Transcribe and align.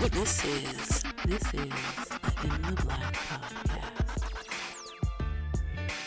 This 0.00 0.44
is 0.46 1.04
this 1.26 1.42
is 1.52 1.60
in 2.42 2.62
the 2.62 2.82
Black 2.84 3.14
podcast. 3.14 4.24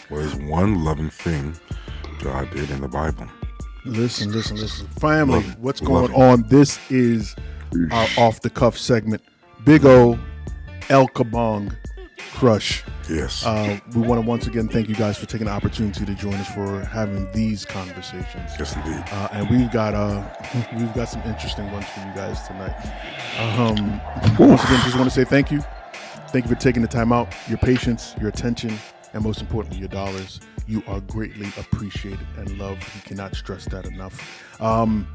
What 0.10 0.21
is 0.21 0.33
one 0.35 0.83
loving 0.83 1.12
thing 1.12 1.55
God 2.24 2.49
did 2.49 2.71
in 2.71 2.81
the 2.81 2.87
Bible? 2.87 3.28
Listen, 3.85 4.31
listen, 4.31 4.58
listen. 4.58 4.87
Family, 4.99 5.42
Love 5.42 5.60
what's 5.60 5.81
Love 5.83 6.10
going 6.10 6.19
on? 6.19 6.44
This 6.47 6.79
is 6.90 7.35
our 7.92 8.08
off 8.17 8.42
the 8.42 8.49
cuff 8.49 8.79
segment. 8.79 9.21
Big 9.63 9.85
O 9.85 10.17
El 10.89 11.07
Kabong 11.10 11.75
Crush. 12.33 12.83
Yes. 13.10 13.46
Uh, 13.46 13.79
we 13.94 14.01
want 14.01 14.22
to 14.22 14.28
once 14.28 14.47
again 14.47 14.67
thank 14.67 14.88
you 14.88 14.96
guys 14.96 15.17
for 15.17 15.26
taking 15.26 15.47
the 15.47 15.54
opportunity 15.54 16.05
to 16.05 16.16
join 16.16 16.36
us 16.36 16.48
for 16.54 16.81
having 16.86 17.31
these 17.31 17.66
conversations. 17.66 18.52
yes, 18.58 18.76
indeed. 18.76 19.04
Uh, 19.12 19.30
and 19.31 19.49
we've 19.49 19.72
got 19.72 19.94
uh, 19.94 20.23
we've 20.77 20.94
got 20.94 21.09
some 21.09 21.22
interesting 21.23 21.72
ones 21.72 21.86
for 21.90 22.00
you 22.00 22.13
guys 22.16 22.48
tonight. 22.48 22.76
Um, 23.40 24.00
once 24.40 24.63
again, 24.63 24.82
just 24.84 24.96
want 24.96 25.10
to 25.10 25.16
say 25.16 25.24
thank 25.24 25.52
you. 25.52 25.62
Thank 26.30 26.46
you 26.46 26.50
for 26.55 26.60
taking 26.60 26.82
the 26.82 26.88
time 26.88 27.12
out, 27.13 27.34
your 27.48 27.60
patience, 27.60 28.16
your 28.20 28.30
attention, 28.30 28.77
and 29.13 29.24
most 29.24 29.41
importantly, 29.41 29.80
your 29.80 29.90
dollars. 29.90 30.40
You 30.66 30.82
are 30.88 31.02
greatly 31.02 31.48
appreciated 31.58 32.26
and 32.38 32.58
loved. 32.58 32.84
We 32.96 33.02
cannot 33.02 33.35
stress 33.35 33.66
that 33.66 33.85
enough. 33.85 34.62
Um, 34.62 35.08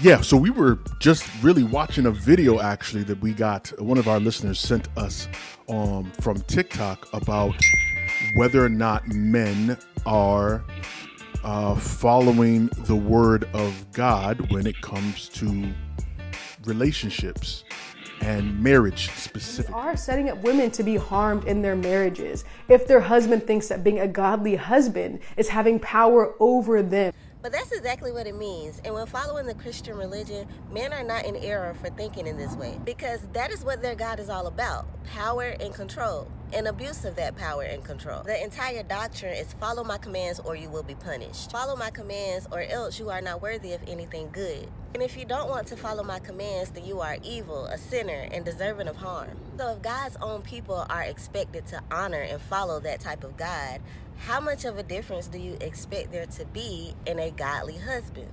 yeah, 0.00 0.20
so 0.20 0.36
we 0.36 0.50
were 0.50 0.78
just 0.98 1.28
really 1.42 1.62
watching 1.62 2.06
a 2.06 2.10
video 2.10 2.60
actually 2.60 3.02
that 3.04 3.20
we 3.20 3.32
got. 3.32 3.68
One 3.80 3.98
of 3.98 4.08
our 4.08 4.20
listeners 4.20 4.58
sent 4.58 4.88
us 4.96 5.28
um, 5.68 6.10
from 6.20 6.40
TikTok 6.42 7.12
about 7.12 7.54
whether 8.34 8.64
or 8.64 8.68
not 8.68 9.06
men 9.08 9.76
are 10.06 10.64
uh, 11.44 11.74
following 11.74 12.66
the 12.80 12.96
word 12.96 13.48
of 13.54 13.92
God 13.92 14.50
when 14.50 14.66
it 14.66 14.80
comes 14.80 15.28
to 15.30 15.72
relationships 16.64 17.64
and 18.20 18.62
marriage 18.62 19.10
specifically. 19.12 19.74
are 19.74 19.96
setting 19.96 20.28
up 20.28 20.36
women 20.42 20.70
to 20.70 20.82
be 20.82 20.96
harmed 20.96 21.44
in 21.44 21.62
their 21.62 21.76
marriages 21.76 22.44
if 22.68 22.86
their 22.86 23.00
husband 23.00 23.46
thinks 23.46 23.68
that 23.68 23.82
being 23.82 24.00
a 24.00 24.08
godly 24.08 24.56
husband 24.56 25.20
is 25.36 25.48
having 25.48 25.78
power 25.78 26.34
over 26.38 26.82
them. 26.82 27.12
But 27.42 27.52
that's 27.52 27.72
exactly 27.72 28.12
what 28.12 28.26
it 28.26 28.36
means. 28.36 28.82
And 28.84 28.92
when 28.92 29.06
following 29.06 29.46
the 29.46 29.54
Christian 29.54 29.96
religion, 29.96 30.46
men 30.70 30.92
are 30.92 31.02
not 31.02 31.24
in 31.24 31.36
error 31.36 31.74
for 31.74 31.88
thinking 31.88 32.26
in 32.26 32.36
this 32.36 32.54
way 32.54 32.78
because 32.84 33.20
that 33.32 33.50
is 33.50 33.64
what 33.64 33.80
their 33.80 33.94
God 33.94 34.20
is 34.20 34.28
all 34.28 34.46
about 34.46 34.86
power 35.06 35.56
and 35.60 35.74
control, 35.74 36.30
and 36.52 36.68
abuse 36.68 37.04
of 37.04 37.16
that 37.16 37.36
power 37.36 37.62
and 37.62 37.84
control. 37.84 38.22
The 38.22 38.42
entire 38.42 38.82
doctrine 38.82 39.34
is 39.34 39.52
follow 39.54 39.82
my 39.82 39.98
commands 39.98 40.38
or 40.40 40.54
you 40.54 40.68
will 40.68 40.82
be 40.82 40.94
punished. 40.94 41.50
Follow 41.50 41.76
my 41.76 41.90
commands 41.90 42.46
or 42.52 42.62
else 42.62 42.98
you 42.98 43.10
are 43.10 43.20
not 43.20 43.42
worthy 43.42 43.72
of 43.72 43.80
anything 43.88 44.30
good. 44.32 44.68
And 44.94 45.02
if 45.02 45.16
you 45.16 45.24
don't 45.24 45.48
want 45.48 45.68
to 45.68 45.76
follow 45.76 46.02
my 46.02 46.18
commands, 46.18 46.70
then 46.70 46.84
you 46.84 47.00
are 47.00 47.16
evil, 47.22 47.66
a 47.66 47.78
sinner, 47.78 48.28
and 48.32 48.44
deserving 48.44 48.88
of 48.88 48.96
harm. 48.96 49.36
So 49.56 49.72
if 49.72 49.82
God's 49.82 50.16
own 50.20 50.42
people 50.42 50.84
are 50.90 51.02
expected 51.02 51.66
to 51.68 51.82
honor 51.90 52.20
and 52.20 52.40
follow 52.42 52.80
that 52.80 53.00
type 53.00 53.22
of 53.22 53.36
God, 53.36 53.80
how 54.26 54.38
much 54.38 54.66
of 54.66 54.76
a 54.76 54.82
difference 54.82 55.28
do 55.28 55.38
you 55.38 55.56
expect 55.62 56.12
there 56.12 56.26
to 56.26 56.44
be 56.46 56.92
in 57.06 57.18
a 57.18 57.30
godly 57.30 57.78
husband? 57.78 58.28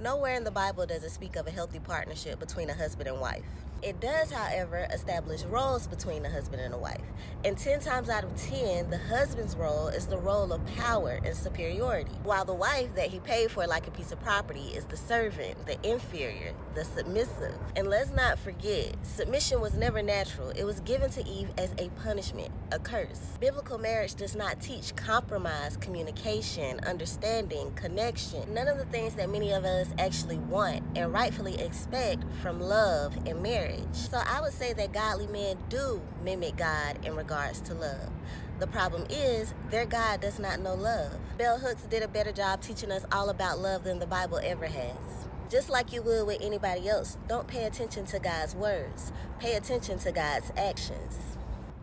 Nowhere 0.00 0.36
in 0.36 0.44
the 0.44 0.52
Bible 0.52 0.86
does 0.86 1.02
it 1.02 1.10
speak 1.10 1.34
of 1.34 1.48
a 1.48 1.50
healthy 1.50 1.80
partnership 1.80 2.38
between 2.38 2.70
a 2.70 2.74
husband 2.74 3.08
and 3.08 3.20
wife. 3.20 3.44
It 3.82 4.00
does, 4.00 4.30
however, 4.30 4.86
establish 4.92 5.44
roles 5.44 5.86
between 5.86 6.24
a 6.24 6.30
husband 6.30 6.62
and 6.62 6.74
a 6.74 6.78
wife. 6.78 7.02
And 7.44 7.58
10 7.58 7.80
times 7.80 8.08
out 8.08 8.24
of 8.24 8.34
10, 8.34 8.90
the 8.90 8.98
husband's 8.98 9.54
role 9.54 9.88
is 9.88 10.06
the 10.06 10.16
role 10.18 10.52
of 10.52 10.64
power 10.74 11.20
and 11.22 11.36
superiority, 11.36 12.10
while 12.24 12.44
the 12.44 12.54
wife 12.54 12.94
that 12.96 13.08
he 13.08 13.20
paid 13.20 13.50
for 13.50 13.66
like 13.66 13.86
a 13.86 13.90
piece 13.90 14.12
of 14.12 14.20
property 14.20 14.72
is 14.74 14.84
the 14.86 14.96
servant, 14.96 15.66
the 15.66 15.78
inferior, 15.88 16.54
the 16.74 16.84
submissive. 16.84 17.54
And 17.76 17.88
let's 17.88 18.10
not 18.10 18.38
forget, 18.38 18.96
submission 19.02 19.60
was 19.60 19.74
never 19.74 20.02
natural. 20.02 20.50
It 20.50 20.64
was 20.64 20.80
given 20.80 21.10
to 21.10 21.26
Eve 21.28 21.50
as 21.58 21.72
a 21.78 21.90
punishment, 22.02 22.50
a 22.72 22.78
curse. 22.78 23.36
Biblical 23.40 23.78
marriage 23.78 24.14
does 24.14 24.34
not 24.34 24.60
teach 24.60 24.96
compromise, 24.96 25.76
communication, 25.76 26.80
understanding, 26.80 27.72
connection, 27.74 28.52
none 28.54 28.68
of 28.68 28.78
the 28.78 28.86
things 28.86 29.14
that 29.14 29.28
many 29.28 29.52
of 29.52 29.64
us 29.64 29.88
actually 29.98 30.38
want 30.38 30.82
and 30.96 31.12
rightfully 31.12 31.60
expect 31.60 32.24
from 32.42 32.60
love 32.60 33.14
and 33.26 33.42
marriage. 33.42 33.65
So 33.92 34.18
I 34.24 34.40
would 34.40 34.52
say 34.52 34.72
that 34.72 34.92
godly 34.92 35.26
men 35.26 35.56
do 35.68 36.00
mimic 36.22 36.56
God 36.56 37.04
in 37.04 37.16
regards 37.16 37.60
to 37.62 37.74
love. 37.74 38.10
The 38.58 38.66
problem 38.66 39.06
is, 39.10 39.52
their 39.70 39.86
God 39.86 40.20
does 40.20 40.38
not 40.38 40.60
know 40.60 40.74
love. 40.74 41.12
Bell 41.36 41.58
Hooks 41.58 41.82
did 41.82 42.02
a 42.02 42.08
better 42.08 42.32
job 42.32 42.62
teaching 42.62 42.90
us 42.90 43.04
all 43.12 43.28
about 43.28 43.58
love 43.58 43.84
than 43.84 43.98
the 43.98 44.06
Bible 44.06 44.40
ever 44.42 44.66
has. 44.66 45.26
Just 45.50 45.70
like 45.70 45.92
you 45.92 46.02
would 46.02 46.26
with 46.26 46.40
anybody 46.40 46.88
else, 46.88 47.18
don't 47.28 47.46
pay 47.46 47.64
attention 47.64 48.04
to 48.06 48.18
God's 48.18 48.54
words. 48.54 49.12
Pay 49.38 49.54
attention 49.54 49.98
to 50.00 50.12
God's 50.12 50.50
actions. 50.56 51.18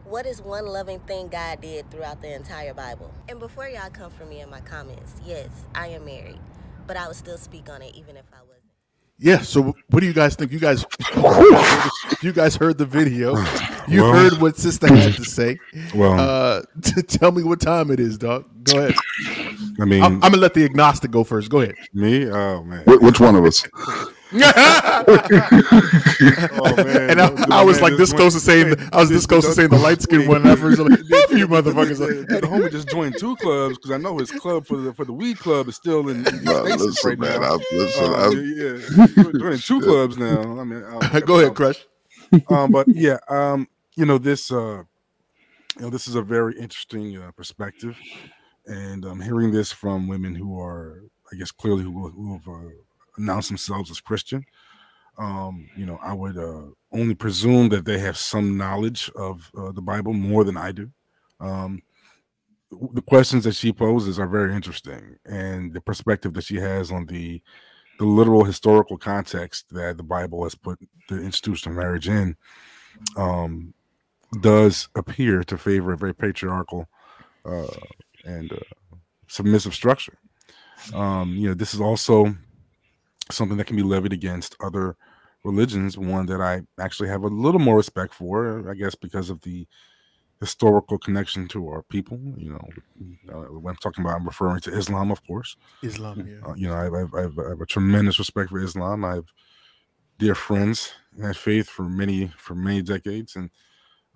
What 0.05 0.25
is 0.25 0.41
one 0.41 0.65
loving 0.65 0.99
thing 1.01 1.27
God 1.27 1.61
did 1.61 1.89
throughout 1.89 2.21
the 2.21 2.33
entire 2.33 2.73
Bible? 2.73 3.13
And 3.29 3.39
before 3.39 3.67
y'all 3.67 3.89
come 3.89 4.11
for 4.11 4.25
me 4.25 4.41
in 4.41 4.49
my 4.49 4.61
comments, 4.61 5.13
yes, 5.25 5.49
I 5.73 5.87
am 5.87 6.05
married, 6.05 6.39
but 6.87 6.97
I 6.97 7.07
would 7.07 7.15
still 7.15 7.37
speak 7.37 7.69
on 7.69 7.81
it 7.81 7.95
even 7.95 8.17
if 8.17 8.25
I. 8.33 8.42
Yeah. 9.23 9.39
So, 9.41 9.73
what 9.89 10.01
do 10.01 10.05
you 10.05 10.13
guys 10.13 10.35
think? 10.35 10.51
You 10.51 10.59
guys, 10.59 10.85
you 12.21 12.33
guys 12.33 12.55
heard 12.57 12.77
the 12.77 12.85
video. 12.85 13.37
You 13.87 14.03
Well- 14.03 14.13
heard 14.13 14.33
what 14.41 14.57
sister 14.57 14.87
had 14.93 15.13
to 15.15 15.23
say. 15.23 15.57
Well- 15.95 16.19
uh, 16.19 16.61
tell 17.07 17.31
me 17.31 17.41
what 17.41 17.61
time 17.61 17.89
it 17.89 17.99
is, 18.01 18.17
dog. 18.17 18.45
Go 18.65 18.79
ahead. 18.79 18.95
I 19.79 19.85
mean, 19.85 20.03
I'm, 20.03 20.15
I'm 20.15 20.31
gonna 20.31 20.37
let 20.37 20.53
the 20.53 20.63
agnostic 20.65 21.09
go 21.11 21.23
first. 21.23 21.49
Go 21.49 21.61
ahead. 21.61 21.75
me? 21.93 22.29
Oh, 22.29 22.63
man. 22.63 22.83
Which 22.85 23.19
one 23.19 23.35
of 23.35 23.45
us? 23.45 23.65
Oh, 26.51 26.75
man. 26.77 27.11
and 27.11 27.21
I, 27.21 27.29
Dude, 27.45 27.51
I 27.51 27.63
was 27.63 27.81
man, 27.81 27.91
like 27.91 27.97
this 27.97 28.13
close 28.13 28.33
to 28.33 28.39
saying 28.39 28.75
I 28.91 28.97
was 28.97 29.09
this 29.09 29.25
close 29.25 29.45
to 29.45 29.53
saying 29.53 29.69
the 29.69 29.77
light 29.77 30.01
skinned 30.01 30.27
one. 30.27 30.41
And 30.41 30.49
I 30.51 30.55
first 30.55 30.79
was 30.79 30.89
like, 30.89 30.99
both 31.09 31.31
of 31.31 31.37
you 31.37 31.47
motherfuckers. 31.47 31.99
Dude, 31.99 32.27
the 32.29 32.47
homie 32.47 32.71
just 32.71 32.89
joined 32.89 33.17
two 33.19 33.35
clubs 33.37 33.77
because 33.77 33.91
I 33.91 33.97
know 33.97 34.17
his 34.17 34.31
club 34.31 34.65
for 34.65 34.77
the 34.77 34.93
for 34.93 35.05
the 35.05 35.13
weed 35.13 35.39
club 35.39 35.67
is 35.67 35.75
still 35.75 36.09
in, 36.09 36.25
in 36.27 36.43
No, 36.43 36.63
listen, 36.63 37.09
right 37.09 37.19
man. 37.19 37.41
now. 37.41 37.55
I, 37.55 37.59
listen, 37.71 38.05
Uh, 38.05 38.13
I, 38.13 38.29
yeah, 38.31 38.77
yeah. 38.97 39.31
joining 39.39 39.59
two 39.59 39.81
clubs 39.85 40.17
now. 40.17 40.59
I 40.59 40.63
mean, 40.63 40.83
uh, 40.83 41.19
Go 41.25 41.39
ahead, 41.39 41.55
Crush. 41.55 41.85
um, 42.49 42.71
but 42.71 42.87
yeah, 42.89 43.17
um, 43.29 43.67
you 43.95 44.05
know 44.05 44.17
this, 44.17 44.51
uh, 44.51 44.83
you 45.77 45.81
know, 45.81 45.89
this 45.89 46.07
is 46.07 46.15
a 46.15 46.21
very 46.21 46.57
interesting 46.59 47.17
uh, 47.17 47.31
perspective, 47.31 47.97
and 48.65 49.05
I'm 49.05 49.13
um, 49.13 49.21
hearing 49.21 49.51
this 49.51 49.71
from 49.71 50.07
women 50.07 50.35
who 50.35 50.59
are, 50.59 51.03
I 51.31 51.35
guess, 51.37 51.51
clearly 51.51 51.83
who, 51.83 52.09
who 52.09 52.33
have 52.33 52.47
uh, 52.47 52.69
announced 53.17 53.49
themselves 53.49 53.91
as 53.91 54.01
Christian. 54.01 54.45
Um, 55.17 55.69
you 55.77 55.85
know, 55.85 55.99
I 56.01 56.13
would 56.13 56.37
uh, 56.37 56.63
only 56.91 57.15
presume 57.15 57.69
that 57.69 57.85
they 57.85 57.99
have 57.99 58.17
some 58.17 58.57
knowledge 58.57 59.11
of 59.15 59.51
uh, 59.57 59.71
the 59.71 59.81
Bible 59.81 60.13
more 60.13 60.43
than 60.43 60.57
I 60.57 60.71
do. 60.71 60.89
Um, 61.39 61.83
the 62.93 63.01
questions 63.01 63.43
that 63.43 63.55
she 63.55 63.71
poses 63.71 64.17
are 64.17 64.27
very 64.27 64.55
interesting, 64.55 65.17
and 65.25 65.73
the 65.73 65.81
perspective 65.81 66.33
that 66.33 66.45
she 66.45 66.55
has 66.55 66.91
on 66.91 67.05
the 67.05 67.41
the 67.99 68.05
literal 68.05 68.43
historical 68.43 68.97
context 68.97 69.65
that 69.69 69.97
the 69.97 70.03
Bible 70.03 70.43
has 70.43 70.55
put 70.55 70.79
the 71.09 71.21
institution 71.21 71.71
of 71.71 71.77
marriage 71.77 72.09
in 72.09 72.35
um, 73.15 73.73
does 74.41 74.89
appear 74.95 75.43
to 75.43 75.57
favor 75.57 75.93
a 75.93 75.97
very 75.97 76.15
patriarchal 76.15 76.87
uh, 77.45 77.67
and 78.25 78.51
uh, 78.51 78.95
submissive 79.27 79.75
structure. 79.75 80.17
Um, 80.93 81.35
you 81.35 81.47
know, 81.49 81.53
this 81.53 81.73
is 81.73 81.81
also 81.81 82.35
something 83.31 83.57
that 83.57 83.67
can 83.67 83.75
be 83.75 83.83
levied 83.83 84.13
against 84.13 84.55
other 84.59 84.95
religions. 85.43 85.97
One 85.97 86.25
that 86.27 86.41
I 86.41 86.61
actually 86.79 87.09
have 87.09 87.23
a 87.23 87.27
little 87.27 87.59
more 87.59 87.77
respect 87.77 88.13
for, 88.13 88.69
I 88.69 88.73
guess, 88.73 88.95
because 88.95 89.29
of 89.29 89.41
the 89.41 89.67
historical 90.39 90.97
connection 90.97 91.47
to 91.49 91.67
our 91.69 91.83
people. 91.83 92.19
You 92.37 92.51
know, 92.51 93.33
uh, 93.33 93.59
when 93.59 93.71
I'm 93.71 93.77
talking 93.77 94.03
about, 94.03 94.17
I'm 94.17 94.25
referring 94.25 94.59
to 94.61 94.77
Islam, 94.77 95.11
of 95.11 95.25
course. 95.25 95.55
Islam. 95.81 96.27
Yeah. 96.27 96.49
Uh, 96.49 96.55
you 96.55 96.67
know, 96.67 96.75
I, 96.75 96.87
I, 96.87 97.19
I, 97.19 97.21
have, 97.21 97.39
I 97.39 97.49
have 97.49 97.61
a 97.61 97.65
tremendous 97.65 98.19
respect 98.19 98.49
for 98.49 98.59
Islam. 98.59 99.05
I 99.05 99.15
have 99.15 99.31
dear 100.19 100.35
friends 100.35 100.93
in 101.15 101.23
that 101.23 101.35
faith 101.35 101.67
for 101.69 101.83
many 101.83 102.31
for 102.37 102.55
many 102.55 102.81
decades, 102.81 103.35
and 103.35 103.49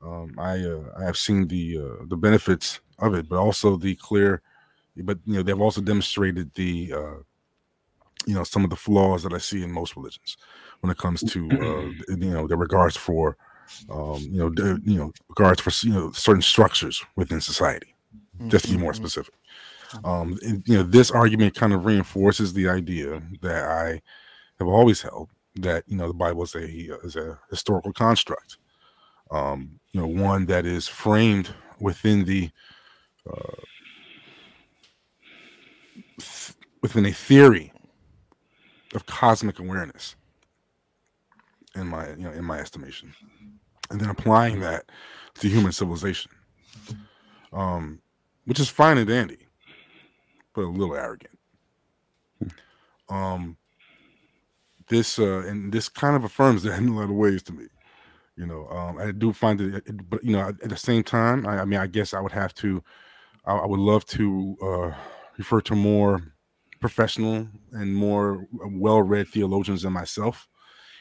um, 0.01 0.35
I 0.37 0.59
uh, 0.59 0.83
I 0.99 1.03
have 1.03 1.17
seen 1.17 1.47
the 1.47 1.79
uh, 1.79 2.05
the 2.07 2.17
benefits 2.17 2.79
of 2.99 3.13
it, 3.15 3.27
but 3.29 3.37
also 3.37 3.77
the 3.77 3.95
clear. 3.95 4.41
But 4.95 5.19
you 5.25 5.35
know, 5.35 5.43
they've 5.43 5.61
also 5.61 5.81
demonstrated 5.81 6.53
the 6.55 6.93
uh, 6.93 7.17
you 8.25 8.33
know 8.33 8.43
some 8.43 8.63
of 8.63 8.69
the 8.69 8.75
flaws 8.75 9.23
that 9.23 9.33
I 9.33 9.37
see 9.37 9.63
in 9.63 9.71
most 9.71 9.95
religions 9.95 10.37
when 10.81 10.91
it 10.91 10.97
comes 10.97 11.23
to 11.23 11.47
uh, 11.49 12.15
you 12.15 12.31
know 12.31 12.47
the 12.47 12.57
regards 12.57 12.97
for 12.97 13.37
um, 13.89 14.19
you 14.21 14.39
know 14.39 14.49
the, 14.49 14.81
you 14.83 14.97
know 14.97 15.11
regards 15.29 15.61
for 15.61 15.71
you 15.85 15.93
know 15.93 16.11
certain 16.11 16.41
structures 16.41 17.03
within 17.15 17.41
society. 17.41 17.93
Just 18.47 18.65
to 18.65 18.71
be 18.71 18.77
more 18.77 18.93
specific 18.93 19.33
um 20.03 20.37
and, 20.43 20.63
you 20.67 20.75
know 20.75 20.83
this 20.83 21.11
argument 21.11 21.55
kind 21.55 21.73
of 21.73 21.85
reinforces 21.85 22.53
the 22.53 22.67
idea 22.67 23.21
that 23.41 23.65
i 23.65 24.01
have 24.59 24.67
always 24.67 25.01
held 25.01 25.29
that 25.55 25.83
you 25.87 25.97
know 25.97 26.07
the 26.07 26.13
bible 26.13 26.43
is 26.43 26.55
a 26.55 26.65
is 27.03 27.15
a 27.15 27.39
historical 27.49 27.93
construct 27.93 28.57
um 29.31 29.79
you 29.91 30.01
know 30.01 30.07
one 30.07 30.45
that 30.45 30.65
is 30.65 30.87
framed 30.87 31.53
within 31.79 32.25
the 32.25 32.49
uh, 33.29 33.61
th- 36.19 36.55
within 36.81 37.05
a 37.05 37.11
theory 37.11 37.71
of 38.97 39.05
cosmic 39.05 39.59
awareness 39.59 40.15
in 41.75 41.87
my 41.87 42.09
you 42.09 42.23
know 42.23 42.31
in 42.31 42.43
my 42.43 42.59
estimation, 42.59 43.13
and 43.89 44.01
then 44.01 44.09
applying 44.09 44.59
that 44.61 44.85
to 45.35 45.47
human 45.49 45.71
civilization, 45.71 46.31
um, 47.53 48.01
which 48.45 48.59
is 48.59 48.69
fine 48.69 48.97
and 48.97 49.07
dandy, 49.07 49.37
but 50.53 50.63
a 50.63 50.67
little 50.67 50.95
arrogant. 50.95 51.37
Um, 53.09 53.57
this 54.89 55.19
uh, 55.19 55.39
and 55.47 55.71
this 55.73 55.89
kind 55.89 56.15
of 56.15 56.23
affirms 56.23 56.63
that 56.63 56.77
in 56.79 56.89
a 56.89 56.95
lot 56.95 57.03
of 57.05 57.11
ways 57.11 57.43
to 57.43 57.53
me. 57.53 57.65
You 58.37 58.45
know, 58.45 58.67
um, 58.69 58.99
I 58.99 59.11
do 59.11 59.33
find 59.33 59.59
it, 59.61 59.83
it- 59.87 60.09
but 60.09 60.23
you 60.23 60.33
know, 60.33 60.49
at 60.49 60.69
the 60.69 60.77
same 60.77 61.03
time, 61.03 61.47
I, 61.47 61.59
I 61.61 61.65
mean, 61.65 61.79
I 61.79 61.87
guess 61.87 62.13
I 62.13 62.19
would 62.21 62.33
have 62.33 62.53
to, 62.55 62.83
I, 63.45 63.55
I 63.55 63.65
would 63.65 63.79
love 63.79 64.05
to 64.07 64.57
uh, 64.61 64.91
refer 65.37 65.61
to 65.61 65.75
more 65.75 66.33
professional 66.79 67.47
and 67.71 67.95
more 67.95 68.47
uh, 68.63 68.67
well-read 68.69 69.27
theologians 69.27 69.83
than 69.83 69.93
myself. 69.93 70.47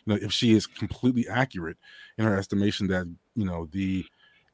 You 0.05 0.15
know, 0.15 0.21
if 0.23 0.33
she 0.33 0.53
is 0.53 0.67
completely 0.67 1.27
accurate 1.29 1.77
in 2.19 2.25
her 2.25 2.37
estimation 2.37 2.87
that 2.89 3.07
you 3.35 3.45
know 3.45 3.69
the 3.73 4.05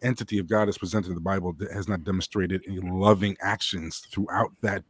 entity 0.03 0.39
of 0.39 0.49
God 0.49 0.69
is 0.69 0.79
presented 0.79 1.09
in 1.09 1.15
the 1.15 1.21
Bible 1.21 1.53
that 1.59 1.71
has 1.71 1.89
not 1.89 2.05
demonstrated 2.05 2.63
any 2.67 2.81
loving 2.81 3.37
actions 3.41 3.99
throughout 4.11 4.51
that 4.63 4.83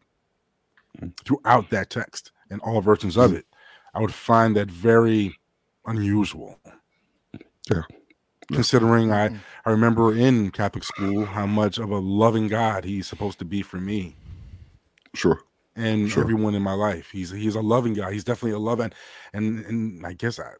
throughout 1.24 1.70
that 1.70 1.90
text 1.90 2.32
and 2.50 2.60
all 2.60 2.80
versions 2.80 3.16
of 3.16 3.32
it, 3.32 3.46
I 3.94 4.00
would 4.00 4.14
find 4.14 4.56
that 4.56 4.70
very 4.70 5.38
unusual. 5.86 6.58
Yeah. 7.70 7.82
Considering 8.52 9.12
I, 9.12 9.28
mm. 9.28 9.38
I 9.64 9.70
remember 9.70 10.14
in 10.14 10.50
Catholic 10.50 10.84
school 10.84 11.24
how 11.24 11.46
much 11.46 11.78
of 11.78 11.90
a 11.90 11.98
loving 11.98 12.48
God 12.48 12.84
he's 12.84 13.06
supposed 13.06 13.38
to 13.38 13.44
be 13.46 13.62
for 13.62 13.78
me 13.78 14.16
Sure. 15.14 15.40
And 15.76 16.10
Sure. 16.10 16.22
everyone 16.22 16.54
in 16.54 16.62
my 16.62 16.74
life. 16.74 17.10
He's 17.10 17.30
he's 17.30 17.54
a 17.54 17.60
loving 17.62 17.94
guy. 17.94 18.12
He's 18.12 18.24
definitely 18.24 18.52
a 18.56 18.58
loving 18.58 18.92
and 19.32 19.64
and 19.66 20.06
I 20.06 20.12
guess 20.12 20.38
I 20.38 20.52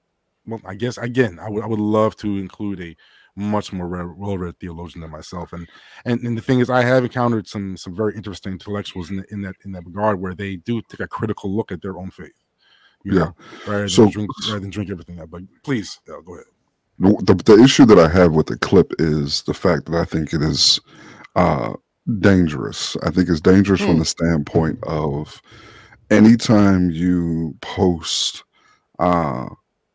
well 0.46 0.60
I 0.64 0.74
guess 0.74 0.96
again 0.98 1.38
I 1.38 1.48
would 1.50 1.62
I 1.62 1.66
would 1.66 1.78
love 1.80 2.16
to 2.16 2.38
include 2.38 2.80
a 2.80 2.96
much 3.34 3.72
more 3.72 3.88
well-read 4.18 4.58
theologian 4.60 5.00
than 5.00 5.10
myself 5.10 5.54
and, 5.54 5.66
and 6.04 6.20
and 6.22 6.36
the 6.36 6.42
thing 6.42 6.60
is 6.60 6.68
I 6.68 6.82
have 6.84 7.02
encountered 7.04 7.48
some 7.48 7.76
some 7.78 7.94
very 7.94 8.14
interesting 8.14 8.52
intellectuals 8.52 9.10
in, 9.10 9.24
in 9.30 9.40
that 9.42 9.56
in 9.64 9.72
that 9.72 9.84
regard 9.86 10.20
where 10.20 10.34
they 10.34 10.56
do 10.56 10.82
take 10.82 11.00
a 11.00 11.08
critical 11.08 11.54
look 11.54 11.72
at 11.72 11.80
their 11.82 11.96
own 11.98 12.10
faith. 12.10 12.32
You 13.04 13.14
Yeah. 13.14 13.18
know, 13.20 13.36
rather 13.66 13.78
than 13.80 13.88
So- 13.88 14.10
drink 14.10 14.30
rather 14.48 14.60
than 14.60 14.70
drink 14.70 14.90
everything 14.90 15.20
up. 15.20 15.30
But 15.30 15.42
please, 15.62 15.98
go 16.06 16.18
ahead. 16.34 16.44
The, 16.98 17.34
the, 17.34 17.56
the 17.56 17.62
issue 17.64 17.84
that 17.86 17.98
I 17.98 18.06
have 18.08 18.32
with 18.32 18.46
the 18.46 18.58
clip 18.58 18.92
is 18.98 19.42
the 19.42 19.54
fact 19.54 19.86
that 19.86 19.94
I 20.00 20.04
think 20.04 20.32
it 20.34 20.42
is 20.42 20.78
uh, 21.34 21.72
dangerous. 22.18 22.96
I 23.02 23.10
think 23.10 23.28
it's 23.28 23.40
dangerous 23.40 23.80
from 23.80 23.94
hmm. 23.94 23.98
the 24.00 24.04
standpoint 24.04 24.78
of 24.84 25.40
anytime 26.10 26.90
you 26.90 27.56
post 27.60 28.44
uh, 28.98 29.46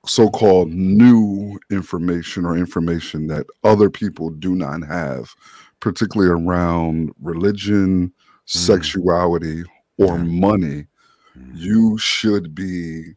so 0.06 0.30
called 0.30 0.69
new 0.69 1.59
information 1.69 2.45
or 2.45 2.57
information 2.57 3.27
that 3.27 3.45
other 3.63 3.89
people 3.89 4.30
do 4.30 4.56
not 4.56 4.86
have, 4.88 5.33
particularly 5.80 6.31
around 6.31 7.12
religion, 7.21 8.04
hmm. 8.04 8.12
sexuality, 8.45 9.63
or 9.98 10.18
Yeah. 10.18 10.24
money, 10.24 10.88
hmm. 11.33 11.51
you 11.54 11.98
should 11.98 12.56
be 12.56 13.15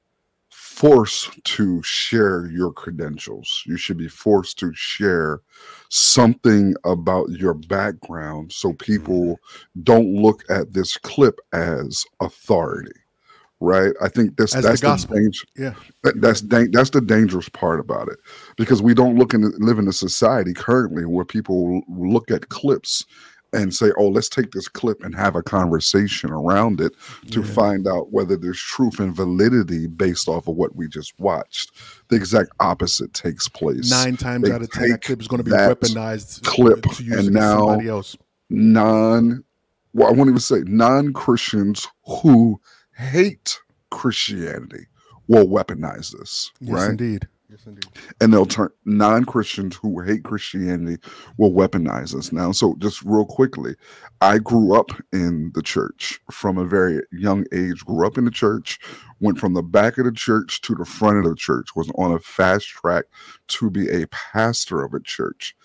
forced 0.80 1.44
to 1.44 1.82
share 1.82 2.46
your 2.46 2.72
credentials. 2.72 3.62
You 3.66 3.76
should 3.76 3.98
be 3.98 4.08
forced 4.08 4.58
to 4.60 4.72
share 4.74 5.40
something 5.90 6.74
about 6.84 7.28
your 7.28 7.52
background 7.52 8.50
so 8.50 8.68
mm-hmm. 8.68 8.76
people 8.78 9.38
don't 9.82 10.14
look 10.14 10.42
at 10.48 10.72
this 10.72 10.96
clip 10.96 11.38
as 11.52 12.06
authority. 12.20 12.98
Right? 13.62 13.92
I 14.00 14.08
think 14.08 14.40
As 14.40 14.52
the 14.52 14.62
that's 14.62 14.80
the, 14.80 14.86
gospel. 14.86 15.16
danger. 15.16 15.44
Yeah. 15.54 15.74
That, 16.02 16.18
that's 16.22 16.40
dang, 16.40 16.70
that's 16.70 16.88
the 16.88 17.02
dangerous 17.02 17.50
part 17.50 17.78
about 17.78 18.08
it 18.08 18.16
because 18.56 18.80
we 18.80 18.94
don't 18.94 19.18
look 19.18 19.34
in 19.34 19.52
live 19.58 19.78
in 19.78 19.86
a 19.86 19.92
society 19.92 20.54
currently 20.54 21.04
where 21.04 21.26
people 21.26 21.82
look 21.86 22.30
at 22.30 22.48
clips 22.48 23.04
and 23.52 23.74
say, 23.74 23.90
"Oh, 23.98 24.08
let's 24.08 24.28
take 24.28 24.52
this 24.52 24.68
clip 24.68 25.02
and 25.02 25.14
have 25.14 25.34
a 25.36 25.42
conversation 25.42 26.30
around 26.30 26.80
it 26.80 26.92
to 27.32 27.40
Yeah. 27.40 27.46
find 27.46 27.88
out 27.88 28.12
whether 28.12 28.36
there's 28.36 28.60
truth 28.60 29.00
and 29.00 29.14
validity 29.14 29.86
based 29.86 30.28
off 30.28 30.46
of 30.48 30.56
what 30.56 30.76
we 30.76 30.88
just 30.88 31.12
watched." 31.18 31.72
The 32.08 32.16
exact 32.16 32.50
opposite 32.60 33.12
takes 33.14 33.48
place. 33.48 33.90
Nine 33.90 34.16
times 34.16 34.44
They 34.48 34.52
out 34.54 34.62
of 34.62 34.70
ten, 34.70 34.90
that 34.90 35.02
clip 35.02 35.20
is 35.20 35.28
going 35.28 35.38
to 35.42 35.44
be 35.44 35.50
weaponized 35.50 36.42
clip 36.44 36.82
to 36.82 37.02
use 37.04 37.26
and 37.26 37.34
now- 37.34 37.66
somebody 37.66 37.88
else. 37.88 38.16
non 38.48 39.44
well 39.92 40.08
i 40.08 40.12
won't 40.12 40.28
even 40.28 40.40
say 40.40 40.60
non-christians 40.66 41.86
who 42.04 42.60
hate 42.96 43.58
christianity 43.90 44.86
will 45.28 45.46
weaponize 45.46 46.16
this 46.18 46.50
Yes, 46.60 46.72
right 46.74 46.90
indeed. 46.90 47.28
Indeed. 47.66 47.84
and 48.20 48.32
they'll 48.32 48.46
turn 48.46 48.70
non-christians 48.84 49.76
who 49.76 50.00
hate 50.00 50.22
christianity 50.22 51.02
will 51.36 51.52
weaponize 51.52 52.14
us 52.14 52.32
now 52.32 52.52
so 52.52 52.76
just 52.78 53.02
real 53.02 53.24
quickly 53.24 53.74
i 54.20 54.38
grew 54.38 54.74
up 54.74 54.90
in 55.12 55.50
the 55.54 55.62
church 55.62 56.20
from 56.30 56.58
a 56.58 56.64
very 56.64 57.02
young 57.12 57.44
age 57.52 57.84
grew 57.84 58.06
up 58.06 58.16
in 58.18 58.24
the 58.24 58.30
church 58.30 58.78
went 59.20 59.38
from 59.38 59.54
the 59.54 59.62
back 59.62 59.98
of 59.98 60.04
the 60.04 60.12
church 60.12 60.60
to 60.60 60.74
the 60.74 60.84
front 60.84 61.18
of 61.18 61.24
the 61.24 61.34
church 61.34 61.74
was 61.74 61.90
on 61.96 62.12
a 62.12 62.18
fast 62.18 62.68
track 62.68 63.04
to 63.48 63.70
be 63.70 63.88
a 63.88 64.06
pastor 64.08 64.82
of 64.82 64.94
a 64.94 65.00
church 65.00 65.56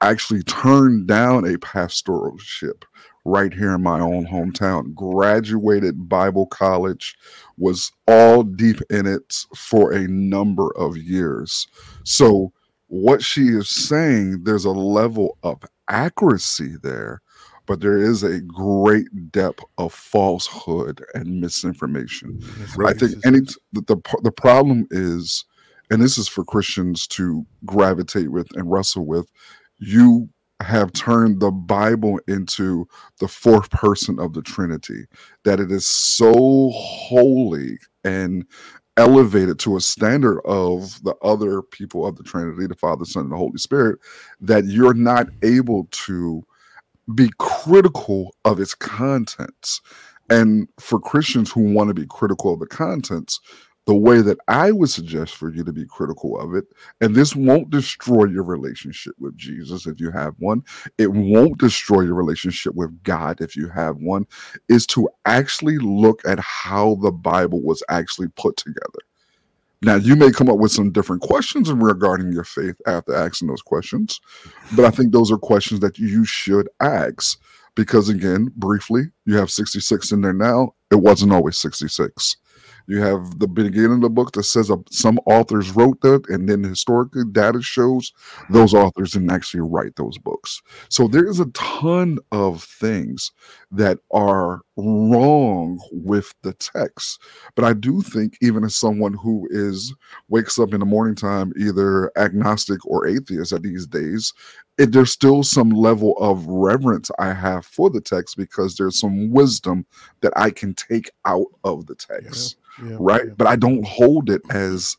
actually 0.00 0.42
turned 0.42 1.06
down 1.06 1.44
a 1.44 1.58
pastoralship 1.58 2.84
right 3.24 3.52
here 3.52 3.74
in 3.74 3.82
my 3.82 4.00
own 4.00 4.26
hometown. 4.26 4.94
Graduated 4.94 6.08
bible 6.08 6.46
college 6.46 7.16
was 7.56 7.90
all 8.06 8.42
deep 8.42 8.80
in 8.90 9.06
it 9.06 9.44
for 9.56 9.92
a 9.92 10.06
number 10.08 10.70
of 10.76 10.96
years. 10.96 11.66
So 12.04 12.52
what 12.88 13.22
she 13.22 13.48
is 13.48 13.68
saying 13.68 14.44
there's 14.44 14.64
a 14.64 14.70
level 14.70 15.38
of 15.42 15.62
accuracy 15.88 16.76
there 16.82 17.20
but 17.66 17.80
there 17.80 17.98
is 17.98 18.22
a 18.22 18.40
great 18.40 19.32
depth 19.32 19.64
of 19.78 19.92
falsehood 19.92 21.02
and 21.14 21.40
misinformation. 21.40 22.40
I 22.84 22.92
think 22.92 23.14
any 23.24 23.40
the 23.72 23.96
the 24.22 24.32
problem 24.32 24.86
is, 24.90 25.44
and 25.90 26.02
this 26.02 26.18
is 26.18 26.28
for 26.28 26.44
Christians 26.44 27.06
to 27.08 27.46
gravitate 27.64 28.30
with 28.30 28.54
and 28.56 28.70
wrestle 28.70 29.06
with. 29.06 29.30
You 29.78 30.28
have 30.62 30.92
turned 30.92 31.40
the 31.40 31.50
Bible 31.50 32.20
into 32.28 32.86
the 33.20 33.28
fourth 33.28 33.70
person 33.70 34.18
of 34.18 34.32
the 34.32 34.42
Trinity. 34.42 35.06
That 35.44 35.60
it 35.60 35.70
is 35.70 35.86
so 35.86 36.70
holy 36.72 37.78
and 38.04 38.46
elevated 38.96 39.58
to 39.58 39.76
a 39.76 39.80
standard 39.80 40.40
of 40.44 41.02
the 41.02 41.14
other 41.22 41.62
people 41.62 42.06
of 42.06 42.16
the 42.16 42.22
Trinity, 42.22 42.66
the 42.66 42.76
Father, 42.76 43.04
Son, 43.04 43.24
and 43.24 43.32
the 43.32 43.36
Holy 43.36 43.58
Spirit, 43.58 43.98
that 44.40 44.64
you're 44.66 44.94
not 44.94 45.26
able 45.42 45.88
to 45.90 46.44
be 47.14 47.30
critical 47.38 48.34
of 48.44 48.60
its 48.60 48.74
contents. 48.74 49.80
And 50.30 50.68
for 50.78 50.98
Christians 50.98 51.50
who 51.50 51.72
want 51.72 51.88
to 51.88 51.94
be 51.94 52.06
critical 52.06 52.54
of 52.54 52.60
the 52.60 52.66
contents, 52.66 53.40
the 53.86 53.94
way 53.94 54.22
that 54.22 54.38
I 54.48 54.72
would 54.72 54.88
suggest 54.88 55.34
for 55.34 55.52
you 55.52 55.62
to 55.64 55.72
be 55.72 55.84
critical 55.84 56.40
of 56.40 56.54
it, 56.54 56.64
and 57.00 57.14
this 57.14 57.36
won't 57.36 57.70
destroy 57.70 58.24
your 58.24 58.44
relationship 58.44 59.14
with 59.18 59.36
Jesus 59.36 59.86
if 59.86 60.00
you 60.00 60.10
have 60.10 60.34
one, 60.38 60.62
it 60.96 61.12
won't 61.12 61.58
destroy 61.58 62.02
your 62.02 62.14
relationship 62.14 62.74
with 62.74 63.02
God 63.02 63.40
if 63.40 63.56
you 63.56 63.68
have 63.68 63.96
one, 63.98 64.26
is 64.68 64.86
to 64.88 65.08
actually 65.26 65.78
look 65.78 66.22
at 66.26 66.38
how 66.38 66.96
the 66.96 67.12
Bible 67.12 67.62
was 67.62 67.82
actually 67.90 68.28
put 68.36 68.56
together. 68.56 69.00
Now, 69.82 69.96
you 69.96 70.16
may 70.16 70.30
come 70.30 70.48
up 70.48 70.56
with 70.56 70.72
some 70.72 70.92
different 70.92 71.20
questions 71.20 71.70
regarding 71.70 72.32
your 72.32 72.44
faith 72.44 72.76
after 72.86 73.14
asking 73.14 73.48
those 73.48 73.60
questions, 73.60 74.18
but 74.74 74.86
I 74.86 74.90
think 74.90 75.12
those 75.12 75.30
are 75.30 75.36
questions 75.36 75.80
that 75.80 75.98
you 75.98 76.24
should 76.24 76.70
ask 76.80 77.38
because, 77.74 78.08
again, 78.08 78.50
briefly, 78.56 79.02
you 79.26 79.36
have 79.36 79.50
66 79.50 80.10
in 80.12 80.22
there 80.22 80.32
now. 80.32 80.74
It 80.90 80.96
wasn't 80.96 81.34
always 81.34 81.58
66. 81.58 82.38
You 82.86 83.00
have 83.00 83.38
the 83.38 83.48
beginning 83.48 83.92
of 83.92 84.00
the 84.02 84.10
book 84.10 84.32
that 84.32 84.42
says 84.44 84.70
uh, 84.70 84.76
some 84.90 85.18
authors 85.26 85.70
wrote 85.70 86.00
that, 86.02 86.28
and 86.28 86.48
then 86.48 86.62
historically 86.62 87.24
data 87.30 87.62
shows 87.62 88.12
those 88.50 88.74
authors 88.74 89.12
didn't 89.12 89.32
actually 89.32 89.60
write 89.60 89.96
those 89.96 90.18
books. 90.18 90.60
So 90.88 91.08
there 91.08 91.26
is 91.26 91.40
a 91.40 91.46
ton 91.46 92.18
of 92.32 92.62
things 92.62 93.32
that 93.70 93.98
are 94.12 94.60
wrong 94.76 95.80
with 95.92 96.34
the 96.42 96.52
text. 96.54 97.20
But 97.54 97.64
I 97.64 97.74
do 97.74 98.02
think, 98.02 98.36
even 98.40 98.64
as 98.64 98.76
someone 98.76 99.14
who 99.14 99.46
is 99.50 99.94
wakes 100.28 100.58
up 100.58 100.74
in 100.74 100.80
the 100.80 100.86
morning 100.86 101.14
time, 101.14 101.52
either 101.58 102.10
agnostic 102.16 102.84
or 102.86 103.06
atheist 103.06 103.52
at 103.52 103.62
these 103.62 103.86
days, 103.86 104.32
it, 104.78 104.92
there's 104.92 105.12
still 105.12 105.42
some 105.42 105.70
level 105.70 106.16
of 106.18 106.46
reverence 106.46 107.10
I 107.18 107.32
have 107.32 107.64
for 107.64 107.90
the 107.90 108.00
text 108.00 108.36
because 108.36 108.74
there's 108.76 108.98
some 108.98 109.30
wisdom 109.30 109.86
that 110.20 110.32
I 110.36 110.50
can 110.50 110.74
take 110.74 111.10
out 111.24 111.46
of 111.62 111.86
the 111.86 111.94
text 111.94 112.56
Yeah, 112.82 112.96
right? 112.98 113.26
yeah. 113.26 113.34
But 113.36 113.46
I 113.46 113.56
don't 113.56 113.86
hold 113.86 114.30
it 114.30 114.42
as 114.50 114.96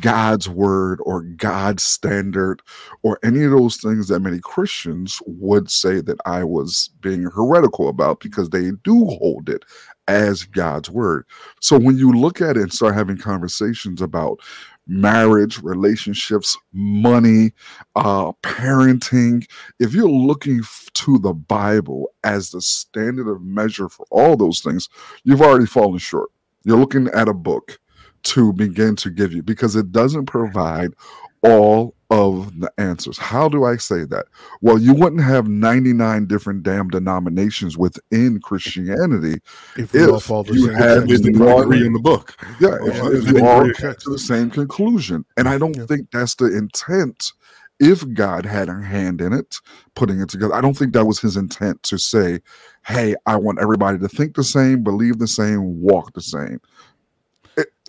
God's 0.00 0.48
word 0.48 1.00
or 1.04 1.22
God's 1.22 1.82
standard 1.82 2.60
or 3.02 3.18
any 3.22 3.44
of 3.44 3.52
those 3.52 3.76
things 3.78 4.08
that 4.08 4.20
many 4.20 4.38
Christians 4.40 5.20
would 5.26 5.70
say 5.70 6.00
that 6.02 6.18
I 6.26 6.44
was 6.44 6.90
being 7.00 7.24
heretical 7.24 7.88
about 7.88 8.20
because 8.20 8.50
they 8.50 8.72
do 8.84 9.06
hold 9.06 9.48
it 9.48 9.64
as 10.08 10.44
God's 10.44 10.90
word. 10.90 11.24
So 11.60 11.78
when 11.78 11.96
you 11.96 12.12
look 12.12 12.40
at 12.40 12.56
it 12.56 12.62
and 12.62 12.72
start 12.72 12.94
having 12.94 13.16
conversations 13.16 14.02
about 14.02 14.40
marriage, 14.86 15.62
relationships, 15.62 16.58
money, 16.72 17.52
uh, 17.96 18.32
parenting, 18.42 19.48
if 19.78 19.94
you're 19.94 20.08
looking 20.10 20.60
f- 20.60 20.88
to 20.94 21.18
the 21.18 21.32
Bible 21.32 22.10
as 22.24 22.50
the 22.50 22.60
standard 22.60 23.30
of 23.30 23.40
measure 23.42 23.88
for 23.88 24.04
all 24.10 24.36
those 24.36 24.60
things, 24.60 24.88
you've 25.22 25.42
already 25.42 25.66
fallen 25.66 25.98
short. 25.98 26.30
You're 26.64 26.78
looking 26.78 27.08
at 27.08 27.28
a 27.28 27.34
book 27.34 27.78
to 28.24 28.52
begin 28.52 28.96
to 28.96 29.10
give 29.10 29.32
you 29.32 29.42
because 29.42 29.76
it 29.76 29.92
doesn't 29.92 30.26
provide 30.26 30.92
all 31.42 31.94
of 32.10 32.58
the 32.60 32.70
answers. 32.76 33.16
How 33.16 33.48
do 33.48 33.64
I 33.64 33.76
say 33.76 34.04
that? 34.04 34.26
Well, 34.60 34.78
you 34.78 34.92
wouldn't 34.92 35.22
have 35.22 35.48
99 35.48 36.26
different 36.26 36.62
damn 36.64 36.88
denominations 36.88 37.78
within 37.78 38.40
Christianity 38.40 39.40
If 39.76 39.94
all 39.94 40.16
if 40.16 40.22
follow 40.24 40.42
the 40.42 40.54
you 40.54 40.68
had. 40.70 41.06
One- 41.38 41.62
agree 41.62 41.86
in 41.86 41.92
the 41.92 42.00
book. 42.00 42.34
yeah, 42.60 42.74
if, 42.82 43.00
Well, 43.00 43.14
if 43.14 43.28
you 43.30 43.46
all 43.46 43.62
we're- 43.62 43.72
to 43.74 44.10
the 44.10 44.18
same 44.18 44.50
conclusion. 44.50 45.24
And 45.36 45.48
I 45.48 45.56
don't 45.56 45.76
Yeah. 45.76 45.86
think 45.86 46.08
that's 46.12 46.34
the 46.34 46.46
intent. 46.56 47.32
If 47.78 48.04
God 48.12 48.44
had 48.44 48.68
a 48.68 48.78
hand 48.82 49.22
in 49.22 49.32
it, 49.32 49.56
putting 49.94 50.20
it 50.20 50.28
together, 50.28 50.54
I 50.54 50.60
don't 50.60 50.76
think 50.76 50.92
that 50.92 51.06
was 51.06 51.18
his 51.18 51.38
intent 51.38 51.82
to 51.84 51.96
say, 51.96 52.40
hey, 52.86 53.14
I 53.24 53.36
want 53.36 53.58
everybody 53.58 53.98
to 53.98 54.08
think 54.08 54.34
the 54.34 54.44
same, 54.44 54.82
believe 54.82 55.18
the 55.18 55.26
same, 55.26 55.80
walk 55.80 56.12
the 56.12 56.20
same. 56.20 56.60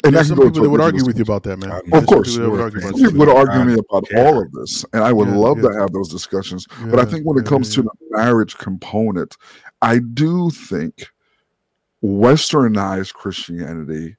It- 0.03 0.07
and 0.07 0.15
There's 0.15 0.29
that 0.29 0.35
some 0.35 0.43
people 0.45 0.63
that 0.63 0.69
would 0.69 0.81
argue 0.81 1.05
with 1.05 1.17
you 1.17 1.21
about 1.23 1.43
that, 1.43 1.57
man. 1.59 1.71
Of 1.71 1.81
There's 1.85 1.91
some 1.91 2.05
course. 2.05 2.29
people 2.35 2.43
that 2.45 2.51
would 2.51 2.61
argue 2.61 2.79
about 2.79 2.95
People 2.95 3.19
would 3.19 3.29
argue 3.29 3.63
me 3.65 3.73
about 3.89 4.09
care. 4.09 4.25
all 4.27 4.41
of 4.41 4.51
this, 4.51 4.83
and 4.93 5.03
I 5.03 5.11
would 5.13 5.27
Yeah, 5.27 5.35
love 5.35 5.57
yeah. 5.61 5.69
to 5.69 5.79
have 5.79 5.91
those 5.91 6.09
discussions. 6.09 6.65
but 6.89 6.99
I 6.99 7.05
think 7.05 7.25
when 7.25 7.37
it 7.37 7.43
yeah, 7.45 7.49
comes 7.49 7.69
yeah. 7.77 7.83
to 7.83 7.89
the 7.89 8.17
marriage 8.17 8.57
component, 8.57 9.37
I 9.81 9.99
do 9.99 10.49
think 10.49 11.07
westernized 12.03 13.13
Christianity 13.13 14.15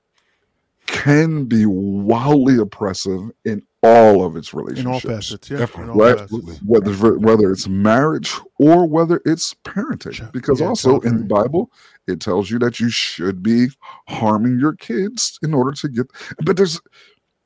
can 0.86 1.44
be 1.46 1.66
wildly 1.66 2.58
oppressive 2.58 3.30
in 3.44 3.62
all 3.82 4.24
of 4.24 4.36
its 4.36 4.54
relationships. 4.54 4.80
in 4.80 4.86
all 4.86 5.00
relationships. 5.00 5.28
facets, 5.28 5.50
yeah, 5.50 5.58
Definitely. 5.58 5.84
in 5.84 5.90
all 5.90 5.96
Right, 5.98 6.18
facets. 6.30 6.60
whether 6.64 7.18
whether 7.18 7.50
it's 7.50 7.66
marriage 7.68 8.32
or 8.58 8.86
whether 8.86 9.20
it's 9.24 9.54
parenting, 9.64 10.30
because 10.32 10.60
yeah, 10.60 10.66
also 10.68 10.92
child 11.00 11.04
in 11.06 11.18
the. 11.18 11.24
Bible 11.24 11.70
it 12.08 12.20
tells 12.20 12.50
you 12.50 12.58
that 12.58 12.80
you 12.80 12.90
should 12.90 13.42
be 13.42 13.68
harming 14.08 14.58
your 14.58 14.74
kids 14.74 15.38
in 15.42 15.54
order 15.54 15.72
to 15.72 15.88
get. 15.88 16.06
But 16.44 16.56
there's 16.56 16.80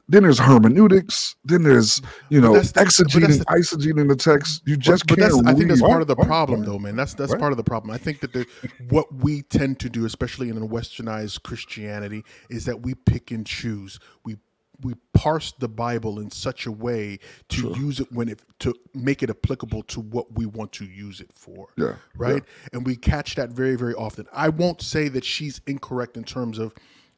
then 0.09 0.23
there's 0.23 0.39
hermeneutics, 0.39 1.35
then 1.45 1.63
there's 1.65 2.01
you 2.31 2.41
know 2.41 2.53
that's 2.53 2.71
the- 2.73 2.81
but 2.81 2.85
that's 2.85 3.01
exegeting, 3.01 3.39
the- 3.39 3.45
eisegeting 3.47 4.09
the 4.09 4.15
text. 4.17 4.63
You 4.65 4.77
just 4.77 5.07
but, 5.07 5.17
but 5.19 5.23
can't. 5.29 5.45
that's, 5.45 5.47
I 5.49 5.59
think 5.59 5.69
that's 5.69 5.81
part 5.81 6.01
of 6.01 6.07
the 6.09 6.15
problem, 6.17 6.65
though, 6.65 6.79
man. 6.79 6.95
That's 6.97 7.15
that's 7.15 7.33
Right. 7.33 7.41
part 7.41 7.53
of 7.53 7.57
the 7.57 7.65
problem. 7.65 7.91
I 7.93 7.99
think 7.99 8.21
that 8.21 8.33
the, 8.33 8.47
what 8.89 9.13
we 9.15 9.43
tend 9.43 9.81
to 9.81 9.91
do, 9.91 10.05
especially 10.07 10.49
in 10.49 10.57
a 10.59 10.67
westernized 10.67 11.43
Christianity, 11.43 12.25
is 12.51 12.65
that 12.67 12.83
we 12.83 12.95
pick 12.95 13.31
and 13.33 13.45
choose. 13.45 13.99
We 14.25 14.37
we 14.83 14.95
parse 15.15 15.53
the 15.59 15.69
Bible 15.69 16.21
in 16.21 16.31
such 16.31 16.67
a 16.67 16.73
way 16.73 17.19
to 17.49 17.75
use 17.77 18.01
it 18.01 18.13
when 18.13 18.29
it 18.29 18.43
to 18.61 18.75
make 18.95 19.23
it 19.23 19.31
applicable 19.31 19.83
to 19.85 20.01
what 20.01 20.33
we 20.33 20.47
want 20.47 20.73
to 20.73 20.85
use 20.85 21.21
it 21.21 21.33
for. 21.33 21.69
Yeah, 21.77 21.97
Right. 22.17 22.45
And 22.73 22.85
we 22.87 22.97
catch 22.97 23.35
that 23.37 23.51
very, 23.51 23.77
very 23.77 23.95
often. 23.95 24.27
I 24.33 24.49
won't 24.49 24.83
say 24.83 25.09
that 25.09 25.25
she's 25.25 25.61
incorrect 25.67 26.17
in 26.17 26.25
terms 26.25 26.59
of 26.59 26.75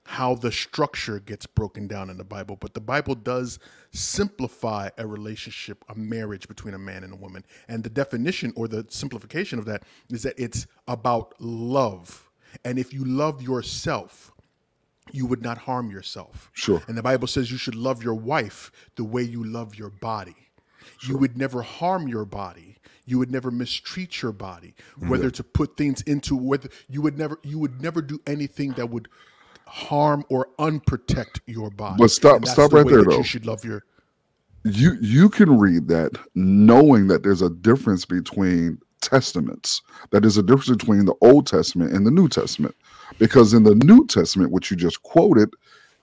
how 0.09 0.35
the 0.35 0.50
structure 0.50 1.21
gets 1.21 1.45
broken 1.45 1.87
down 1.87 2.09
in 2.09 2.17
the 2.17 2.25
Bible, 2.25 2.57
but 2.59 2.73
the 2.73 2.81
Bible 2.81 3.15
does 3.15 3.59
simplify 3.93 4.88
a 4.97 5.07
relationship, 5.07 5.85
a 5.91 5.95
marriage 5.95 6.49
between 6.49 6.73
a 6.73 6.79
man 6.79 7.05
and 7.05 7.12
a 7.12 7.17
woman. 7.17 7.45
And 7.69 7.85
the 7.85 7.91
definition 7.91 8.55
or 8.57 8.69
the 8.69 8.87
simplification 8.88 9.59
of 9.59 9.67
that 9.67 9.83
is 10.09 10.23
that 10.23 10.33
it's 10.38 10.67
about 10.87 11.35
love. 11.38 12.31
And 12.65 12.79
if 12.79 12.95
you 12.95 13.05
love 13.05 13.43
yourself, 13.43 14.33
you 15.12 15.27
would 15.27 15.43
not 15.43 15.59
harm 15.59 15.91
yourself. 15.91 16.50
Sure. 16.53 16.83
And 16.88 16.97
the 16.97 17.03
Bible 17.03 17.27
says 17.27 17.50
you 17.50 17.59
should 17.59 17.75
love 17.75 18.03
your 18.03 18.15
wife 18.15 18.71
the 18.97 19.05
way 19.05 19.23
you 19.23 19.45
love 19.45 19.75
your 19.75 19.91
body. 19.91 20.37
You 21.07 21.17
would 21.19 21.37
never 21.37 21.62
harm 21.62 22.09
your 22.09 22.25
body. 22.25 22.77
You 23.05 23.19
would 23.19 23.31
never 23.31 23.50
mistreat 23.50 24.21
your 24.23 24.33
body. 24.33 24.75
Whether 24.99 25.31
to 25.31 25.45
put 25.45 25.77
things 25.77 26.03
into 26.03 26.37
whether 26.37 26.69
you 26.88 27.03
would 27.03 27.19
never 27.19 27.38
you 27.43 27.59
would 27.59 27.81
never 27.81 28.03
do 28.03 28.21
anything 28.27 28.73
that 28.73 28.91
would 28.91 29.09
harm 29.67 30.25
or 30.29 30.49
unprotect 30.59 31.41
your 31.47 31.71
body. 31.71 31.97
But 31.99 32.11
stop- 32.11 32.45
stop 32.47 32.71
the 32.71 32.77
right 32.77 32.87
there, 32.87 33.05
though. 33.05 33.19
You 33.19 33.25
should 33.25 33.47
love 33.47 33.65
your 33.65 33.85
you 34.65 34.97
you 35.00 35.29
can 35.29 35.59
read 35.59 35.88
that 35.88 36.12
knowing 36.35 37.09
that 37.09 37.23
there's 37.23 37.43
a 37.43 37.50
difference 37.50 38.05
between 38.05 38.79
testaments. 39.00 39.83
That 40.11 40.25
is 40.25 40.37
a 40.37 40.43
difference 40.43 40.71
between 40.71 41.05
the 41.05 41.14
old 41.21 41.47
testament 41.47 41.93
and 41.93 42.07
the 42.07 42.11
new 42.11 42.28
testament. 42.28 42.75
Because 43.19 43.55
in 43.55 43.64
the 43.64 43.75
new 43.75 44.07
testament 44.07 44.52
which 44.52 44.71
you 44.71 44.76
just 44.76 45.02
quoted 45.02 45.50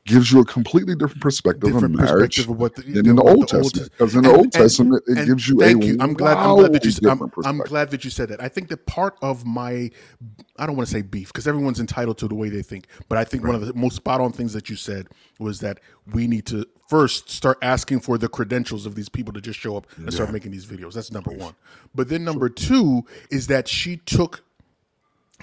gives 0.05 0.31
you 0.31 0.39
a 0.39 0.45
completely 0.45 0.95
different 0.95 1.21
perspective 1.21 1.71
different 1.71 1.95
of 1.95 1.99
marriage 1.99 2.35
perspective 2.37 2.49
of 2.51 2.57
what 2.59 2.75
the, 2.75 2.83
than 2.83 3.09
in 3.09 3.15
the 3.15 3.23
old 3.23 3.47
testament 3.47 3.91
because 3.91 4.15
in 4.15 4.21
the 4.21 4.29
and- 4.29 4.37
old 4.37 4.45
and- 4.45 4.53
testament 4.53 5.03
it 5.07 5.17
and 5.17 5.27
gives 5.27 5.49
you 5.49 5.57
thank 5.57 5.83
a 5.83 5.87
you. 5.87 5.97
I'm 5.99 6.13
glad. 6.13 6.37
I'm 6.37 6.55
glad 6.57 6.73
that 6.73 6.85
you. 6.85 7.09
I'm, 7.09 7.31
I'm 7.43 7.57
glad 7.59 7.89
that 7.91 8.03
you 8.03 8.11
said 8.11 8.29
that. 8.29 8.41
I 8.41 8.47
think 8.47 8.69
that 8.69 8.85
part 8.85 9.17
of 9.21 9.45
my, 9.45 9.89
I 10.57 10.65
don't 10.65 10.75
want 10.75 10.87
to 10.87 10.93
say 10.93 11.01
beef 11.01 11.27
because 11.33 11.47
everyone's 11.47 11.79
entitled 11.79 12.17
to 12.19 12.27
the 12.27 12.35
way 12.35 12.49
they 12.49 12.61
think, 12.61 12.87
but 13.09 13.17
I 13.17 13.23
think 13.23 13.43
one 13.43 13.55
of 13.55 13.65
the 13.65 13.73
most 13.73 13.95
spot 13.95 14.21
on 14.21 14.31
things 14.31 14.53
that 14.53 14.69
you 14.69 14.75
said 14.75 15.07
was 15.39 15.59
that 15.61 15.79
we 16.13 16.27
need 16.27 16.45
to 16.47 16.67
first 16.87 17.31
start 17.31 17.57
asking 17.63 17.99
for 17.99 18.17
the 18.19 18.27
credentials 18.29 18.85
of 18.85 18.93
these 18.93 19.09
people 19.09 19.33
to 19.33 19.41
just 19.41 19.59
show 19.59 19.75
up 19.75 19.87
and 19.97 20.13
start 20.13 20.31
making 20.31 20.51
these 20.51 20.67
videos. 20.67 20.93
That's 20.93 21.11
number 21.11 21.31
one. 21.31 21.55
But 21.95 22.09
then 22.09 22.23
number 22.23 22.47
two 22.47 23.05
is 23.31 23.47
that 23.47 23.67
she 23.67 23.97
took 23.97 24.43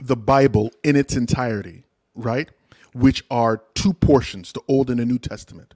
the 0.01 0.17
Bible 0.17 0.71
in 0.85 0.95
its 0.95 1.17
entirety, 1.17 1.83
right? 2.15 2.49
Which 2.95 3.25
are 3.31 3.63
two 3.75 3.95
portions, 3.95 4.53
the 4.53 4.61
Old 4.69 4.91
and 4.91 5.01
the 5.01 5.07
New 5.07 5.19
Testament. 5.19 5.75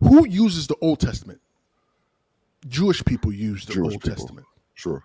Who 0.00 0.26
uses 0.26 0.66
the 0.66 0.76
Old 0.80 1.00
Testament? 1.00 1.40
Jewish 2.66 3.04
people 3.04 3.32
use 3.32 3.66
the 3.66 3.74
Jewish 3.74 3.94
Old 3.94 4.02
people. 4.02 4.16
Testament. 4.16 4.46
sure 4.74 5.04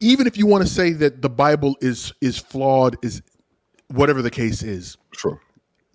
Even 0.00 0.26
if 0.26 0.36
you 0.36 0.46
want 0.46 0.64
to 0.64 0.70
say 0.70 0.92
that 0.92 1.22
the 1.22 1.28
Bible 1.28 1.76
is 1.80 2.12
is 2.20 2.38
flawed, 2.38 2.96
is 3.02 3.22
whatever 3.88 4.22
the 4.22 4.30
case 4.30 4.62
is, 4.62 4.96
sure 5.12 5.40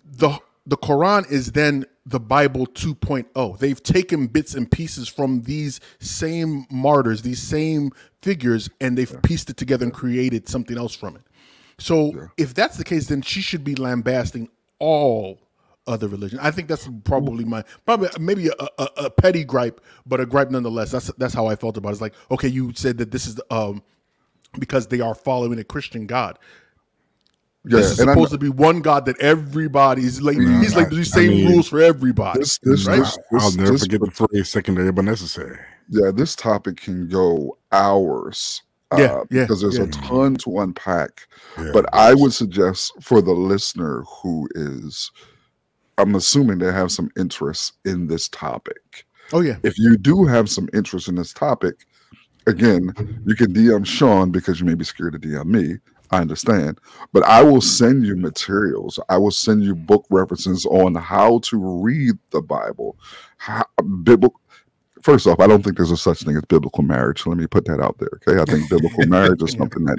the 0.04 0.38
the 0.66 0.76
Quran 0.76 1.30
is 1.30 1.52
then 1.52 1.84
the 2.06 2.20
Bible 2.20 2.66
2.0. 2.66 3.58
They've 3.58 3.82
taken 3.82 4.26
bits 4.26 4.54
and 4.54 4.70
pieces 4.70 5.08
from 5.08 5.42
these 5.42 5.80
same 6.00 6.66
martyrs, 6.70 7.22
these 7.22 7.42
same 7.42 7.90
figures, 8.22 8.68
and 8.80 8.96
they've 8.96 9.22
pieced 9.22 9.50
it 9.50 9.56
together 9.56 9.84
and 9.84 9.92
created 9.92 10.48
something 10.48 10.76
else 10.76 10.94
from 10.94 11.16
it. 11.16 11.22
So 11.78 12.12
if 12.36 12.54
that's 12.54 12.76
the 12.76 12.84
case, 12.84 13.06
then 13.08 13.22
she 13.22 13.40
should 13.40 13.64
be 13.64 13.74
lambasting 13.74 14.48
all 14.78 15.40
other 15.86 16.08
religion. 16.08 16.38
I 16.40 16.50
think 16.50 16.68
that's 16.68 16.88
probably 17.04 17.44
my 17.44 17.62
probably 17.84 18.08
maybe 18.18 18.48
a, 18.48 18.68
a, 18.78 18.88
a 18.96 19.10
petty 19.10 19.44
gripe, 19.44 19.80
but 20.06 20.20
a 20.20 20.26
gripe 20.26 20.50
nonetheless. 20.50 20.90
That's 20.90 21.08
that's 21.18 21.34
how 21.34 21.46
I 21.46 21.56
felt 21.56 21.76
about 21.76 21.90
it. 21.90 21.92
It's 21.92 22.00
like, 22.00 22.14
okay, 22.30 22.48
you 22.48 22.72
said 22.74 22.98
that 22.98 23.10
this 23.10 23.26
is 23.26 23.40
um 23.50 23.82
because 24.58 24.86
they 24.86 25.00
are 25.00 25.14
following 25.14 25.58
a 25.58 25.64
Christian 25.64 26.06
God. 26.06 26.38
yeah 27.64 27.78
This 27.78 27.92
is 27.92 27.98
and 28.00 28.08
I 28.10 28.14
supposed 28.14 28.32
to 28.32 28.38
be 28.38 28.48
one 28.48 28.80
God 28.80 29.04
that 29.06 29.18
everybody's 29.20 30.22
like. 30.22 30.36
he's 30.38 30.74
like 30.76 30.86
I- 30.86 30.90
these 30.90 31.12
I 31.12 31.16
same 31.16 31.30
mean, 31.30 31.46
rules 31.48 31.68
for 31.68 31.80
everybody. 31.80 32.38
this 32.40 32.58
this, 32.58 32.86
right? 32.86 32.98
this, 32.98 33.18
I'll 33.32 33.52
never 33.52 33.72
this 33.72 33.82
forget 33.82 34.00
the 34.00 34.10
phrase 34.10 34.48
secondary 34.48 34.92
but 34.92 35.04
necessary. 35.04 35.58
yeah, 35.90 36.10
this 36.14 36.34
topic 36.36 36.76
can 36.78 37.08
go 37.08 37.58
hours. 37.72 38.62
Uh, 38.94 38.98
Yeah, 38.98 39.22
yeah, 39.30 39.42
because 39.44 39.60
there's 39.60 39.78
yeah. 39.78 39.84
a 39.84 39.88
ton 39.88 40.36
to 40.36 40.60
unpack. 40.60 41.26
Yeah, 41.58 41.70
but 41.72 41.86
I 41.92 42.14
would 42.14 42.32
suggest 42.32 42.92
for 43.00 43.20
the 43.20 43.32
listener 43.32 44.04
who 44.22 44.48
is, 44.54 45.10
I'm 45.98 46.14
assuming 46.14 46.58
they 46.58 46.72
have 46.72 46.92
some 46.92 47.10
interest 47.16 47.74
in 47.84 48.06
this 48.06 48.28
topic. 48.28 49.06
oh 49.32 49.40
yeah, 49.40 49.56
If 49.62 49.78
you 49.78 49.96
do 49.96 50.24
have 50.24 50.50
some 50.50 50.68
interest 50.72 51.08
in 51.08 51.14
this 51.14 51.32
topic, 51.32 51.86
again, 52.46 52.92
you 53.26 53.34
can 53.34 53.52
DM 53.52 53.86
Sean 53.86 54.30
because 54.30 54.60
you 54.60 54.66
may 54.66 54.74
be 54.74 54.84
scared 54.84 55.12
to 55.14 55.18
DM 55.18 55.46
me. 55.46 55.76
I 56.10 56.20
understand, 56.20 56.78
but 57.12 57.24
I 57.24 57.42
will 57.42 57.60
send 57.60 58.06
you 58.06 58.14
materials. 58.14 59.00
I 59.08 59.16
will 59.18 59.32
send 59.32 59.64
you 59.64 59.74
book 59.74 60.04
references 60.10 60.64
on 60.66 60.94
how 60.94 61.40
to 61.44 61.58
read 61.58 62.12
the 62.30 62.40
Bible. 62.42 62.96
How, 63.38 63.64
biblical. 64.02 64.40
First 65.04 65.26
off, 65.26 65.38
I 65.38 65.46
don't 65.46 65.62
think 65.62 65.76
there's 65.76 65.90
a 65.90 65.98
such 65.98 66.22
thing 66.22 66.34
as 66.34 66.44
biblical 66.48 66.82
marriage. 66.82 67.26
Let 67.26 67.36
me 67.36 67.46
put 67.46 67.66
that 67.66 67.78
out 67.78 67.98
there. 67.98 68.08
Okay, 68.26 68.40
I 68.40 68.44
think 68.46 68.70
biblical 68.70 69.06
marriage 69.06 69.42
is 69.42 69.52
something 69.52 69.84
that 69.84 69.98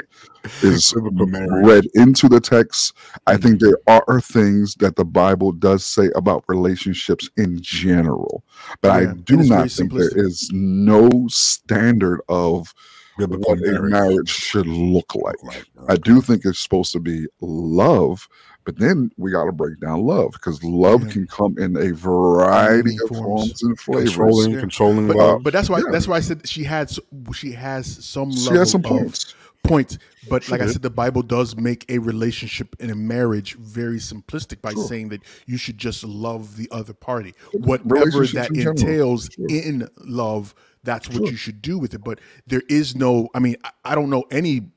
is 0.64 0.96
marriage. 0.96 1.64
read 1.64 1.86
into 1.94 2.28
the 2.28 2.40
text. 2.40 2.96
I 3.28 3.34
mm-hmm. 3.34 3.44
think 3.44 3.60
there 3.60 3.78
are 3.86 4.20
things 4.20 4.74
that 4.80 4.96
the 4.96 5.06
Bible 5.06 5.52
does 5.52 5.86
say 5.86 6.10
about 6.16 6.44
relationships 6.48 7.30
in 7.38 7.62
general, 7.62 8.44
but 8.82 8.88
Yeah, 8.88 9.12
I 9.12 9.14
do 9.14 9.38
not 9.44 9.70
think 9.70 9.94
there 9.94 10.10
is 10.18 10.50
no 10.52 11.28
standard 11.28 12.22
of 12.28 12.74
biblical 13.20 13.52
what 13.52 13.60
a 13.60 13.72
marriage. 13.74 13.92
marriage 13.92 14.30
should 14.30 14.66
look 14.66 15.14
like. 15.14 15.44
Like, 15.44 15.66
I 15.88 15.98
do 15.98 16.20
think 16.20 16.46
it's 16.46 16.60
supposed 16.60 16.94
to 16.94 17.00
be 17.00 17.28
love, 17.42 18.28
but 18.66 18.78
then 18.78 19.12
we 19.18 19.32
got 19.32 19.46
to 19.46 19.52
break 19.52 19.80
down 19.80 20.02
love 20.04 20.32
because 20.34 20.64
love 20.64 21.06
Yeah. 21.06 21.12
can 21.14 21.28
come 21.28 21.58
in 21.58 21.78
a 21.78 21.94
variety 21.94 22.84
Many 22.96 22.98
of 23.04 23.10
forms. 23.10 23.24
forms 23.24 23.64
and 23.64 23.80
flavors. 23.80 24.10
controlling, 24.16 24.52
Yeah. 24.52 24.60
controlling 24.60 25.08
but, 25.08 25.16
love. 25.18 25.44
but 25.44 25.54
that's 25.54 25.70
why 25.70 25.78
yeah. 25.80 25.92
that's 25.92 26.08
why 26.08 26.18
I 26.18 26.22
said 26.22 26.48
she 26.48 26.64
had 26.64 26.92
she 27.34 27.52
has 27.54 28.04
some 28.06 28.32
She 28.32 28.46
level 28.46 28.60
has 28.60 28.72
some 28.72 28.82
points. 28.84 29.34
points. 29.64 29.98
But 30.30 30.50
like 30.50 30.62
I 30.62 30.68
said, 30.68 30.82
the 30.82 30.90
Bible 30.90 31.22
does 31.22 31.56
make 31.56 31.86
a 31.90 32.00
relationship 32.00 32.76
in 32.80 32.90
a 32.90 32.96
marriage 32.96 33.56
very 33.56 33.98
simplistic 33.98 34.62
by 34.62 34.74
Sure. 34.74 34.88
saying 34.88 35.10
that 35.10 35.22
you 35.46 35.58
should 35.58 35.78
just 35.78 36.04
love 36.04 36.58
the 36.58 36.68
other 36.72 36.94
party. 36.94 37.34
Whatever 37.54 38.26
that 38.28 38.50
in 38.52 38.68
entails 38.68 39.30
Sure. 39.36 39.46
in 39.50 39.88
love, 40.04 40.54
that's 40.84 41.10
what 41.10 41.30
you 41.32 41.36
should 41.38 41.62
do 41.62 41.78
with 41.78 41.94
it. 41.94 42.04
But 42.04 42.20
there 42.48 42.62
is 42.70 42.96
no, 42.96 43.28
I 43.36 43.40
mean, 43.40 43.56
I, 43.64 43.72
I 43.86 43.96
don't 43.96 44.10
know 44.10 44.24
any 44.32 44.70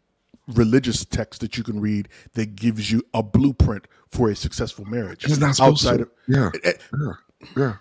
religious 0.48 1.04
text 1.04 1.40
that 1.40 1.56
you 1.56 1.64
can 1.64 1.80
read 1.80 2.08
that 2.34 2.56
gives 2.56 2.90
you 2.90 3.02
a 3.14 3.22
blueprint 3.22 3.86
for 4.10 4.30
a 4.30 4.36
successful 4.36 4.84
marriage. 4.86 5.24
It's 5.24 5.38
not 5.38 5.60
outside 5.60 5.98
to. 5.98 6.02
of 6.04 6.10
yeah, 6.26 6.50
Eh, 6.64 6.72
yeah, 7.00 7.12
yeah. 7.56 7.76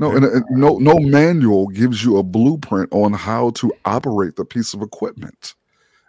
No, 0.00 0.14
and, 0.14 0.24
and 0.24 0.44
no, 0.50 0.78
no 0.78 0.98
manual 1.00 1.66
gives 1.68 2.04
you 2.04 2.18
a 2.18 2.22
blueprint 2.22 2.88
on 2.92 3.12
how 3.12 3.50
to 3.50 3.72
operate 3.84 4.36
the 4.36 4.44
piece 4.44 4.72
of 4.72 4.80
equipment. 4.80 5.54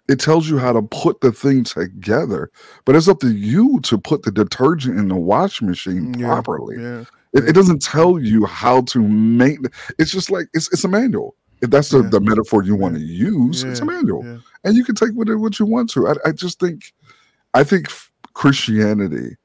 It 0.08 0.20
tells 0.20 0.50
you 0.50 0.58
how 0.58 0.74
to 0.74 0.82
put 0.82 1.22
the 1.22 1.32
thing 1.32 1.64
together, 1.64 2.52
but 2.86 2.96
it's 2.96 3.08
up 3.08 3.20
to 3.20 3.32
you 3.32 3.80
to 3.82 3.98
put 3.98 4.24
the 4.24 4.32
detergent 4.32 4.98
in 5.00 5.08
the 5.08 5.16
washing 5.16 5.68
machine 5.68 6.14
yeah, 6.16 6.28
properly. 6.28 6.82
Yeah. 6.82 7.06
It, 7.34 7.50
it 7.50 7.54
doesn't 7.54 7.82
tell 7.82 8.20
you 8.20 8.46
how 8.46 8.82
to 8.82 9.00
make. 9.00 9.60
It's 10.00 10.12
just 10.12 10.32
like 10.32 10.48
it's 10.54 10.72
it's 10.74 10.84
a 10.84 10.88
manual. 10.88 11.36
If 11.62 11.70
that's 11.70 11.90
the, 11.90 12.02
Yeah. 12.04 12.10
the 12.10 12.22
metaphor 12.22 12.64
you 12.64 12.76
want 12.76 12.96
to 12.96 13.02
use, 13.02 13.64
it's 13.64 13.82
a 13.82 13.86
manual, 13.86 14.24
yeah. 14.26 14.38
and 14.64 14.76
you 14.76 14.84
can 14.86 14.96
take 14.96 15.12
with 15.14 15.30
it 15.30 15.36
what 15.36 15.60
you 15.60 15.66
want 15.66 15.90
to. 15.92 16.08
I, 16.08 16.14
I 16.26 16.32
just 16.32 16.60
think, 16.60 16.94
I 17.54 17.64
think 17.64 17.88
Christianity 18.34 19.36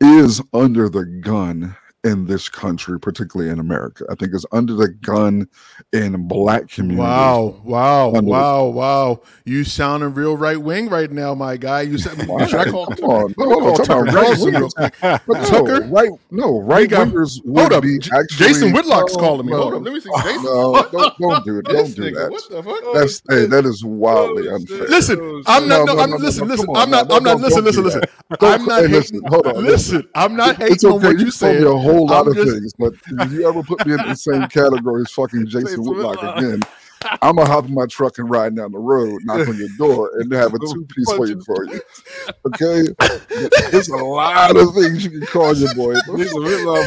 is 0.00 0.40
under 0.54 0.88
the 0.88 1.04
gun 1.04 1.76
in 2.04 2.26
this 2.26 2.48
country, 2.48 2.98
particularly 3.00 3.50
in 3.50 3.58
America. 3.58 4.04
I 4.10 4.14
think 4.14 4.32
it's 4.32 4.46
under 4.52 4.74
the 4.74 4.88
gun 4.88 5.48
in 5.92 6.28
black 6.28 6.68
communities. 6.68 7.00
Wow, 7.00 7.60
wow, 7.64 8.12
Under- 8.14 8.30
wow, 8.30 8.64
wow. 8.66 9.20
You 9.44 9.64
sound 9.64 10.02
a 10.02 10.08
real 10.08 10.36
right 10.36 10.56
wing 10.58 10.88
right 10.88 11.10
now, 11.10 11.34
my 11.34 11.56
guy. 11.56 11.82
You 11.82 11.98
said 11.98 12.26
Why? 12.28 12.46
should 12.46 12.60
I 12.60 12.70
call 12.70 12.86
Come 12.86 12.96
Tucker? 12.96 13.06
on, 13.06 13.34
no, 13.36 13.44
Let 13.46 13.80
on, 13.80 13.84
Tucker 13.86 14.04
right 14.04 14.14
Carlson 14.14 14.54
real 14.54 14.68
wingers. 14.68 14.74
quick. 15.00 15.22
But 15.26 15.52
no, 15.52 15.88
right? 15.88 16.10
No, 16.30 16.60
right 16.60 16.88
got- 16.88 17.08
wingers 17.08 17.40
Hold 17.44 17.72
up, 17.72 17.84
actually. 17.84 18.36
Jason 18.46 18.72
Whitlock's 18.72 19.16
calling 19.16 19.46
me. 19.46 19.52
no. 19.52 19.62
Hold 19.62 19.74
up, 19.74 19.82
let 19.82 19.94
me 19.94 20.00
see. 20.00 20.10
Jason. 20.22 20.44
No, 20.44 20.88
don't, 20.92 21.18
don't 21.18 21.44
do 21.44 21.58
it. 21.58 21.64
Don't 21.68 21.94
do 21.94 22.10
that. 22.12 22.30
What 22.30 22.42
the 22.50 22.62
fuck? 22.62 22.94
That's 22.94 23.22
oh, 23.30 23.34
hey, 23.36 23.46
that 23.46 23.64
is 23.66 23.84
wildly 23.84 24.48
oh, 24.48 24.54
unfair. 24.56 24.88
Listen, 24.88 25.18
oh, 25.20 25.42
I'm 25.46 25.68
not. 25.68 25.86
No, 25.86 25.94
No, 25.94 25.94
no, 25.94 26.02
I'm 26.02 26.10
no, 26.10 26.16
no, 26.16 26.22
listen. 26.24 26.48
listen. 26.48 26.68
I'm 26.74 26.90
not. 26.90 27.12
I'm 27.12 27.22
not. 27.22 27.40
Listen. 27.40 27.64
Listen. 27.64 27.84
Listen. 27.84 28.02
I'm 28.40 28.64
not 28.66 28.80
hating. 28.82 28.92
listen, 28.92 29.22
hold 29.26 29.46
on, 29.46 29.64
Listen. 29.64 30.08
I'm 30.14 30.36
not 30.36 30.56
hating 30.56 30.90
on 30.90 31.02
what 31.02 31.18
you 31.18 31.30
said. 31.30 31.62
A 31.88 31.92
whole 31.92 32.06
lot 32.06 32.22
I'm 32.22 32.28
of 32.28 32.34
just- 32.36 32.50
things, 32.50 32.72
but 32.78 32.92
if 33.24 33.32
you 33.32 33.48
ever 33.48 33.62
put 33.62 33.84
me 33.86 33.92
in 33.94 33.98
the 34.08 34.14
same 34.14 34.46
category 34.48 35.02
as 35.02 35.10
fucking 35.12 35.46
Jason 35.48 35.66
Jason 35.66 35.84
Whitlock 35.84 36.16
Whitlock. 36.22 36.38
again, 36.38 36.60
I'm 37.22 37.36
gonna 37.36 37.48
hop 37.48 37.64
in 37.66 37.74
my 37.74 37.86
truck 37.86 38.18
and 38.18 38.28
ride 38.28 38.56
down 38.56 38.72
the 38.72 38.78
road, 38.78 39.20
knock 39.24 39.46
on 39.46 39.56
your 39.56 39.68
door, 39.78 40.10
and 40.18 40.32
have 40.32 40.52
a 40.52 40.58
two 40.72 40.84
piece 40.86 41.06
waiting 41.18 41.40
for 41.42 41.64
you. 41.64 41.80
Okay, 42.46 42.86
there's 43.70 43.88
a 43.88 43.96
lot 43.96 44.56
of 44.56 44.74
things 44.74 45.04
you 45.04 45.10
can 45.10 45.26
call 45.26 45.54
your 45.54 45.72
boy. 45.74 45.94
Jason 46.16 46.42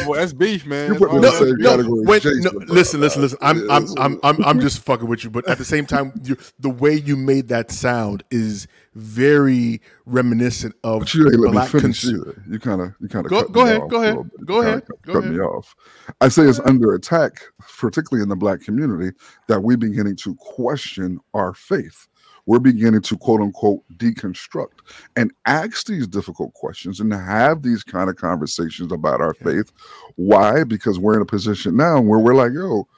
boy, 0.06 0.16
that's 0.16 0.32
beef, 0.32 0.66
man. 0.66 0.92
You 0.92 0.98
put 0.98 1.10
me 1.12 1.18
in 1.18 1.24
Oh, 1.24 1.30
the 1.30 1.38
same 1.38 1.56
no, 1.58 1.70
category 1.70 2.16
as 2.16 2.22
Jason, 2.22 2.42
no, 2.42 2.50
listen, 2.72 3.00
listen, 3.00 3.22
listen. 3.22 3.38
I'm, 3.40 3.70
I'm, 3.70 3.86
I'm, 3.98 4.20
I'm, 4.22 4.44
I'm 4.44 4.60
just 4.60 4.80
fucking 4.80 5.08
with 5.08 5.24
you. 5.24 5.30
But 5.30 5.48
at 5.48 5.58
the 5.58 5.64
same 5.64 5.86
time, 5.86 6.12
you, 6.24 6.36
the 6.58 6.70
way 6.70 6.94
you 6.94 7.16
made 7.16 7.48
that 7.48 7.70
sound 7.70 8.22
is 8.30 8.66
very 8.94 9.80
reminiscent 10.04 10.74
of 10.84 11.00
But 11.00 11.14
you 11.14 11.50
black 11.50 11.70
finish. 11.70 12.04
You 12.04 12.58
kind 12.60 12.80
of, 12.80 12.94
you 13.00 13.08
kind 13.08 13.24
of 13.24 13.30
Go- 13.30 13.48
go 13.48 13.62
ahead, 13.62 13.82
go 13.88 14.02
ahead, 14.02 14.30
go 14.44 14.60
ahead, 14.60 14.86
go 15.02 15.12
cut 15.14 15.18
ahead. 15.20 15.32
me 15.32 15.40
off. 15.40 15.74
I 16.20 16.28
say 16.28 16.42
it's 16.42 16.60
under 16.60 16.94
attack, 16.94 17.42
particularly 17.78 18.22
in 18.22 18.28
the 18.28 18.36
black 18.36 18.60
community, 18.60 19.16
that 19.48 19.62
we're 19.62 19.76
beginning 19.76 20.16
to 20.16 20.34
question 20.36 21.18
our 21.34 21.54
faith. 21.54 22.08
We're 22.44 22.58
beginning 22.58 23.02
to 23.02 23.16
quote 23.16 23.40
unquote 23.40 23.82
deconstruct 23.96 24.80
and 25.16 25.32
ask 25.46 25.86
these 25.86 26.08
difficult 26.08 26.52
questions 26.54 26.98
and 26.98 27.12
have 27.12 27.62
these 27.62 27.84
kind 27.84 28.10
of 28.10 28.16
conversations 28.16 28.90
about 28.90 29.20
our 29.20 29.32
faith. 29.32 29.72
Why? 30.16 30.64
Because 30.64 30.98
we're 30.98 31.14
in 31.14 31.22
a 31.22 31.26
position 31.26 31.76
now 31.76 32.00
where 32.00 32.18
we're 32.18 32.34
like, 32.34 32.52
yo, 32.52 32.88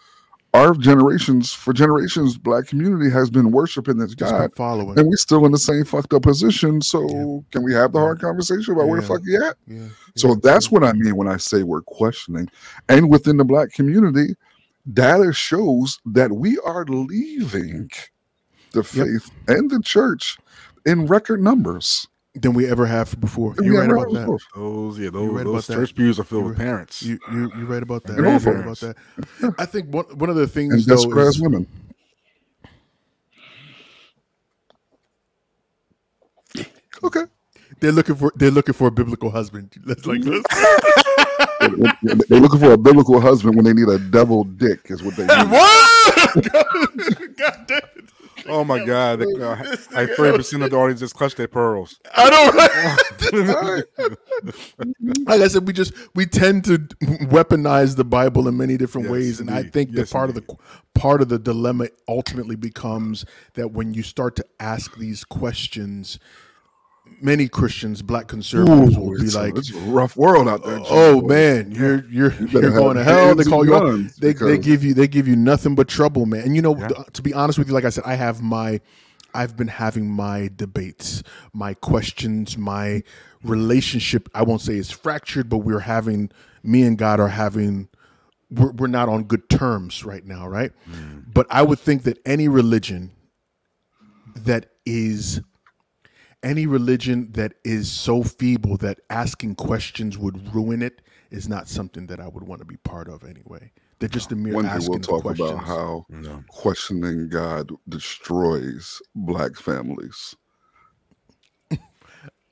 our 0.55 0.73
generations, 0.75 1.53
for 1.53 1.73
generations, 1.73 2.39
black 2.39 2.67
community 2.69 3.11
has 3.11 3.29
been 3.29 3.51
worshiping 3.51 3.99
this 3.99 4.15
God 4.15 4.55
following. 4.57 4.99
and 4.99 5.09
we're 5.09 5.17
still 5.17 5.45
in 5.45 5.53
the 5.53 5.59
same 5.59 5.85
fucked 5.85 6.15
up 6.15 6.23
position. 6.23 6.81
So 6.81 7.01
Yeah. 7.09 7.39
can 7.51 7.65
we 7.65 7.75
have 7.75 7.93
the 7.93 7.99
hard 7.99 8.21
conversation 8.21 8.73
about 8.73 8.87
where 8.89 9.01
the 9.01 9.07
Yeah. 9.07 9.09
fuck 9.09 9.21
you 9.25 9.45
at? 9.45 9.57
Yeah, 9.67 9.89
So 10.17 10.29
yeah, 10.29 10.35
that's 10.43 10.67
yeah. 10.67 10.71
what 10.79 10.85
I 10.85 10.93
mean 10.93 11.17
when 11.17 11.29
I 11.29 11.37
say 11.37 11.65
we're 11.65 11.83
questioning. 11.83 12.49
And 12.89 13.11
within 13.11 13.37
the 13.37 13.45
black 13.45 13.73
community, 13.73 14.37
data 14.93 15.33
shows 15.33 15.99
that 16.07 16.33
we 16.33 16.59
are 16.65 16.85
leaving 16.87 17.91
the 18.73 18.85
faith 18.85 19.31
and 19.49 19.71
the 19.71 19.81
church 19.81 20.39
in 20.87 21.07
record 21.07 21.43
numbers. 21.43 22.07
Than 22.35 22.53
we 22.55 22.67
ever 22.69 22.87
have 22.87 23.19
before. 23.21 23.55
You're 23.61 23.81
right 23.81 23.91
about 23.91 24.13
that. 24.13 24.39
Those, 24.55 24.99
yeah, 24.99 25.05
You're 25.05 25.13
those, 25.13 25.31
right 25.33 25.45
those 25.45 25.67
church 25.67 25.91
that. 25.91 25.97
pews 25.97 26.19
are 26.19 26.25
filled 26.25 26.43
You're 26.43 26.49
with 26.51 26.59
parents. 26.59 27.03
You 27.03 27.19
you 27.33 27.53
you 27.59 27.65
right 27.67 27.83
about 27.83 28.05
that? 28.05 28.17
You're 28.17 28.25
right 28.25 28.47
about 28.47 28.79
that. 28.81 28.97
I 29.59 29.67
think 29.67 29.93
one 29.93 30.05
one 30.19 30.31
of 30.31 30.37
the 30.37 30.47
things 30.47 30.75
And 30.75 30.85
though 30.85 30.95
is, 31.21 31.41
women. 31.41 31.67
Okay. 37.03 37.25
they're 37.81 37.93
looking 37.93 38.15
for 38.15 38.33
they're 38.37 38.51
looking 38.51 38.75
for 38.75 38.89
a 38.89 38.91
biblical 38.91 39.31
husband. 39.31 39.75
Let's 39.85 40.07
like 40.07 40.21
let's- 40.25 40.45
They're 42.29 42.41
looking 42.41 42.61
for 42.61 42.73
a 42.73 42.79
biblical 42.79 43.21
husband 43.21 43.57
when 43.57 43.65
they 43.65 43.73
need 43.73 43.89
a 43.89 43.99
devil 43.99 44.45
dick, 44.45 44.81
is 44.91 45.03
what 45.03 45.17
they 45.17 45.23
need. 45.27 45.51
what? 45.51 46.53
God 47.37 47.65
damn 47.67 47.81
it. 47.97 48.05
Oh 48.47 48.65
my 48.65 48.85
God! 48.85 49.21
The, 49.21 49.49
uh, 49.49 49.77
like 49.95 50.11
thirty 50.11 50.37
percent 50.37 50.63
of 50.63 50.71
the 50.71 50.77
audience 50.77 51.01
just 51.01 51.15
clutched 51.15 51.37
their 51.37 51.49
pearls. 51.49 51.99
I 52.15 52.31
don't. 52.31 52.57
like 55.27 55.41
I 55.41 55.49
said, 55.49 55.67
we 55.67 55.73
just 55.73 55.93
we 56.15 56.27
tend 56.27 56.65
to 56.65 56.79
weaponize 57.29 57.97
the 57.97 58.05
Bible 58.05 58.49
in 58.49 58.57
many 58.57 58.77
different 58.77 59.07
Yes, 59.07 59.09
ways, 59.09 59.41
and 59.41 59.51
I 59.51 59.59
indeed. 59.59 59.73
think 59.73 59.91
that 59.95 60.01
Yes, 60.01 60.13
part 60.13 60.29
of 60.29 60.35
the 60.35 60.57
part 60.95 61.23
of 61.23 61.29
the 61.29 61.39
dilemma 61.39 61.89
ultimately 62.09 62.57
becomes 62.57 63.25
that 63.55 63.73
when 63.73 63.95
you 63.95 64.03
start 64.03 64.37
to 64.37 64.45
ask 64.61 64.97
these 64.97 65.25
questions, 65.25 66.19
many 67.21 67.49
Christians, 67.49 68.03
Black 68.03 68.29
conservatives, 68.29 68.97
will 68.97 69.19
be 69.19 69.31
like, 69.31 69.55
a, 69.55 69.59
it's 69.59 69.71
a 69.73 69.79
rough 69.81 70.17
world 70.17 70.49
out 70.49 70.65
there. 70.65 70.81
"Oh 70.89 71.21
man, 71.23 71.71
you're 71.73 72.05
you're 72.07 72.31
better 72.31 72.61
you're 72.61 72.71
going 72.71 72.97
to 72.97 73.05
hell." 73.05 73.35
They 73.35 73.45
call 73.45 73.65
you. 73.65 74.09
They 74.21 74.33
they 74.33 74.59
give 74.59 74.83
you 74.85 74.95
they 74.95 75.09
give 75.09 75.29
you 75.29 75.37
nothing 75.37 75.75
but 75.75 75.89
trouble, 75.89 76.27
man. 76.27 76.43
And 76.43 76.57
you 76.57 76.63
know, 76.63 76.77
Yeah. 76.77 76.89
th- 76.89 77.07
to 77.15 77.23
be 77.23 77.33
honest 77.33 77.59
with 77.59 77.69
you, 77.69 77.75
like 77.75 77.85
I 77.85 77.91
said, 77.91 78.05
I 78.07 78.15
have 78.15 78.43
my. 78.43 78.81
I've 79.37 79.57
been 79.57 79.67
having 79.67 80.09
my 80.09 80.49
debates, 80.55 81.25
my 81.53 81.75
questions, 81.75 82.57
my 82.57 83.03
relationship. 83.43 84.29
I 84.33 84.45
won't 84.45 84.61
say 84.61 84.75
it's 84.77 84.93
fractured, 84.93 85.49
but 85.49 85.59
we're 85.59 85.81
having, 85.81 86.31
me 86.63 86.85
and 86.85 86.97
God 86.97 87.19
are 87.19 87.27
having, 87.27 87.89
we're, 88.49 88.71
we're 88.71 88.87
not 88.87 89.09
on 89.09 89.25
good 89.25 89.49
terms 89.49 90.05
right 90.05 90.25
now, 90.25 90.47
right? 90.47 90.71
Hmm. 90.85 91.19
But 91.33 91.49
I 91.51 91.63
would 91.63 91.81
think 91.81 92.05
that 92.05 92.21
any 92.25 92.47
religion 92.47 93.11
that 94.37 94.67
is, 94.87 95.41
any 96.45 96.67
religion 96.67 97.33
that 97.33 97.55
is 97.65 97.91
so 97.91 98.23
feeble 98.23 98.77
that 98.79 99.01
asking 99.11 99.55
questions 99.57 100.17
would 100.19 100.55
ruin 100.55 100.83
it 100.83 101.01
is 101.31 101.49
not 101.49 101.69
something 101.69 102.07
that 102.07 102.21
I 102.21 102.29
would 102.29 102.45
want 102.45 102.61
to 102.61 102.65
be 102.67 102.77
part 102.79 103.09
of 103.09 103.25
anyway. 103.25 103.73
That 104.01 104.11
just 104.11 104.29
the 104.29 104.37
mere 104.37 104.55
One 104.55 104.67
day 104.67 104.77
we'll 104.87 104.99
talk 105.01 105.23
questions. 105.23 105.51
about 105.51 105.65
how 105.65 106.05
No. 106.11 106.45
questioning 106.49 107.29
God 107.29 107.71
destroys 107.89 109.01
black 109.15 109.57
families. 109.57 110.37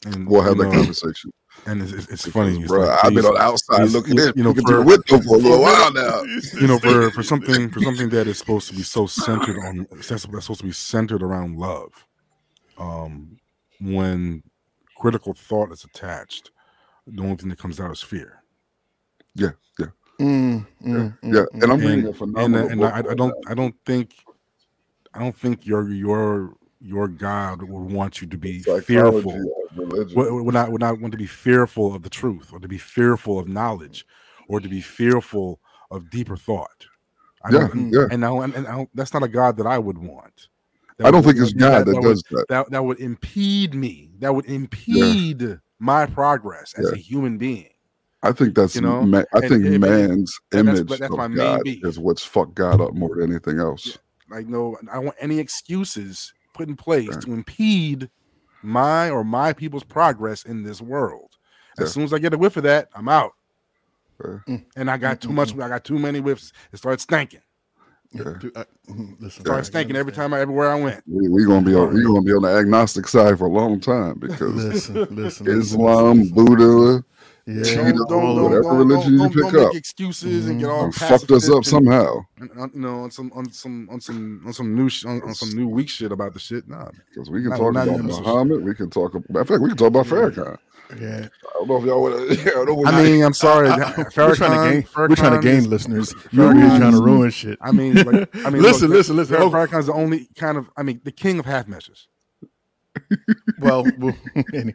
And, 0.05 0.27
We'll 0.27 0.43
have 0.43 0.59
that 0.59 0.65
know, 0.65 0.73
conversation. 0.73 1.31
And 1.67 1.81
it's, 1.81 1.93
it's, 1.93 2.09
it's 2.09 2.25
Because, 2.25 2.33
funny, 2.33 2.59
it's 2.59 2.67
bro. 2.69 2.87
like 2.87 3.05
I've 3.05 3.15
been 3.15 3.25
on 3.25 3.35
the 3.35 3.41
outside 3.41 3.85
looking 3.91 4.19
in, 4.19 4.33
you 4.35 4.43
know, 4.43 4.49
looking 4.51 4.67
through 4.67 4.79
the 4.79 4.83
for- 4.83 5.19
window 5.19 5.29
for 5.29 5.35
a 5.37 5.39
little 5.39 5.61
while 5.63 5.93
now. 5.93 6.23
you 6.61 6.67
know, 6.67 6.79
for 6.81 7.11
for 7.13 7.23
something 7.23 7.71
for 7.71 7.81
something 7.81 8.09
that 8.09 8.27
is 8.27 8.37
supposed 8.39 8.69
to 8.71 8.75
be 8.75 8.83
so 8.83 9.07
centered 9.07 9.59
on 9.61 9.87
that's 9.93 10.09
that's 10.09 10.23
supposed 10.23 10.59
to 10.61 10.67
be 10.67 10.73
centered 10.73 11.23
around 11.23 11.57
love. 11.57 12.09
Um, 12.79 13.37
when 13.83 14.43
critical 14.97 15.35
thought 15.35 15.73
is 15.73 15.85
attached, 15.85 16.51
the 17.07 17.23
only 17.23 17.37
thing 17.37 17.49
that 17.49 17.59
comes 17.59 17.81
out 17.81 17.91
is 17.91 18.01
fear. 18.03 18.43
Yeah, 19.35 19.51
yeah, 19.79 19.87
Mm, 20.21 20.67
mm, 20.85 21.19
mm, 21.23 21.35
yeah. 21.35 21.45
And 21.55 21.73
I'm 21.73 21.79
reading 21.79 21.99
And 22.01 22.09
a 22.09 22.15
phenomenal 22.15 22.69
and 22.69 22.81
book 22.81 22.93
I, 22.95 22.99
I 22.99 23.15
don't 23.15 23.29
now. 23.29 23.51
I 23.51 23.55
don't 23.55 23.75
think 23.85 24.15
I 25.15 25.19
don't 25.19 25.37
think 25.37 25.67
your 25.67 25.89
your 25.89 26.55
your 26.81 27.09
God 27.09 27.63
would 27.63 27.93
want 27.93 28.21
you 28.21 28.27
to 28.29 28.37
be 28.37 28.61
fearful 28.61 29.33
of 29.71 29.79
religion. 29.79 30.17
would, 30.17 30.45
would 30.45 30.55
not 30.55 30.71
would 30.71 30.81
not 30.81 31.01
want 31.01 31.13
to 31.13 31.19
be 31.19 31.27
fearful 31.27 31.95
of 31.95 32.03
the 32.03 32.11
truth 32.11 32.53
or 32.53 32.59
to 32.61 32.69
be 32.69 32.79
fearful 32.79 33.39
of 33.39 33.49
knowledge 33.49 34.07
or 34.49 34.61
to 34.61 34.69
be 34.69 34.81
fearful 34.81 35.61
of 35.91 36.11
deeper 36.11 36.37
thought. 36.37 36.87
I 37.45 37.51
Yeah, 37.51 37.59
don't, 37.59 37.73
and, 37.73 37.93
yeah. 37.93 38.07
and, 38.11 38.25
I, 38.25 38.31
and 38.45 38.67
I 38.67 38.77
don't- 38.77 38.91
that's 38.95 39.13
not 39.13 39.23
a 39.23 39.29
God 39.29 39.57
that 39.57 39.67
I 39.67 39.79
would 39.79 39.99
want. 39.99 40.49
That 41.03 41.09
I 41.09 41.11
don't 41.11 41.25
would- 41.25 41.37
think 41.37 41.45
it's 41.47 41.53
God 41.55 41.87
that 41.87 41.95
would- 41.95 42.03
does 42.03 42.23
that. 42.31 42.47
that 42.49 42.71
that 42.71 42.85
would 42.85 43.01
impede 43.01 43.75
me. 43.75 44.11
That 44.21 44.35
would 44.35 44.47
impede 44.47 45.59
my 45.79 46.07
progress 46.07 46.75
as 46.79 46.87
Yeah. 46.87 46.93
a 46.93 46.97
human 46.97 47.39
being. 47.39 47.69
I 48.23 48.31
think 48.33 48.55
that's 48.55 48.77
You 48.77 48.83
know, 48.83 49.03
ma- 49.03 49.19
I 49.35 49.39
and- 49.41 49.49
think 49.49 49.65
and- 49.67 49.81
man's 49.81 50.39
and 50.53 50.69
image 50.69 50.87
but 50.87 51.01
that's 51.01 51.13
of 51.13 51.19
my 51.19 51.29
God 51.29 51.63
beef. 51.65 51.85
is 51.85 51.99
what's 51.99 52.25
fucked 52.25 52.55
God 52.55 52.81
up 52.81 52.95
more 52.95 53.17
than 53.17 53.31
anything 53.31 53.59
else. 53.59 53.99
Like 54.31 54.47
no, 54.47 54.77
I 54.91 54.95
don't 54.95 55.05
want 55.07 55.17
any 55.21 55.39
excuses. 55.39 56.33
put 56.55 56.69
in 56.69 56.77
place 56.77 57.09
Right. 57.09 57.21
to 57.23 57.33
impede 57.33 58.11
my 58.63 59.09
or 59.09 59.25
my 59.25 59.55
people's 59.55 59.85
progress 59.85 60.45
in 60.45 60.63
this 60.63 60.83
world. 60.83 61.31
As 61.79 61.89
Yeah. 61.89 61.93
soon 61.93 62.03
as 62.05 62.13
I 62.13 62.19
get 62.19 62.35
a 62.35 62.39
whiff 62.39 62.59
of 62.59 62.63
that, 62.65 62.91
I'm 62.95 63.09
out. 63.09 63.33
Yeah. 64.23 64.39
Mm. 64.47 64.65
And 64.77 64.91
I 64.91 64.99
got 64.99 65.17
mm, 65.17 65.21
too 65.23 65.29
mm, 65.31 65.35
much. 65.35 65.55
I 65.59 65.69
got 65.71 65.83
too 65.83 65.99
many 65.99 66.19
whiffs. 66.21 66.53
It 66.71 66.77
starts 66.77 67.05
stinking. 67.05 67.41
Yeah. 68.15 68.35
Dude, 68.41 68.57
I- 68.57 68.65
mhm, 68.91 69.17
listen, 69.21 69.45
Starts 69.45 69.69
I 69.69 69.71
stinking 69.71 69.97
every 69.97 70.13
time 70.13 70.35
I 70.35 70.41
everywhere 70.41 70.71
I 70.71 70.75
went. 70.81 71.03
We, 71.07 71.29
we 71.29 71.45
gonna 71.45 71.65
be 71.65 71.75
on 71.75 71.95
we 71.95 72.03
gonna 72.05 72.23
be 72.23 72.33
on 72.33 72.43
the 72.43 72.49
agnostic 72.51 73.09
side 73.09 73.39
for 73.39 73.47
a 73.47 73.51
long 73.51 73.81
time 73.81 74.19
because 74.19 74.53
Listen, 74.55 74.95
listen, 75.11 75.17
listen, 75.17 75.49
Islam, 75.49 76.19
listen. 76.21 76.35
Buddha, 76.35 77.05
Yeah, 77.47 77.55
Don't- 77.63 77.65
Don't, 77.65 77.97
don't- 77.97 78.09
don't, 78.09 78.43
whatever 78.45 78.63
don't, 78.63 78.77
religion 78.89 79.13
you 79.15 79.19
don't, 79.19 79.33
pick 79.33 79.43
don't 79.43 79.53
make 79.55 79.63
up. 79.69 79.75
excuses 79.75 80.47
and 80.49 80.61
get 80.61 80.69
all 80.71 80.83
done 80.83 80.93
fucked 80.93 81.31
us 81.31 81.49
up 81.49 81.57
and- 81.57 81.67
somehow. 81.67 82.25
and, 82.39 82.51
uh, 82.57 82.69
you 82.75 82.81
know, 82.81 83.01
on 83.05 83.11
some 83.11 83.33
on 83.35 83.51
some 83.51 83.89
on 83.91 84.01
some 84.01 84.43
on 84.47 84.53
some 84.53 84.77
new 84.77 84.89
sh- 84.89 85.07
on, 85.07 85.23
on 85.23 85.35
some 85.35 85.51
new 85.57 85.67
weak 85.69 85.89
shit 85.89 86.13
about 86.13 86.35
the 86.35 86.39
shit. 86.39 86.69
Nah, 86.69 86.91
Because 87.09 87.31
we 87.31 87.41
can 87.41 87.51
Not- 87.51 87.59
talk 87.59 87.73
not 87.75 87.89
about 87.89 87.97
nemesis. 87.97 88.21
Muhammad, 88.21 88.65
we 88.65 88.75
can 88.75 88.91
talk 88.91 89.15
about. 89.15 89.41
In 89.41 89.45
fact, 89.47 89.61
we 89.63 89.69
can 89.71 89.77
talk 89.79 89.89
about 89.89 90.07
Farrakhan. 90.07 90.57
Yeah. 91.01 91.29
I 91.29 91.53
don't 91.59 91.69
know 91.69 91.77
if 91.77 91.85
y'all 91.85 92.03
want 92.03 92.15
to. 92.39 92.87
I, 92.87 92.91
I 92.91 93.03
mean, 93.05 93.23
I'm 93.25 93.33
sorry. 93.33 93.69
I- 93.69 93.77
I- 93.77 93.97
we're 93.97 94.35
trying 94.35 94.35
to 94.37 94.83
gain. 94.83 94.89
We're 94.97 95.15
trying 95.17 95.41
to 95.41 95.47
gain 95.47 95.69
listeners. 95.71 96.15
You're 96.31 96.55
here 96.55 96.67
trying 96.79 96.93
to 96.93 97.03
ruin 97.03 97.31
shit. 97.31 97.59
I 97.61 97.73
mean, 97.73 97.95
like, 97.95 98.35
I 98.45 98.51
mean, 98.51 98.63
Listen, 98.63 98.89
look, 98.89 98.97
listen, 98.99 99.17
listen. 99.17 99.37
Farrakhan's 99.37 99.87
the 99.87 99.93
only 99.93 100.29
kind 100.37 100.57
of, 100.59 100.69
I 100.77 100.83
mean, 100.83 101.01
the 101.05 101.13
king 101.13 101.39
of 101.39 101.47
half 101.47 101.67
measures. 101.69 102.09
well, 103.61 103.85
well 103.99 104.15
any- 104.55 104.75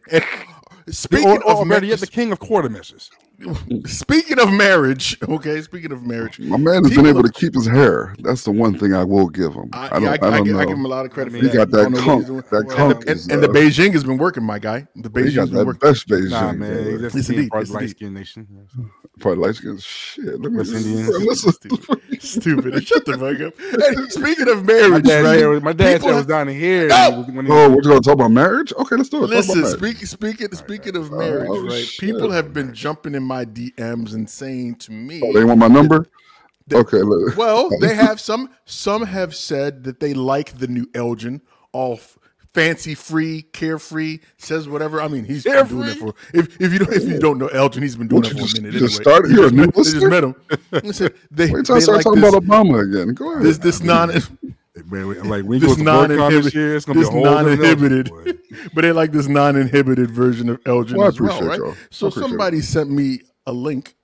speaking 0.89 1.27
Or, 1.27 1.45
of 1.61 1.67
marriage, 1.67 1.85
yet, 1.89 1.99
the 1.99 2.07
king 2.07 2.31
of 2.31 2.39
quarter 2.39 2.69
measures. 2.69 3.09
Speaking 3.85 4.39
of 4.39 4.51
marriage, 4.51 5.17
okay. 5.29 5.61
Speaking 5.61 5.91
of 5.91 6.03
marriage, 6.03 6.39
My 6.39 6.57
man 6.57 6.83
has 6.83 6.95
been 6.95 7.05
able 7.05 7.23
to 7.23 7.31
keep 7.31 7.53
his 7.53 7.67
hair. 7.67 8.15
That's 8.19 8.43
the 8.43 8.51
one 8.51 8.77
thing 8.77 8.93
I 8.93 9.03
will 9.03 9.27
give 9.29 9.53
him. 9.53 9.69
I, 9.73 9.85
I, 9.85 9.89
don't. 9.89 10.01
yeah, 10.03 10.09
I, 10.09 10.11
I, 10.11 10.13
I, 10.13 10.17
don't 10.37 10.43
give, 10.45 10.55
know. 10.55 10.59
I 10.61 10.65
give 10.65 10.77
him 10.77 10.85
a 10.85 10.87
lot 10.87 11.05
of 11.05 11.11
credit. 11.11 11.31
I 11.31 11.33
mean, 11.33 11.43
he 11.43 11.49
got 11.49 11.69
that 11.71 11.83
don't 11.83 11.91
know 11.93 11.97
what 11.99 12.05
conk. 12.05 12.19
he's 12.21 12.27
doing. 12.27 12.43
That 12.51 12.65
Well, 12.67 12.75
conk. 12.75 13.01
And, 13.07 13.09
is, 13.17 13.27
and 13.27 13.43
the 13.43 13.49
uh, 13.49 13.53
Beijing 13.53 13.93
has 13.93 14.03
been 14.03 14.17
working, 14.17 14.43
my 14.43 14.59
guy. 14.59 14.87
The 14.95 15.03
he 15.03 15.09
got 15.09 15.13
Beijing's 15.13 15.49
been 15.49 15.59
that 15.59 15.65
working. 15.67 15.79
best 15.89 16.07
Beijing. 16.07 16.29
Nah, 16.31 16.51
man, 16.53 16.57
brother. 16.57 16.91
he's 16.91 17.01
just 17.01 17.15
Yes, 17.15 17.27
being 17.27 17.37
indeed, 17.39 17.49
part 17.51 17.61
yes, 17.61 17.67
of 17.67 17.67
the 17.67 17.73
light 17.75 17.81
indeed. 17.83 17.95
skinned 17.97 18.13
nation. 18.15 18.47
Probably 19.19 19.47
like 19.47 19.55
skin. 19.55 19.77
Shit. 19.79 20.25
Let 20.41 20.51
me 20.51 20.57
West 20.57 20.73
Indians. 20.73 21.07
listen. 21.25 21.51
Stupid. 21.53 22.21
Stupid. 22.21 22.87
Shut 22.87 23.05
the 23.05 23.13
fuck 23.17 23.41
up. 23.41 23.53
Hey, 23.59 23.95
speaking 24.09 24.47
of 24.49 24.63
My 24.65 24.73
marriage, 24.73 25.05
dad, 25.05 25.23
right? 25.25 25.39
hair 25.39 25.59
my 25.59 25.73
dad's 25.73 26.03
hair 26.03 26.15
was 26.15 26.25
down 26.25 26.47
here. 26.47 26.87
No! 26.87 27.23
when 27.23 27.45
he- 27.45 27.51
Oh, 27.51 27.69
we're 27.69 27.81
going 27.81 27.99
to 28.01 28.03
talk 28.03 28.13
about 28.13 28.31
marriage? 28.31 28.73
Okay, 28.77 28.95
let's 28.95 29.09
do 29.09 29.23
it. 29.23 29.27
Listen, 29.29 29.65
speaking 29.65 30.05
speaking 30.05 30.51
speaking 30.53 30.95
of 30.95 31.11
Oh, 31.11 31.17
marriage, 31.17 31.49
right? 31.71 31.85
People 31.99 32.29
have 32.31 32.53
been 32.53 32.73
jumping 32.75 33.15
in 33.15 33.23
my 33.27 33.45
DMs 33.45 34.13
and 34.15 34.29
saying 34.29 34.75
to 34.75 34.91
me, 34.91 35.21
Oh, 35.23 35.33
they 35.33 35.43
want 35.43 35.59
my 35.59 35.67
number? 35.67 36.07
Okay. 36.73 37.01
Look. 37.01 37.37
well, 37.37 37.69
they 37.81 37.93
have 37.95 38.19
some 38.19 38.49
some 38.65 39.05
have 39.05 39.35
said 39.35 39.83
that 39.83 39.99
they 39.99 40.13
like 40.13 40.57
the 40.57 40.67
new 40.67 40.85
Elgin, 40.95 41.41
all 41.71 41.93
f- 41.93 42.17
fancy 42.53 42.93
free, 42.95 43.43
carefree, 43.53 44.19
says 44.37 44.67
whatever. 44.67 45.01
I 45.01 45.07
mean, 45.07 45.23
he's 45.23 45.43
been 45.43 45.65
doing 45.67 45.89
it 45.89 45.97
for 45.97 46.13
if, 46.33 46.59
if 46.59 46.73
you 46.73 46.79
don't 46.79 46.93
if 46.93 47.03
you 47.03 47.19
don't 47.19 47.37
know 47.37 47.47
Elgin, 47.47 47.83
he's 47.83 47.95
been 47.95 48.07
doing 48.07 48.23
What, 48.23 48.31
it 48.31 48.35
for 48.35 48.41
just- 48.41 48.57
a 48.57 48.61
minute 48.61 48.73
you 48.73 48.79
anyway. 48.79 48.87
just 48.89 49.01
started? 49.01 49.31
You're 49.31 49.45
a 49.47 49.49
just 49.51 49.53
new 49.55 49.61
met- 49.61 49.75
they 49.75 49.83
just 49.83 50.05
met 50.07 50.23
him. 50.23 50.35
Listen, 50.83 51.09
they, 51.31 51.51
Wait 51.51 51.65
till 51.65 51.75
I 51.75 51.79
they 51.79 51.83
start 51.83 51.95
like 51.97 52.03
talking 52.03 52.21
this, 52.21 52.33
about 52.33 52.43
Obama 52.43 52.81
again. 52.89 53.13
Go 53.13 53.31
ahead. 53.33 53.43
this 53.45 53.57
this 53.59 53.81
non 53.81 54.11
Man, 54.85 55.23
like 55.27 55.43
we 55.45 55.59
this 55.59 55.75
go 55.75 55.75
to 55.75 55.83
BoyCon 55.83 56.35
this 56.35 56.53
year, 56.53 56.75
non-inhibited 56.75 56.75
it's 56.75 56.85
gonna 56.85 56.99
be 56.99 57.01
this 57.01 57.09
a 57.09 57.11
whole 57.11 57.23
non-inhibited 57.23 58.11
but 58.73 58.81
they 58.83 58.91
like 58.91 59.11
this 59.11 59.27
non-inhibited 59.27 60.11
version 60.11 60.49
of 60.49 60.59
Elgin 60.65 60.97
Well, 60.97 61.07
I 61.07 61.09
as 61.09 61.19
well, 61.19 61.41
appreciate 61.41 61.47
right? 61.47 61.59
y'all. 61.59 61.73
I 61.73 61.75
So 61.91 62.07
appreciate 62.09 62.29
somebody 62.29 62.61
sent 62.61 62.89
me 62.91 63.21
a 63.45 63.53
link 63.53 63.95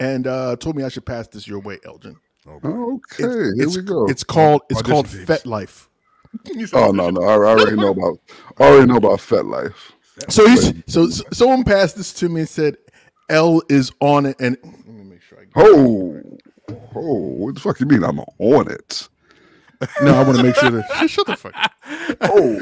and 0.00 0.26
uh, 0.26 0.56
told 0.56 0.76
me 0.76 0.84
I 0.84 0.88
should 0.88 1.06
pass 1.06 1.28
this 1.28 1.46
your 1.46 1.60
way, 1.60 1.78
Elgin. 1.84 2.16
Okay, 2.48 3.24
It's, 3.24 3.34
here 3.54 3.54
it's, 3.56 3.76
we 3.76 3.82
go. 3.82 4.06
It's 4.08 4.24
called 4.24 4.62
it's 4.70 4.80
Audition 4.80 4.92
called 4.92 5.06
tapes. 5.06 5.42
FetLife. 5.42 5.88
oh 6.74 6.90
no, 6.90 7.10
no, 7.10 7.22
I 7.22 7.32
already 7.34 7.76
know 7.76 7.90
about. 7.90 8.18
I 8.58 8.64
already 8.64 8.86
know 8.86 8.96
about 8.96 9.18
FetLife. 9.20 9.74
So 10.28 10.46
he's 10.48 10.72
so, 10.86 11.08
so 11.08 11.24
someone 11.32 11.64
passed 11.64 11.96
this 11.96 12.12
to 12.14 12.28
me 12.28 12.40
and 12.40 12.48
said 12.48 12.76
L 13.28 13.62
is 13.68 13.92
on 14.00 14.26
it 14.26 14.36
and 14.40 14.56
let 14.62 14.86
me 14.86 15.04
make 15.04 15.22
sure 15.22 15.38
I 15.38 15.44
get 15.44 15.52
Oh, 15.56 16.35
oh, 16.94 17.14
what 17.18 17.54
the 17.54 17.60
fuck 17.60 17.80
you 17.80 17.86
mean? 17.86 18.02
I'm 18.04 18.20
on 18.38 18.70
it. 18.70 19.08
No, 20.02 20.14
I 20.14 20.22
want 20.22 20.38
to 20.38 20.42
make 20.42 20.56
sure 20.56 20.70
that 20.70 21.06
shut, 21.10 21.26
the 21.26 21.36
fuck 21.36 21.52
up. 21.54 21.70
Oh, 22.22 22.58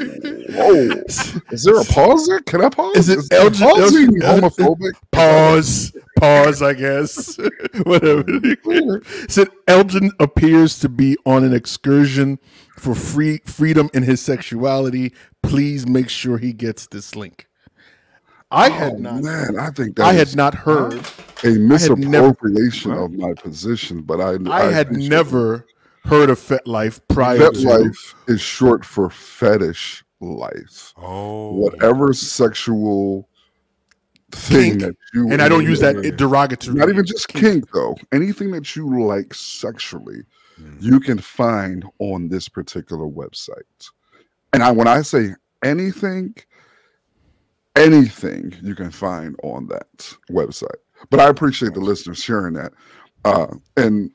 oh, 0.57 1.01
is 1.51 1.63
there 1.63 1.79
a 1.79 1.85
pause 1.85 2.27
there? 2.27 2.41
Can 2.41 2.61
I 2.61 2.67
pause? 2.69 2.97
Is 2.97 3.09
it 3.09 3.19
Is 3.19 3.31
Elgin- 3.31 4.19
homophobic? 4.21 4.91
Pause. 5.11 5.95
Pause, 6.19 6.61
I 6.61 6.73
guess. 6.73 7.37
Whatever. 7.83 9.01
Said 9.29 9.47
Elgin 9.69 10.11
appears 10.19 10.77
to 10.79 10.89
be 10.89 11.15
on 11.25 11.45
an 11.45 11.53
excursion 11.53 12.37
for 12.77 12.93
free 12.93 13.39
freedom 13.45 13.89
in 13.93 14.03
his 14.03 14.21
sexuality. 14.21 15.13
Please 15.41 15.87
make 15.87 16.09
sure 16.09 16.37
he 16.37 16.51
gets 16.51 16.87
this 16.87 17.15
link. 17.15 17.47
I 18.51 18.69
had 18.69 18.93
Oh, 18.93 18.97
not 18.97 19.23
man, 19.23 19.57
I 19.57 19.69
think 19.71 19.95
that 19.95 20.05
I 20.05 20.13
had 20.13 20.35
not 20.35 20.53
heard 20.53 21.01
a 21.45 21.49
never- 21.57 21.95
misappropriation 21.95 22.91
of 22.91 23.13
my 23.13 23.33
position, 23.33 24.01
but 24.01 24.19
I 24.19 24.37
I 24.51 24.71
had 24.71 24.87
appreciate 24.87 25.09
never 25.09 25.65
heard 26.05 26.29
of 26.29 26.39
FetLife 26.39 26.99
prior 27.07 27.37
Vet 27.37 27.53
to 27.55 27.61
life 27.61 28.15
is 28.27 28.39
short 28.41 28.85
for 28.85 29.09
fetish 29.09 30.03
life. 30.21 30.93
Oh, 30.97 31.53
Whatever 31.55 32.13
sexual 32.13 33.27
thing 34.31 34.71
Kink. 34.71 34.81
that 34.81 34.95
you 35.13 35.29
and 35.31 35.41
I 35.41 35.47
don't 35.49 35.63
use 35.63 35.79
that 35.79 36.17
derogatory. 36.17 36.75
not 36.77 36.89
even 36.89 37.05
just 37.05 37.27
kink 37.29 37.71
though. 37.73 37.95
Anything 38.11 38.51
that 38.51 38.75
you 38.75 39.05
like 39.05 39.33
sexually, 39.33 40.21
Mm. 40.61 40.77
you 40.81 40.99
can 41.01 41.17
find 41.19 41.83
on 41.99 42.29
this 42.29 42.47
particular 42.47 43.05
website. 43.05 43.89
And 44.53 44.63
I 44.63 44.71
when 44.71 44.87
I 44.87 45.01
say 45.01 45.31
anything, 45.63 46.33
anything 47.75 48.53
you 48.61 48.75
can 48.75 48.91
find 48.91 49.35
on 49.43 49.67
that 49.67 50.15
website. 50.31 50.79
But 51.09 51.19
I 51.19 51.29
appreciate 51.29 51.73
the 51.73 51.79
listeners 51.79 52.21
sharing 52.21 52.53
that. 52.53 52.73
Uh, 53.23 53.47
and 53.77 54.11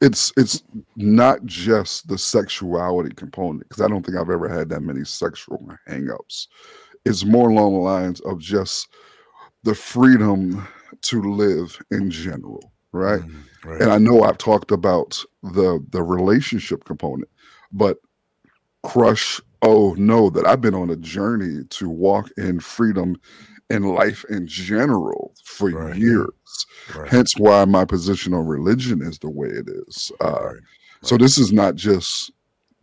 it's 0.00 0.32
it's 0.36 0.62
not 0.96 1.44
just 1.44 2.08
the 2.08 2.18
sexuality 2.18 3.14
component 3.14 3.68
because 3.68 3.82
I 3.82 3.88
don't 3.88 4.04
think 4.04 4.18
I've 4.18 4.30
ever 4.30 4.48
had 4.48 4.68
that 4.70 4.82
many 4.82 5.04
sexual 5.04 5.66
hangups. 5.88 6.48
It's 7.04 7.24
more 7.24 7.50
along 7.50 7.74
the 7.74 7.80
lines 7.80 8.20
of 8.20 8.38
just 8.38 8.88
the 9.62 9.74
freedom 9.74 10.66
to 11.02 11.22
live 11.22 11.78
in 11.90 12.10
general, 12.10 12.72
right? 12.92 13.20
Mm, 13.20 13.44
right. 13.64 13.82
And 13.82 13.90
I 13.90 13.98
know 13.98 14.22
I've 14.22 14.38
talked 14.38 14.70
about 14.70 15.22
the 15.42 15.84
the 15.90 16.02
relationship 16.02 16.84
component, 16.84 17.28
but 17.72 17.98
crush, 18.82 19.40
oh 19.62 19.94
no, 19.98 20.28
that 20.30 20.46
I've 20.46 20.60
been 20.60 20.74
on 20.74 20.90
a 20.90 20.96
journey 20.96 21.64
to 21.70 21.88
walk 21.88 22.30
in 22.36 22.60
freedom 22.60 23.16
in 23.70 23.82
life 23.94 24.24
in 24.28 24.46
general 24.46 25.34
for 25.44 25.70
Right. 25.70 25.96
years. 25.96 26.30
Right. 26.94 27.10
Hence 27.10 27.36
why 27.36 27.64
my 27.64 27.84
position 27.84 28.34
on 28.34 28.46
religion 28.46 29.02
is 29.02 29.18
the 29.18 29.30
way 29.30 29.48
it 29.48 29.68
is. 29.68 30.12
Uh, 30.20 30.40
Right. 30.44 30.56
so 31.02 31.16
this 31.16 31.38
is 31.38 31.52
not 31.52 31.74
just 31.74 32.30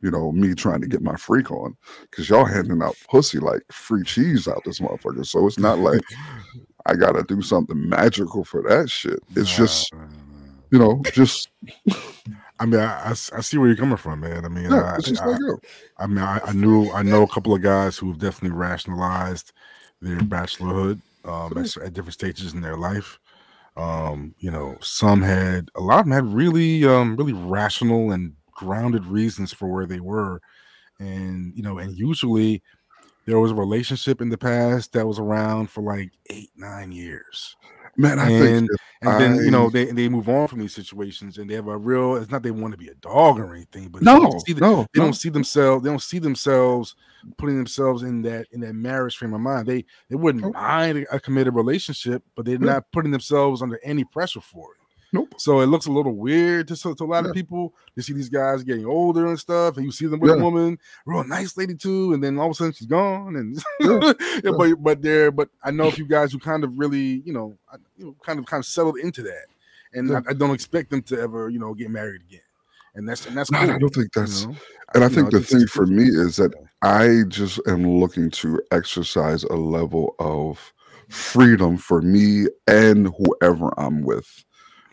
you 0.02 0.10
know 0.10 0.32
me 0.32 0.56
trying 0.56 0.82
to 0.82 0.88
get 0.88 1.04
my 1.04 1.15
freak 1.15 1.52
on 1.52 1.78
because 2.10 2.28
y'all 2.28 2.46
handing 2.46 2.82
out 2.82 2.96
pussy 3.10 3.38
like 3.38 3.62
free 3.72 4.04
cheese 4.04 4.48
out 4.48 4.63
this 4.65 4.80
motherfucker. 4.80 5.26
So 5.26 5.46
it's 5.46 5.60
not 5.60 5.78
like 5.80 6.02
I 6.88 6.96
gotta 6.96 7.22
do 7.24 7.41
something 7.44 7.88
magical 7.88 8.44
for 8.44 8.63
that 8.63 8.89
shit. 8.89 9.20
It's 9.36 9.56
just 9.56 9.94
Nah, 9.94 10.00
nah, 10.00 10.06
nah. 10.06 10.12
you 10.72 10.80
know 10.80 11.02
just 11.13 11.50
I 12.60 12.65
mean, 12.65 12.80
I 12.80 13.10
I 13.12 13.13
see 13.41 13.58
where 13.58 13.67
you're 13.67 13.76
coming 13.78 13.98
from, 13.98 14.20
man. 14.20 14.46
I 14.46 14.48
mean, 14.48 14.70
yeah, 14.70 14.98
I, 14.98 15.30
I. 15.30 15.38
I 16.04 16.08
mean, 16.08 16.20
I, 16.20 16.39
I 16.46 16.54
knew 16.54 16.91
I 16.91 17.02
know 17.02 17.24
a 17.24 17.28
couple 17.28 17.56
of 17.56 17.62
guys 17.63 17.98
who 17.98 18.10
have 18.10 18.20
definitely 18.20 18.56
rationalized 18.56 19.52
their 20.02 20.20
bachelorhood 20.20 21.00
um, 21.26 21.58
at, 21.58 21.78
at 21.78 21.94
different 21.94 22.14
stages 22.14 22.54
in 22.54 22.62
their 22.62 22.78
life. 22.78 23.20
Um, 23.78 24.36
you 24.40 24.52
know, 24.52 24.76
some 24.82 25.22
had 25.22 25.70
a 25.76 25.82
lot 25.82 26.00
of 26.00 26.06
them 26.06 26.14
had 26.14 26.34
really, 26.34 26.86
um, 26.86 27.16
really 27.16 27.34
rational 27.34 28.12
and 28.12 28.34
grounded 28.52 29.06
reasons 29.06 29.54
for 29.54 29.68
where 29.72 29.86
they 29.86 30.00
were, 30.02 30.42
and 31.00 31.54
you 31.56 31.64
know, 31.64 31.78
and 31.78 31.98
usually 31.98 32.62
there 33.26 33.40
was 33.40 33.52
a 33.52 33.56
relationship 33.56 34.22
in 34.22 34.30
the 34.30 34.38
past 34.38 34.94
that 34.94 35.08
was 35.08 35.20
around 35.20 35.70
for 35.70 35.82
like 35.82 36.12
eight, 36.30 36.50
nine 36.56 36.92
years 36.92 37.56
Man, 38.02 38.20
I 38.20 38.30
and 38.30 38.68
think 38.68 38.82
and 39.02 39.20
then 39.20 39.36
you 39.46 39.52
know 39.52 39.70
they 39.70 39.86
they 39.86 40.10
move 40.10 40.30
on 40.30 40.48
from 40.48 40.60
these 40.60 40.74
situations 40.74 41.38
and 41.38 41.50
they 41.50 41.56
have 41.56 41.68
a 41.68 41.78
real. 41.78 42.16
It's 42.16 42.32
not 42.32 42.44
they 42.44 42.52
want 42.52 42.74
to 42.74 42.78
be 42.78 42.88
a 42.90 42.96
dog 42.96 43.40
or 43.40 43.54
anything, 43.54 43.90
but 43.90 44.02
they 44.02 44.06
no, 44.06 44.20
don't 44.20 44.40
see 44.46 44.54
the- 44.54 44.62
no, 44.62 44.88
they 44.94 45.00
no. 45.00 45.06
don't 45.06 45.14
see 45.14 45.30
themselves. 45.30 45.84
They 45.84 45.90
don't 45.90 46.02
see 46.02 46.20
themselves 46.20 46.96
putting 47.38 47.58
themselves 47.58 48.04
in 48.04 48.22
that 48.24 48.48
in 48.52 48.60
that 48.62 48.74
marriage 48.74 49.18
frame 49.18 49.34
of 49.34 49.42
mind. 49.42 49.68
They 49.68 49.86
they 50.10 50.16
wouldn't 50.16 50.54
mind 50.54 51.08
a 51.12 51.20
committed 51.20 51.56
relationship, 51.56 52.24
but 52.36 52.46
they're 52.46 52.60
not 52.60 52.92
putting 52.92 53.12
themselves 53.12 53.62
under 53.62 53.80
any 53.84 54.04
pressure 54.04 54.42
for 54.42 54.74
it. 54.74 54.81
Nope. 55.13 55.34
So 55.38 55.60
it 55.60 55.65
looks 55.65 55.88
a 55.88 55.91
little 55.91 56.15
weird 56.15 56.69
to, 56.69 56.76
to 56.78 57.04
a 57.04 57.06
lot 57.06 57.24
Yeah. 57.24 57.30
of 57.32 57.36
people. 57.36 57.74
You 57.95 58.04
see 58.04 58.13
these 58.13 58.30
guys 58.30 58.63
getting 58.63 58.86
older 58.86 59.28
and 59.28 59.38
stuff, 59.39 59.76
and 59.76 59.86
you 59.86 59.91
see 59.91 60.06
them 60.08 60.19
with 60.21 60.32
Yeah. 60.32 60.38
a 60.38 60.43
woman, 60.43 60.80
real 61.06 61.24
nice 61.26 61.58
lady 61.58 61.76
too, 61.76 62.13
and 62.13 62.24
then 62.24 62.39
all 62.39 62.45
of 62.47 62.52
a 62.52 62.54
sudden 62.56 62.74
she's 62.74 62.88
gone. 62.88 63.36
And 63.36 63.62
Yeah. 63.82 64.52
but 64.58 64.76
but 64.82 65.02
there, 65.02 65.32
but 65.32 65.50
I 65.63 65.71
know 65.71 65.88
a 65.88 65.91
few 65.91 66.06
guys 66.08 66.32
who 66.32 66.39
kind 66.39 66.63
of 66.63 66.78
really, 66.80 67.21
you 67.26 67.34
know, 67.34 67.58
you 67.97 68.06
know, 68.06 68.15
kind 68.24 68.39
of 68.39 68.45
kind 68.45 68.62
of 68.62 68.65
settled 68.65 68.97
into 69.00 69.21
that, 69.24 69.45
and. 69.93 70.15
I, 70.15 70.21
I 70.30 70.34
don't 70.34 70.54
expect 70.54 70.89
them 70.91 71.02
to 71.04 71.19
ever, 71.19 71.50
you 71.50 71.60
know, 71.60 71.74
get 71.74 71.89
married 71.89 72.21
again. 72.21 72.39
and 72.95 73.08
that's 73.08 73.26
and 73.26 73.38
that's 73.38 73.52
No, 73.52 73.60
cool. 73.60 73.71
I 73.71 73.78
don't 73.80 73.93
think 73.93 74.15
you 74.15 74.21
that's. 74.21 74.45
know? 74.45 74.56
And 74.93 75.04
I 75.04 75.08
You 75.08 75.15
think 75.15 75.32
know, 75.34 75.39
the 75.39 75.45
thing 75.45 75.67
for 75.67 75.86
me 75.86 76.04
is 76.04 76.36
that 76.38 76.54
I 76.82 77.24
just 77.28 77.60
am 77.67 77.88
looking 78.00 78.30
to 78.32 78.62
exercise 78.71 79.43
a 79.45 79.56
level 79.56 80.15
of 80.19 80.74
freedom 81.10 81.78
for 81.78 82.02
me 82.02 82.47
and 82.67 83.08
whoever 83.17 83.71
I'm 83.78 84.02
with. 84.04 84.43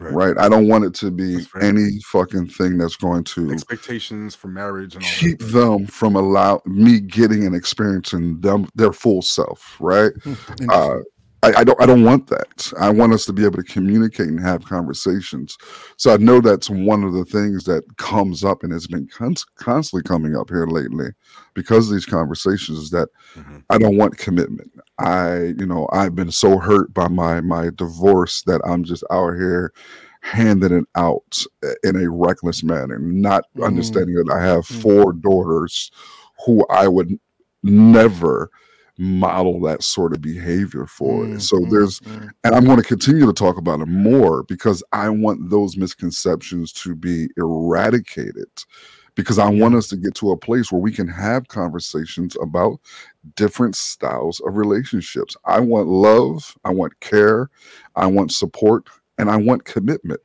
Right. 0.01 0.15
Right. 0.15 0.39
I 0.39 0.49
don't 0.49 0.69
want 0.69 0.85
it 0.85 0.95
to 0.97 1.11
be 1.11 1.45
any 1.61 1.99
fucking 2.05 2.49
thing 2.51 2.79
that's 2.79 2.97
going 2.97 3.25
to 3.25 3.51
expectations 3.51 4.35
for 4.35 4.47
marriage 4.47 4.95
and 4.95 5.05
all 5.05 5.11
keep 5.11 5.41
that. 5.41 5.47
them 5.47 5.87
from 5.87 6.15
allow 6.15 6.63
me 6.67 7.01
getting 7.01 7.45
and 7.45 7.55
experiencing 7.57 8.41
them 8.41 8.69
their 8.77 8.93
full 8.93 9.23
self. 9.23 9.77
Right. 9.81 10.13
Interesting. 10.25 10.71
uh, 10.71 10.99
I, 11.43 11.53
I 11.61 11.65
don't 11.65 11.81
I 11.81 11.87
don't 11.87 12.05
want 12.05 12.27
that. 12.29 12.73
I 12.81 12.91
want 12.91 13.13
us 13.13 13.25
to 13.27 13.33
be 13.33 13.45
able 13.45 13.59
to 13.59 13.63
communicate 13.63 14.27
and 14.29 14.41
have 14.41 14.65
conversations. 14.65 15.57
So 15.97 16.13
I 16.13 16.17
know 16.17 16.41
that's 16.41 16.69
one 16.69 17.05
of 17.05 17.13
the 17.13 17.25
things 17.25 17.65
that 17.65 17.85
comes 17.97 18.43
up 18.45 18.63
and 18.65 18.73
has 18.73 18.87
been 18.89 19.07
con- 19.07 19.35
constantly 19.57 20.03
coming 20.03 20.37
up 20.37 20.49
here 20.51 20.67
lately 20.67 21.11
because 21.55 21.87
of 21.89 21.95
these 21.95 22.07
conversations 22.07 22.79
is 22.79 22.91
that 22.91 23.09
Mhm. 23.37 23.63
I 23.71 23.79
don't 23.79 23.97
want 23.97 24.19
commitment. 24.19 24.73
I 24.99 25.55
you 25.59 25.67
know 25.67 25.89
I've 25.93 26.15
been 26.17 26.33
so 26.33 26.59
hurt 26.59 26.93
by 26.93 27.09
my 27.09 27.41
my 27.41 27.71
divorce 27.77 28.43
that 28.43 28.61
I'm 28.65 28.83
just 28.83 29.05
out 29.11 29.35
here 29.35 29.73
handing 30.23 30.73
it 30.77 30.85
out 30.97 31.45
in 31.85 31.95
a 31.95 32.11
reckless 32.11 32.65
manner, 32.65 32.99
not 32.99 33.45
Mm. 33.57 33.65
understanding 33.65 34.17
that 34.17 34.33
I 34.33 34.43
have 34.43 34.67
Mm. 34.67 34.83
four 34.83 35.13
daughters 35.13 35.93
who 36.45 36.67
I 36.69 36.89
would 36.89 37.17
never 37.63 38.51
model 38.99 39.61
that 39.61 39.83
sort 39.83 40.13
of 40.13 40.21
behavior 40.21 40.87
for. 40.87 41.25
Mm, 41.25 41.41
so 41.41 41.57
mm, 41.57 41.71
there's 41.71 42.01
mm. 42.01 42.29
and 42.45 42.55
I'm 42.55 42.65
going 42.65 42.79
to 42.79 42.83
continue 42.83 43.27
to 43.27 43.33
talk 43.33 43.57
about 43.57 43.81
it 43.81 43.87
more 43.87 44.43
because 44.43 44.83
I 44.93 45.09
want 45.09 45.51
those 45.51 45.77
misconceptions 45.77 46.73
to 46.75 46.95
be 46.95 47.29
eradicated. 47.37 48.51
Because 49.15 49.41
I 49.41 49.49
want 49.49 49.75
us 49.75 49.89
to 49.89 49.97
get 49.97 50.15
to 50.17 50.31
a 50.31 50.37
place 50.37 50.71
where 50.71 50.81
we 50.81 50.93
can 50.93 51.09
have 51.09 51.49
conversations 51.49 52.37
about 52.41 52.79
different 53.35 53.75
styles 53.75 54.39
of 54.47 54.57
relationships. 54.57 55.37
I 55.45 55.59
want 55.59 55.89
love, 55.89 56.57
I 56.65 56.71
want 56.71 57.01
care, 57.01 57.51
I 57.97 58.07
want 58.07 58.31
support, 58.31 58.89
and 59.19 59.29
I 59.29 59.37
want 59.37 59.65
commitment. 59.65 60.21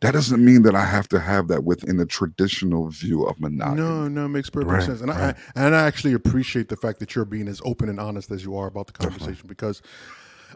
That 0.00 0.12
doesn't 0.12 0.44
mean 0.44 0.62
that 0.62 0.76
I 0.76 0.84
have 0.84 1.08
to 1.08 1.18
have 1.18 1.48
that 1.48 1.64
within 1.64 1.96
the 1.96 2.06
traditional 2.06 2.88
view 2.88 3.24
of 3.24 3.40
monogamy. 3.40 3.80
No, 3.80 4.06
no, 4.08 4.24
it 4.26 4.28
makes 4.28 4.48
perfect 4.48 4.70
Right, 4.72 4.82
sense, 4.82 5.00
and 5.00 5.10
right. 5.10 5.34
I 5.56 5.64
and 5.66 5.74
I 5.74 5.86
actually 5.86 6.12
appreciate 6.12 6.68
the 6.68 6.76
fact 6.76 7.00
that 7.00 7.14
you're 7.16 7.24
being 7.24 7.48
as 7.48 7.60
open 7.64 7.88
and 7.88 7.98
honest 7.98 8.30
as 8.30 8.44
you 8.44 8.56
are 8.56 8.68
about 8.68 8.86
the 8.86 8.92
Definitely. 8.92 9.18
conversation 9.18 9.48
because 9.48 9.82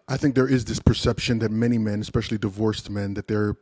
I 0.09 0.17
think 0.17 0.37
there 0.37 0.47
is 0.49 0.65
this 0.65 0.79
perception 0.79 1.41
that 1.41 1.51
many 1.51 1.77
men, 1.79 2.01
especially 2.01 2.39
divorced 2.39 2.89
men, 2.89 3.15
that 3.15 3.27
they're 3.27 3.57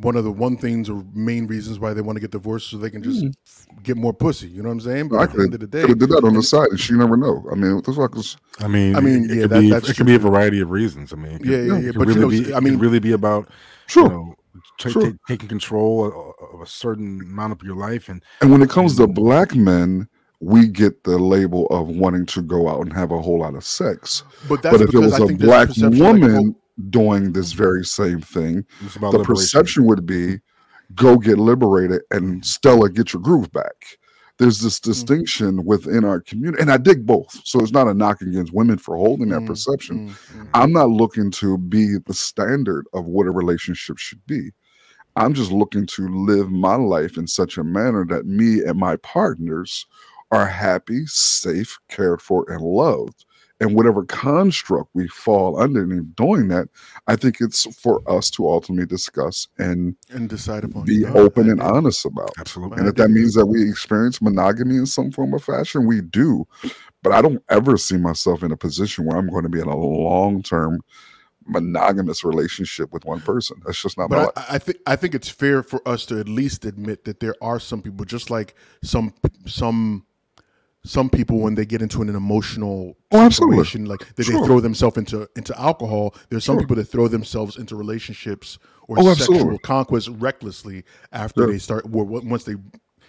one 0.00 0.16
of 0.16 0.24
the 0.24 0.32
one 0.32 0.56
things 0.56 0.88
or 0.88 1.04
main 1.12 1.46
reasons 1.46 1.78
why 1.78 1.92
they 1.92 2.00
want 2.00 2.16
to 2.16 2.20
get 2.20 2.30
divorced 2.30 2.70
so 2.70 2.78
they 2.78 2.88
can 2.88 3.02
just 3.02 3.22
f- 3.46 3.66
get 3.82 3.98
more 3.98 4.14
pussy. 4.14 4.48
You 4.48 4.62
know 4.62 4.70
what 4.70 4.74
I'm 4.74 4.80
saying? 4.80 5.08
But 5.08 5.16
I 5.20 5.22
at 5.24 5.32
the 5.34 5.42
end 5.42 5.52
of 5.54 5.60
the 5.60 5.66
day, 5.66 5.80
could 5.82 5.90
have 5.90 5.98
did 5.98 6.08
that 6.08 6.24
on 6.24 6.32
the 6.32 6.42
side, 6.42 6.68
and 6.70 6.80
she 6.80 6.94
never 6.94 7.18
know. 7.18 7.46
I 7.52 7.54
mean, 7.54 7.74
what 7.74 7.84
the 7.84 7.92
fuck 7.92 8.16
is? 8.16 8.38
I 8.60 8.66
mean, 8.66 8.96
I 8.96 9.00
mean, 9.00 9.24
it, 9.24 9.30
it 9.30 9.34
yeah, 9.34 9.40
could 9.42 9.50
that- 9.50 9.60
be 9.60 9.70
that's 9.70 9.88
it 9.90 9.96
could 9.98 10.06
be 10.06 10.14
a 10.14 10.18
variety 10.18 10.60
of 10.60 10.70
reasons. 10.70 11.12
I 11.12 11.16
mean, 11.16 11.32
it 11.32 11.38
could, 11.40 11.46
Yeah, 11.48 11.56
yeah, 11.58 11.76
it 11.76 11.84
yeah, 11.84 11.90
could 11.90 11.98
but 11.98 12.08
you 12.08 12.14
really 12.14 12.38
know, 12.40 12.44
be, 12.46 12.54
I 12.54 12.56
it 12.56 12.62
mean- 12.62 12.72
could 12.74 12.80
really 12.82 12.98
be 12.98 13.12
about 13.12 13.50
Sure. 13.88 14.04
you 14.04 14.08
know, 14.10 14.34
ta- 14.78 14.88
Sure. 14.90 15.10
ta- 15.12 15.16
taking 15.28 15.48
control 15.48 16.06
of, 16.06 16.54
of 16.54 16.60
a 16.60 16.66
certain 16.66 17.20
amount 17.20 17.52
of 17.52 17.62
your 17.62 17.76
life, 17.76 18.08
and 18.08 18.22
And 18.40 18.50
when 18.50 18.62
it 18.62 18.70
comes 18.70 18.96
to 18.96 19.06
black 19.06 19.54
men, 19.54 20.08
we 20.40 20.66
get 20.68 21.04
the 21.04 21.18
label 21.18 21.66
of 21.66 21.88
wanting 21.88 22.24
to 22.26 22.42
go 22.42 22.68
out 22.68 22.80
and 22.80 22.92
have 22.94 23.10
a 23.12 23.20
whole 23.20 23.40
lot 23.40 23.54
of 23.54 23.64
sex. 23.64 24.22
but 24.48 24.62
that's 24.62 24.78
but 24.78 24.88
if 24.88 24.94
it 24.94 24.98
was 24.98 25.12
I 25.14 25.24
a 25.24 25.26
think 25.26 25.38
there's 25.40 25.48
black 25.50 25.68
perception, 25.68 25.98
like, 25.98 26.12
woman 26.22 26.56
doing 26.88 27.32
this 27.32 27.52
very 27.52 27.84
same 27.84 28.20
thing, 28.22 28.64
the 28.80 29.00
liberation. 29.06 29.24
perception 29.24 29.84
would 29.84 30.06
be 30.06 30.38
go 30.94 31.18
get 31.18 31.38
liberated 31.38 32.00
and 32.10 32.44
Stella 32.44 32.88
get 32.90 33.12
your 33.12 33.20
groove 33.22 33.52
back. 33.52 33.98
There's 34.40 34.60
this 34.60 34.80
Mm-hmm. 34.88 35.06
distinction 35.06 35.64
within 35.64 36.04
our 36.04 36.20
community, 36.20 36.62
and 36.62 36.72
I 36.72 36.78
dig 36.78 37.06
both. 37.06 37.40
So 37.44 37.60
it's 37.60 37.72
not 37.72 37.88
a 37.88 37.94
knock 37.94 38.22
against 38.22 38.54
women 38.54 38.78
for 38.78 38.96
holding 38.96 39.30
that 39.30 39.46
Mm, 39.46 39.46
perception. 39.46 40.02
mm, 40.02 40.18
mm. 40.34 40.54
I'm 40.54 40.72
not 40.72 40.90
looking 40.90 41.30
to 41.32 41.58
be 41.58 41.98
the 42.06 42.14
standard 42.14 42.86
of 42.94 43.06
what 43.06 43.26
a 43.28 43.32
relationship 43.32 43.98
should 43.98 44.24
be. 44.26 44.50
I'm 45.16 45.34
just 45.34 45.52
looking 45.52 45.86
to 45.86 46.08
live 46.08 46.50
my 46.50 46.76
life 46.76 47.18
in 47.18 47.26
such 47.26 47.58
a 47.58 47.64
manner 47.64 48.06
that 48.06 48.26
me 48.26 48.62
and 48.64 48.78
my 48.78 48.96
partners 48.96 49.86
are 50.32 50.46
happy, 50.46 51.06
safe, 51.06 51.78
cared 51.88 52.22
for, 52.22 52.46
and 52.50 52.62
loved. 52.62 53.24
And 53.60 53.74
whatever 53.74 54.04
construct 54.04 54.88
we 54.94 55.06
fall 55.08 55.60
underneath 55.60 56.16
doing 56.16 56.48
that, 56.48 56.68
I 57.06 57.16
think 57.16 57.40
it's 57.40 57.72
for 57.78 58.02
us 58.10 58.30
to 58.30 58.48
ultimately 58.48 58.86
discuss 58.86 59.48
and 59.58 59.94
and 60.10 60.28
decide 60.28 60.64
upon 60.64 60.86
be 60.86 61.04
No, 61.04 61.12
open 61.14 61.48
I 61.48 61.52
and 61.52 61.62
honest 61.62 62.06
about. 62.06 62.30
Absolutely. 62.38 62.78
And 62.78 62.88
if 62.88 62.94
that 62.94 63.10
means 63.10 63.34
that 63.34 63.46
we 63.46 63.68
experience 63.68 64.22
monogamy 64.22 64.76
in 64.76 64.86
some 64.86 65.10
form 65.12 65.34
or 65.34 65.38
fashion, 65.38 65.86
we 65.86 66.00
do. 66.00 66.46
But 67.02 67.12
I 67.12 67.22
don't 67.22 67.42
ever 67.50 67.76
see 67.76 67.96
myself 67.96 68.42
in 68.42 68.50
a 68.50 68.56
position 68.56 69.04
where 69.04 69.18
I'm 69.18 69.28
going 69.28 69.44
to 69.44 69.48
be 69.48 69.60
in 69.60 69.68
a 69.68 69.76
long 69.76 70.42
term 70.42 70.80
monogamous 71.46 72.24
relationship 72.24 72.92
with 72.92 73.04
one 73.04 73.20
person. 73.20 73.60
That's 73.64 73.80
just 73.80 73.98
not. 73.98 74.10
But 74.10 74.32
I, 74.36 74.54
I 74.54 74.58
think 74.58 74.78
I 74.86 74.96
think 74.96 75.14
it's 75.14 75.28
fair 75.28 75.62
for 75.62 75.86
us 75.86 76.06
to 76.06 76.18
at 76.18 76.28
least 76.28 76.64
admit 76.64 77.04
that 77.04 77.20
there 77.20 77.34
are 77.42 77.60
some 77.60 77.82
people, 77.82 78.04
just 78.04 78.30
like 78.30 78.54
some 78.82 79.14
some 79.46 80.06
some 80.84 81.10
people 81.10 81.40
when 81.40 81.54
they 81.54 81.66
get 81.66 81.82
into 81.82 82.00
an 82.00 82.08
emotional 82.08 82.96
Oh, 83.12 83.18
absolutely. 83.20 83.56
situation, 83.58 83.84
like 83.86 84.14
they 84.16 84.22
Sure. 84.22 84.44
throw 84.46 84.60
themselves 84.60 84.96
into 84.96 85.28
into 85.36 85.58
alcohol. 85.60 86.14
There's 86.30 86.44
some 86.44 86.54
Sure. 86.54 86.60
people 86.62 86.76
that 86.76 86.84
throw 86.88 87.06
themselves 87.08 87.56
into 87.58 87.76
relationships 87.76 88.58
or 88.88 88.96
Oh, 88.98 89.14
sexual 89.14 89.34
absolutely. 89.36 89.58
conquest 89.58 90.08
recklessly 90.18 90.84
after 91.12 91.42
Yeah. 91.42 91.52
they 91.52 91.58
start 91.58 91.84
or 91.92 92.04
once 92.04 92.44
they 92.44 92.54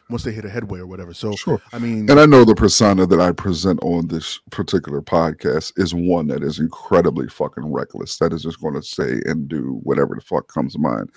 once 0.10 0.24
they 0.24 0.34
hit 0.34 0.44
a 0.44 0.50
headway 0.50 0.78
or 0.78 0.86
whatever. 0.88 1.14
So 1.14 1.34
Sure. 1.38 1.62
I 1.72 1.80
mean, 1.80 2.10
And 2.12 2.20
I 2.20 2.26
know 2.26 2.44
the 2.44 2.54
persona 2.56 3.06
that 3.08 3.22
I 3.22 3.32
present 3.32 3.80
on 3.82 4.08
this 4.08 4.42
particular 4.50 5.02
podcast 5.02 5.72
is 5.78 5.94
one 5.96 6.28
that 6.28 6.44
is 6.44 6.60
incredibly 6.60 7.30
fucking 7.30 7.72
reckless. 7.72 8.18
That 8.18 8.34
is 8.34 8.44
just 8.44 8.60
going 8.60 8.74
to 8.74 8.82
say 8.84 9.22
and 9.26 9.48
do 9.48 9.80
whatever 9.84 10.14
the 10.16 10.20
fuck 10.22 10.50
comes 10.54 10.74
to 10.74 10.80
mind. 10.80 11.10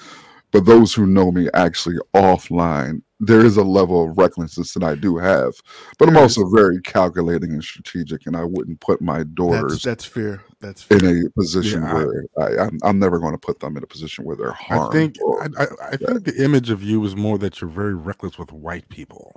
But 0.52 0.66
those 0.66 0.94
who 0.94 1.06
know 1.06 1.32
me 1.32 1.48
actually 1.54 1.96
offline, 2.14 3.02
there 3.26 3.44
is 3.44 3.56
a 3.56 3.62
level 3.64 4.08
of 4.10 4.16
recklessness 4.18 4.72
that 4.74 4.82
I 4.82 4.94
do 4.94 5.16
have. 5.16 5.52
But 5.98 6.08
I'm 6.08 6.16
also 6.16 6.48
very 6.48 6.80
calculating 6.82 7.52
and 7.52 7.62
strategic, 7.62 8.26
and 8.26 8.36
I 8.36 8.44
wouldn't 8.44 8.80
put 8.80 9.00
my 9.00 9.18
that's 9.18 9.30
daughters 9.34 9.82
that's 9.82 10.04
fair. 10.04 10.42
That's 10.60 10.82
fair. 10.82 10.98
in 10.98 11.26
a 11.26 11.30
position 11.30 11.82
Yeah, 11.82 11.94
where 11.94 12.24
I, 12.38 12.64
I'm, 12.66 12.78
I'm 12.82 12.98
never 12.98 13.18
going 13.18 13.32
to 13.32 13.38
put 13.38 13.60
them 13.60 13.76
in 13.76 13.82
a 13.82 13.86
position 13.86 14.24
where 14.24 14.36
they're 14.36 14.52
harmed. 14.52 14.94
I 14.94 14.98
think 14.98 15.16
or- 15.22 15.42
I, 15.42 15.46
I, 15.64 15.66
I 15.92 15.96
think 15.96 16.24
the 16.24 16.42
image 16.42 16.70
of 16.70 16.82
you 16.82 17.04
is 17.04 17.14
more 17.16 17.38
that 17.38 17.60
you're 17.60 17.70
very 17.70 17.94
reckless 17.94 18.38
with 18.38 18.52
white 18.52 18.88
people, 18.88 19.34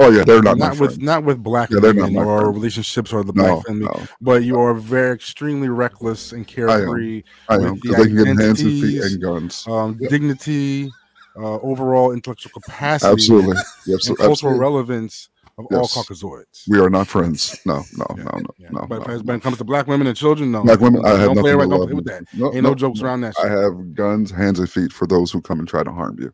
oh 0.00 0.10
yeah, 0.10 0.24
they're 0.24 0.42
not, 0.42 0.58
not 0.58 0.72
with 0.78 0.90
friends. 0.90 0.98
not 0.98 1.24
with 1.24 1.42
black 1.42 1.70
Yeah, 1.70 1.80
they're 1.80 1.94
not 1.94 2.10
women 2.10 2.24
or 2.24 2.40
friends. 2.40 2.54
relationships 2.56 3.12
or 3.12 3.24
the 3.24 3.32
No, 3.32 3.42
black 3.42 3.66
family, 3.66 3.86
no, 3.86 4.06
but 4.20 4.44
you 4.44 4.58
are 4.60 4.74
very 4.74 5.14
extremely 5.14 5.68
reckless 5.70 6.32
and 6.32 6.46
carefree. 6.46 7.22
I 7.48 7.56
with 7.56 7.66
am 7.68 7.80
the 7.82 7.94
they 7.96 8.06
can 8.06 8.16
get 8.16 8.26
hands 8.26 8.60
and 8.60 8.72
feet 8.82 9.02
and 9.02 9.22
guns. 9.22 9.64
um, 9.66 9.96
dignity, 10.10 10.90
uh, 11.38 11.58
overall 11.60 12.12
intellectual 12.12 12.50
capacity, 12.52 13.12
Absolutely, 13.12 13.56
Yep, 13.86 14.00
so 14.00 14.08
and 14.10 14.16
cultural 14.18 14.32
absolutely. 14.32 14.60
relevance 14.60 15.28
of 15.58 15.66
all 15.72 15.86
Caucasoids. 15.88 16.64
We 16.68 16.78
are 16.80 16.90
not 16.90 17.06
friends. 17.06 17.58
No, 17.64 17.82
no, 17.96 18.06
Yeah, 18.16 18.24
no, 18.24 18.30
no, 18.38 18.44
Yeah. 18.58 18.68
no. 18.72 18.86
but 18.88 19.06
no, 19.08 19.18
when 19.20 19.36
it 19.36 19.42
comes 19.42 19.56
to 19.58 19.64
black 19.64 19.86
women 19.86 20.06
and 20.06 20.16
children, 20.16 20.52
no. 20.52 20.62
Black 20.64 20.80
women, 20.80 21.04
I 21.06 21.10
have 21.10 21.18
don't 21.34 21.38
play 21.38 21.52
nothing 21.54 21.60
around, 21.60 21.70
don't 21.70 21.86
play 21.86 21.94
with 21.94 22.04
that. 22.06 22.24
No, 22.34 22.46
Ain't 22.52 22.62
no 22.62 22.70
no, 22.70 22.74
jokes 22.74 23.00
around 23.00 23.22
that. 23.22 23.34
I 23.42 23.48
have 23.48 23.94
guns, 23.94 24.30
hands, 24.30 24.58
and 24.58 24.68
feet 24.70 24.92
for 24.92 25.06
those 25.06 25.30
who 25.32 25.40
come 25.40 25.58
and 25.58 25.66
try 25.68 25.82
to 25.82 25.90
harm 25.92 26.16
you. 26.20 26.32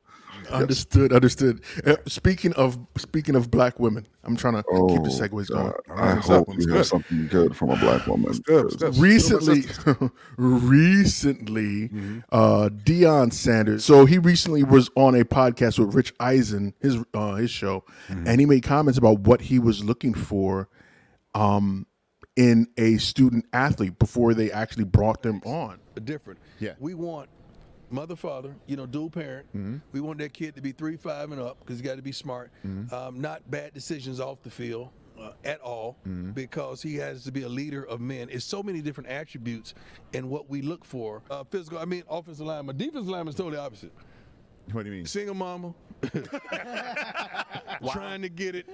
Understood. 0.53 1.13
Understood. 1.13 1.63
Uh, 1.87 1.97
speaking 2.07 2.53
of 2.55 2.79
speaking 2.97 3.35
of 3.35 3.51
black 3.51 3.81
women, 3.81 4.07
I'm 4.25 4.37
trying 4.37 4.55
to 4.55 4.63
keep 4.63 5.03
the 5.03 5.11
Oh, 5.11 5.19
segues 5.21 5.49
going. 5.49 5.73
God. 5.73 5.75
All 5.91 5.97
right, 5.97 6.15
I 6.17 6.19
up? 6.19 6.25
hope 6.25 6.49
you 6.49 6.55
have 6.69 6.69
good? 6.69 6.85
something 6.87 7.27
good 7.29 7.57
from 7.57 7.71
a 7.71 7.77
black 7.77 8.07
woman. 8.07 8.33
Good? 8.45 8.79
Good? 8.79 8.97
recently 8.97 9.63
recently 10.37 11.91
uh 12.31 12.69
Deion 12.85 13.33
Sanders 13.33 13.85
so 13.85 14.05
he 14.05 14.19
recently 14.19 14.63
was 14.63 14.91
on 14.97 15.15
a 15.15 15.25
podcast 15.25 15.79
with 15.79 15.95
Rich 15.95 16.13
Eisen 16.21 16.75
his 16.81 16.99
uh 17.15 17.35
his 17.35 17.51
show 17.51 17.85
and 18.09 18.39
he 18.41 18.47
made 18.47 18.63
comments 18.63 18.99
about 18.99 19.21
what 19.21 19.41
he 19.41 19.59
was 19.59 19.85
looking 19.85 20.15
for 20.15 20.69
um 21.35 21.87
in 22.37 22.67
a 22.79 22.97
student 22.99 23.45
athlete 23.53 23.99
before 23.99 24.35
they 24.35 24.51
actually 24.51 24.85
brought 24.85 25.23
them 25.23 25.41
on 25.45 25.79
different. 26.05 26.41
Yeah. 26.59 26.73
We 26.79 26.95
want 26.95 27.29
mother, 27.93 28.17
father, 28.17 28.55
you 28.67 28.77
know, 28.77 28.87
dual 28.87 29.11
parent. 29.11 29.47
We 29.93 30.01
want 30.01 30.19
that 30.19 30.33
kid 30.33 30.55
to 30.57 30.63
be 30.63 30.73
three, 30.73 30.97
five, 30.97 31.31
and 31.31 31.41
up 31.41 31.59
because 31.61 31.79
he 31.79 31.85
got 31.85 31.97
to 31.97 32.03
be 32.03 32.13
smart. 32.13 32.51
Um, 32.93 33.21
not 33.21 33.49
bad 33.51 33.75
decisions 33.75 34.19
off 34.21 34.43
the 34.43 34.51
field 34.51 34.89
uh, 35.21 35.33
at 35.45 35.61
all 35.61 35.97
because 36.35 36.83
he 36.83 36.97
has 36.97 37.25
to 37.25 37.33
be 37.33 37.43
a 37.43 37.49
leader 37.49 37.85
of 37.87 38.01
men. 38.01 38.29
It's 38.31 38.45
so 38.45 38.63
many 38.63 38.81
different 38.81 39.11
attributes 39.11 39.75
and 40.15 40.29
what 40.31 40.49
we 40.49 40.63
look 40.63 40.85
for. 40.85 41.23
Uh, 41.31 41.45
physical, 41.45 41.79
I 41.79 41.85
mean, 41.85 42.03
offensive 42.09 42.47
lineman, 42.47 42.77
defensive 42.77 43.09
lineman 43.09 43.29
is 43.29 43.35
totally 43.37 43.59
opposite. 43.59 43.93
What 44.73 44.85
do 44.85 44.91
you 44.91 44.97
mean? 44.97 45.07
Single 45.07 45.35
mama. 45.35 45.75
Trying 47.93 48.23
to 48.23 48.29
get 48.29 48.55
it. 48.55 48.67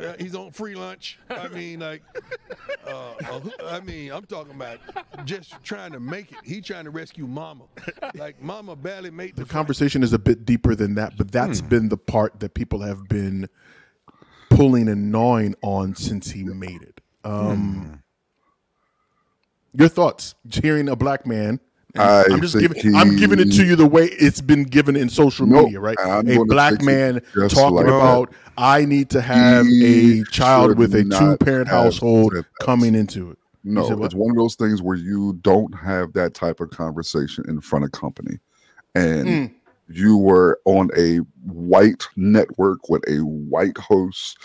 Uh, 0.00 0.14
he's 0.18 0.34
on 0.34 0.50
free 0.50 0.74
lunch. 0.74 1.18
I 1.28 1.48
mean, 1.48 1.80
like, 1.80 2.02
uh, 2.86 3.12
uh, 3.24 3.40
I 3.66 3.80
mean, 3.80 4.12
I'm 4.12 4.24
talking 4.24 4.54
about 4.54 4.78
just 5.24 5.54
trying 5.62 5.92
to 5.92 6.00
make 6.00 6.32
it. 6.32 6.38
He 6.44 6.60
trying 6.60 6.84
to 6.84 6.90
rescue 6.90 7.26
mama. 7.26 7.64
Like, 8.14 8.40
mama 8.42 8.76
barely 8.76 9.10
made 9.10 9.36
the, 9.36 9.44
The 9.44 9.50
conversation 9.50 10.02
is 10.02 10.12
a 10.12 10.18
bit 10.18 10.44
deeper 10.44 10.74
than 10.74 10.94
that, 10.94 11.16
but 11.16 11.30
that's 11.32 11.60
Hmm. 11.60 11.68
been 11.68 11.88
the 11.88 11.96
part 11.98 12.40
that 12.40 12.54
people 12.54 12.80
have 12.82 13.08
been 13.08 13.48
pulling 14.50 14.88
and 14.88 15.12
gnawing 15.12 15.54
on 15.62 15.94
since 15.94 16.30
he 16.30 16.44
made 16.44 16.82
it. 16.82 17.00
Um, 17.24 18.02
Your 19.74 19.88
thoughts? 19.88 20.34
Hearing 20.50 20.88
a 20.88 20.96
black 20.96 21.26
man. 21.26 21.60
I 21.96 22.24
I'm 22.30 22.40
just 22.40 22.58
giving. 22.58 22.96
I'm 22.96 23.16
giving 23.16 23.38
it 23.40 23.50
to 23.52 23.64
you 23.64 23.74
the 23.76 23.86
way 23.86 24.06
it's 24.06 24.40
been 24.40 24.64
given 24.64 24.94
in 24.96 25.08
social 25.08 25.46
Nope, 25.46 25.64
media, 25.66 25.80
right? 25.80 25.96
I'm 26.00 26.28
a 26.28 26.44
black 26.44 26.82
man 26.82 27.20
talking 27.48 27.76
like 27.76 27.86
that. 27.86 27.94
about 27.94 28.34
I 28.56 28.84
need 28.84 29.10
to 29.10 29.20
have 29.20 29.66
He 29.66 30.20
a 30.20 30.24
child 30.24 30.76
with 30.76 30.94
a 30.94 31.04
two-parent 31.04 31.68
household 31.68 32.34
coming 32.60 32.94
into 32.94 33.30
it. 33.30 33.38
No, 33.64 34.04
it's 34.04 34.14
one 34.14 34.30
of 34.30 34.36
those 34.36 34.54
things 34.54 34.82
where 34.82 34.96
you 34.96 35.38
don't 35.42 35.74
have 35.74 36.12
that 36.14 36.34
type 36.34 36.60
of 36.60 36.70
conversation 36.70 37.44
in 37.48 37.60
front 37.60 37.84
of 37.84 37.92
company. 37.92 38.38
And 38.94 39.26
Mm. 39.28 39.50
you 39.88 40.16
were 40.16 40.60
on 40.64 40.90
a 40.96 41.18
white 41.44 42.06
network 42.16 42.88
with 42.88 43.02
a 43.08 43.18
white 43.18 43.76
host 43.76 44.38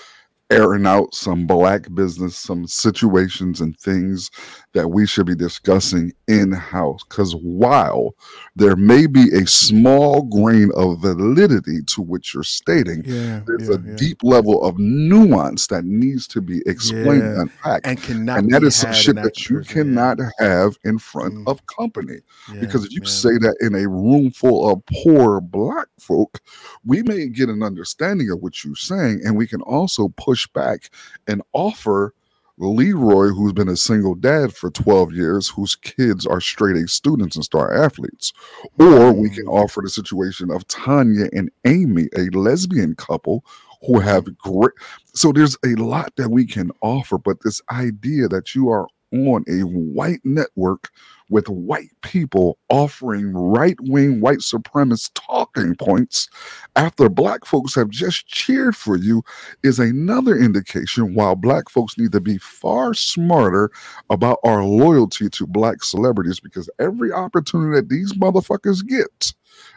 airing 0.49 0.85
out 0.85 1.15
some 1.15 1.47
black 1.47 1.87
business, 1.95 2.35
some 2.35 2.67
situations 2.67 3.59
and 3.61 3.75
things 3.79 4.29
that 4.73 4.87
we 4.89 5.07
should 5.07 5.25
be 5.25 5.35
discussing 5.35 6.11
in 6.27 6.51
house. 6.51 7.03
Because 7.09 7.33
while 7.37 8.13
there 8.55 8.75
may 8.75 9.07
be 9.07 9.29
a 9.33 9.47
small 9.47 10.21
grain 10.23 10.69
of 10.75 10.99
validity 11.01 11.81
to 11.87 12.01
what 12.01 12.33
you're 12.33 12.43
stating, 12.43 13.03
Yeah, 13.05 13.41
there's 13.47 13.69
yeah, 13.69 13.75
a 13.75 13.79
yeah. 13.79 13.95
deep 13.95 14.23
level 14.23 14.63
of 14.63 14.77
nuance 14.77 15.67
that 15.67 15.85
needs 15.85 16.27
to 16.27 16.41
be 16.41 16.61
explained 16.67 17.23
and 17.23 17.41
unpacked 17.41 17.87
and 17.87 18.01
cannot. 18.01 18.39
and 18.39 18.51
that 18.53 18.63
is 18.63 18.75
some 18.75 18.93
shit 18.93 19.15
that 19.15 19.49
you 19.49 19.61
cannot 19.61 20.19
have 20.39 20.77
in 20.83 20.99
front 20.99 21.33
Mm. 21.33 21.47
of 21.47 21.65
company. 21.67 22.17
Because 22.59 22.85
if 22.85 22.91
you 22.93 23.05
say 23.05 23.37
that 23.39 23.55
in 23.61 23.73
a 23.75 23.87
room 23.87 24.29
full 24.29 24.69
of 24.69 24.81
poor 25.03 25.39
black 25.41 25.87
folk, 25.99 26.39
we 26.85 27.01
may 27.01 27.27
get 27.27 27.49
an 27.49 27.63
understanding 27.63 28.29
of 28.29 28.39
what 28.41 28.63
you're 28.63 28.75
saying, 28.75 29.21
and 29.23 29.35
we 29.35 29.47
can 29.47 29.61
also 29.61 30.09
push 30.09 30.42
back 30.47 30.89
and 31.27 31.41
offer 31.53 32.13
Leroy, 32.59 33.29
who's 33.29 33.53
been 33.53 33.69
a 33.69 33.75
single 33.75 34.13
dad 34.13 34.53
for 34.53 34.69
12 34.69 35.11
years, 35.13 35.49
whose 35.49 35.75
kids 35.75 36.25
are 36.25 36.39
straight 36.39 36.77
A 36.77 36.87
students 36.87 37.35
and 37.35 37.43
star 37.43 37.73
athletes. 37.73 38.31
Or 38.77 39.11
we 39.11 39.29
can 39.29 39.45
Mm. 39.45 39.63
offer 39.63 39.81
the 39.81 39.89
situation 39.89 40.51
of 40.51 40.67
Tanya 40.67 41.29
and 41.33 41.49
Amy, 41.65 42.09
a 42.15 42.29
lesbian 42.29 42.95
couple 42.95 43.43
who 43.85 43.99
have 43.99 44.37
great. 44.37 44.71
So 45.13 45.31
there's 45.31 45.57
a 45.65 45.75
lot 45.75 46.15
that 46.17 46.29
we 46.29 46.45
can 46.45 46.71
offer, 46.81 47.17
but 47.17 47.41
this 47.41 47.61
idea 47.71 48.27
that 48.27 48.53
you 48.55 48.69
are 48.69 48.87
on 49.13 49.43
a 49.47 49.61
white 49.61 50.21
network 50.23 50.89
with 51.29 51.47
white 51.49 51.89
people 52.01 52.57
offering 52.69 53.31
right 53.33 53.77
wing 53.81 54.19
white 54.21 54.39
supremacist 54.39 55.11
talking 55.13 55.75
points 55.75 56.29
after 56.75 57.09
black 57.09 57.45
folks 57.45 57.75
have 57.75 57.89
just 57.89 58.27
cheered 58.27 58.75
for 58.75 58.97
you 58.97 59.23
is 59.63 59.79
another 59.79 60.37
indication 60.37 61.13
while 61.15 61.35
black 61.35 61.69
folks 61.69 61.97
need 61.97 62.11
to 62.11 62.19
be 62.19 62.37
far 62.39 62.93
smarter 62.93 63.71
about 64.09 64.39
our 64.43 64.63
loyalty 64.63 65.29
to 65.29 65.47
black 65.47 65.83
celebrities 65.83 66.39
because 66.39 66.69
every 66.79 67.11
opportunity 67.11 67.75
that 67.75 67.89
these 67.89 68.13
motherfuckers 68.13 68.85
get 68.87 69.33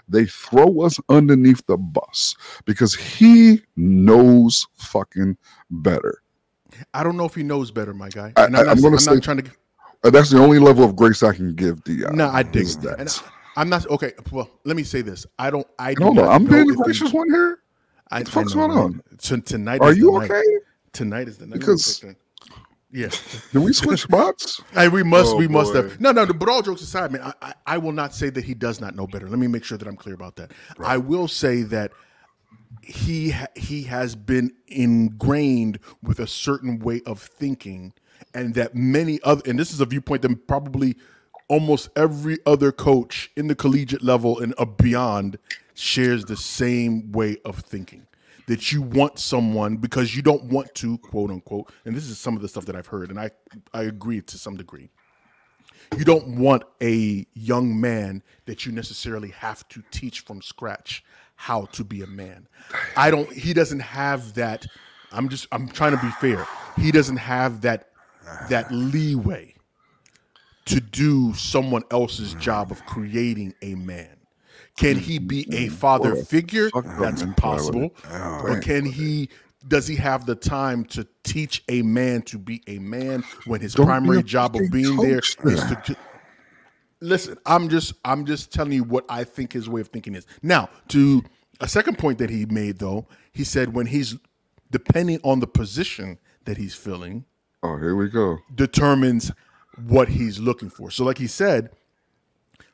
they 0.08 0.26
throw 0.26 0.80
us 0.80 0.98
underneath 1.08 1.64
the 1.66 1.76
bus 1.76 2.34
because 2.64 2.94
he 2.94 3.62
knows 3.76 4.66
fucking 4.74 5.36
better. 5.70 6.22
I 6.94 7.02
don't 7.02 7.16
know 7.16 7.24
if 7.24 7.34
he 7.34 7.42
knows 7.42 7.70
better, 7.70 7.94
my 7.94 8.08
guy. 8.08 8.32
I- 8.36 8.44
And 8.44 8.56
I- 8.56 8.60
I'm, 8.62 8.68
I'm 8.70 8.76
not, 8.76 8.82
gonna 8.82 8.94
I'm 8.96 8.98
say- 9.00 9.14
not 9.14 9.22
trying 9.22 9.36
to. 9.38 9.50
Uh, 10.04 10.10
That's 10.10 10.30
the 10.30 10.38
only 10.38 10.58
level 10.58 10.84
of 10.84 10.94
grace 10.94 11.22
I 11.22 11.32
can 11.34 11.54
give 11.54 11.82
Deion. 11.84 12.12
No, 12.14 12.28
I 12.28 12.42
dig 12.42 12.66
that. 12.82 13.00
And 13.00 13.22
I, 13.56 13.62
am 13.62 13.68
not 13.68 13.86
okay. 13.88 14.12
Well, 14.30 14.50
let 14.64 14.76
me 14.76 14.82
say 14.82 15.00
this. 15.02 15.26
I 15.38 15.50
don't. 15.50 15.66
I 15.78 15.94
do 15.94 16.04
hold 16.04 16.18
on. 16.18 16.28
I'm 16.28 16.44
being 16.44 16.66
the 16.66 16.72
if 16.74 16.78
he- 16.78 16.82
gracious 16.84 17.12
one 17.12 17.28
here. 17.30 17.60
I, 18.10 18.18
What 18.18 18.26
the 18.26 18.30
fuck's 18.30 18.52
I 18.54 18.58
know, 18.60 18.66
going 18.68 18.78
on? 18.78 18.92
right? 19.10 19.22
So 19.22 19.36
tonight. 19.38 19.80
Are 19.80 19.90
is 19.90 19.98
you 19.98 20.12
the 20.12 20.18
night. 20.20 20.30
okay? 20.30 20.42
Tonight 20.92 21.28
is 21.28 21.38
the 21.38 21.46
night. 21.46 21.58
Because- 21.58 22.04
yeah. 22.92 23.08
Can 23.50 23.62
we 23.62 23.72
switch 23.72 24.02
spots? 24.02 24.60
Hey, 24.72 24.88
we 24.88 25.02
must, 25.02 25.32
Oh, 25.34 25.36
we 25.36 25.48
must 25.48 25.74
have. 25.74 26.00
No, 26.00 26.12
no, 26.12 26.24
but 26.26 26.48
all 26.48 26.62
jokes 26.62 26.82
aside, 26.82 27.10
man, 27.10 27.20
I, 27.22 27.32
I, 27.42 27.54
I 27.66 27.78
will 27.78 27.92
not 27.92 28.14
say 28.14 28.30
that 28.30 28.44
he 28.44 28.54
does 28.54 28.80
not 28.80 28.94
know 28.94 29.06
better. 29.08 29.28
Let 29.28 29.38
me 29.40 29.48
make 29.48 29.64
sure 29.64 29.76
that 29.76 29.88
I'm 29.88 29.96
clear 29.96 30.14
about 30.14 30.36
that. 30.36 30.52
I 30.78 30.96
will 30.96 31.26
say 31.26 31.62
that 31.62 31.90
he 32.82 33.34
he 33.54 33.82
has 33.84 34.14
been 34.14 34.52
ingrained 34.68 35.78
with 36.02 36.20
a 36.20 36.26
certain 36.26 36.78
way 36.78 37.02
of 37.06 37.20
thinking, 37.20 37.92
and 38.34 38.54
that 38.54 38.74
many 38.74 39.20
other, 39.24 39.42
and 39.46 39.58
this 39.58 39.72
is 39.72 39.80
a 39.80 39.86
viewpoint 39.86 40.22
that 40.22 40.46
probably 40.46 40.96
almost 41.48 41.88
every 41.96 42.38
other 42.46 42.72
coach 42.72 43.30
in 43.36 43.46
the 43.46 43.54
collegiate 43.54 44.02
level 44.02 44.40
and 44.40 44.54
beyond 44.78 45.38
shares 45.74 46.24
the 46.24 46.36
same 46.36 47.12
way 47.12 47.36
of 47.44 47.58
thinking. 47.60 48.06
That 48.48 48.72
you 48.72 48.82
want 48.82 49.18
someone 49.18 49.76
because 49.76 50.14
you 50.14 50.22
don't 50.22 50.44
want 50.44 50.72
to 50.76 50.98
quote 50.98 51.30
unquote 51.30 51.72
and 51.84 51.96
this 51.96 52.08
is 52.08 52.18
some 52.18 52.36
of 52.36 52.42
the 52.42 52.48
stuff 52.48 52.64
that 52.66 52.76
i've 52.76 52.86
heard 52.86 53.10
and 53.10 53.18
i 53.18 53.28
i 53.74 53.82
agree 53.82 54.20
to 54.22 54.38
some 54.38 54.56
degree. 54.56 54.88
You 55.96 56.04
don't 56.04 56.38
want 56.38 56.64
a 56.82 57.26
young 57.34 57.80
man 57.80 58.22
that 58.46 58.66
you 58.66 58.72
necessarily 58.72 59.30
have 59.30 59.66
to 59.68 59.82
teach 59.90 60.20
from 60.20 60.42
scratch 60.42 61.04
how 61.36 61.66
to 61.66 61.84
be 61.84 62.02
a 62.02 62.06
man. 62.06 62.48
I 62.96 63.10
don't 63.10 63.30
he 63.32 63.52
doesn't 63.52 63.80
have 63.80 64.34
that 64.34 64.66
i'm 65.12 65.28
just 65.28 65.46
i'm 65.52 65.68
trying 65.68 65.96
to 65.96 66.02
be 66.02 66.10
fair. 66.12 66.46
He 66.76 66.90
doesn't 66.90 67.18
have 67.18 67.60
that 67.62 67.90
that 68.48 68.70
leeway 68.72 69.54
to 70.66 70.80
do 70.80 71.32
someone 71.34 71.84
else's 71.90 72.34
job 72.34 72.72
of 72.72 72.84
creating 72.86 73.54
a 73.62 73.74
man. 73.76 74.16
Can 74.76 74.98
he 74.98 75.18
be 75.18 75.46
a 75.54 75.68
father 75.68 76.16
figure? 76.16 76.70
that's 76.98 77.24
possible. 77.36 77.94
Or 78.42 78.60
can 78.60 78.84
he 78.84 79.28
does 79.68 79.86
he 79.86 79.96
have 79.96 80.26
the 80.26 80.34
time 80.34 80.84
to 80.84 81.06
teach 81.24 81.62
a 81.68 81.82
man 81.82 82.22
to 82.22 82.38
be 82.38 82.62
a 82.66 82.78
man 82.78 83.24
when 83.46 83.60
his 83.60 83.74
Don't 83.74 83.86
primary 83.86 84.22
job 84.22 84.54
of 84.54 84.70
being 84.70 84.96
there 84.96 85.18
is 85.18 85.34
to 85.64 85.96
listen 87.00 87.36
i'm 87.46 87.68
just 87.68 87.92
i'm 88.04 88.24
just 88.24 88.52
telling 88.52 88.72
you 88.72 88.84
what 88.84 89.04
i 89.08 89.22
think 89.22 89.52
his 89.52 89.68
way 89.68 89.80
of 89.80 89.88
thinking 89.88 90.14
is 90.14 90.26
now 90.42 90.68
to 90.88 91.22
a 91.60 91.68
second 91.68 91.98
point 91.98 92.18
that 92.18 92.30
he 92.30 92.46
made 92.46 92.78
though 92.78 93.06
he 93.32 93.44
said 93.44 93.74
when 93.74 93.86
he's 93.86 94.16
depending 94.70 95.20
on 95.22 95.40
the 95.40 95.46
position 95.46 96.18
that 96.44 96.56
he's 96.56 96.74
filling 96.74 97.24
Oh, 97.62 97.76
here 97.78 97.96
we 97.96 98.08
go. 98.08 98.38
determines 98.54 99.32
what 99.88 100.08
he's 100.08 100.38
looking 100.38 100.70
for 100.70 100.90
so 100.90 101.04
like 101.04 101.18
he 101.18 101.26
said 101.26 101.70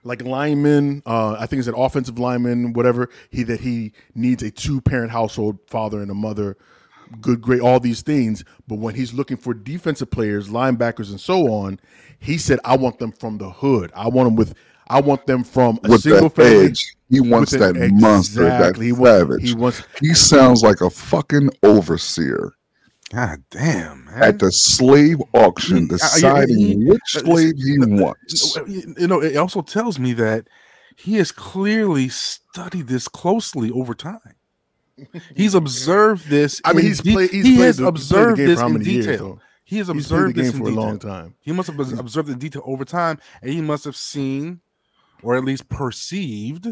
like 0.05 0.23
lineman 0.23 1.03
uh 1.07 1.33
i 1.39 1.47
think 1.47 1.59
it's 1.59 1.69
an 1.69 1.75
offensive 1.75 2.19
lineman 2.19 2.73
whatever 2.75 3.09
he 3.31 3.43
that 3.45 3.61
he 3.61 3.93
needs 4.15 4.43
a 4.43 4.51
two 4.51 4.81
parent 4.81 5.11
household 5.11 5.59
father 5.67 6.01
and 6.01 6.11
a 6.11 6.15
mother 6.15 6.57
good 7.21 7.41
great 7.41 7.61
all 7.61 7.79
these 7.81 8.03
things 8.03 8.45
but 8.69 8.77
when 8.77 8.95
he's 8.95 9.13
looking 9.13 9.37
for 9.37 9.53
defensive 9.55 10.11
players 10.11 10.49
linebackers 10.49 11.11
and 11.11 11.21
so 11.21 11.49
on 11.53 11.79
he 12.19 12.39
said 12.39 12.59
i 12.65 12.77
want 12.77 12.99
them 12.99 13.13
from 13.13 13.39
the 13.39 13.51
hood 13.51 13.91
i 13.95 14.09
want 14.09 14.27
them 14.27 14.37
with 14.37 14.55
i 14.89 15.01
want 15.01 15.25
them 15.27 15.45
from 15.45 15.79
a 15.85 15.89
With 15.91 16.03
single 16.03 16.29
that 16.31 16.35
family 16.37 16.65
edge, 16.67 16.97
he 17.11 17.21
wants 17.21 17.53
with 17.53 17.61
that 17.61 17.77
an- 17.77 18.01
monster, 18.01 18.45
that 18.45 18.61
exactly. 18.61 18.87
He 18.87 18.93
wants- 18.93 19.21
savage. 19.21 19.49
he 19.49 19.55
wants 19.55 19.83
He 20.01 20.15
sounds 20.15 20.63
like 20.63 20.81
a 20.81 20.91
fucking 20.91 21.51
overseer 21.63 22.53
God 23.11 23.43
damn, 23.51 24.07
man. 24.07 24.23
at 24.23 24.39
the 24.39 24.51
slave 24.51 25.19
auction, 25.35 25.77
He- 25.77 25.83
I- 25.83 25.85
I- 25.85 25.89
deciding 25.89 26.87
which 26.89 27.17
uh, 27.17 27.21
slave 27.21 27.53
he 27.59 27.77
wants. 27.79 28.57
you 28.67 29.07
know, 29.07 29.21
it 29.21 29.37
also 29.37 29.61
tells 29.61 29.99
me 29.99 30.15
that 30.15 30.49
he 30.97 31.17
has 31.17 31.31
clearly 31.31 32.09
studied 32.09 32.87
this 32.89 33.09
closely 33.09 33.71
over 33.71 33.93
time. 33.93 34.19
He's 35.37 35.55
observed 35.55 36.29
this. 36.29 36.61
i 36.65 36.73
mean 36.73 36.85
he's 36.87 37.01
de- 37.01 37.13
played 37.13 37.31
he's 37.31 37.45
he 37.47 37.57
played 37.57 37.67
has 37.67 37.77
the, 37.79 37.85
he's 37.93 38.09
played 38.09 38.23
observed 38.29 38.39
this 38.41 38.61
in 38.61 38.73
many 38.73 38.85
years, 38.91 39.07
detail. 39.07 39.41
he 39.65 39.79
has 39.79 39.87
he's 39.89 39.95
the 39.95 39.99
observed 40.17 40.35
game 40.37 40.45
this 40.45 40.55
in 40.55 40.61
for 40.61 40.67
a 40.67 40.71
detail. 40.71 40.83
long 40.85 40.99
time 40.99 41.35
He 41.41 41.53
must 41.53 41.71
have 41.71 41.99
observed 41.99 42.29
in 42.29 42.39
detail 42.39 42.63
over 42.65 42.85
time, 42.85 43.19
and 43.43 43.51
he 43.53 43.61
must 43.61 43.85
have 43.85 43.97
seen, 43.97 44.61
or 45.23 45.37
at 45.37 45.45
least 45.45 45.69
perceived, 45.69 46.67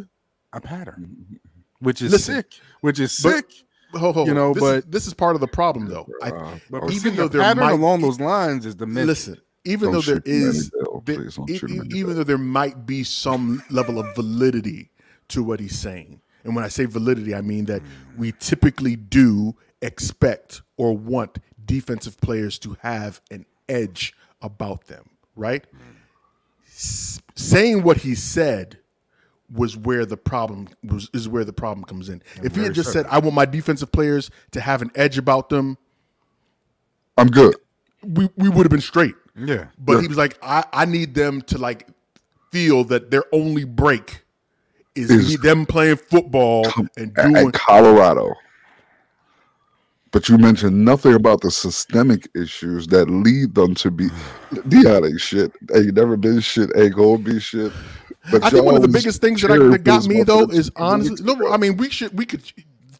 a 0.52 0.60
pattern, 0.60 1.40
which 1.80 2.02
is 2.02 2.12
Listen, 2.12 2.34
sick. 2.36 2.54
Which 2.80 2.98
is 3.00 3.18
but- 3.22 3.30
sick. 3.36 3.46
Ho, 3.94 4.12
ho, 4.12 4.24
You 4.24 4.34
know, 4.34 4.54
this 4.54 4.62
is, 4.62 4.70
but- 4.84 4.90
this 4.92 5.06
is 5.08 5.14
part 5.14 5.34
of 5.34 5.40
the 5.40 5.48
problem 5.48 5.88
though 5.88 6.06
I, 6.22 6.30
Uh, 6.30 6.58
But 6.70 6.84
even 6.84 6.94
even 6.94 7.16
though 7.16 7.26
though 7.28 7.38
there 7.42 7.54
might 7.56 7.72
along 7.72 8.02
those 8.02 8.20
lines 8.20 8.64
is 8.64 8.76
demented. 8.76 9.08
listen 9.08 9.36
even 9.64 9.90
Don't 9.90 10.04
though 10.06 10.12
there 10.14 10.22
is, 10.24 10.70
shoot 10.70 11.06
him 11.06 11.18
in 11.18 11.26
is 11.26 11.36
the 11.36 11.46
please 11.46 11.54
e- 11.54 11.58
shoot 11.58 11.70
him 11.70 11.80
in 11.80 11.88
the 11.88 11.96
even 11.98 12.14
though 12.14 12.22
there 12.24 12.38
might 12.38 12.86
be 12.86 13.02
some 13.02 13.62
level 13.68 13.98
of 13.98 14.06
validity 14.14 14.90
to 15.30 15.42
what 15.42 15.58
he's 15.58 15.76
saying 15.76 16.20
and 16.44 16.54
when 16.54 16.64
i 16.64 16.68
say 16.68 16.84
validity 16.84 17.34
i 17.34 17.40
mean 17.40 17.64
that 17.64 17.82
we 18.16 18.32
typically 18.38 18.96
do 18.96 19.54
expect 19.82 20.62
or 20.76 20.96
want 20.96 21.38
defensive 21.64 22.20
players 22.20 22.58
to 22.58 22.76
have 22.80 23.20
an 23.30 23.44
edge 23.68 24.14
about 24.42 24.86
them 24.86 25.08
right 25.36 25.64
S- 26.66 27.20
saying 27.34 27.82
what 27.82 27.98
he 27.98 28.14
said 28.14 28.78
was 29.52 29.76
where 29.76 30.06
the 30.06 30.16
problem 30.16 30.68
was 30.84 31.10
is 31.12 31.28
where 31.28 31.44
the 31.44 31.52
problem 31.52 31.84
comes 31.84 32.08
in. 32.08 32.22
if 32.42 32.54
he 32.54 32.62
had 32.62 32.72
just 32.72 32.92
certain. 32.92 33.10
said, 33.10 33.14
"I 33.14 33.18
want 33.18 33.34
my 33.34 33.44
defensive 33.44 33.90
players 33.90 34.30
to 34.52 34.60
have 34.60 34.80
an 34.80 34.92
edge 34.94 35.18
about 35.18 35.48
them," 35.48 35.76
I'm 37.18 37.26
good. 37.26 37.56
we 38.02 38.28
we 38.36 38.48
would 38.48 38.64
have 38.64 38.70
been 38.70 38.80
straight. 38.80 39.14
Yeah. 39.36 39.66
But 39.78 40.00
he 40.02 40.06
was 40.08 40.16
like, 40.16 40.38
I, 40.42 40.64
I 40.72 40.84
need 40.84 41.14
them 41.14 41.42
to 41.42 41.58
like 41.58 41.88
feel 42.52 42.84
that 42.84 43.10
their 43.10 43.24
only 43.32 43.64
break 43.64 44.22
is, 44.94 45.10
Is- 45.10 45.38
them 45.38 45.66
playing 45.66 45.96
football 45.96 46.66
and 46.96 47.14
doing 47.14 47.36
at 47.36 47.52
Colorado. 47.52 48.34
But 50.12 50.28
you 50.28 50.38
mentioned 50.38 50.84
nothing 50.84 51.14
about 51.14 51.40
the 51.40 51.52
systemic 51.52 52.28
issues 52.34 52.88
that 52.88 53.08
lead 53.08 53.54
them 53.54 53.76
to 53.76 53.90
be 53.92 54.08
Deion 54.52 55.08
ain't 55.08 55.20
shit. 55.20 55.52
Ain't 55.72 55.94
never 55.94 56.16
been 56.16 56.40
shit. 56.40 56.70
Ain't 56.76 56.96
gonna 56.96 57.18
be 57.18 57.38
shit. 57.38 57.72
But 58.30 58.44
I 58.44 58.50
think 58.50 58.64
one 58.64 58.74
of 58.74 58.82
the 58.82 58.88
biggest 58.88 59.20
things 59.20 59.40
that, 59.42 59.52
I, 59.52 59.58
that 59.58 59.84
got 59.84 60.06
me 60.06 60.24
though 60.24 60.46
is 60.50 60.70
honestly 60.76 61.24
no. 61.24 61.50
I 61.50 61.56
mean, 61.56 61.76
we 61.76 61.90
should 61.90 62.16
we 62.18 62.26
could 62.26 62.42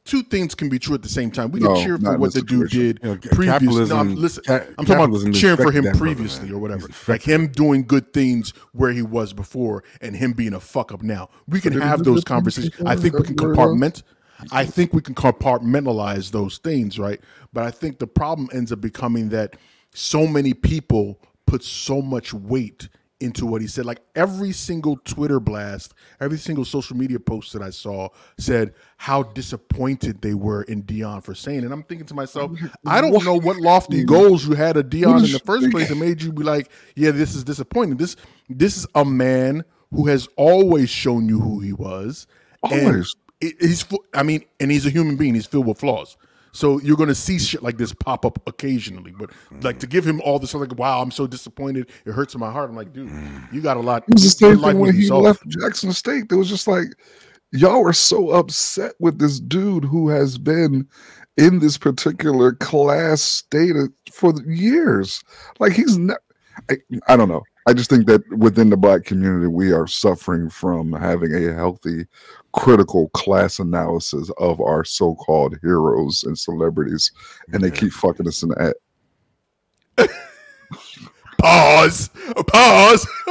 two 0.04 0.22
things 0.22 0.54
can 0.54 0.68
be 0.68 0.78
true 0.78 0.94
at 0.94 1.02
the 1.02 1.08
same 1.08 1.30
time. 1.30 1.50
We 1.52 1.60
No, 1.60 1.74
can 1.74 1.84
cheer 1.84 1.98
for 1.98 2.18
what 2.18 2.32
this 2.32 2.34
the 2.34 2.40
dude 2.42 2.70
situation. 2.70 2.78
did 2.80 3.00
You 3.02 3.08
know, 3.10 3.16
previously. 3.32 3.86
No, 3.88 3.96
I'm- 3.96 4.14
listen, 4.16 4.42
ca- 4.44 4.64
I'm 4.78 4.84
talking 4.86 5.14
about 5.14 5.34
cheering 5.34 5.56
for 5.56 5.70
him 5.70 5.84
that 5.84 5.96
brother, 5.96 6.14
previously 6.14 6.50
or 6.52 6.58
whatever, 6.58 6.86
He's 6.86 7.08
like 7.08 7.22
him 7.22 7.48
doing 7.48 7.84
good 7.84 8.12
things 8.12 8.52
where 8.72 8.92
he 8.92 9.02
was 9.02 9.32
before, 9.32 9.84
and 10.00 10.16
him 10.16 10.32
being 10.32 10.54
a 10.54 10.60
fuck 10.60 10.92
up 10.92 11.02
now. 11.02 11.28
We 11.46 11.60
can 11.60 11.72
have 11.80 12.02
those 12.04 12.24
conversations. 12.24 12.74
I 12.86 12.96
think 12.96 13.14
we 13.18 13.24
can 13.24 13.36
compartment. 13.36 14.02
I 14.50 14.64
think 14.64 14.94
we 14.94 15.02
can 15.02 15.14
compartmentalize 15.14 16.30
those 16.30 16.58
things, 16.58 16.98
right? 16.98 17.20
But 17.52 17.64
I 17.64 17.70
think 17.70 17.98
the 17.98 18.06
problem 18.06 18.48
ends 18.54 18.72
up 18.72 18.80
becoming 18.80 19.28
that 19.30 19.56
so 19.92 20.26
many 20.26 20.54
people 20.54 21.20
put 21.46 21.62
so 21.62 22.00
much 22.00 22.32
weight 22.32 22.88
into 23.20 23.46
what 23.46 23.60
he 23.60 23.66
said. 23.68 23.84
Like 23.86 24.00
every 24.14 24.52
single 24.52 24.96
Twitter 25.04 25.38
blast, 25.40 25.94
every 26.20 26.38
single 26.38 26.64
social 26.64 26.96
media 26.96 27.20
post 27.20 27.52
that 27.52 27.62
I 27.62 27.70
saw 27.70 28.08
said 28.38 28.74
how 28.96 29.22
disappointed 29.22 30.20
they 30.22 30.34
were 30.34 30.62
in 30.64 30.82
Deion 30.82 31.22
for 31.22 31.34
saying. 31.34 31.64
And 31.64 31.72
I'm 31.72 31.82
thinking 31.82 32.06
to 32.08 32.14
myself, 32.14 32.52
I 32.86 33.00
don't 33.00 33.24
know 33.24 33.34
what 33.34 33.56
lofty 33.58 34.04
goals 34.04 34.46
you 34.46 34.54
had 34.54 34.76
of 34.76 34.86
Deion 34.86 35.18
in 35.26 35.32
the 35.32 35.38
first 35.40 35.70
place 35.70 35.88
that 35.88 35.96
made 35.96 36.22
you 36.22 36.32
be 36.32 36.42
like, 36.44 36.70
yeah, 36.96 37.10
this 37.10 37.34
is 37.34 37.44
disappointing. 37.44 37.96
This 37.96 38.16
this 38.48 38.76
is 38.76 38.86
a 38.94 39.04
man 39.04 39.64
who 39.92 40.06
has 40.06 40.28
always 40.36 40.88
shown 40.90 41.28
you 41.28 41.40
who 41.40 41.60
he 41.60 41.72
was. 41.72 42.26
Always. 42.62 43.14
it- 43.40 43.56
he's 43.60 43.84
I 44.14 44.22
mean, 44.22 44.44
and 44.60 44.70
he's 44.70 44.86
a 44.86 44.90
human 44.90 45.16
being. 45.16 45.34
He's 45.34 45.46
filled 45.46 45.66
with 45.66 45.78
flaws. 45.78 46.16
So 46.52 46.80
you're 46.80 46.96
going 46.96 47.08
to 47.08 47.14
see 47.14 47.38
shit 47.38 47.62
like 47.62 47.78
this 47.78 47.92
pop 47.92 48.24
up 48.24 48.40
occasionally, 48.46 49.12
but 49.12 49.30
mm-hmm. 49.30 49.60
like 49.60 49.78
to 49.80 49.86
give 49.86 50.06
him 50.06 50.20
all 50.22 50.38
this 50.38 50.54
like, 50.54 50.76
wow, 50.76 51.00
I'm 51.00 51.10
so 51.10 51.26
disappointed. 51.26 51.90
It 52.04 52.12
hurts 52.12 52.36
my 52.36 52.50
heart. 52.50 52.70
I'm 52.70 52.76
like, 52.76 52.92
dude, 52.92 53.08
mm. 53.08 53.52
you 53.52 53.60
got 53.60 53.76
a 53.76 53.80
lot. 53.80 54.04
It 54.08 54.14
was 54.14 54.24
the 54.24 54.30
same 54.30 54.58
thing 54.58 54.78
when 54.78 54.94
he 54.94 55.06
solved. 55.06 55.24
left 55.24 55.48
Jackson 55.48 55.92
State. 55.92 56.24
It 56.30 56.34
was 56.34 56.48
just 56.48 56.66
like 56.66 56.86
y'all 57.52 57.82
were 57.82 57.92
so 57.92 58.30
upset 58.30 58.92
with 59.00 59.18
this 59.18 59.40
dude 59.40 59.84
who 59.84 60.08
has 60.08 60.38
been 60.38 60.88
in 61.36 61.58
this 61.58 61.78
particular 61.78 62.52
class 62.52 63.22
state 63.22 63.74
for 64.12 64.32
years. 64.46 65.22
Like 65.58 65.72
he's 65.72 65.98
not. 65.98 66.18
I, 66.68 66.76
I 67.08 67.16
don't 67.16 67.28
know. 67.28 67.42
I 67.70 67.72
just 67.72 67.88
think 67.88 68.06
that 68.06 68.28
within 68.36 68.68
the 68.68 68.76
black 68.76 69.04
community, 69.04 69.46
we 69.46 69.70
are 69.70 69.86
suffering 69.86 70.50
from 70.50 70.92
having 70.92 71.32
a 71.32 71.54
healthy, 71.54 72.04
critical 72.50 73.10
class 73.10 73.60
analysis 73.60 74.28
of 74.38 74.60
our 74.60 74.82
so-called 74.84 75.56
heroes 75.62 76.24
and 76.24 76.36
celebrities, 76.36 77.12
and 77.52 77.62
they 77.62 77.70
keep 77.70 77.92
fucking 77.92 78.26
us 78.26 78.42
in 78.42 78.48
the 78.48 78.74
ass. 79.96 80.08
Pause. 81.40 82.10
Pause. 82.46 83.06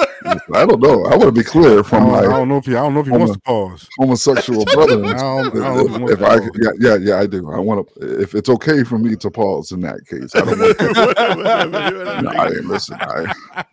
I 0.53 0.65
don't 0.65 0.81
know. 0.81 1.05
I 1.05 1.15
want 1.15 1.23
to 1.23 1.31
be 1.31 1.43
clear 1.43 1.83
from 1.83 2.07
don't, 2.07 2.15
I 2.15 2.23
don't 2.23 2.49
know 2.49 2.57
if 2.57 2.65
he. 2.65 2.75
I 2.75 2.81
don't 2.81 2.93
know 2.93 2.99
if 3.01 3.07
he 3.07 3.13
I'm 3.13 3.19
wants 3.19 3.35
to 3.35 3.39
pause. 3.41 3.87
homosexual 3.97 4.65
brother. 4.73 5.05
I 5.05 5.13
don't, 5.13 5.61
I 5.61 5.75
don't 5.75 6.01
know 6.01 6.09
if 6.09 6.19
if 6.19 6.21
I, 6.21 6.35
yeah, 6.61 6.71
yeah, 6.79 6.95
yeah, 6.95 7.19
I 7.19 7.25
do. 7.25 7.51
I 7.51 7.59
want 7.59 7.87
to. 7.95 8.21
If 8.21 8.35
it's 8.35 8.49
okay 8.49 8.83
for 8.83 8.97
me 8.97 9.15
to 9.15 9.31
pause 9.31 9.71
in 9.71 9.81
that 9.81 10.05
case, 10.07 10.35
I 10.35 10.39
don't 10.41 10.59
want. 12.05 12.23
no, 12.23 12.31
I 12.31 12.47
ain't 12.47 12.65
listen. 12.65 12.97
I, 12.99 13.63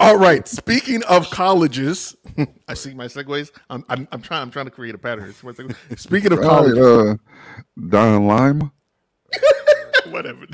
All 0.00 0.18
right. 0.18 0.46
Speaking 0.46 1.02
of 1.04 1.30
colleges, 1.30 2.16
I 2.68 2.74
see 2.74 2.94
my 2.94 3.06
segues. 3.06 3.50
I'm, 3.70 3.84
I'm, 3.88 4.08
I'm 4.12 4.20
trying. 4.22 4.42
I'm 4.42 4.50
trying 4.50 4.66
to 4.66 4.70
create 4.70 4.94
a 4.94 4.98
pattern. 4.98 5.32
Speaking 5.96 6.32
of 6.32 6.40
all 6.40 6.44
colleges, 6.44 6.78
right, 6.78 7.10
uh, 7.10 7.16
Don 7.88 8.26
Lime. 8.26 8.70
whatever. 10.10 10.46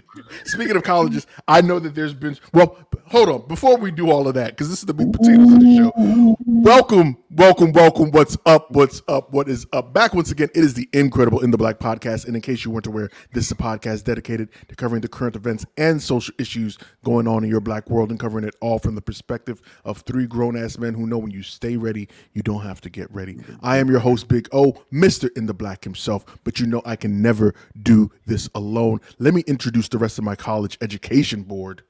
Speaking 0.44 0.76
of 0.76 0.82
colleges, 0.82 1.26
I 1.48 1.60
know 1.60 1.78
that 1.78 1.94
there's 1.94 2.14
been. 2.14 2.36
Well, 2.52 2.78
hold 3.06 3.28
on. 3.28 3.48
Before 3.48 3.76
we 3.76 3.90
do 3.90 4.10
all 4.10 4.28
of 4.28 4.34
that, 4.34 4.50
because 4.50 4.68
this 4.68 4.78
is 4.80 4.86
the 4.86 4.94
meat 4.94 5.12
potatoes 5.12 5.52
of 5.52 5.60
the 5.60 5.76
show. 5.76 6.36
Welcome, 6.46 7.16
welcome, 7.30 7.72
welcome. 7.72 8.10
What's 8.10 8.36
up? 8.46 8.70
What's 8.70 9.02
up? 9.08 9.32
What 9.32 9.48
is 9.48 9.66
up? 9.72 9.92
Back 9.92 10.14
once 10.14 10.30
again. 10.30 10.48
It 10.54 10.64
is 10.64 10.74
the 10.74 10.88
Incredible 10.92 11.40
in 11.40 11.50
the 11.50 11.58
Black 11.58 11.78
podcast. 11.78 12.26
And 12.26 12.36
in 12.36 12.42
case 12.42 12.64
you 12.64 12.70
weren't 12.70 12.86
aware, 12.86 13.10
this 13.32 13.46
is 13.46 13.52
a 13.52 13.56
podcast 13.56 14.04
dedicated 14.04 14.50
to 14.68 14.76
covering 14.76 15.00
the 15.00 15.08
current 15.08 15.36
events 15.36 15.64
and 15.76 16.02
social 16.02 16.34
issues 16.38 16.78
going 17.04 17.26
on 17.26 17.44
in 17.44 17.50
your 17.50 17.60
black 17.60 17.88
world 17.88 18.10
and 18.10 18.18
covering 18.18 18.44
it 18.44 18.54
all 18.60 18.78
from 18.78 18.94
the 18.94 19.02
perspective 19.02 19.60
of 19.84 19.98
three 19.98 20.26
grown 20.26 20.56
ass 20.56 20.78
men 20.78 20.94
who 20.94 21.06
know 21.06 21.18
when 21.18 21.30
you 21.30 21.42
stay 21.42 21.76
ready, 21.76 22.08
you 22.32 22.42
don't 22.42 22.62
have 22.62 22.80
to 22.80 22.90
get 22.90 23.10
ready. 23.12 23.38
I 23.62 23.78
am 23.78 23.88
your 23.88 24.00
host, 24.00 24.28
Big 24.28 24.48
O, 24.52 24.72
Mr. 24.92 25.28
in 25.36 25.46
the 25.46 25.54
Black 25.54 25.84
himself, 25.84 26.24
but 26.44 26.60
you 26.60 26.66
know 26.66 26.82
I 26.84 26.96
can 26.96 27.22
never 27.22 27.54
do 27.82 28.10
this 28.26 28.48
alone. 28.54 29.00
Let 29.18 29.34
me 29.34 29.39
introduce 29.42 29.88
the 29.88 29.98
rest 29.98 30.18
of 30.18 30.24
my 30.24 30.34
college 30.34 30.78
education 30.80 31.42
board. 31.42 31.82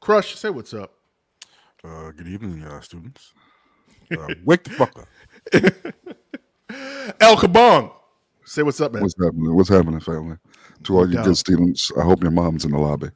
Crush, 0.00 0.36
say 0.36 0.50
what's 0.50 0.74
up. 0.74 0.94
Uh, 1.84 2.10
good 2.12 2.28
evening, 2.28 2.62
uh, 2.64 2.80
students. 2.80 3.34
Uh, 4.10 4.26
wake 4.44 4.64
the 4.64 4.70
fuck 4.70 4.98
up. 4.98 5.06
El 7.20 7.36
Kabong, 7.36 7.92
say 8.44 8.62
what's 8.62 8.80
up, 8.80 8.92
man. 8.92 9.02
What's 9.02 9.14
happening? 9.22 9.54
What's 9.54 9.68
happening, 9.68 10.00
family? 10.00 10.36
To 10.84 10.96
all 10.96 11.08
you 11.08 11.14
doubt. 11.14 11.26
good 11.26 11.38
students, 11.38 11.90
I 11.98 12.02
hope 12.02 12.22
your 12.22 12.30
mom's 12.30 12.64
in 12.64 12.70
the 12.70 12.78
lobby. 12.78 13.10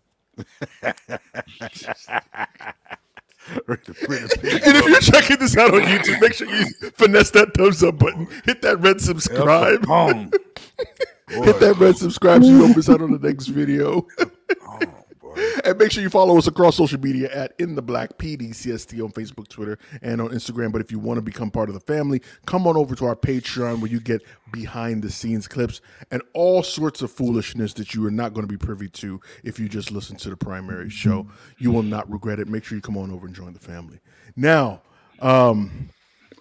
Ready 3.67 3.83
to 3.83 3.93
bring 4.07 4.23
it 4.23 4.33
and 4.37 4.77
if 4.77 4.87
you're 4.87 5.01
checking 5.01 5.39
this 5.39 5.57
out 5.57 5.75
on 5.75 5.83
YouTube, 5.83 6.21
make 6.21 6.35
sure 6.35 6.49
you 6.49 6.65
finesse 6.95 7.31
that 7.33 7.55
thumbs 7.55 7.83
up 7.83 7.99
button, 7.99 8.29
hit 8.45 8.63
that 8.63 8.81
red 8.81 9.01
subscribe, 9.01 9.85
Boom. 11.29 11.45
hit 11.45 11.61
that 11.61 11.79
red 11.79 11.97
subscribe 11.97 12.43
so 12.43 12.51
you 12.51 12.59
don't 12.59 12.77
miss 12.77 12.89
out 12.89 13.01
on 13.01 13.13
the 13.13 13.27
next 13.27 13.47
video. 13.47 14.07
Oh, 14.65 14.79
boy. 15.19 15.35
And 15.65 15.79
make 15.79 15.91
sure 15.93 16.03
you 16.03 16.11
follow 16.11 16.37
us 16.37 16.47
across 16.47 16.77
social 16.77 17.01
media 17.01 17.31
at 17.33 17.55
In 17.59 17.75
the 17.75 17.81
Black 17.83 18.19
PDCST 18.19 19.03
on 19.03 19.13
Facebook, 19.13 19.49
Twitter, 19.49 19.79
and 20.03 20.21
on 20.21 20.29
Instagram. 20.29 20.73
But 20.73 20.83
if 20.83 20.93
you 20.93 20.99
want 20.99 21.17
to 21.19 21.23
become 21.23 21.51
part 21.51 21.71
of 21.71 21.75
the 21.75 21.81
family, 21.81 22.21
come 22.47 22.67
on 22.67 22.77
over 22.77 22.95
to 22.97 23.07
our 23.07 23.17
Patreon 23.17 23.81
where 23.81 23.91
you 23.91 23.99
get 23.99 24.23
behind 24.53 25.03
the 25.03 25.11
scenes 25.11 25.49
clips 25.49 25.81
and 26.11 26.23
all 26.35 26.63
sorts 26.63 27.01
of 27.01 27.11
foolishness 27.11 27.73
that 27.75 27.95
you 27.95 28.07
are 28.07 28.11
not 28.11 28.35
going 28.35 28.47
to 28.47 28.53
be 28.53 28.59
privy 28.59 28.89
to 28.89 29.21
if 29.43 29.59
you 29.59 29.69
just 29.69 29.91
listen 29.91 30.17
to 30.17 30.31
the 30.31 30.37
primary 30.37 30.91
show. 30.91 31.27
You 31.59 31.71
will 31.73 31.83
not 31.83 32.11
regret 32.11 32.39
it. 32.39 32.49
Make 32.49 32.65
sure 32.65 32.77
you 32.77 32.83
come 32.83 32.99
on 32.99 33.11
over 33.11 33.27
and 33.27 33.35
join 33.35 33.55
the 33.55 33.61
family. 33.61 34.01
Now, 34.37 34.83
um, 35.21 35.89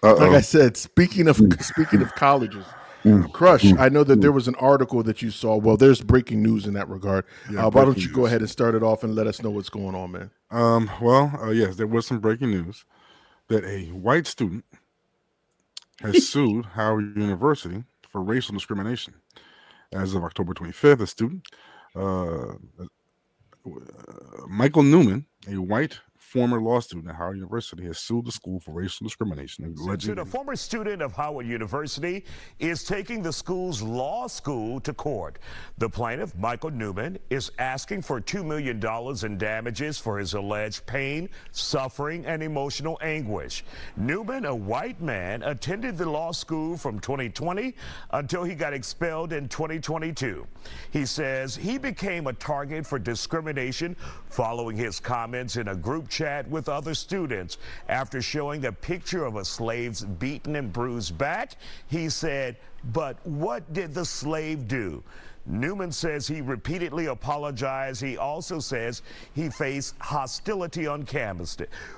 like 0.04 0.32
I 0.32 0.42
said, 0.42 0.76
speaking 0.76 1.28
of 1.28 1.38
speaking 1.62 2.02
of 2.02 2.14
colleges, 2.16 2.66
Crush, 3.34 3.74
I 3.74 3.90
know 3.90 4.04
that 4.04 4.22
there 4.22 4.32
was 4.32 4.48
an 4.48 4.56
article 4.56 5.02
that 5.04 5.22
you 5.22 5.32
saw. 5.32 5.56
Well, 5.56 5.78
there's 5.78 6.02
breaking 6.02 6.44
news 6.44 6.68
in 6.68 6.74
that 6.74 6.88
regard. 6.88 7.26
Yeah, 7.52 7.66
uh, 7.66 7.70
why 7.70 7.86
don't 7.86 7.94
breaking 7.94 8.10
you 8.10 8.16
go 8.16 8.26
ahead 8.26 8.42
and 8.42 8.50
start 8.50 8.76
it 8.76 8.84
off 8.84 9.04
and 9.04 9.16
let 9.16 9.28
us 9.28 9.42
know 9.42 9.50
what's 9.50 9.70
going 9.70 9.96
on, 9.96 10.12
man? 10.12 10.32
Um, 10.52 10.90
well, 11.02 11.32
uh, 11.42 11.50
yes, 11.50 11.76
there 11.78 11.88
was 11.88 12.06
some 12.06 12.20
breaking 12.20 12.52
news 12.52 12.86
that 13.48 13.64
a 13.66 13.86
white 13.88 14.28
student 14.28 14.66
has 16.02 16.28
sued 16.30 16.66
Howard 16.74 17.18
University 17.18 17.84
for 18.08 18.22
racial 18.22 18.54
discrimination. 18.54 19.16
As 19.92 20.14
of 20.14 20.24
October 20.24 20.54
25th, 20.54 21.02
a 21.02 21.08
student, 21.08 21.46
uh, 21.96 22.54
uh, 23.66 24.48
Michael 24.48 24.84
Newman, 24.84 25.26
a 25.48 25.56
white 25.56 26.00
former 26.32 26.62
law 26.62 26.80
student 26.80 27.10
at 27.10 27.16
Howard 27.18 27.36
University, 27.36 27.84
has 27.84 28.00
sued 28.00 28.24
the 28.24 28.32
school 28.32 28.58
for 28.62 28.72
racial 28.72 29.06
discrimination, 29.06 29.66
alleging 29.78 30.18
A 30.18 30.24
former 30.24 30.56
student 30.56 31.02
of 31.02 31.12
Howard 31.12 31.46
University 31.46 32.24
is 32.58 32.86
taking 32.86 33.22
the 33.22 33.34
school's 33.34 33.82
law 33.82 34.28
school 34.28 34.80
to 34.80 34.94
court. 34.94 35.40
The 35.78 35.90
plaintiff, 35.90 36.34
Michael 36.38 36.72
Newman, 36.72 37.20
is 37.30 37.52
asking 37.60 38.04
for 38.04 38.22
$2 38.22 38.46
million 38.46 38.80
in 39.26 39.38
damages 39.38 39.98
for 39.98 40.20
his 40.20 40.34
alleged 40.34 40.86
pain, 40.86 41.28
suffering, 41.52 42.26
and 42.26 42.42
emotional 42.42 42.98
anguish. 43.02 43.66
Newman, 43.98 44.46
a 44.46 44.56
white 44.56 45.02
man, 45.02 45.44
attended 45.44 45.98
the 45.98 46.10
law 46.10 46.32
school 46.32 46.78
from 46.78 46.98
2020 47.00 47.76
until 48.12 48.46
he 48.46 48.56
got 48.56 48.72
expelled 48.72 49.34
in 49.34 49.50
2022. 49.50 50.48
He 50.92 51.06
says 51.06 51.58
he 51.58 51.78
became 51.78 52.28
a 52.28 52.34
target 52.34 52.88
for 52.88 53.00
discrimination 53.00 53.98
following 54.30 54.78
his 54.78 55.02
comments 55.02 55.58
in 55.58 55.68
a 55.68 55.76
group 55.76 56.08
chat 56.08 56.21
with 56.50 56.70
other 56.70 56.94
students. 56.94 57.58
After 57.90 58.22
showing 58.22 58.66
a 58.66 58.72
picture 58.72 59.26
of 59.26 59.36
a 59.36 59.46
slave's 59.46 60.04
beaten 60.04 60.56
and 60.56 60.72
bruised 60.72 61.18
back, 61.18 61.54
he 61.88 62.10
said, 62.10 62.58
But 62.94 63.18
what 63.26 63.74
did 63.74 63.94
the 63.94 64.06
slave 64.06 64.68
do? 64.68 65.04
Newman 65.46 65.92
says 65.92 66.28
he 66.28 66.42
repeatedly 66.42 67.08
apologized. 67.08 68.02
He 68.02 68.18
also 68.18 68.60
says 68.60 69.02
he 69.34 69.50
faced 69.50 69.96
hostility 70.00 70.86
on 70.86 71.04
campus, 71.04 71.58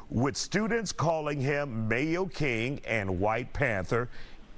with 0.09 0.38
students 0.38 0.93
calling 0.93 1.41
him 1.41 1.88
Mayo 1.88 2.26
King 2.26 2.80
and 2.88 3.19
White 3.19 3.51
Panther. 3.51 4.07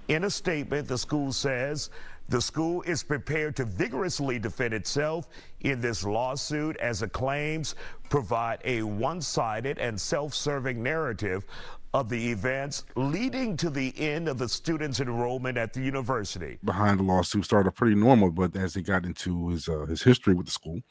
In 0.08 0.26
a 0.26 0.30
statement, 0.30 0.88
the 0.88 1.00
school 1.00 1.34
says 1.34 1.90
the 2.30 2.42
school 2.42 2.82
is 2.84 3.04
prepared 3.04 3.56
to 3.58 3.66
vigorously 3.66 4.40
defend 4.40 4.74
itself 4.74 5.28
in 5.62 5.80
this 5.80 6.04
lawsuit 6.04 6.76
as 6.78 7.00
the 7.00 7.08
claims 7.08 7.76
provide 8.10 8.60
a 8.66 8.82
one 8.82 9.22
sided 9.22 9.78
and 9.78 10.00
self 10.00 10.34
serving 10.34 10.82
narrative 10.82 11.46
of 11.94 12.10
the 12.10 12.32
events 12.32 12.84
leading 12.96 13.56
to 13.56 13.70
the 13.70 13.94
end 13.98 14.28
of 14.28 14.38
the 14.38 14.50
students' 14.50 15.00
enrollment 15.00 15.58
at 15.58 15.72
the 15.72 15.80
university. 15.80 16.58
behind 16.64 17.00
the 17.00 17.04
lawsuit 17.04 17.46
started 17.46 17.72
pretty 17.72 17.96
normal, 17.96 18.32
but 18.32 18.56
as 18.56 18.74
they 18.74 18.82
got 18.82 19.06
into 19.06 19.50
his 19.50 19.70
uh, 19.70 19.86
his 19.86 20.04
history 20.04 20.34
with 20.34 20.46
the 20.46 20.52
school, 20.52 20.82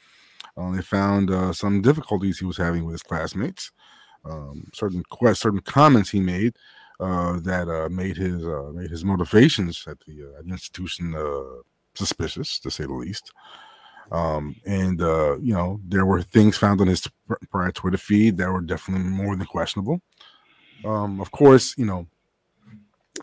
uh, 0.56 0.70
they 0.70 0.82
found 0.82 1.30
uh, 1.30 1.52
some 1.52 1.82
difficulties 1.82 2.38
he 2.38 2.46
was 2.46 2.56
having 2.56 2.84
with 2.84 2.94
his 2.94 3.02
classmates. 3.02 3.70
Um, 4.24 4.70
certain 4.72 5.02
certain 5.34 5.60
comments 5.60 6.10
he 6.10 6.20
made 6.20 6.54
uh, 7.00 7.40
that 7.40 7.68
uh, 7.68 7.88
made 7.88 8.16
his 8.16 8.44
uh, 8.44 8.70
made 8.72 8.90
his 8.90 9.04
motivations 9.04 9.84
at 9.88 9.98
the, 10.06 10.22
uh, 10.22 10.38
at 10.38 10.46
the 10.46 10.52
institution 10.52 11.14
uh, 11.14 11.62
suspicious, 11.94 12.58
to 12.60 12.70
say 12.70 12.84
the 12.84 12.92
least. 12.92 13.32
Um, 14.12 14.56
and 14.66 15.00
uh, 15.00 15.38
you 15.38 15.54
know 15.54 15.80
there 15.86 16.06
were 16.06 16.22
things 16.22 16.56
found 16.56 16.80
on 16.80 16.86
his 16.86 17.08
prior 17.50 17.72
Twitter 17.72 17.96
feed 17.96 18.36
that 18.38 18.50
were 18.50 18.60
definitely 18.60 19.08
more 19.08 19.34
than 19.36 19.46
questionable. 19.46 20.00
Um, 20.84 21.20
of 21.20 21.30
course, 21.30 21.74
you 21.78 21.86
know 21.86 22.06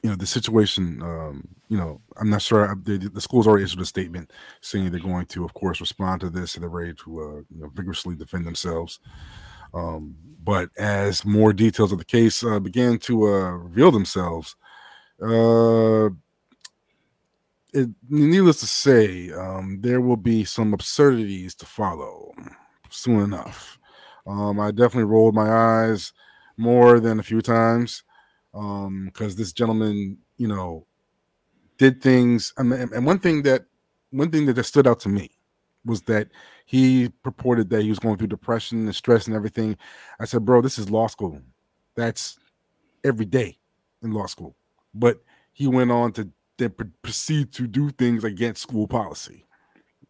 you 0.04 0.10
know 0.10 0.16
the 0.16 0.26
situation 0.26 1.02
um 1.02 1.48
you 1.68 1.78
know 1.78 2.02
i'm 2.18 2.30
not 2.30 2.42
sure 2.42 2.76
the, 2.84 2.98
the 2.98 3.20
school's 3.20 3.46
already 3.46 3.66
issued 3.66 3.82
a 3.82 3.86
statement 3.86 4.32
saying 4.62 4.90
they're 4.90 5.02
going 5.02 5.26
to 5.26 5.44
of 5.44 5.54
course 5.54 5.82
respond 5.82 6.22
to 6.22 6.30
this 6.30 6.56
and 6.56 6.64
they're 6.64 6.70
ready 6.70 6.94
to 6.94 7.46
you 7.50 7.62
know, 7.62 7.70
vigorously 7.76 8.16
defend 8.16 8.48
themselves 8.48 9.00
um 9.74 10.16
but 10.44 10.70
as 10.78 11.26
more 11.26 11.54
details 11.54 11.92
of 11.92 11.98
the 12.00 12.06
case 12.06 12.44
uh, 12.44 12.60
began 12.60 12.98
to 12.98 13.24
uh 13.28 13.52
reveal 13.52 13.92
themselves 13.92 14.56
uh 15.22 16.10
it, 17.74 17.90
needless 18.10 18.60
to 18.60 18.68
say 18.68 19.32
um 19.32 19.80
there 19.82 20.02
will 20.02 20.18
be 20.18 20.44
some 20.44 20.74
absurdities 20.74 21.56
to 21.56 21.66
follow 21.66 22.32
soon 22.90 23.24
enough. 23.24 23.78
Um 24.28 24.60
i 24.60 24.72
definitely 24.72 25.06
rolled 25.06 25.36
my 25.36 25.50
eyes 25.50 26.14
more 26.58 27.00
than 27.00 27.20
a 27.20 27.24
few 27.24 27.42
times 27.42 28.04
um 28.54 29.06
because 29.06 29.36
this 29.36 29.54
gentleman 29.54 30.18
you 30.38 30.48
know 30.48 30.86
did 31.78 32.02
things 32.02 32.54
and 32.58 33.06
one 33.06 33.20
thing 33.20 33.42
that 33.44 33.66
one 34.12 34.30
thing 34.30 34.46
that 34.46 34.64
stood 34.64 34.86
out 34.88 35.00
to 35.00 35.10
me 35.10 35.32
was 35.86 36.04
that 36.04 36.30
he 36.66 37.10
purported 37.24 37.70
that 37.70 37.82
he 37.82 37.90
was 37.90 38.00
going 38.00 38.18
through 38.18 38.28
depression 38.28 38.86
and 38.86 38.96
stress 38.96 39.28
and 39.28 39.36
everything. 39.36 39.78
I 40.20 40.26
said 40.26 40.46
bro 40.46 40.62
this 40.62 40.78
is 40.78 40.90
law 40.90 41.08
school. 41.08 41.42
That's 41.96 42.38
every 43.04 43.26
day 43.26 43.58
in 44.04 44.12
law 44.12 44.28
school. 44.28 44.56
But 44.94 45.22
he 45.54 45.68
went 45.68 45.92
on 45.92 46.14
to 46.14 46.30
then 46.58 46.74
proceed 47.02 47.52
to 47.54 47.68
do 47.68 47.90
things 47.90 48.24
against 48.24 48.62
school 48.62 48.88
policy. 48.88 49.46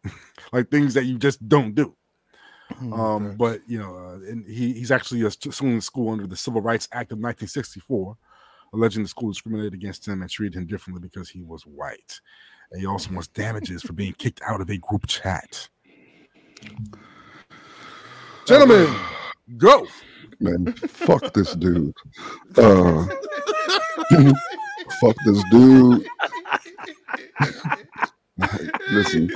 Like 0.52 0.70
things 0.70 0.92
that 0.94 1.04
you 1.04 1.16
just 1.16 1.48
don't 1.48 1.74
do. 1.74 1.96
Um, 2.92 3.36
but 3.36 3.60
you 3.66 3.78
know, 3.78 3.96
uh, 3.96 4.30
and 4.30 4.46
he, 4.46 4.72
he's 4.72 4.90
actually 4.90 5.28
suing 5.30 5.76
the 5.76 5.82
school 5.82 6.10
under 6.12 6.26
the 6.26 6.36
Civil 6.36 6.60
Rights 6.60 6.88
Act 6.92 7.12
of 7.12 7.18
1964, 7.18 8.16
alleging 8.74 9.02
the 9.02 9.08
school 9.08 9.30
discriminated 9.30 9.74
against 9.74 10.06
him 10.06 10.20
and 10.20 10.30
treated 10.30 10.56
him 10.56 10.66
differently 10.66 11.00
because 11.00 11.28
he 11.28 11.42
was 11.42 11.62
white. 11.62 12.20
And 12.72 12.80
he 12.80 12.86
also 12.86 13.12
wants 13.12 13.28
damages 13.28 13.82
for 13.82 13.92
being 13.92 14.14
kicked 14.14 14.40
out 14.46 14.60
of 14.60 14.70
a 14.70 14.78
group 14.78 15.06
chat. 15.06 15.68
Gentlemen, 18.46 18.94
go. 19.58 19.86
Man, 20.40 20.72
fuck 20.72 21.32
this 21.34 21.54
dude. 21.54 21.94
Uh, 22.56 23.06
fuck 25.00 25.16
this 25.26 25.44
dude. 25.50 26.06
Listen, 28.90 29.30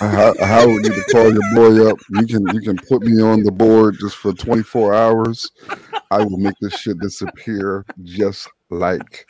I, 0.00 0.32
I 0.42 0.66
would 0.66 0.82
need 0.82 0.94
to 0.94 1.04
call 1.12 1.32
your 1.32 1.54
boy 1.54 1.90
up. 1.90 1.98
You 2.10 2.26
can 2.26 2.46
you 2.54 2.60
can 2.60 2.78
put 2.88 3.02
me 3.02 3.22
on 3.22 3.42
the 3.44 3.52
board 3.52 3.96
just 4.00 4.16
for 4.16 4.32
24 4.32 4.94
hours. 4.94 5.50
I 6.10 6.18
will 6.18 6.38
make 6.38 6.54
this 6.60 6.74
shit 6.80 6.98
disappear 6.98 7.84
just 8.02 8.48
like 8.70 9.26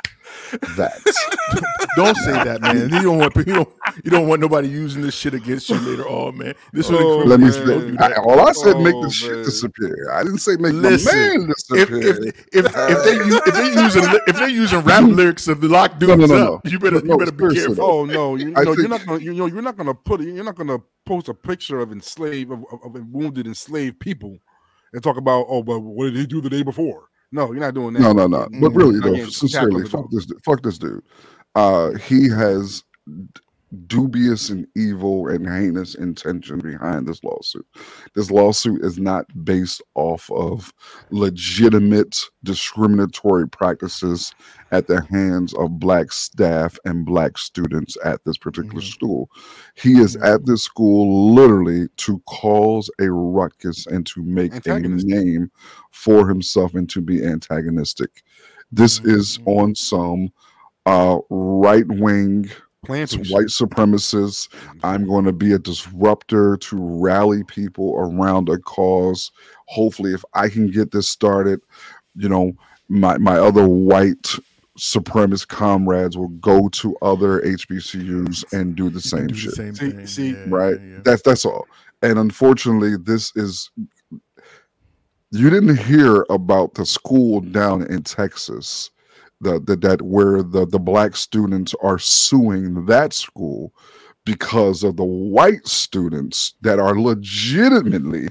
that. 0.76 1.01
Don't 1.97 2.16
say 2.16 2.32
that, 2.32 2.61
man. 2.61 2.89
You 2.91 3.03
don't 3.03 3.18
want 3.18 3.34
you 3.36 3.45
don't 3.45 3.68
you 4.05 4.11
don't 4.11 4.28
want 4.28 4.41
nobody 4.41 4.68
using 4.68 5.03
this 5.03 5.14
shit 5.14 5.34
against 5.34 5.68
you 5.68 5.76
later 5.80 6.07
on, 6.09 6.39
man. 6.39 6.55
This 6.72 6.89
will 6.89 6.99
Oh, 6.99 7.18
Let 7.24 7.41
me. 7.41 7.47
incriminate 7.47 7.93
you. 7.93 7.97
Don't 7.97 8.12
do 8.14 8.14
I, 8.14 8.22
all 8.22 8.41
I 8.41 8.53
said, 8.53 8.78
make 8.80 8.95
Oh, 8.95 9.03
the 9.05 9.11
shit 9.11 9.45
disappear. 9.45 10.11
I 10.12 10.22
didn't 10.22 10.39
say 10.39 10.57
make 10.57 10.74
Listen, 10.74 11.12
the 11.12 11.39
man 11.39 11.47
disappear. 11.49 11.99
if 12.09 12.47
if, 12.53 12.66
if 12.76 13.05
they 13.05 13.14
use, 13.24 13.41
if 13.47 13.55
they 13.55 13.82
using 13.82 14.20
if 14.26 14.39
they 14.39 14.49
using 14.49 14.80
rap 14.80 15.05
lyrics 15.05 15.49
of 15.49 15.61
the 15.61 15.68
lock 15.68 15.99
dudes 15.99 16.16
No, 16.18 16.26
no, 16.26 16.26
no, 16.26 16.55
up, 16.57 16.64
no. 16.64 16.70
you 16.70 16.78
better 16.78 17.01
No, 17.03 17.14
you 17.14 17.18
better 17.18 17.32
be 17.32 17.39
seriously. 17.51 17.66
careful. 17.76 17.84
Oh 17.84 18.05
no, 18.05 18.36
you, 18.36 18.53
I 18.57 18.64
know, 18.64 18.72
you're 18.74 18.89
not 18.89 19.05
gonna 19.07 19.18
you 19.22 19.34
know 19.34 19.47
you're 19.47 19.62
not 19.62 19.76
gonna 19.76 19.95
put 19.95 20.20
you're 20.20 20.45
not 20.45 20.55
gonna 20.57 20.78
post 21.05 21.28
a 21.28 21.34
picture 21.34 21.80
of 21.80 21.91
enslaved 21.91 22.53
of, 22.53 22.64
of, 22.72 22.95
of 22.95 23.07
wounded 23.09 23.47
enslaved 23.47 23.99
people 23.99 24.39
and 24.93 25.03
talk 25.03 25.16
about 25.16 25.47
oh 25.49 25.62
but 25.62 25.80
what 25.80 26.05
did 26.07 26.16
he 26.16 26.26
do 26.26 26.41
the 26.41 26.51
day 26.51 26.62
before? 26.62 27.09
No, 27.31 27.53
you're 27.53 27.61
not 27.61 27.74
doing 27.74 27.95
that. 27.95 28.01
No, 28.01 28.12
no, 28.12 28.26
no. 28.26 28.49
But 28.61 28.70
really, 28.70 29.01
though, 29.01 29.29
sincerely, 29.29 29.87
fuck 29.89 30.11
this, 30.11 30.26
fuck 30.45 30.62
this 30.62 30.79
dude. 30.79 31.03
Uh, 31.55 31.93
he 31.95 32.29
has 32.29 32.85
dubious 33.86 34.48
and 34.48 34.66
evil 34.76 35.28
and 35.28 35.46
heinous 35.46 35.94
intention 35.94 36.58
behind 36.58 37.06
this 37.06 37.22
lawsuit. 37.22 37.66
This 38.14 38.30
lawsuit 38.30 38.82
is 38.84 38.98
not 38.98 39.26
based 39.44 39.82
off 39.94 40.30
of 40.30 40.72
legitimate 41.10 42.18
discriminatory 42.44 43.48
practices 43.48 44.34
at 44.72 44.86
the 44.86 45.02
hands 45.10 45.54
of 45.54 45.78
black 45.78 46.12
staff 46.12 46.78
and 46.84 47.04
black 47.04 47.36
students 47.38 47.96
at 48.04 48.24
this 48.24 48.38
particular 48.38 48.80
Mm-hmm. 48.80 48.90
school. 48.90 49.30
He 49.74 49.98
is 49.98 50.16
at 50.16 50.46
this 50.46 50.62
school 50.64 51.34
literally 51.34 51.88
to 51.98 52.22
cause 52.28 52.90
a 53.00 53.10
ruckus 53.10 53.86
and 53.86 54.06
to 54.06 54.22
make 54.22 54.52
a 54.66 54.78
name 54.78 55.50
for 55.90 56.28
himself 56.28 56.74
and 56.74 56.88
to 56.90 57.00
be 57.00 57.24
antagonistic. 57.24 58.22
This 58.72 59.00
is 59.00 59.38
Mm-hmm. 59.38 59.48
on 59.50 59.74
some 59.74 60.28
uh, 60.86 61.18
right 61.28 61.86
wing 61.86 62.50
Planters. 62.87 63.31
white 63.31 63.47
supremacists. 63.47 64.49
Mm-hmm. 64.49 64.79
I'm 64.85 65.07
going 65.07 65.24
to 65.24 65.33
be 65.33 65.53
a 65.53 65.59
disruptor 65.59 66.57
to 66.59 66.76
rally 66.79 67.43
people 67.45 67.95
around 67.99 68.49
a 68.49 68.59
cause. 68.59 69.31
Hopefully, 69.66 70.12
if 70.14 70.24
I 70.35 70.49
can 70.49 70.70
get 70.70 70.91
this 70.93 71.09
started, 71.09 71.61
you 72.14 72.29
know, 72.29 72.53
my 72.89 73.18
my 73.18 73.37
other 73.37 73.66
white 73.68 74.29
supremacist 74.79 75.49
comrades 75.49 76.16
will 76.16 76.29
go 76.29 76.68
to 76.68 76.97
other 77.03 77.41
HBCUs 77.41 78.45
and 78.53 78.76
do 78.76 78.89
the 78.91 79.01
same 79.01 79.26
Do 79.26 79.35
the 79.35 79.41
shit. 79.41 79.53
same 79.55 79.74
See- 79.74 79.91
thing. 79.91 80.07
see, 80.07 80.31
yeah, 80.31 80.45
right? 80.47 80.81
yeah, 80.81 80.87
yeah. 80.93 80.99
That's 81.05 81.22
that's 81.22 81.45
all. 81.45 81.66
And 82.03 82.16
unfortunately, 82.18 82.97
this 82.97 83.33
is 83.35 83.70
you 85.33 85.51
didn't 85.51 85.76
hear 85.79 86.24
about 86.31 86.74
the 86.74 86.87
school 86.87 87.41
down 87.41 87.83
in 87.93 88.03
Texas 88.03 88.91
the, 89.41 89.61
the 89.61 89.76
that 89.76 90.03
where 90.03 90.43
the 90.43 90.66
the 90.66 90.78
black 90.78 91.16
students 91.16 91.74
are 91.82 91.99
suing 91.99 92.86
that 92.86 93.12
school 93.12 93.72
because 94.24 94.82
of 94.84 94.97
the 94.97 95.05
white 95.05 95.66
students 95.66 96.55
that 96.61 96.78
are 96.78 96.99
legitimately 96.99 98.28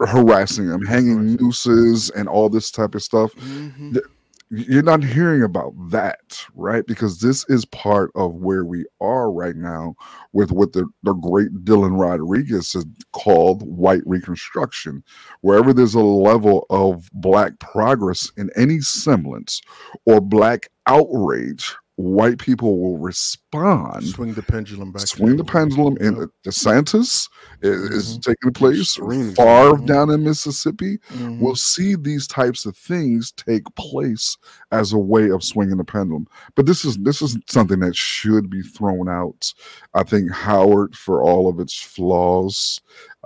harassing 0.00 0.68
them, 0.68 0.84
hanging 0.84 1.34
nooses 1.36 2.10
and 2.10 2.28
all 2.28 2.48
this 2.48 2.70
type 2.70 2.94
of 2.94 3.02
stuff. 3.02 3.32
Mhm. 3.34 3.98
You're 4.48 4.84
not 4.84 5.02
hearing 5.02 5.42
about 5.42 5.72
that, 5.90 6.46
right? 6.54 6.86
Because 6.86 7.18
this 7.18 7.44
is 7.48 7.64
part 7.64 8.12
of 8.14 8.34
where 8.34 8.64
we 8.64 8.84
are 9.00 9.32
right 9.32 9.56
now 9.56 9.96
with 10.32 10.52
what 10.52 10.72
the, 10.72 10.88
the 11.02 11.14
great 11.14 11.52
Dylan 11.64 11.98
Rodriguez 11.98 12.72
has 12.74 12.86
called 13.12 13.62
white 13.62 14.02
reconstruction. 14.06 15.02
Wherever 15.40 15.72
there's 15.72 15.94
a 15.94 16.00
level 16.00 16.64
of 16.70 17.10
black 17.12 17.58
progress 17.58 18.30
in 18.36 18.50
any 18.54 18.80
semblance 18.80 19.60
or 20.04 20.20
black 20.20 20.68
outrage, 20.86 21.74
white 21.96 22.38
people 22.38 22.78
will 22.78 22.98
respond 22.98 24.04
Swing 24.06 24.34
the 24.34 24.42
pendulum 24.42 24.92
back. 24.92 25.06
swing 25.06 25.36
the 25.36 25.44
pendulum 25.44 25.96
in 25.98 26.16
Yep. 26.16 26.28
DeSantis 26.46 27.28
is, 27.62 27.90
is 27.90 28.18
taking 28.18 28.52
place. 28.52 28.96
Favre 28.96 29.12
example. 29.14 29.76
down 29.86 30.10
in 30.10 30.22
Mississippi. 30.22 30.98
Mhm. 31.14 31.40
We'll 31.40 31.56
see 31.56 31.94
these 31.94 32.26
types 32.26 32.66
of 32.66 32.76
things 32.76 33.32
take 33.32 33.64
place 33.76 34.36
as 34.72 34.92
a 34.92 34.98
way 34.98 35.30
of 35.30 35.42
swinging 35.42 35.78
the 35.78 35.84
pendulum. 35.84 36.26
But 36.54 36.66
this 36.66 36.84
is 36.84 36.98
this 36.98 37.22
is 37.22 37.38
something 37.48 37.80
that 37.80 37.96
should 37.96 38.50
be 38.50 38.60
thrown 38.62 39.08
out. 39.08 39.54
I 39.94 40.02
think 40.02 40.30
Howard, 40.30 40.94
for 40.96 41.22
all 41.22 41.48
of 41.48 41.60
its 41.60 41.80
flaws, 41.80 42.78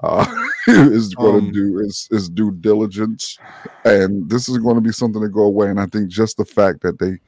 uh, 0.04 0.24
is 0.68 1.12
going 1.16 1.40
to 1.40 1.46
Um, 1.48 1.52
do 1.52 1.78
is 1.80 2.06
is 2.12 2.28
due 2.28 2.52
diligence, 2.52 3.36
and 3.84 4.30
this 4.30 4.48
is 4.48 4.58
going 4.58 4.76
to 4.76 4.80
be 4.80 4.92
something 4.92 5.20
to 5.22 5.28
go 5.28 5.42
away. 5.42 5.70
And 5.70 5.80
I 5.80 5.86
think 5.86 6.08
just 6.08 6.36
the 6.36 6.44
fact 6.44 6.82
that 6.82 7.00
they 7.00 7.18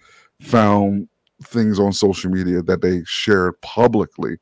found 0.41 1.09
things 1.45 1.79
on 1.79 1.93
social 1.93 2.31
media 2.31 2.63
that 2.63 2.81
they 2.81 3.03
shared 3.05 3.61
publicly 3.61 4.37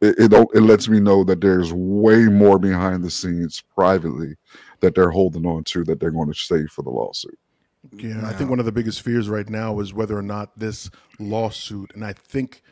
it 0.00 0.16
it, 0.18 0.32
it 0.32 0.60
lets 0.60 0.88
me 0.88 1.00
know 1.00 1.24
that 1.24 1.40
there's 1.40 1.72
way 1.72 2.24
more 2.24 2.58
behind 2.58 3.02
the 3.02 3.10
scenes 3.10 3.62
privately 3.74 4.36
that 4.80 4.94
they're 4.94 5.10
holding 5.10 5.46
on 5.46 5.64
to 5.64 5.84
that 5.84 6.00
they're 6.00 6.10
going 6.10 6.32
to 6.32 6.38
save 6.38 6.70
for 6.70 6.82
the 6.82 6.90
lawsuit. 6.90 7.38
Yeah, 7.92 8.26
I 8.26 8.32
think 8.32 8.50
one 8.50 8.58
of 8.58 8.64
the 8.64 8.72
biggest 8.72 9.02
fears 9.02 9.28
right 9.28 9.48
now 9.48 9.78
is 9.80 9.92
whether 9.92 10.16
or 10.16 10.22
not 10.22 10.58
this 10.58 10.90
lawsuit, 11.18 11.92
and 11.94 12.04
I 12.04 12.14
think, 12.14 12.62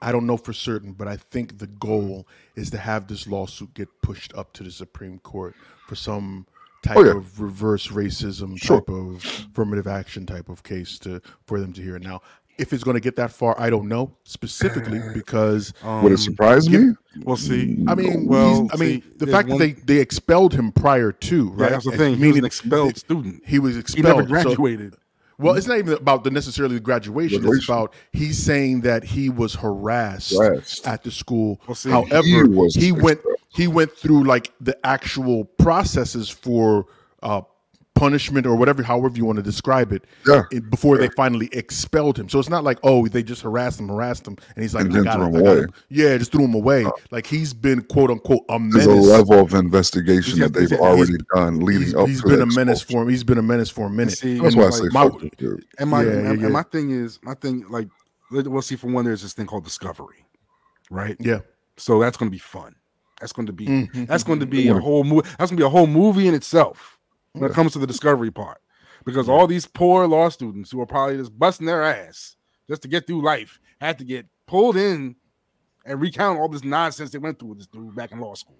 I 0.00 0.12
don't 0.12 0.26
know 0.26 0.36
for 0.36 0.52
certain, 0.52 0.92
but 0.92 1.08
I 1.08 1.16
think 1.16 1.58
the 1.58 1.66
goal 1.66 2.28
is 2.54 2.70
to 2.70 2.78
have 2.78 3.08
this 3.08 3.26
lawsuit 3.26 3.74
get 3.74 3.88
pushed 4.00 4.32
up 4.34 4.52
to 4.54 4.62
the 4.62 4.70
Supreme 4.70 5.18
Court 5.18 5.54
for 5.88 5.96
some 5.96 6.46
type 6.84 6.96
Oh, 6.96 7.04
yeah. 7.04 7.16
of 7.16 7.40
reverse 7.40 7.88
racism 7.88 8.56
Sure. 8.56 8.78
type 8.80 8.88
of 8.88 9.16
affirmative 9.24 9.86
action 9.86 10.26
type 10.26 10.48
of 10.48 10.62
case 10.62 10.98
to 11.00 11.20
for 11.46 11.58
them 11.60 11.72
to 11.72 11.82
hear 11.82 11.96
it. 11.96 12.02
Now, 12.02 12.20
if 12.56 12.72
it's 12.72 12.84
going 12.84 12.94
to 12.94 13.00
get 13.00 13.16
that 13.16 13.32
far, 13.32 13.60
I 13.60 13.68
don't 13.68 13.88
know 13.88 14.14
specifically 14.22 15.00
because 15.14 15.72
Would 15.82 16.12
it 16.12 16.14
um, 16.14 16.16
surprise 16.18 16.68
me? 16.70 16.92
We'll 17.24 17.36
see. 17.36 17.84
I 17.88 17.94
mean, 17.96 18.26
well, 18.28 18.68
I 18.72 18.76
mean, 18.76 19.02
see, 19.02 19.08
the 19.16 19.26
fact 19.26 19.48
one- 19.48 19.58
that 19.58 19.64
they, 19.86 19.94
they 19.94 20.00
expelled 20.00 20.52
him 20.54 20.70
prior 20.70 21.10
to, 21.10 21.50
right? 21.50 21.58
Yeah, 21.60 21.68
that's 21.70 21.84
the 21.84 21.90
And 21.92 21.98
thing. 21.98 22.16
He 22.16 22.28
was 22.28 22.36
an 22.38 22.44
expelled 22.44 22.96
student. 22.96 23.42
He 23.46 23.58
was 23.58 23.74
He 23.74 23.80
expelled. 23.80 24.28
never 24.28 24.42
so- 24.42 24.54
graduated. 24.54 24.94
Well, 25.38 25.54
it's 25.54 25.66
not 25.66 25.78
even 25.78 25.94
about 25.94 26.24
the 26.24 26.30
necessarily 26.30 26.78
graduation. 26.80 27.44
It's 27.46 27.64
about 27.64 27.92
he's 28.12 28.38
saying 28.38 28.82
that 28.82 29.04
he 29.04 29.28
was 29.28 29.54
harassed 29.54 30.36
Harassed. 30.36 30.86
at 30.86 31.02
the 31.02 31.10
school. 31.10 31.60
Well, 31.66 31.74
see, 31.74 31.90
However, 31.90 32.22
he 32.22 32.68
he, 32.80 32.92
went 32.92 33.20
he 33.48 33.66
went 33.66 33.92
through 33.92 34.24
like 34.24 34.52
the 34.60 34.76
actual 34.86 35.44
processes 35.44 36.28
for 36.28 36.86
uh, 37.22 37.42
punishment 38.04 38.46
or 38.46 38.54
whatever, 38.56 38.82
however 38.82 39.16
you 39.16 39.24
want 39.24 39.36
to 39.36 39.42
describe 39.42 39.92
it, 39.92 40.04
Yeah. 40.26 40.42
it- 40.50 40.68
before 40.70 40.98
they 40.98 41.08
finally 41.16 41.48
expelled 41.52 42.18
him. 42.18 42.28
So 42.28 42.38
it's 42.38 42.48
not 42.50 42.64
like 42.64 42.78
oh 42.82 43.06
they 43.08 43.22
just 43.22 43.42
harassed 43.42 43.80
him, 43.80 43.88
harassed 43.88 44.26
him, 44.26 44.36
and 44.54 44.62
he's 44.62 44.74
like 44.74 44.84
And 44.86 44.96
I 44.96 45.02
got 45.04 45.14
threw 45.16 45.24
him, 45.26 45.34
him 45.34 45.40
I 45.40 45.44
got 45.44 45.56
him. 45.64 45.70
Yeah, 45.88 46.16
just 46.18 46.32
threw 46.32 46.44
him 46.44 46.54
away. 46.54 46.86
Like 47.10 47.26
he's 47.26 47.52
been 47.54 47.80
quote 47.82 48.10
unquote 48.10 48.44
a 48.48 48.58
There's 48.70 48.86
a 48.86 48.88
menace. 48.90 49.06
level 49.06 49.38
of 49.40 49.54
investigation 49.54 50.36
He's- 50.36 50.50
that 50.50 50.58
they've 50.58 50.68
he's- 50.68 50.80
already 50.80 51.16
done 51.34 51.60
leading 51.60 51.82
He's, 51.84 51.94
up 51.94 52.08
he's 52.08 52.20
to 52.22 52.28
been 52.28 52.38
that 52.40 52.42
a 52.52 52.54
menace 52.54 52.82
expulsion. 52.82 52.98
for 52.98 53.02
him. 53.02 53.08
He's 53.08 53.24
been 53.24 53.38
a 53.38 53.42
menace 53.42 53.70
for 53.70 53.86
a 53.86 53.90
minute. 53.90 54.18
See, 54.18 54.38
That's 54.38 54.54
and 54.54 54.62
why 54.62 54.68
I 54.68 54.70
say 54.70 54.84
my- 54.92 55.08
fuck. 55.08 55.22
And 55.78 55.90
my 55.90 56.02
Yeah, 56.02 56.10
and, 56.12 56.38
yeah, 56.40 56.44
and 56.46 56.52
my 56.52 56.62
thing 56.64 56.90
is 56.90 57.18
my 57.22 57.34
thing 57.34 57.64
like 57.70 57.88
we'll 58.30 58.62
see 58.62 58.76
for 58.76 58.88
one 58.88 59.04
there's 59.04 59.22
this 59.22 59.32
thing 59.32 59.46
called 59.46 59.64
discovery, 59.64 60.26
right? 60.90 61.16
Yeah. 61.20 61.40
So 61.76 62.00
that's 62.00 62.16
going 62.16 62.30
to 62.30 62.34
be 62.34 62.38
fun. 62.38 62.74
That's 63.20 63.32
going 63.32 63.46
to 63.46 63.52
be 63.52 63.66
Mhm. 63.66 64.06
that's 64.08 64.24
going 64.24 64.40
to 64.40 64.46
be 64.46 64.68
a 64.68 64.74
whole 64.78 65.04
movie. 65.04 65.26
That's 65.38 65.50
going 65.50 65.56
to 65.58 65.62
be 65.62 65.66
a 65.66 65.68
whole 65.68 65.86
movie 65.86 66.26
in 66.28 66.34
itself 66.34 66.93
when 67.34 67.50
it 67.50 67.54
comes 67.54 67.72
to 67.72 67.78
the 67.78 67.86
discovery 67.86 68.30
part, 68.30 68.60
because 69.04 69.28
all 69.28 69.46
these 69.46 69.66
poor 69.66 70.06
law 70.06 70.28
students 70.28 70.70
who 70.70 70.80
are 70.80 70.86
probably 70.86 71.16
just 71.16 71.38
busting 71.38 71.66
their 71.66 71.82
ass 71.82 72.36
just 72.68 72.82
to 72.82 72.88
get 72.88 73.06
through 73.06 73.22
life 73.22 73.60
had 73.80 73.98
to 73.98 74.04
get 74.04 74.26
pulled 74.46 74.76
in 74.76 75.16
and 75.84 76.00
recount 76.00 76.38
all 76.38 76.48
this 76.48 76.64
nonsense 76.64 77.10
they 77.10 77.18
went 77.18 77.38
through 77.38 77.48
with 77.48 77.58
this 77.58 77.66
dude 77.66 77.94
back 77.94 78.12
in 78.12 78.20
law 78.20 78.34
school. 78.34 78.58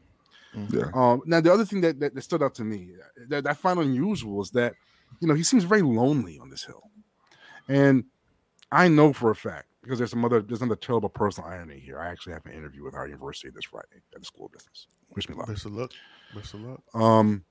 Yeah. 0.71 0.91
Um, 0.95 1.23
now 1.27 1.41
the 1.41 1.53
other 1.53 1.65
thing 1.65 1.81
that, 1.81 1.99
that, 2.01 2.15
that 2.15 2.23
stood 2.23 2.43
out 2.43 2.55
to 2.57 2.65
me 2.65 2.91
that, 3.17 3.45
that 3.45 3.51
I 3.51 3.55
find 3.55 3.81
unusual 3.81 4.41
is 4.43 4.51
that 4.51 4.75
you 5.21 5.27
know 5.27 5.35
he 5.35 5.43
seems 5.43 5.65
very 5.65 5.83
lonely 5.83 6.39
on 6.39 6.49
this 6.49 6.65
hill, 6.65 6.91
and 7.69 8.05
I 8.71 8.89
know 8.89 9.13
for 9.13 9.31
a 9.31 9.35
fact 9.35 9.67
because 9.83 9.99
there's 9.99 10.11
some 10.11 10.25
other 10.25 10.43
there's 10.43 10.63
another 10.63 10.77
terrible 10.77 11.09
personal 11.09 11.51
irony 11.51 11.81
here. 11.81 11.99
I 11.99 12.09
actually 12.09 12.35
have 12.35 12.47
an 12.47 12.53
interview 12.53 12.85
with 12.85 12.95
our 12.95 13.09
university 13.09 13.51
this 13.55 13.65
Friday 13.65 14.03
at 14.15 14.21
the 14.21 14.25
school 14.25 14.47
of 14.47 14.53
business. 14.53 14.87
Wish 15.15 15.29
me 15.29 15.35
luck. 15.35 15.49
Best 15.49 15.67
of 15.67 15.73
luck. 15.73 15.91
Best 16.35 16.55
of 16.55 16.61
luck. 16.61 16.81
Um, 16.95 17.45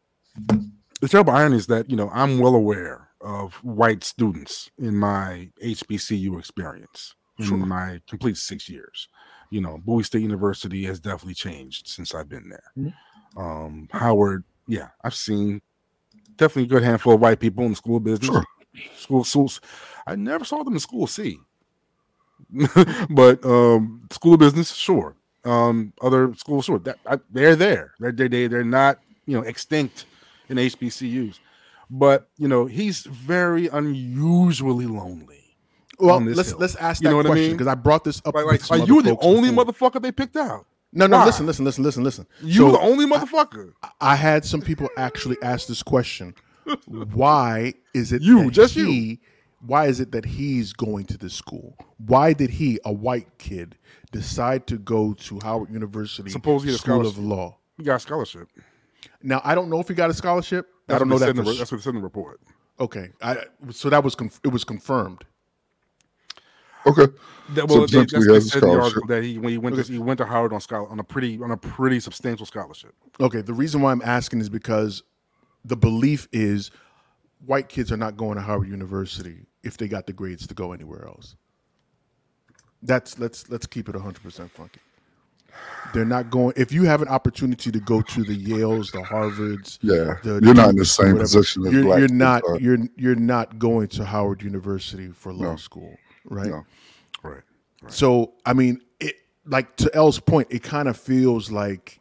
the 1.03 1.09
terrible 1.09 1.33
irony 1.33 1.57
is 1.57 1.67
that 1.67 1.89
you 1.91 1.97
know 1.97 2.09
I'm 2.13 2.39
well 2.39 2.55
aware 2.55 3.09
of 3.19 3.55
white 3.55 4.05
students 4.05 4.71
in 4.77 4.95
my 4.95 5.49
HBCU 5.61 6.39
experience 6.39 7.15
Sure. 7.41 7.57
in 7.57 7.67
my 7.67 7.99
complete 8.07 8.37
six 8.37 8.69
years. 8.69 9.09
You 9.49 9.59
know, 9.59 9.81
Bowie 9.83 10.03
State 10.03 10.21
University 10.21 10.85
has 10.85 11.01
definitely 11.01 11.33
changed 11.33 11.89
since 11.89 12.15
I've 12.15 12.29
been 12.29 12.47
there. 12.47 12.71
Mm-hmm. 12.77 13.37
Um, 13.37 13.89
Howard, 13.91 14.45
yeah, 14.65 14.89
I've 15.03 15.13
seen 15.15 15.61
definitely 16.37 16.63
a 16.63 16.79
good 16.79 16.83
handful 16.83 17.15
of 17.15 17.19
white 17.19 17.41
people 17.41 17.65
in 17.65 17.71
the 17.71 17.75
school 17.75 17.99
business. 17.99 18.29
Sure. 18.29 18.45
School 18.95 19.23
schools, 19.25 19.59
I 20.07 20.15
never 20.15 20.45
saw 20.45 20.63
them 20.63 20.75
in 20.75 20.79
school 20.79 21.07
C, 21.07 21.37
but 23.09 23.43
um, 23.43 24.07
school 24.09 24.37
business, 24.37 24.71
sure. 24.71 25.17
Um, 25.43 25.91
other 26.01 26.33
schools, 26.35 26.63
sure. 26.63 26.79
That 26.79 26.99
I, 27.05 27.19
they're 27.29 27.57
there. 27.57 27.93
They're 27.99 28.13
they, 28.13 28.29
they 28.29 28.47
they're 28.47 28.63
not 28.63 28.99
you 29.25 29.35
know 29.35 29.43
extinct 29.43 30.05
in 30.49 30.57
HBCUs, 30.57 31.39
but 31.89 32.29
you 32.37 32.47
know 32.47 32.65
he's 32.65 33.01
very 33.03 33.67
unusually 33.67 34.87
lonely. 34.87 35.39
Well, 35.99 36.19
let's 36.21 36.49
hill. 36.49 36.59
let's 36.59 36.75
ask 36.75 37.01
You 37.01 37.07
that 37.07 37.11
know 37.11 37.17
what 37.17 37.25
I 37.27 37.29
question 37.29 37.47
mean? 37.49 37.57
because 37.57 37.67
I 37.67 37.75
brought 37.75 38.03
this 38.03 38.21
up. 38.25 38.33
Like, 38.35 38.45
with 38.45 38.51
like, 38.53 38.61
some 38.61 38.79
like 38.79 38.89
other 38.89 38.93
you 38.93 39.01
the 39.03 39.17
only 39.21 39.51
before. 39.51 39.65
motherfucker 39.91 40.01
they 40.01 40.11
picked 40.11 40.35
out. 40.35 40.65
No, 40.91 41.07
no, 41.07 41.17
Why? 41.17 41.25
listen, 41.25 41.45
listen, 41.45 41.65
listen, 41.65 41.83
listen, 41.83 42.03
listen. 42.03 42.27
You 42.41 42.53
So, 42.53 42.71
the 42.71 42.79
only 42.79 43.05
motherfucker. 43.05 43.73
I 43.99 44.15
had 44.15 44.45
some 44.45 44.61
people 44.61 44.89
actually 44.97 45.37
ask 45.41 45.67
this 45.67 45.81
question: 45.83 46.35
Why 46.87 47.73
is 47.93 48.11
it 48.11 48.21
You, 48.21 48.45
that 48.45 48.51
just 48.51 48.75
you. 48.75 49.17
Why 49.65 49.85
is 49.87 49.99
it 50.01 50.11
that 50.11 50.25
he's 50.25 50.73
going 50.73 51.05
to 51.05 51.17
this 51.17 51.33
school? 51.33 51.77
Why 51.97 52.33
did 52.33 52.49
he, 52.49 52.79
a 52.83 52.91
white 52.91 53.37
kid, 53.37 53.77
decide 54.11 54.67
to 54.67 54.77
go 54.77 55.13
to 55.13 55.39
Howard 55.41 55.69
University 55.71 56.29
Suppose 56.29 56.63
he 56.63 56.69
had 56.69 56.75
a 56.75 56.79
School 56.79 57.07
of. 57.07 57.17
Law? 57.17 57.57
He 57.77 57.83
got 57.83 57.95
a 57.95 57.99
scholarship. 57.99 58.49
Now, 59.23 59.41
I 59.43 59.55
don't 59.55 59.69
know 59.69 59.79
if 59.79 59.87
he 59.87 59.93
got 59.93 60.09
a 60.09 60.13
scholarship. 60.13 60.67
I 60.89 60.99
don't 60.99 61.07
know 61.07 61.17
that. 61.17 61.27
For, 61.27 61.33
the 61.33 61.43
re- 61.43 61.57
that's 61.57 61.71
what 61.71 61.79
it 61.79 61.83
said 61.83 61.91
in 61.91 61.95
the 61.95 62.01
report. 62.01 62.41
okay, 62.79 63.09
I, 63.21 63.37
so 63.71 63.89
that 63.89 64.03
was 64.03 64.15
conf- 64.15 64.41
it 64.43 64.49
was 64.49 64.63
confirmed. 64.63 65.23
Okay. 66.85 67.07
That, 67.51 67.69
So 67.69 67.77
well, 67.79 67.87
they, 67.87 67.99
that's 67.99 68.13
what 68.13 68.21
he 68.21 68.27
they 68.27 68.33
has 68.33 68.45
a 68.45 68.49
said 68.49 68.63
in 68.63 68.69
the 68.69 68.81
article 68.81 69.07
that 69.07 69.23
he 69.23 69.37
when 69.37 69.51
he 69.51 69.57
went 69.57 69.77
to 69.77 69.83
he 69.83 69.99
went 69.99 70.17
to 70.17 70.25
Howard 70.25 70.53
on 70.53 70.59
scholar 70.59 70.89
on 70.89 70.99
a 70.99 71.03
pretty 71.03 71.41
on 71.41 71.51
a 71.51 71.57
pretty 71.57 71.99
substantial 71.99 72.45
scholarship. 72.45 72.93
Okay, 73.19 73.41
the 73.41 73.53
reason 73.53 73.81
why 73.81 73.91
I'm 73.91 74.01
asking 74.03 74.41
is 74.41 74.49
because 74.49 75.03
the 75.63 75.77
belief 75.77 76.27
is 76.33 76.71
white 77.45 77.69
kids 77.69 77.91
are 77.91 77.97
not 77.97 78.17
going 78.17 78.35
to 78.35 78.41
Howard 78.41 78.67
University 78.67 79.45
if 79.63 79.77
they 79.77 79.87
got 79.87 80.07
the 80.07 80.13
grades 80.13 80.45
to 80.47 80.53
go 80.53 80.73
anywhere 80.73 81.05
else. 81.05 81.35
That's 82.81 83.17
let's 83.17 83.49
let's 83.49 83.65
keep 83.65 83.87
it 83.87 83.95
100% 83.95 84.49
funky. 84.49 84.81
They're 85.93 86.05
not 86.05 86.31
going 86.31 86.53
if 86.57 86.71
you 86.71 86.83
have 86.85 87.01
an 87.03 87.07
opportunity 87.07 87.71
to 87.71 87.79
go 87.79 88.01
to 88.01 88.23
the 88.23 88.35
Yales, 88.45 88.91
the 88.91 89.01
Harvards, 89.03 89.77
Yeah. 89.81 90.15
the 90.23 90.39
You're 90.43 90.55
not 90.55 90.69
in 90.71 90.75
the 90.77 90.85
same 90.85 91.07
whatever, 91.13 91.19
position 91.21 91.67
as 91.67 91.73
you're, 91.73 91.83
black 91.83 91.99
you're 91.99 92.07
not 92.07 92.43
are. 92.47 92.59
you're 92.59 92.79
you're 92.95 93.15
not 93.15 93.59
going 93.59 93.87
to 93.89 94.03
Howard 94.05 94.41
University 94.41 95.09
for 95.09 95.31
law 95.33 95.51
No. 95.51 95.55
school, 95.57 95.95
right? 96.25 96.47
No. 96.47 96.65
Right. 97.23 97.41
So, 97.89 98.33
I 98.45 98.53
mean, 98.53 98.81
it 98.99 99.15
like 99.45 99.75
to 99.77 99.93
L's 99.95 100.19
point, 100.19 100.47
it 100.49 100.63
kind 100.63 100.87
of 100.87 100.97
feels 100.97 101.51
like 101.51 101.99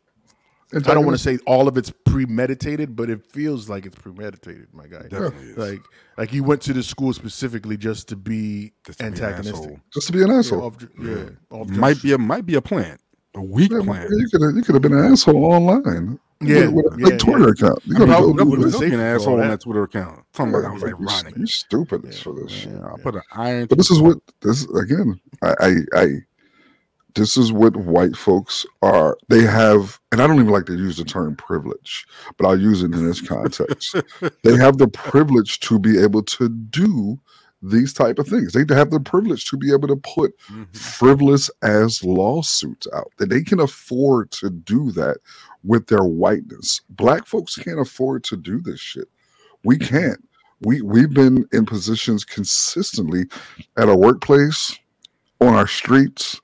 I 0.75 0.79
don't 0.79 1.05
want 1.05 1.19
to 1.19 1.23
say 1.23 1.39
all 1.47 1.69
of 1.69 1.77
it's 1.77 1.91
premeditated, 2.07 2.97
but 2.97 3.11
it 3.11 3.27
feels 3.31 3.69
like 3.69 3.85
it's 3.85 3.99
premeditated, 3.99 4.69
my 4.73 4.87
guy. 4.87 5.03
Definitely 5.03 5.51
is. 5.51 5.57
Like, 5.59 5.81
like 6.17 6.33
you 6.33 6.43
went 6.45 6.63
to 6.63 6.73
the 6.73 6.83
school 6.83 7.13
specifically 7.13 7.77
just 7.77 8.09
to 8.09 8.17
be 8.17 8.73
Just 8.87 9.01
to 9.01 9.05
be 9.05 9.07
an 9.09 9.13
antagonistic. 9.13 9.81
just 9.93 10.07
to 10.07 10.13
be 10.15 10.23
an 10.23 10.29
Yeah, 10.31 10.39
asshole. 10.39 10.63
off- 10.63 10.77
yeah, 10.99 11.25
off 11.51 11.69
Might 11.69 12.01
be 12.01 12.13
a 12.15 12.19
might 12.19 12.47
be 12.47 12.55
a 12.55 12.63
plant, 12.63 13.03
a 13.35 13.43
weak 13.43 13.73
Yeah, 13.73 13.81
plant. 13.83 14.11
you 14.11 14.29
could 14.31 14.43
have 14.43 14.55
you 14.57 14.63
could 14.63 14.75
have 14.75 14.83
been 14.83 14.93
an 14.95 15.13
asshole 15.13 15.45
online. 15.45 16.19
Yeah, 16.41 16.67
with, 16.67 16.85
with 16.87 16.95
a 16.95 16.99
yeah, 16.99 17.09
big 17.11 17.19
Twitter 17.21 17.45
yeah. 17.45 17.51
account. 17.51 17.81
You 17.87 17.95
I 17.95 17.99
gotta 18.01 18.11
mean, 18.11 18.17
I 18.17 18.21
would, 18.21 18.41
I 18.41 18.45
do 18.45 18.51
would 18.51 18.61
this. 18.63 18.75
still 18.75 18.81
be 18.81 18.87
an 18.87 18.93
safe 18.93 18.99
for 19.01 19.15
asshole 19.17 19.35
on 19.35 19.41
that. 19.41 19.49
that 19.51 19.61
Twitter 19.61 19.83
account. 19.85 20.25
Talking 20.33 20.51
about 20.55 20.63
that 20.63 20.73
was 20.75 20.83
Like, 20.83 20.91
you, 20.99 21.09
ironic. 21.09 21.37
you 21.37 21.47
stupid 21.47 22.15
for 22.17 22.33
this 22.35 22.51
shit. 22.53 22.73
Yeah, 22.73 22.93
I 22.93 23.01
put 23.01 23.15
an 23.15 23.23
iron. 23.33 23.67
But 23.67 23.79
this 23.79 23.91
is 23.91 24.01
what 24.01 24.19
this 24.43 24.65
again. 24.71 25.21
I, 25.43 25.55
I 25.61 25.75
I 25.95 26.07
this 27.15 27.37
is 27.37 27.53
what 27.53 27.77
white 27.77 28.17
folks 28.17 28.65
are. 28.81 29.19
They 29.29 29.43
have, 29.43 30.01
and 30.13 30.23
I 30.23 30.27
don't 30.27 30.37
even 30.41 30.49
like 30.49 30.65
to 30.67 30.75
use 30.77 30.97
the 30.97 31.05
term 31.05 31.37
privilege, 31.37 32.07
but 32.39 32.47
I'll 32.47 32.59
use 32.59 32.83
it 32.83 32.93
in 32.95 33.07
this 33.07 33.21
context. 33.21 33.95
they 34.45 34.57
have 34.57 34.79
the 34.79 34.89
privilege 34.89 35.61
to 35.61 35.79
be 35.79 35.99
able 36.03 36.23
to 36.23 36.49
do 36.49 37.21
these 37.63 37.93
type 37.93 38.19
of 38.19 38.27
things. 38.27 38.53
They 38.53 38.65
have 38.75 38.91
the 38.91 39.01
privilege 39.01 39.45
to 39.47 39.57
be 39.57 39.73
able 39.73 39.89
to 39.89 39.97
put 39.97 40.37
Mhm. 40.51 40.75
frivolous 40.77 41.51
as 41.63 42.03
lawsuits 42.03 42.87
out. 42.93 43.13
That 43.19 43.31
they 43.31 43.43
can 43.43 43.61
afford 43.61 44.31
to 44.33 44.51
do 44.51 44.91
that 44.93 45.19
with 45.63 45.87
their 45.87 46.03
whiteness. 46.05 46.81
Black 46.91 47.27
folks 47.27 47.57
can't 47.57 47.81
afford 47.81 48.25
to 48.25 48.37
do 48.37 48.61
this 48.61 48.81
shit. 48.81 49.09
We 49.65 49.79
can't. 49.79 50.29
We 50.61 50.81
we've 50.83 51.13
been 51.15 51.47
in 51.53 51.67
positions 51.67 52.25
consistently 52.25 53.27
at 53.77 53.89
our 53.89 53.97
workplace, 53.97 54.79
on 55.41 55.55
our 55.55 55.67
streets, 55.69 56.41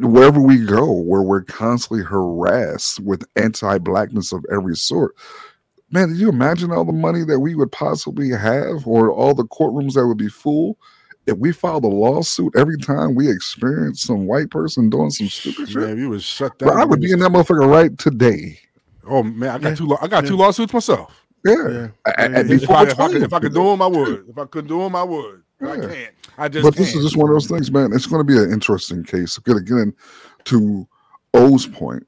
wherever 0.00 0.40
we 0.40 0.64
go, 0.64 0.90
where 0.90 1.22
we're 1.22 1.42
constantly 1.42 2.04
harassed 2.04 3.00
with 3.00 3.24
anti-blackness 3.36 4.32
of 4.32 4.44
every 4.52 4.76
sort. 4.76 5.14
Man, 5.90 6.08
did 6.10 6.18
you 6.18 6.28
imagine 6.28 6.70
all 6.70 6.84
the 6.84 6.92
money 6.92 7.24
that 7.24 7.40
we 7.40 7.54
would 7.54 7.72
possibly 7.72 8.30
have, 8.30 8.86
or 8.86 9.10
all 9.10 9.34
the 9.34 9.44
courtrooms 9.44 9.94
that 9.94 10.06
would 10.06 10.18
be 10.18 10.28
full, 10.28 10.78
if 11.26 11.36
we 11.38 11.52
filed 11.52 11.84
a 11.84 11.88
lawsuit 11.88 12.54
every 12.56 12.76
time 12.78 13.14
we 13.14 13.30
experienced 13.30 14.02
some 14.02 14.26
white 14.26 14.50
person 14.50 14.90
doing 14.90 15.10
some 15.10 15.28
stupid 15.28 15.68
shit? 15.68 15.76
Man, 15.82 15.90
if 15.90 15.98
you 15.98 16.10
would 16.10 16.22
shut 16.22 16.58
down. 16.58 16.68
Bro, 16.70 16.82
I 16.82 16.84
would 16.84 17.00
be 17.00 17.10
in 17.12 17.18
that 17.20 17.30
motherfucker 17.30 17.66
right 17.70 17.96
today. 17.98 18.58
Oh 19.06 19.22
man, 19.22 19.48
I 19.48 19.58
got 19.58 19.68
Yeah. 19.70 19.74
two. 19.76 19.86
law- 19.86 19.98
I 20.02 20.08
got 20.08 20.24
Yeah. 20.24 20.30
two 20.30 20.36
lawsuits 20.36 20.72
myself. 20.74 21.24
Yeah. 21.44 21.54
Yeah. 21.54 21.64
A- 21.64 21.68
Yeah, 21.70 21.88
a- 22.06 22.30
yeah. 22.44 22.54
If 22.54 22.70
I, 22.70 22.82
if, 22.84 23.00
I 23.00 23.08
could, 23.12 23.22
if 23.22 23.32
I 23.32 23.38
could 23.40 23.54
do 23.54 23.64
them, 23.64 23.80
I 23.80 23.86
would. 23.86 24.24
If 24.28 24.36
I 24.38 24.44
could 24.44 24.66
do 24.66 24.80
them, 24.80 24.94
I 24.94 25.02
would. 25.02 25.42
But 25.60 25.70
I 25.70 25.80
can't. 25.80 26.14
I 26.36 26.48
just. 26.48 26.62
but 26.64 26.74
this 26.76 26.92
can't. 26.92 26.98
is 26.98 27.04
just 27.10 27.16
one 27.16 27.30
of 27.30 27.34
those 27.34 27.46
things, 27.46 27.70
man. 27.70 27.92
It's 27.94 28.06
going 28.06 28.20
to 28.20 28.24
be 28.24 28.36
an 28.38 28.52
interesting 28.52 29.02
case. 29.04 29.38
Again, 29.38 29.56
again, 29.56 29.94
to 30.44 30.86
O's 31.34 31.66
point, 31.66 32.06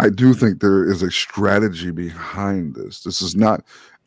I 0.00 0.08
do 0.08 0.32
think 0.32 0.60
there 0.60 0.90
is 0.90 1.02
a 1.02 1.10
strategy 1.10 1.90
behind 1.90 2.74
this. 2.74 3.02
This 3.02 3.20
is 3.20 3.36
not 3.36 3.62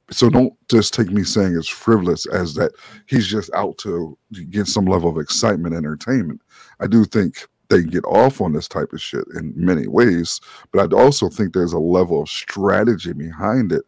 so 0.09 0.27
don't 0.27 0.53
just 0.69 0.91
take 0.91 1.11
me 1.11 1.23
saying 1.23 1.55
it's 1.55 1.69
frivolous 1.69 2.25
as 2.25 2.55
that 2.55 2.71
he's 3.05 3.27
just 3.27 3.51
out 3.53 3.77
to 3.79 4.17
get 4.49 4.65
some 4.65 4.85
level 4.85 5.09
of 5.09 5.17
excitement, 5.17 5.75
entertainment. 5.75 6.41
I 6.79 6.87
do 6.87 7.05
think 7.05 7.47
they 7.69 7.83
get 7.83 8.03
off 8.05 8.41
on 8.41 8.53
this 8.53 8.67
type 8.67 8.91
of 8.91 9.01
shit 9.01 9.23
in 9.35 9.53
many 9.55 9.87
ways, 9.87 10.41
but 10.71 10.91
I 10.91 10.97
also 10.97 11.29
think 11.29 11.53
there's 11.53 11.73
a 11.73 11.79
level 11.79 12.23
of 12.23 12.29
strategy 12.29 13.13
behind 13.13 13.71
it 13.71 13.83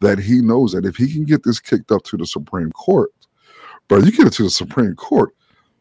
that 0.00 0.18
he 0.18 0.40
knows 0.40 0.72
that 0.72 0.86
if 0.86 0.96
he 0.96 1.12
can 1.12 1.24
get 1.24 1.44
this 1.44 1.60
kicked 1.60 1.92
up 1.92 2.02
to 2.04 2.16
the 2.16 2.26
Supreme 2.26 2.72
Court, 2.72 3.10
but 3.86 4.04
you 4.04 4.12
get 4.12 4.26
it 4.26 4.32
to 4.34 4.44
the 4.44 4.50
Supreme 4.50 4.94
Court, 4.94 5.34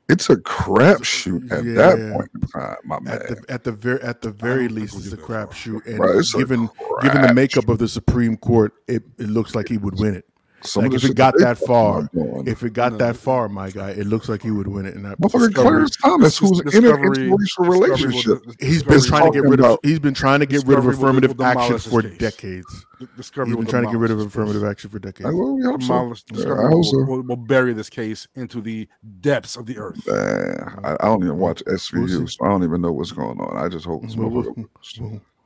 it's 0.10 0.30
a 0.30 0.36
crapshoot 0.38 1.51
at 1.51 1.64
that 1.76 2.14
point 2.14 2.32
in 2.34 2.41
time, 2.41 2.78
my 2.84 2.99
man. 2.99 3.14
At 3.16 3.28
the 3.28 3.45
at 3.49 3.64
the 3.64 3.72
very 3.72 4.01
at 4.01 4.22
the 4.22 4.32
very 4.32 4.68
least, 4.68 4.95
it's 4.97 5.12
a 5.14 5.18
get 5.18 5.20
that 5.20 5.26
crapshoot, 5.49 5.86
and 5.86 5.99
Right, 5.99 6.16
it's 6.16 6.34
a 6.34 6.38
given 6.39 6.70
given 7.01 7.22
the 7.22 7.34
makeup 7.34 7.66
crapshoot. 7.66 7.72
of 7.72 7.78
the 7.80 7.88
Supreme 7.88 8.38
Court, 8.38 8.74
it, 8.88 9.03
it 9.18 9.30
looks 9.30 9.55
like 9.55 9.68
he 9.70 9.78
would 9.78 9.99
win 9.99 10.16
it. 10.16 10.26
Some 10.64 10.84
like 10.84 10.93
if 10.93 11.03
it 11.05 11.16
got 11.16 11.34
that 11.39 11.57
far, 11.57 12.10
if 12.45 12.64
it 12.64 12.74
got 12.74 12.93
No. 12.93 12.97
that 12.99 13.16
far, 13.16 13.47
my 13.49 13.70
guy, 13.70 13.91
it 13.91 14.07
looks 14.07 14.28
like 14.28 14.41
he 14.41 14.51
would 14.51 14.68
win 14.68 14.86
it. 14.86 14.95
And 14.95 15.05
that 15.05 15.20
Motherfucking 15.20 15.47
Discovery- 15.47 15.53
Clarence 15.53 15.95
Thomas, 15.97 16.38
who's 16.38 16.60
in 16.60 16.68
an 16.68 16.72
Discovery- 16.72 17.18
interracial 17.30 17.38
Discovery 17.39 17.70
will- 17.70 17.82
relationship. 17.82 18.43
he's 18.60 18.84
been 18.84 19.01
trying 19.01 19.32
to 19.32 19.41
get 19.41 19.49
rid 19.49 19.62
of 19.62 19.80
he's 19.84 19.99
been 19.99 20.14
trying 20.14 20.39
to 20.41 20.45
get 20.45 20.66
rid 20.66 20.78
of 20.80 20.86
affirmative 20.88 21.39
action 21.39 21.78
for 21.80 22.01
case. 22.01 22.18
decades. 22.18 22.86
Discovery 23.16 23.51
He's 23.51 23.57
been 23.57 23.66
trying 23.68 23.84
to 23.86 23.89
get 23.91 23.97
rid 23.97 24.12
of 24.12 24.20
affirmative 24.20 24.62
case. 24.62 24.72
action 24.72 24.89
for 24.89 24.99
decades. 24.99 25.30
I, 25.30 25.32
well, 25.34 25.55
we 25.55 25.64
hope 25.64 25.82
so. 25.82 25.88
Demolish- 25.93 26.24
Yeah, 26.32 26.36
Discovery 26.36 26.66
I 26.66 26.70
hope 26.70 26.86
so. 26.86 26.97
will, 26.97 27.05
will, 27.05 27.22
will 27.22 27.36
bury 27.38 27.72
this 27.74 27.89
case 27.89 28.28
into 28.36 28.60
the 28.60 28.89
depths 29.22 29.55
of 29.55 29.66
the 29.66 29.78
earth. 29.78 30.05
Man, 30.05 30.80
I, 30.84 30.93
I 30.99 31.05
don't 31.05 31.24
even 31.24 31.38
watch 31.38 31.64
SVU, 31.66 31.93
We'll 32.20 32.28
so 32.28 32.45
I 32.45 32.49
don't 32.49 32.64
even 32.66 32.82
know 32.82 32.91
what's 32.91 33.14
going 33.14 33.39
on. 33.39 33.55
I 33.55 33.70
just 33.70 33.86
hope 33.86 34.01
this 34.01 34.18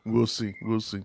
We'll- 0.06 0.14
motherfucker. 0.14 0.14
We'll, 0.14 0.14
we'll 0.14 0.28
see. 0.28 0.56
We'll 0.62 0.82
see. 0.82 1.04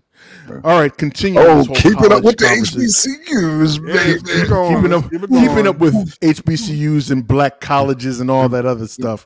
All 0.63 0.79
right, 0.79 0.95
continue. 0.95 1.39
Oh, 1.39 1.57
this 1.57 1.67
whole 1.67 1.75
keep 1.75 2.01
it 2.01 2.11
up 2.11 2.23
with 2.23 2.37
the. 2.37 2.45
HBCUs, 2.45 3.87
Yeah, 3.87 3.93
baby. 3.93 4.21
keep 4.41 4.49
going. 4.49 4.75
keeping 4.75 4.93
up, 4.93 5.09
Keep 5.11 5.21
keeping 5.29 5.67
up 5.67 5.77
with 5.79 5.93
HBCUs 6.19 7.11
and 7.11 7.27
black 7.27 7.59
colleges 7.61 8.19
and 8.19 8.29
all 8.29 8.49
that 8.49 8.65
other 8.65 8.87
stuff. 8.87 9.25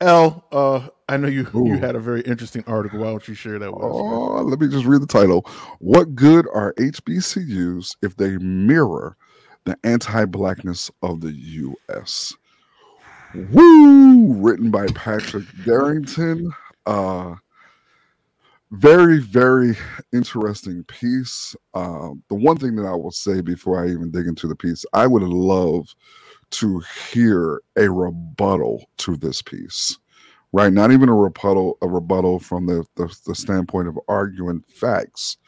L, 0.00 0.44
uh, 0.50 0.88
I 1.08 1.16
know 1.16 1.28
you 1.28 1.46
you 1.54 1.78
had 1.78 1.94
a 1.94 2.00
very 2.00 2.22
interesting 2.22 2.64
article. 2.66 2.98
Why 3.00 3.06
don't 3.10 3.28
you 3.28 3.34
share 3.34 3.58
that 3.60 3.72
with 3.72 3.84
us? 3.84 3.90
Oh, 3.92 4.42
let 4.42 4.58
me 4.58 4.66
just 4.68 4.84
read 4.84 5.00
the 5.00 5.06
title. 5.06 5.46
What 5.78 6.14
good 6.16 6.48
are 6.52 6.72
HBCUs 6.74 7.96
if 8.02 8.16
they 8.16 8.36
mirror 8.38 9.16
the 9.64 9.78
anti-blackness 9.84 10.90
of 11.02 11.20
the 11.20 11.30
U.S.? 11.32 12.34
Woo! 13.52 14.32
Written 14.34 14.70
by 14.72 14.86
Patrick 14.88 15.44
Darrington. 15.64 16.52
Uh, 16.84 17.36
very, 18.72 19.20
very 19.20 19.76
interesting 20.12 20.84
piece. 20.84 21.56
Uh, 21.74 22.10
the 22.28 22.36
one 22.36 22.58
thing 22.58 22.76
that 22.76 22.86
I 22.86 22.94
will 22.94 23.12
say 23.12 23.42
before 23.42 23.84
I 23.84 23.90
even 23.90 24.10
dig 24.10 24.26
into 24.28 24.48
the 24.48 24.56
piece, 24.56 24.84
I 24.94 25.06
would 25.06 25.22
love 25.24 25.94
to 26.52 26.82
hear 27.12 27.62
a 27.78 27.90
rebuttal 27.90 28.86
to 28.98 29.16
this 29.16 29.42
piece 29.42 29.96
right? 30.52 30.72
Not 30.72 30.92
even 30.92 31.10
a 31.10 31.14
rebuttal, 31.14 31.78
a 31.82 31.88
rebuttal 31.88 32.40
from 32.40 32.66
the, 32.66 32.84
the, 32.96 33.14
the 33.26 33.36
standpoint 33.36 33.88
of 33.88 33.98
arguing 34.08 34.62
facts, 34.68 35.38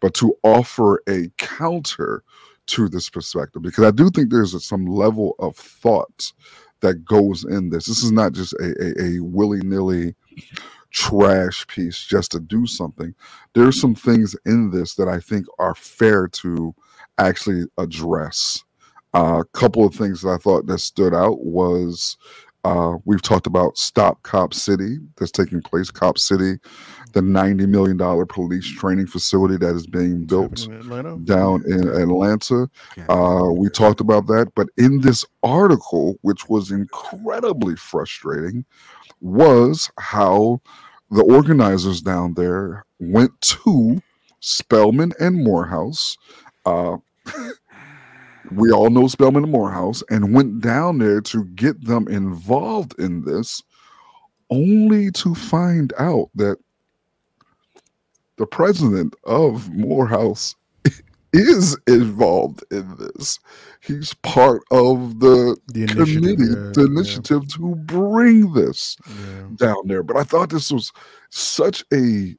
but 0.00 0.14
to 0.14 0.36
offer 0.44 1.02
a 1.08 1.30
counter 1.38 2.24
to 2.68 2.88
this 2.88 3.10
perspective. 3.10 3.62
Because 3.62 3.84
I 3.84 3.92
do 3.92 4.10
think 4.10 4.30
there's 4.30 4.64
some 4.66 4.86
level 4.86 5.36
of 5.40 5.56
thought 5.56 6.32
that 6.80 7.04
goes 7.04 7.44
in 7.44 7.70
this. 7.70 7.86
This 7.86 8.02
is 8.04 8.12
not 8.12 8.32
just 8.32 8.54
a, 8.54 8.74
a, 8.80 9.04
a 9.18 9.20
willy 9.20 9.60
nilly 9.62 10.16
trash 10.94 11.66
piece 11.66 11.98
just 12.04 12.30
to 12.30 12.40
do 12.40 12.66
something. 12.66 13.14
There's 13.52 13.78
some 13.80 13.96
things 13.96 14.36
in 14.46 14.70
this 14.70 14.94
that 14.94 15.08
I 15.08 15.18
think 15.18 15.44
are 15.58 15.74
fair 15.74 16.28
to 16.28 16.74
actually 17.18 17.64
address. 17.78 18.62
A 19.12 19.44
couple 19.52 19.84
of 19.84 19.94
things 19.94 20.22
that 20.22 20.30
I 20.30 20.36
thought 20.38 20.66
that 20.66 20.78
stood 20.78 21.12
out 21.12 21.40
was 21.40 22.16
uh, 22.64 22.96
we've 23.04 23.22
talked 23.22 23.46
about 23.46 23.76
Stop 23.76 24.22
Cop 24.22 24.54
City 24.54 24.98
that's 25.16 25.30
taking 25.30 25.60
place. 25.60 25.90
Cop 25.90 26.16
City, 26.16 26.58
the 27.12 27.20
$90 27.20 27.68
million 27.68 27.98
police 28.26 28.66
training 28.66 29.06
facility 29.06 29.56
that 29.58 29.74
is 29.74 29.86
being 29.86 30.24
built 30.24 30.66
in 30.66 31.24
down 31.24 31.62
in 31.66 31.88
Atlanta. 31.88 32.68
Uh, 33.08 33.50
we 33.52 33.68
talked 33.68 34.00
about 34.00 34.26
that. 34.28 34.52
But 34.54 34.68
in 34.78 35.00
this 35.00 35.24
article, 35.42 36.16
which 36.22 36.48
was 36.48 36.70
incredibly 36.70 37.76
frustrating, 37.76 38.64
was 39.20 39.90
how 39.98 40.60
the 41.10 41.22
organizers 41.22 42.00
down 42.00 42.34
there 42.34 42.84
went 42.98 43.38
to 43.40 44.02
Spelman 44.40 45.12
and 45.20 45.42
Morehouse. 45.42 46.16
Uh, 46.66 46.96
we 48.52 48.70
all 48.70 48.90
know 48.90 49.06
Spelman 49.08 49.44
and 49.44 49.52
Morehouse 49.52 50.02
and 50.10 50.34
went 50.34 50.60
down 50.60 50.98
there 50.98 51.20
to 51.22 51.44
get 51.44 51.84
them 51.84 52.08
involved 52.08 52.94
in 52.98 53.24
this, 53.24 53.62
only 54.50 55.10
to 55.12 55.34
find 55.34 55.92
out 55.98 56.30
that 56.34 56.58
the 58.36 58.46
president 58.46 59.14
of 59.24 59.70
Morehouse 59.70 60.56
is 61.34 61.76
involved 61.86 62.64
in 62.70 62.96
this. 62.96 63.38
He's 63.80 64.14
part 64.22 64.62
of 64.70 65.20
the, 65.20 65.56
The 65.66 65.86
committee, 65.88 66.44
yeah, 66.44 66.70
the 66.72 66.74
yeah. 66.76 66.86
initiative 66.86 67.48
to 67.54 67.74
bring 67.74 68.52
this 68.54 68.96
Yeah. 69.08 69.48
down 69.56 69.86
there. 69.86 70.02
But 70.02 70.16
I 70.16 70.22
thought 70.24 70.50
this 70.50 70.70
was 70.70 70.92
such 71.30 71.84
a 71.92 72.36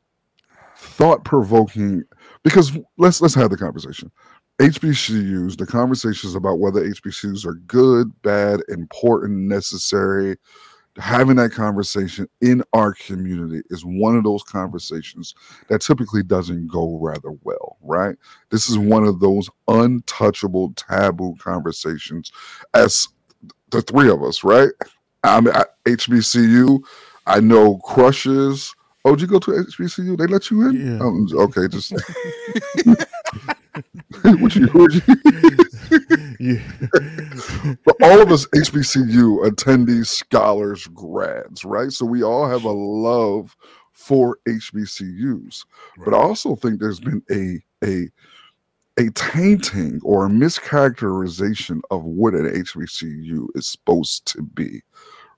thought 0.78 1.24
provoking 1.26 2.04
because 2.44 2.72
let's 2.98 3.22
let's 3.22 3.36
have 3.36 3.50
the 3.50 3.58
conversation. 3.58 4.12
HBCUs, 4.60 5.58
the 5.58 5.66
conversations 5.66 6.34
about 6.34 6.60
whether 6.60 6.82
HBCUs 6.82 7.46
are 7.46 7.56
good, 7.68 8.10
bad, 8.22 8.62
important, 8.70 9.38
necessary. 9.50 10.38
Having 10.98 11.36
that 11.38 11.52
conversation 11.52 12.28
in 12.40 12.64
our 12.74 12.94
community 12.94 13.62
is 13.70 13.84
one 13.84 14.16
of 14.16 14.24
those 14.24 14.44
conversations 14.44 15.36
that 15.68 15.82
typically 15.82 16.24
doesn't 16.24 16.68
go 16.68 16.98
rather 17.02 17.32
well, 17.44 17.78
right? 17.82 18.16
This 18.50 18.70
is 18.70 18.78
one 18.78 19.04
of 19.04 19.20
those 19.20 19.50
untouchable 19.68 20.74
taboo 20.76 21.36
conversations 21.38 22.32
as 22.74 23.10
the 23.72 23.82
three 23.82 24.10
of 24.10 24.24
us, 24.24 24.44
right? 24.44 24.70
I'm 25.24 25.48
at 25.48 25.84
HBCU. 25.86 26.82
I 27.26 27.40
know 27.40 27.78
crushes. 27.80 28.74
Oh, 29.04 29.16
did 29.16 29.22
you 29.22 29.28
go 29.28 29.40
to 29.40 29.52
HBCU? 29.52 30.18
They 30.18 30.28
let 30.28 30.50
you 30.50 30.68
in? 30.68 30.98
Yeah. 30.98 31.06
Um, 31.06 31.28
okay, 31.34 31.68
just 31.68 31.92
what 34.22 34.56
you, 34.56 34.68
what 34.68 34.94
you 34.94 35.02
Yeah. 36.40 36.62
but 37.86 37.96
all 38.02 38.22
of 38.22 38.32
us 38.32 38.46
HBCU 38.48 39.48
attendees, 39.48 40.08
scholars, 40.08 40.88
grads, 40.88 41.66
right? 41.66 41.92
So 41.92 42.06
we 42.06 42.24
all 42.24 42.48
have 42.48 42.64
a 42.64 42.72
love 42.72 43.56
for 43.92 44.38
HBCUs. 44.48 45.66
But 46.04 46.14
I 46.14 46.18
also 46.18 46.56
think 46.56 46.80
there's 46.80 47.00
been 47.00 47.24
a 47.32 47.62
a 47.86 48.10
a 48.98 49.12
tainting 49.12 50.00
or 50.04 50.26
a 50.26 50.30
mischaracterization 50.30 51.82
of 51.92 52.04
what 52.04 52.34
an 52.34 52.46
HBCU 52.46 53.48
is 53.56 53.68
supposed 53.68 54.26
to 54.28 54.42
be, 54.42 54.82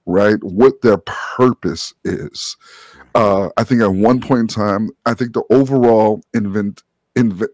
right? 0.05 0.41
What 0.43 0.81
their 0.81 0.97
purpose 0.99 1.93
is. 2.03 2.55
Uh, 3.15 3.49
I 3.57 3.63
think 3.63 3.81
at 3.81 3.91
one 3.91 4.21
point 4.21 4.41
in 4.41 4.47
time, 4.47 4.91
I 5.07 5.15
think 5.15 5.33
the 5.33 5.43
overall 5.49 6.21
invent, 6.35 6.83
invent 7.15 7.51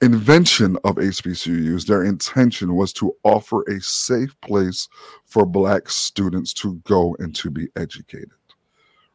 invention 0.00 0.76
of 0.84 0.96
HBCUs, 0.96 1.86
their 1.86 2.04
intention 2.04 2.76
was 2.76 2.92
to 2.94 3.14
offer 3.24 3.62
a 3.62 3.80
safe 3.80 4.38
place 4.42 4.88
for 5.24 5.46
Black 5.46 5.88
students 5.88 6.52
to 6.54 6.74
go 6.84 7.16
and 7.18 7.34
to 7.36 7.50
be 7.50 7.68
educated. 7.76 8.30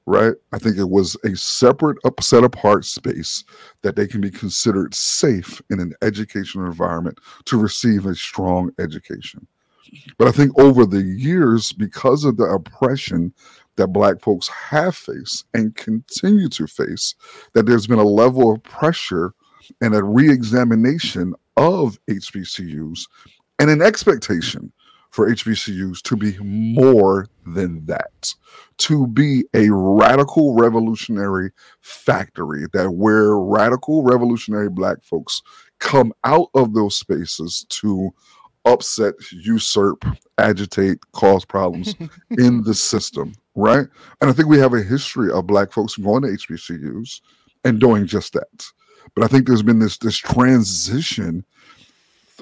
Right? 0.07 0.33
I 0.51 0.57
think 0.57 0.77
it 0.77 0.89
was 0.89 1.15
a 1.23 1.35
separate, 1.37 1.97
set 2.21 2.43
apart 2.43 2.85
space 2.85 3.43
that 3.83 3.95
they 3.95 4.07
can 4.07 4.19
be 4.19 4.31
considered 4.31 4.95
safe 4.95 5.61
in 5.69 5.79
an 5.79 5.93
educational 6.01 6.65
environment 6.65 7.19
to 7.45 7.57
receive 7.57 8.07
a 8.07 8.15
strong 8.15 8.71
education. 8.79 9.45
But 10.17 10.27
I 10.27 10.31
think 10.31 10.57
over 10.57 10.85
the 10.85 11.03
years, 11.03 11.71
because 11.71 12.23
of 12.23 12.37
the 12.37 12.45
oppression 12.45 13.33
that 13.75 13.87
Black 13.87 14.19
folks 14.21 14.47
have 14.47 14.95
faced 14.95 15.45
and 15.53 15.75
continue 15.75 16.49
to 16.49 16.65
face, 16.67 17.13
that 17.53 17.65
there's 17.65 17.87
been 17.87 17.99
a 17.99 18.03
level 18.03 18.51
of 18.51 18.63
pressure 18.63 19.33
and 19.81 19.95
a 19.95 20.03
re-examination 20.03 21.33
of 21.57 21.99
HBCUs 22.09 23.07
and 23.59 23.69
an 23.69 23.81
expectation 23.81 24.71
for 25.11 25.29
HBCUs 25.29 26.01
to 26.03 26.15
be 26.15 26.37
more 26.39 27.27
than 27.45 27.85
that, 27.85 28.33
to 28.77 29.07
be 29.07 29.43
a 29.53 29.69
radical 29.69 30.55
revolutionary 30.55 31.51
factory 31.81 32.65
that 32.73 32.91
where 32.91 33.37
radical 33.37 34.03
revolutionary 34.03 34.69
black 34.69 35.03
folks 35.03 35.41
come 35.79 36.13
out 36.23 36.47
of 36.55 36.73
those 36.73 36.95
spaces 36.95 37.65
to 37.69 38.09
upset, 38.65 39.15
usurp, 39.31 40.05
agitate, 40.37 40.99
cause 41.11 41.43
problems 41.43 41.95
in 42.37 42.63
the 42.63 42.73
system, 42.73 43.33
right? 43.55 43.87
And 44.21 44.29
I 44.29 44.33
think 44.33 44.47
we 44.47 44.59
have 44.59 44.73
a 44.73 44.83
history 44.83 45.31
of 45.31 45.47
black 45.47 45.73
folks 45.73 45.97
going 45.97 46.21
to 46.21 46.29
HBCUs 46.29 47.21
and 47.65 47.79
doing 47.79 48.05
just 48.05 48.33
that. 48.33 48.65
But 49.15 49.23
I 49.23 49.27
think 49.27 49.47
there's 49.47 49.63
been 49.63 49.79
this 49.79 49.97
this 49.97 50.17
transition 50.17 51.45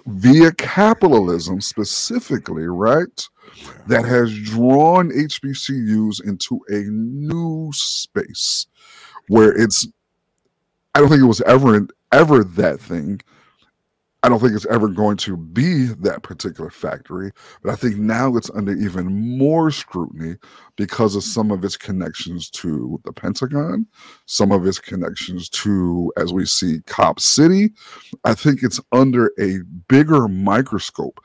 via 0.06 0.52
capitalism 0.54 1.62
specifically, 1.62 2.64
right? 2.64 3.28
That 3.88 4.06
has 4.06 4.34
drawn 4.40 5.10
HBCUs 5.10 6.24
into 6.26 6.62
a 6.70 6.84
new 6.90 7.72
space 7.74 8.68
where 9.28 9.52
it's, 9.52 9.88
I 10.96 11.00
don't 11.00 11.10
think 11.10 11.22
it 11.22 11.26
was 11.26 11.42
ever, 11.42 11.88
ever 12.12 12.44
that 12.44 12.80
thing. 12.80 13.22
I 14.22 14.28
don't 14.28 14.40
think 14.40 14.54
it's 14.54 14.66
ever 14.66 14.90
going 14.90 15.16
to 15.18 15.38
be 15.38 15.86
that 15.86 16.24
particular 16.24 16.70
factory, 16.70 17.32
but 17.64 17.72
I 17.72 17.76
think 17.76 17.96
now 17.96 18.36
it's 18.36 18.50
under 18.50 18.74
even 18.74 19.38
more 19.38 19.72
scrutiny 19.72 20.36
because 20.76 21.16
of 21.16 21.24
some 21.24 21.52
of 21.52 21.64
its 21.64 21.78
connections 21.78 22.50
to 22.52 23.00
the 23.06 23.14
Pentagon, 23.14 23.88
some 24.26 24.52
of 24.52 24.68
its 24.68 24.78
connections 24.78 25.48
to, 25.50 26.12
as 26.18 26.34
we 26.34 26.46
see, 26.46 26.82
Cop 26.86 27.22
City. 27.22 27.72
I 28.26 28.34
think 28.34 28.62
it's 28.62 28.82
under 28.92 29.32
a 29.40 29.60
bigger 29.88 30.28
microscope. 30.28 31.24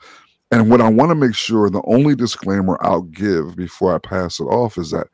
And 0.51 0.69
what 0.69 0.79
I 0.79 0.87
want 0.87 1.09
to 1.09 1.15
make 1.15 1.35
sure, 1.35 1.69
the 1.69 1.83
only 1.85 2.15
disclaimer 2.15 2.77
I'll 2.79 3.01
give 3.01 3.57
before 3.57 3.93
I 3.93 3.97
pass 3.97 4.39
it 4.39 4.45
off 4.45 4.77
is 4.77 4.91
that 4.91 5.07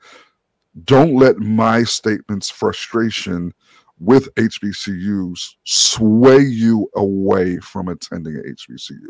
don't 0.84 1.15
let 1.15 1.38
my 1.38 1.84
statements, 1.84 2.49
frustration, 2.49 3.53
with 4.02 4.34
HBCUs 4.34 5.58
sway 5.64 6.39
you 6.39 6.89
away 6.95 7.58
from 7.58 7.88
attending 7.88 8.36
a 8.36 8.39
HBCU. 8.39 9.10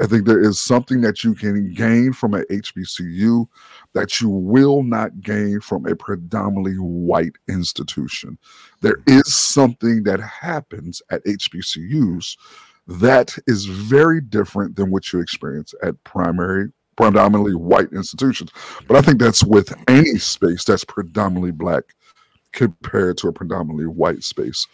I 0.00 0.06
think 0.06 0.24
there 0.24 0.40
is 0.40 0.60
something 0.60 1.00
that 1.00 1.24
you 1.24 1.34
can 1.34 1.72
gain 1.74 2.12
from 2.12 2.34
a 2.34 2.44
HBCU 2.44 3.46
that 3.92 4.20
you 4.20 4.28
will 4.28 4.84
not 4.84 5.20
gain 5.20 5.60
from 5.60 5.84
a 5.84 5.96
predominantly 5.96 6.76
white 6.76 7.34
institution. 7.48 8.38
There 8.82 8.98
is 9.08 9.34
something 9.34 10.04
that 10.04 10.20
happens 10.20 11.02
at 11.10 11.24
HBCUs 11.24 12.36
that 12.86 13.36
is 13.48 13.66
very 13.66 14.20
different 14.20 14.76
than 14.76 14.92
what 14.92 15.12
you 15.12 15.18
experience 15.18 15.74
at 15.82 16.02
primary 16.04 16.70
predominantly 16.96 17.54
white 17.54 17.92
institutions. 17.92 18.50
But 18.86 18.96
I 18.96 19.00
think 19.00 19.18
that's 19.18 19.42
with 19.42 19.74
any 19.88 20.18
space 20.18 20.64
that's 20.64 20.84
predominantly 20.84 21.50
black 21.50 21.84
compared 22.52 23.18
to 23.18 23.28
a 23.28 23.32
predominantly 23.32 23.86
white 23.86 24.24
space. 24.24 24.66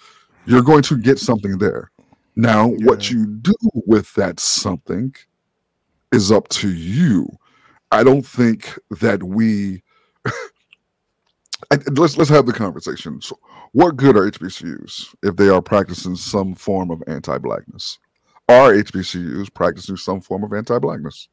You're 0.47 0.62
going 0.62 0.83
to 0.83 0.97
get 0.97 1.18
something 1.18 1.59
there. 1.59 1.91
Now, 2.37 2.68
yeah. 2.68 2.87
what 2.87 3.11
you 3.11 3.27
do 3.27 3.55
with 3.87 4.12
that 4.14 4.39
something 4.39 5.14
is 6.12 6.31
up 6.31 6.49
to 6.49 6.68
you. 6.70 7.29
I 7.91 8.05
don't 8.05 8.27
think 8.27 8.79
that 9.01 9.22
we 9.22 9.83
let's 11.93 12.16
let's 12.16 12.31
have 12.31 12.47
the 12.47 12.53
conversation. 12.53 13.20
So 13.20 13.39
what 13.72 13.97
good 13.97 14.16
are 14.16 14.31
HBCUs 14.31 15.14
if 15.22 15.37
they 15.37 15.49
are 15.49 15.62
practicing 15.62 16.16
some 16.16 16.55
form 16.55 16.91
of 16.91 17.03
anti-blackness? 17.07 17.99
Are 18.49 18.72
HBCUs 18.72 19.53
practicing 19.53 19.97
some 19.97 20.20
form 20.20 20.45
of 20.45 20.53
anti-blackness? 20.53 21.29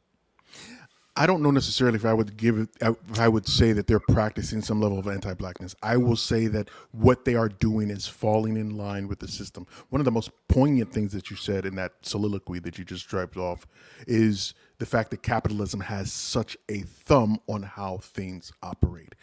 I 1.15 1.27
don't 1.27 1.43
know 1.43 1.51
necessarily 1.51 1.95
if 1.95 2.05
I 2.05 2.13
would 2.13 2.37
give 2.37 2.57
it, 2.57 2.69
uh, 2.81 2.93
if 3.11 3.19
I 3.19 3.27
would 3.27 3.47
say 3.47 3.71
that 3.73 3.85
they're 3.85 3.99
practicing 3.99 4.63
some 4.63 4.81
level 4.81 4.97
of 4.97 5.07
anti 5.07 5.33
blackness. 5.35 5.75
I 5.83 5.97
will 5.97 6.15
say 6.15 6.47
that 6.47 6.69
what 6.91 7.23
they 7.23 7.35
are 7.35 7.49
doing 7.49 7.91
is 7.91 8.07
falling 8.07 8.57
in 8.57 8.77
line 8.77 9.07
with 9.07 9.19
the 9.19 9.27
system. 9.27 9.67
One 9.89 10.01
of 10.01 10.05
the 10.05 10.11
most 10.11 10.31
poignant 10.47 10.91
things 10.91 11.11
that 11.13 11.29
you 11.29 11.35
said 11.35 11.65
in 11.65 11.75
that 11.75 11.93
soliloquy 12.01 12.59
that 12.59 12.79
you 12.79 12.85
just 12.85 13.07
dropped 13.07 13.37
off 13.37 13.67
is 14.07 14.55
the 14.79 14.87
fact 14.87 15.11
that 15.11 15.21
capitalism 15.21 15.81
has 15.81 16.11
such 16.11 16.57
a 16.69 16.81
thumb 16.81 17.39
on 17.47 17.61
how 17.61 17.97
things 17.97 18.51
operate. 18.63 19.13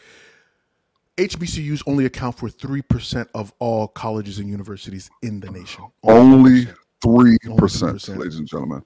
HBCUs 1.17 1.83
only 1.87 2.07
account 2.07 2.39
for 2.39 2.49
3% 2.49 3.27
of 3.35 3.53
all 3.59 3.89
colleges 3.89 4.39
and 4.39 4.49
universities 4.49 5.11
in 5.23 5.41
the 5.41 5.51
nation. 5.51 5.85
Only 6.05 6.67
3%, 7.03 7.39
3%. 7.43 8.17
ladies 8.17 8.37
and 8.37 8.47
gentlemen 8.47 8.83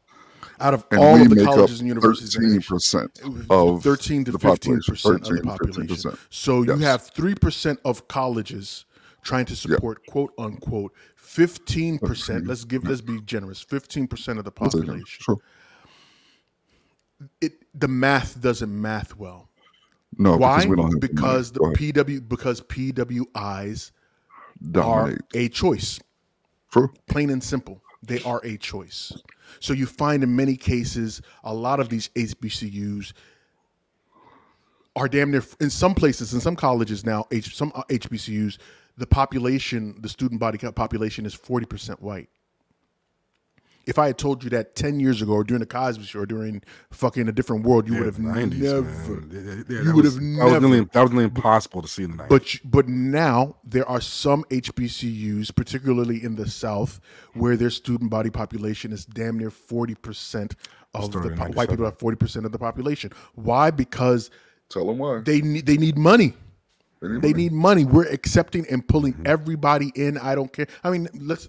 out 0.60 0.74
of 0.74 0.86
and 0.90 1.00
all 1.00 1.20
of 1.20 1.30
the 1.30 1.44
colleges 1.44 1.80
and 1.80 1.88
universities, 1.88 2.34
thirteen 2.34 2.60
percent 2.60 3.20
of 3.50 3.82
thirteen 3.82 4.24
to 4.24 4.38
fifteen 4.38 4.80
percent 4.86 5.28
of 5.28 5.36
the 5.36 5.42
population. 5.42 6.18
So 6.30 6.62
yes. 6.62 6.78
you 6.78 6.84
have 6.84 7.02
three 7.08 7.34
percent 7.34 7.80
of 7.84 8.06
colleges 8.08 8.86
trying 9.22 9.46
to 9.46 9.56
support 9.56 10.00
yep. 10.06 10.12
quote 10.12 10.32
unquote 10.38 10.92
fifteen 11.16 11.98
percent. 11.98 12.46
Let's 12.46 12.64
give 12.64 12.84
let's 12.84 13.00
be 13.00 13.20
generous. 13.22 13.60
Fifteen 13.60 14.06
percent 14.06 14.38
of 14.38 14.44
the 14.44 14.52
population. 14.52 15.04
Sure. 15.06 15.38
It 17.40 17.52
the 17.74 17.88
math 17.88 18.40
doesn't 18.40 18.70
math 18.80 19.16
well. 19.16 19.48
No, 20.16 20.36
why? 20.36 20.64
Because, 20.64 20.94
because 21.00 21.52
the 21.52 21.60
PW 21.60 22.28
because 22.28 22.60
PWIs 22.60 23.90
Dominate. 24.70 25.18
are 25.18 25.18
a 25.34 25.48
choice. 25.48 26.00
True. 26.70 26.92
Plain 27.08 27.30
and 27.30 27.42
simple. 27.42 27.82
They 28.02 28.22
are 28.22 28.40
a 28.44 28.56
choice. 28.56 29.12
So 29.60 29.72
you 29.72 29.86
find 29.86 30.22
in 30.22 30.34
many 30.34 30.56
cases 30.56 31.22
a 31.42 31.54
lot 31.54 31.80
of 31.80 31.88
these 31.88 32.08
HBCUs 32.10 33.12
are 34.96 35.08
damn 35.08 35.30
near 35.30 35.42
in 35.60 35.70
some 35.70 35.94
places 35.94 36.32
in 36.34 36.40
some 36.40 36.56
colleges 36.56 37.04
now 37.04 37.26
H, 37.32 37.56
some 37.56 37.72
uh, 37.74 37.82
HBCUs 37.88 38.58
the 38.96 39.06
population 39.06 39.96
the 40.00 40.08
student 40.08 40.40
body 40.40 40.58
population 40.58 41.26
is 41.26 41.34
40% 41.34 42.00
white 42.00 42.28
if 43.86 43.98
I 43.98 44.06
had 44.08 44.18
told 44.18 44.42
you 44.44 44.50
that 44.50 44.74
ten 44.74 45.00
years 45.00 45.22
ago, 45.22 45.32
or 45.32 45.44
during 45.44 45.60
the 45.60 45.66
Cosby 45.66 46.04
Show, 46.04 46.20
or 46.20 46.26
during 46.26 46.62
fucking 46.90 47.28
a 47.28 47.32
different 47.32 47.64
world, 47.64 47.86
you 47.86 47.94
yeah, 47.94 48.00
would 48.00 48.14
have 48.14 48.16
90s, 48.16 48.58
never. 48.58 49.64
Yeah, 49.68 49.82
you 49.82 49.94
would 49.94 50.04
have 50.04 50.20
never. 50.20 50.50
That 50.50 50.60
was, 50.60 50.70
nearly, 50.70 50.88
that 50.92 51.02
was 51.02 51.10
nearly 51.10 51.24
impossible 51.24 51.82
to 51.82 51.88
see 51.88 52.04
in 52.04 52.12
the 52.12 52.16
nineties. 52.16 52.60
But 52.64 52.70
but 52.70 52.88
now 52.88 53.56
there 53.64 53.88
are 53.88 54.00
some 54.00 54.44
HBCUs, 54.50 55.54
particularly 55.54 56.22
in 56.22 56.36
the 56.36 56.48
South, 56.48 57.00
where 57.34 57.56
their 57.56 57.70
student 57.70 58.10
body 58.10 58.30
population 58.30 58.92
is 58.92 59.04
damn 59.04 59.38
near 59.38 59.50
forty 59.50 59.94
percent 59.94 60.54
of 60.94 61.10
the 61.12 61.30
po- 61.30 61.46
white 61.48 61.68
people 61.68 61.84
have 61.84 61.98
forty 61.98 62.16
percent 62.16 62.46
of 62.46 62.52
the 62.52 62.58
population. 62.58 63.10
Why? 63.34 63.70
Because 63.70 64.30
tell 64.68 64.86
them 64.86 64.98
why 64.98 65.20
they 65.20 65.40
need 65.40 65.66
they 65.66 65.76
need 65.76 65.98
money. 65.98 66.34
They 67.00 67.32
need 67.32 67.52
money. 67.52 67.84
We're 67.84 68.08
accepting 68.08 68.66
and 68.70 68.86
pulling 68.86 69.12
mm-hmm. 69.14 69.26
everybody 69.26 69.92
in. 69.94 70.16
I 70.18 70.34
don't 70.34 70.52
care. 70.52 70.66
I 70.82 70.90
mean, 70.90 71.08
let's. 71.14 71.48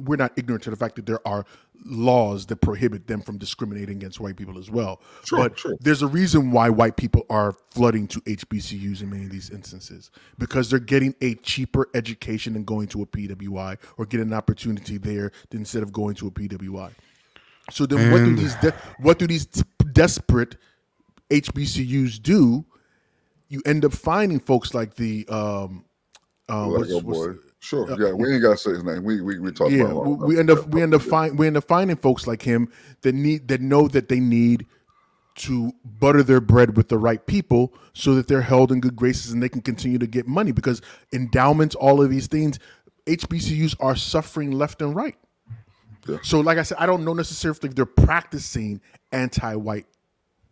We're 0.00 0.16
not 0.16 0.32
ignorant 0.36 0.64
to 0.64 0.70
the 0.70 0.76
fact 0.76 0.96
that 0.96 1.06
there 1.06 1.26
are 1.26 1.44
laws 1.84 2.46
that 2.46 2.56
prohibit 2.56 3.06
them 3.06 3.20
from 3.20 3.36
discriminating 3.36 3.96
against 3.96 4.20
white 4.20 4.36
people 4.36 4.58
as 4.58 4.70
well. 4.70 5.00
Sure, 5.24 5.38
but 5.38 5.58
sure. 5.58 5.76
there's 5.80 6.02
a 6.02 6.06
reason 6.06 6.50
why 6.50 6.70
white 6.70 6.96
people 6.96 7.26
are 7.28 7.54
flooding 7.70 8.06
to 8.08 8.20
HBCUs 8.22 9.02
in 9.02 9.10
many 9.10 9.24
of 9.24 9.30
these 9.30 9.50
instances 9.50 10.10
because 10.38 10.70
they're 10.70 10.78
getting 10.78 11.14
a 11.20 11.34
cheaper 11.36 11.88
education 11.94 12.54
than 12.54 12.64
going 12.64 12.88
to 12.88 13.02
a 13.02 13.06
PWI 13.06 13.76
or 13.98 14.06
getting 14.06 14.28
an 14.28 14.32
opportunity 14.32 14.98
there 14.98 15.32
instead 15.52 15.82
of 15.82 15.92
going 15.92 16.14
to 16.16 16.28
a 16.28 16.30
PWI. 16.30 16.92
So 17.70 17.86
then, 17.86 17.98
and 17.98 18.12
what 18.12 18.18
do 18.18 18.36
these 18.36 18.54
de- 18.56 18.74
what 19.00 19.18
do 19.18 19.26
these 19.26 19.46
desperate 19.92 20.56
HBCUs 21.30 22.22
do? 22.22 22.64
You 23.54 23.62
end 23.64 23.84
up 23.84 23.92
finding 23.92 24.40
folks 24.40 24.74
like 24.74 24.96
the 24.96 25.26
um, 25.28 25.84
uh, 26.48 26.66
what's, 26.66 26.92
what's, 27.02 27.38
Sure. 27.64 27.90
Uh, 27.90 27.96
yeah, 27.96 28.12
we 28.12 28.30
ain't 28.30 28.42
gotta 28.42 28.58
say 28.58 28.72
his 28.72 28.84
name. 28.84 29.02
We 29.04 29.22
we 29.22 29.38
we 29.38 29.50
talk 29.50 29.70
yeah, 29.70 29.84
about. 29.84 30.04
Yeah, 30.04 30.26
we 30.26 30.38
end 30.38 30.50
up 30.50 30.68
we 30.68 30.82
end 30.82 30.92
up 30.92 31.00
find 31.00 31.38
we 31.38 31.46
end 31.46 31.56
up 31.56 31.64
finding 31.64 31.96
folks 31.96 32.26
like 32.26 32.42
him 32.42 32.70
that 33.00 33.14
need 33.14 33.48
that 33.48 33.62
know 33.62 33.88
that 33.88 34.10
they 34.10 34.20
need 34.20 34.66
to 35.36 35.72
butter 35.82 36.22
their 36.22 36.42
bread 36.42 36.76
with 36.76 36.90
the 36.90 36.98
right 36.98 37.26
people 37.26 37.72
so 37.94 38.14
that 38.16 38.28
they're 38.28 38.42
held 38.42 38.70
in 38.70 38.80
good 38.80 38.94
graces 38.94 39.32
and 39.32 39.42
they 39.42 39.48
can 39.48 39.62
continue 39.62 39.98
to 39.98 40.06
get 40.06 40.26
money 40.26 40.52
because 40.52 40.82
endowments, 41.14 41.74
all 41.74 42.02
of 42.02 42.10
these 42.10 42.26
things, 42.26 42.58
HBCUs 43.06 43.74
are 43.80 43.96
suffering 43.96 44.52
left 44.52 44.82
and 44.82 44.94
right. 44.94 45.16
Yeah. 46.06 46.18
So, 46.22 46.40
like 46.40 46.58
I 46.58 46.62
said, 46.64 46.76
I 46.78 46.84
don't 46.84 47.02
know 47.02 47.14
necessarily 47.14 47.58
if 47.62 47.74
they're 47.74 47.86
practicing 47.86 48.82
anti-white 49.10 49.86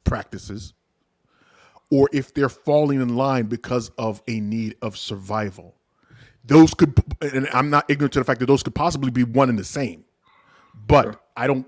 practices 0.05 0.73
or 1.93 2.09
if 2.11 2.33
they're 2.33 2.49
falling 2.49 3.03
in 3.03 3.17
line 3.17 3.45
because 3.45 3.91
of 3.99 4.23
a 4.27 4.41
need 4.41 4.75
of 4.81 4.97
survival. 4.97 5.75
Those 6.43 6.73
could, 6.73 6.99
and 7.21 7.47
I'm 7.53 7.69
not 7.69 7.85
ignorant 7.91 8.15
to 8.15 8.19
the 8.19 8.25
fact 8.25 8.41
that 8.41 8.47
those 8.47 8.63
could 8.63 8.75
possibly 8.75 9.11
be 9.11 9.25
one 9.25 9.51
and 9.51 9.59
the 9.59 9.65
same, 9.65 10.03
but 10.87 11.03
sure. 11.03 11.21
I 11.37 11.47
don't 11.47 11.67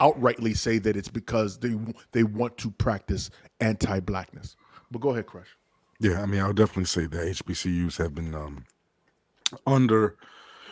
outrightly 0.00 0.56
say 0.56 0.78
that 0.78 0.96
it's 0.96 1.08
because 1.08 1.60
they 1.60 1.76
they 2.10 2.24
want 2.24 2.58
to 2.58 2.72
practice 2.72 3.30
anti-blackness. 3.60 4.56
But 4.90 5.02
go 5.02 5.10
ahead, 5.10 5.26
Crush. 5.26 5.56
Yeah, 6.00 6.20
I 6.20 6.26
mean, 6.26 6.40
I'll 6.40 6.52
definitely 6.52 6.86
say 6.86 7.06
that 7.06 7.36
HBCUs 7.36 7.96
have 7.98 8.12
been 8.12 8.34
um, 8.34 8.64
under 9.68 10.16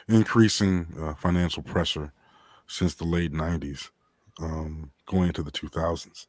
increasing 0.09 0.89
uh, 1.01 1.15
financial 1.15 1.63
pressure 1.63 2.13
since 2.67 2.97
the 2.97 3.05
late 3.05 3.33
'90s, 3.33 3.91
um, 4.41 4.91
going 5.07 5.29
into 5.29 5.45
the 5.45 5.53
2000s. 5.53 6.27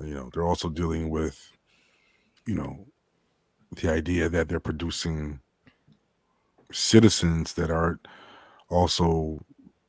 You 0.00 0.14
know, 0.14 0.30
they're 0.32 0.42
also 0.42 0.70
dealing 0.70 1.10
with 1.10 1.51
you 2.46 2.54
know, 2.54 2.86
the 3.76 3.90
idea 3.90 4.28
that 4.28 4.48
they're 4.48 4.60
producing 4.60 5.40
citizens 6.72 7.54
that 7.54 7.70
are 7.70 8.00
also 8.68 9.44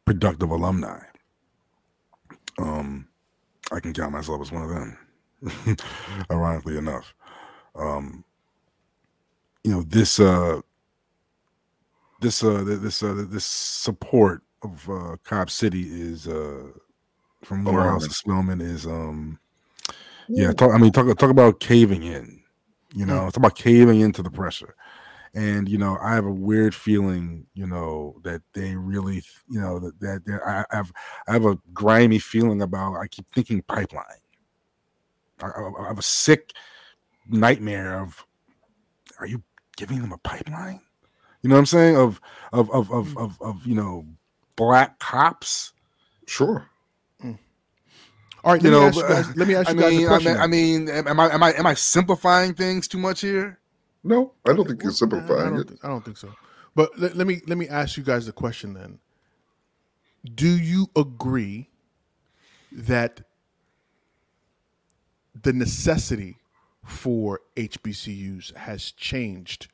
productive 0.05 0.49
alumni. 0.49 0.99
Um, 2.59 3.07
I 3.71 3.79
can 3.79 3.93
count 3.93 4.11
myself 4.11 4.41
as 4.41 4.51
one 4.51 4.63
of 4.63 4.69
them, 4.69 5.77
ironically 6.31 6.77
enough. 6.77 7.13
Um, 7.75 8.23
you 9.63 9.71
know, 9.71 9.81
this 9.81 10.19
uh, 10.19 10.61
this 12.21 12.43
uh, 12.43 12.63
this 12.65 13.01
uh, 13.01 13.25
this 13.29 13.45
support 13.45 14.43
of 14.61 14.89
uh, 14.89 15.15
Cop 15.23 15.49
City 15.49 15.83
is 15.83 16.27
uh, 16.27 16.67
from 17.43 17.63
Morehouse 17.63 18.01
man. 18.01 18.09
to 18.09 18.15
Spelman 18.15 18.61
is 18.61 18.85
um 18.85 19.39
yeah, 20.29 20.53
talk, 20.53 20.73
I 20.73 20.77
mean 20.77 20.91
talk 20.91 21.05
talk 21.17 21.29
about 21.29 21.59
caving 21.59 22.03
in. 22.03 22.42
You 22.93 23.05
know, 23.05 23.21
mm. 23.21 23.27
it's 23.27 23.37
about 23.37 23.55
caving 23.55 24.01
into 24.01 24.21
the 24.21 24.29
pressure. 24.29 24.75
And 25.35 25.67
you 25.67 25.79
know, 25.79 25.97
I 25.99 26.13
have 26.13 26.25
a 26.25 26.31
weird 26.31 26.75
feeling, 26.75 27.47
you 27.55 27.65
know, 27.65 28.21
that 28.23 28.43
they 28.53 28.75
really, 28.75 29.23
you 29.49 29.59
know, 29.59 29.79
that 29.79 29.99
that, 29.99 30.25
that 30.25 30.41
I, 30.45 30.63
I 30.71 30.75
have 30.75 30.91
I 31.27 31.33
have 31.33 31.45
a 31.45 31.57
grimy 31.73 32.19
feeling 32.19 32.61
about. 32.61 32.97
I 32.97 33.07
keep 33.07 33.27
thinking 33.33 33.63
pipeline. 33.63 34.05
I, 35.41 35.47
I, 35.47 35.71
I 35.85 35.87
have 35.87 35.97
a 35.97 36.03
sick 36.03 36.53
nightmare 37.27 37.99
of, 37.99 38.23
are 39.19 39.25
you 39.25 39.41
giving 39.75 40.01
them 40.01 40.11
a 40.11 40.17
pipeline? 40.19 40.81
You 41.41 41.49
know 41.49 41.55
what 41.55 41.59
I'm 41.59 41.65
saying? 41.65 41.97
Of 41.97 42.21
of 42.51 42.69
of 42.69 42.91
of 42.91 43.07
mm. 43.07 43.23
of, 43.23 43.41
of 43.41 43.65
you 43.65 43.73
know, 43.73 44.05
black 44.55 44.99
cops. 44.99 45.73
Sure. 46.27 46.69
All 48.43 48.53
right, 48.53 48.63
let 48.63 48.63
You 48.63 48.71
me 48.71 48.79
know, 48.79 48.87
ask 48.87 49.01
you 49.01 49.07
guys. 49.07 49.35
Let 49.37 49.47
me 49.47 49.55
ask 49.55 49.69
I 49.69 49.73
you 49.73 49.77
guys 49.77 49.97
mean, 49.97 49.99
a 49.99 50.03
I 50.03 50.07
question. 50.07 50.33
mean, 50.33 50.37
I 50.37 50.47
mean, 50.47 50.89
am 50.89 51.19
I 51.19 51.33
am 51.33 51.43
I 51.43 51.53
am 51.53 51.67
I 51.67 51.73
simplifying 51.75 52.53
things 52.55 52.87
too 52.87 52.99
much 52.99 53.21
here? 53.21 53.59
No, 54.03 54.33
I 54.45 54.53
don't 54.53 54.67
think 54.67 54.83
you're 54.83 54.91
I 54.91 54.95
simplifying 54.95 55.51
don't, 55.51 55.59
it. 55.61 55.67
think, 55.69 55.85
I 55.85 55.89
don't 55.89 56.03
think 56.05 56.17
so. 56.17 56.33
But 56.75 56.97
let, 56.99 57.15
let 57.17 57.27
me 57.27 57.41
let 57.47 57.57
me 57.57 57.67
ask 57.69 57.97
you 57.97 58.03
guys 58.03 58.25
the 58.25 58.33
question 58.33 58.73
then. 58.73 58.99
Do 60.35 60.47
you 60.49 60.89
agree 60.95 61.69
that 62.71 63.21
the 65.41 65.53
necessity 65.53 66.37
for 66.85 67.41
HBCUs 67.57 68.55
has 68.55 68.91
changed 68.91 69.67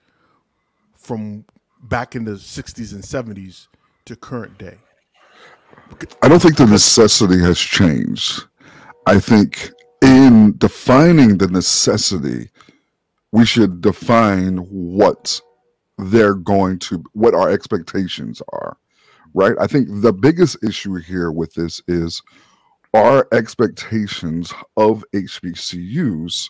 from 0.96 1.46
back 1.84 2.16
in 2.16 2.26
the 2.26 2.34
60s 2.34 2.94
and 2.94 3.04
70s 3.04 3.68
to 4.06 4.16
current 4.16 4.58
day? 4.58 4.78
I 6.22 6.28
don't 6.30 6.42
think 6.42 6.58
the 6.58 6.68
necessity 6.68 7.40
has 7.42 7.60
changed. 7.60 8.46
I 9.10 9.20
think 9.20 9.72
in 10.04 10.56
defining 10.60 11.40
the 11.40 11.48
necessity, 11.48 12.50
we 13.32 13.46
should 13.46 13.82
define 13.82 14.58
what 14.60 15.42
they're 15.98 16.36
going 16.36 16.80
to, 16.80 17.04
what 17.14 17.36
our 17.36 17.50
expectations 17.50 18.42
are, 18.54 18.78
right? 19.34 19.56
I 19.60 19.68
think 19.68 19.90
the 19.92 20.14
biggest 20.14 20.58
issue 20.64 20.96
here 20.96 21.32
with 21.32 21.54
this 21.56 21.82
is 21.88 22.22
our 22.94 23.28
expectations 23.34 24.54
of 24.78 25.04
HBCUs 25.16 26.50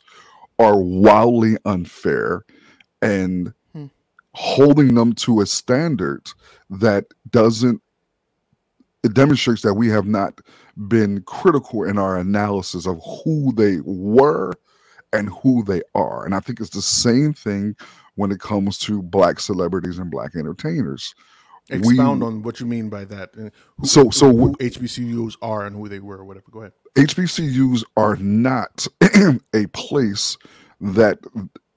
are 0.59 0.79
wildly 0.81 1.57
unfair 1.65 2.43
and 3.01 3.53
Hmm. 3.73 3.87
holding 4.35 4.95
them 4.95 5.13
to 5.13 5.41
a 5.41 5.47
standard 5.47 6.27
that 6.69 7.05
doesn't 7.31 7.81
it 9.03 9.13
demonstrates 9.15 9.63
that 9.63 9.75
we 9.75 9.89
have 9.89 10.07
not 10.07 10.41
been 10.87 11.21
critical 11.23 11.83
in 11.83 11.97
our 11.97 12.17
analysis 12.17 12.85
of 12.87 12.99
who 13.23 13.51
they 13.53 13.79
were 13.83 14.53
and 15.11 15.29
who 15.29 15.63
they 15.63 15.81
are. 15.95 16.25
And 16.25 16.33
I 16.35 16.39
think 16.39 16.59
it's 16.59 16.69
the 16.69 16.81
same 16.81 17.33
thing 17.33 17.75
when 18.15 18.31
it 18.31 18.39
comes 18.39 18.77
to 18.79 19.01
black 19.01 19.39
celebrities 19.39 19.97
and 19.99 20.09
black 20.11 20.35
entertainers. 20.35 21.13
We- 21.69 21.77
Expound 21.77 22.23
on 22.23 22.41
what 22.41 22.59
you 22.59 22.65
mean 22.65 22.89
by 22.89 23.05
that. 23.05 23.29
Uh, 23.37 23.49
who, 23.77 23.85
So- 23.87 24.09
so 24.09 24.31
who 24.35 24.55
HBCUs 24.57 25.35
are 25.41 25.65
and 25.65 25.75
who 25.75 25.87
they 25.87 25.99
were, 25.99 26.17
or 26.17 26.25
whatever. 26.25 26.45
Go 26.51 26.59
ahead. 26.61 26.73
HBCUs 26.95 27.83
are 27.97 28.15
not 28.17 28.87
a 29.53 29.67
place 29.67 30.37
that 30.81 31.19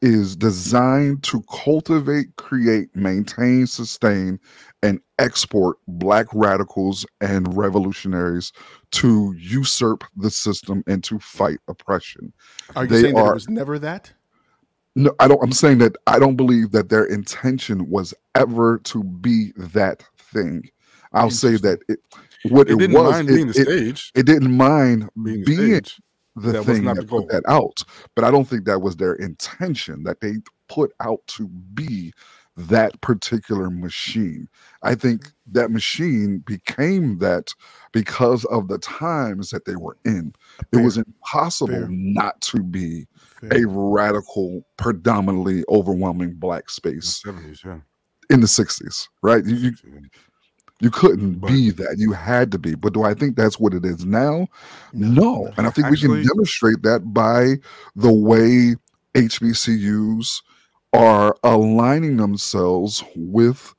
is 0.02 0.36
designed 0.36 1.22
to 1.22 1.42
cultivate, 1.50 2.34
create, 2.36 2.94
maintain, 2.94 3.66
sustain, 3.66 4.38
and 4.82 5.00
export 5.18 5.78
black 5.86 6.26
radicals 6.34 7.06
and 7.20 7.56
revolutionaries 7.56 8.52
to 8.90 9.34
usurp 9.38 10.04
the 10.16 10.30
system 10.30 10.82
and 10.86 11.02
to 11.04 11.18
fight 11.20 11.58
oppression. 11.68 12.32
Are 12.76 12.84
you 12.84 12.90
They 12.90 13.02
saying 13.02 13.14
that 13.14 13.26
it 13.28 13.34
was 13.34 13.48
never 13.48 13.78
that? 13.78 14.12
No, 14.94 15.14
I 15.20 15.28
don't. 15.28 15.42
I'm 15.42 15.52
saying 15.52 15.78
that 15.78 15.96
I 16.06 16.18
don't 16.18 16.36
believe 16.36 16.72
that 16.72 16.90
their 16.90 17.04
intention 17.06 17.88
was 17.88 18.12
ever 18.34 18.78
to 18.84 19.02
be 19.02 19.52
that 19.56 20.04
thing. 20.18 20.68
I'll 21.14 21.30
say 21.30 21.56
that 21.58 21.78
it, 21.88 22.00
what 22.50 22.68
It 22.68 22.72
it, 22.72 22.78
didn't 22.78 22.96
was, 22.96 23.12
mind 23.12 23.28
it, 23.28 23.34
being 23.36 23.46
the 23.46 23.54
it- 23.54 23.64
stage. 23.68 24.12
it 24.14 24.26
didn't 24.26 24.54
mind 24.56 25.08
Being 25.24 25.44
being, 25.44 25.82
the 26.36 26.48
the 26.48 26.52
That 26.52 26.58
was 26.58 26.66
thing 26.66 26.84
not 26.84 26.96
that 26.96 27.02
the 27.02 27.08
put 27.08 27.28
that 27.28 27.44
out. 27.48 27.82
But 28.14 28.24
I 28.24 28.30
don't 28.30 28.46
think 28.46 28.64
that 28.64 28.82
was 28.82 28.96
their 28.96 29.14
intention 29.14 30.04
that 30.04 30.20
they 30.20 30.36
put 30.68 30.92
out 31.00 31.20
to 31.28 31.48
be 31.48 32.12
that 32.56 33.00
particular 33.00 33.70
machine. 33.70 34.48
I 34.82 34.94
think 34.94 35.22
mm-hmm. 35.22 35.52
that 35.52 35.70
machine 35.70 36.38
became 36.38 37.18
that 37.18 37.52
because 37.92 38.44
of 38.46 38.68
the 38.68 38.78
times 38.78 39.50
that 39.50 39.64
they 39.64 39.76
were 39.76 39.96
in. 40.04 40.34
It 40.72 40.78
was 40.78 40.98
impossible 40.98 41.72
Fair. 41.72 41.88
not 41.88 42.40
to 42.42 42.62
be 42.62 43.06
Fair. 43.40 43.64
a 43.64 43.68
radical, 43.68 44.66
predominantly 44.76 45.64
overwhelming 45.68 46.34
black 46.34 46.68
space 46.68 47.22
Seventies, 47.22 47.62
yeah. 47.64 47.78
in 48.28 48.40
the 48.40 48.46
60s, 48.46 49.08
right? 49.22 49.44
You, 49.44 49.56
you, 49.56 49.72
you 50.82 50.90
couldn't 50.90 51.34
But- 51.40 51.46
be 51.48 51.70
that. 51.70 51.94
You 51.96 52.12
had 52.12 52.50
to 52.52 52.58
be. 52.58 52.74
But 52.74 52.92
do 52.92 53.04
I 53.04 53.14
think 53.14 53.36
that's 53.36 53.58
what 53.58 53.72
it 53.72 53.84
is 53.86 54.04
now? 54.04 54.48
No. 54.92 55.48
And 55.56 55.66
I 55.66 55.70
think 55.70 55.88
we 55.88 55.96
can 55.96 56.22
demonstrate 56.26 56.82
that 56.82 57.14
by 57.14 57.56
the 57.96 58.12
way 58.12 58.74
HBCUs 59.14 60.42
are 60.92 61.36
aligning 61.44 62.16
themselves 62.18 63.02
with 63.16 63.74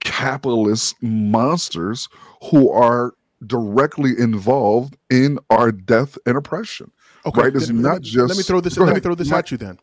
capitalist 0.00 0.94
monsters 1.02 2.08
who 2.50 2.70
are 2.70 3.14
directly 3.46 4.12
involved 4.18 4.96
in 5.10 5.38
our 5.50 5.72
death 5.72 6.18
and 6.26 6.36
oppression. 6.36 6.90
Okay, 7.24 7.40
right? 7.42 7.56
It's 7.56 7.70
not 7.70 8.02
me- 8.02 8.08
just 8.08 8.28
Let 8.28 8.36
me 8.36 8.42
throw 8.42 8.60
this. 8.60 8.76
Let 8.76 8.94
me 8.94 9.00
throw 9.00 9.14
this 9.14 9.32
at 9.32 9.50
you 9.50 9.56
then. 9.56 9.78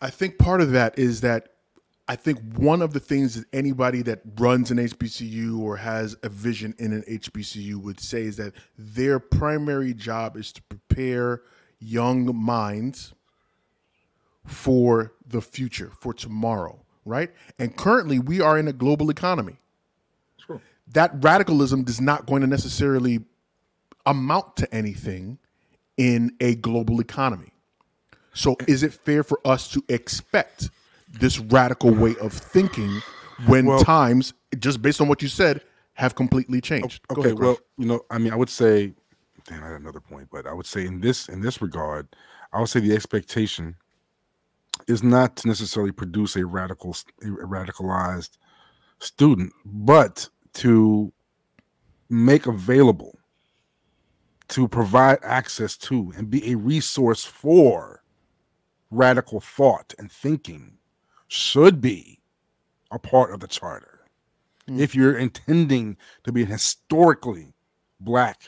I 0.00 0.08
think 0.08 0.38
part 0.38 0.60
of 0.60 0.70
that 0.72 0.98
is 0.98 1.20
that 1.20 1.48
I 2.10 2.16
think 2.16 2.40
one 2.56 2.82
of 2.82 2.92
the 2.92 2.98
things 2.98 3.36
that 3.36 3.44
anybody 3.52 4.02
that 4.02 4.22
runs 4.36 4.72
an 4.72 4.78
HBCU 4.78 5.60
or 5.60 5.76
has 5.76 6.16
a 6.24 6.28
vision 6.28 6.74
in 6.80 6.92
an 6.92 7.04
HBCU 7.08 7.76
would 7.76 8.00
say 8.00 8.22
is 8.22 8.36
that 8.38 8.52
their 8.76 9.20
primary 9.20 9.94
job 9.94 10.36
is 10.36 10.52
to 10.54 10.62
prepare 10.62 11.42
young 11.78 12.34
minds 12.34 13.14
for 14.44 15.12
the 15.24 15.40
future, 15.40 15.92
for 16.00 16.12
tomorrow, 16.12 16.80
right? 17.04 17.30
And 17.60 17.76
currently, 17.76 18.18
we 18.18 18.40
are 18.40 18.58
in 18.58 18.66
a 18.66 18.72
global 18.72 19.10
economy. 19.10 19.58
That 20.88 21.12
radicalism 21.22 21.84
is 21.86 22.00
not 22.00 22.26
going 22.26 22.40
to 22.40 22.48
necessarily 22.48 23.20
amount 24.04 24.56
to 24.56 24.74
anything 24.74 25.38
in 25.96 26.34
a 26.40 26.56
global 26.56 26.98
economy. 26.98 27.52
So, 28.34 28.56
is 28.66 28.82
it 28.82 28.92
fair 28.92 29.22
for 29.22 29.38
us 29.44 29.68
to 29.68 29.84
expect 29.88 30.70
this 31.10 31.38
radical 31.38 31.92
way 31.92 32.16
of 32.20 32.32
thinking 32.32 33.00
when 33.46 33.66
Well- 33.66 33.80
times, 33.82 34.32
just 34.58 34.82
based 34.82 35.00
on 35.00 35.08
what 35.08 35.22
you 35.22 35.28
said, 35.28 35.62
have 35.94 36.14
completely 36.14 36.60
changed? 36.60 37.02
Okay, 37.10 37.30
ahead, 37.30 37.38
well, 37.38 37.58
you 37.76 37.86
know, 37.86 38.00
I 38.10 38.18
mean, 38.18 38.32
I 38.32 38.36
would 38.36 38.48
say, 38.48 38.94
damn, 39.46 39.62
I 39.62 39.68
had 39.68 39.80
another 39.80 40.00
point, 40.00 40.28
but 40.30 40.46
I 40.46 40.52
would 40.52 40.66
say 40.66 40.86
in 40.86 41.00
this 41.00 41.28
in 41.28 41.40
this 41.40 41.60
regard, 41.60 42.08
I 42.52 42.60
would 42.60 42.68
say 42.68 42.80
the 42.80 42.94
expectation 42.94 43.76
is 44.86 45.02
not 45.02 45.36
to 45.36 45.48
necessarily 45.48 45.92
produce 45.92 46.36
a 46.36 46.46
radical, 46.46 46.96
a 47.22 47.26
radicalized 47.26 48.38
student, 48.98 49.52
but 49.64 50.28
to 50.54 51.12
make 52.08 52.46
available, 52.46 53.18
to 54.48 54.66
provide 54.68 55.18
access 55.22 55.76
to, 55.76 56.12
and 56.16 56.30
be 56.30 56.50
a 56.50 56.56
resource 56.56 57.24
for 57.24 58.02
radical 58.90 59.40
thought 59.40 59.94
and 59.98 60.10
thinking 60.10 60.78
should 61.30 61.80
be 61.80 62.18
a 62.90 62.98
part 62.98 63.32
of 63.32 63.38
the 63.38 63.46
charter. 63.46 64.00
Hmm. 64.66 64.80
If 64.80 64.96
you're 64.96 65.16
intending 65.16 65.96
to 66.24 66.32
be 66.32 66.42
a 66.42 66.46
historically 66.46 67.54
black 68.00 68.42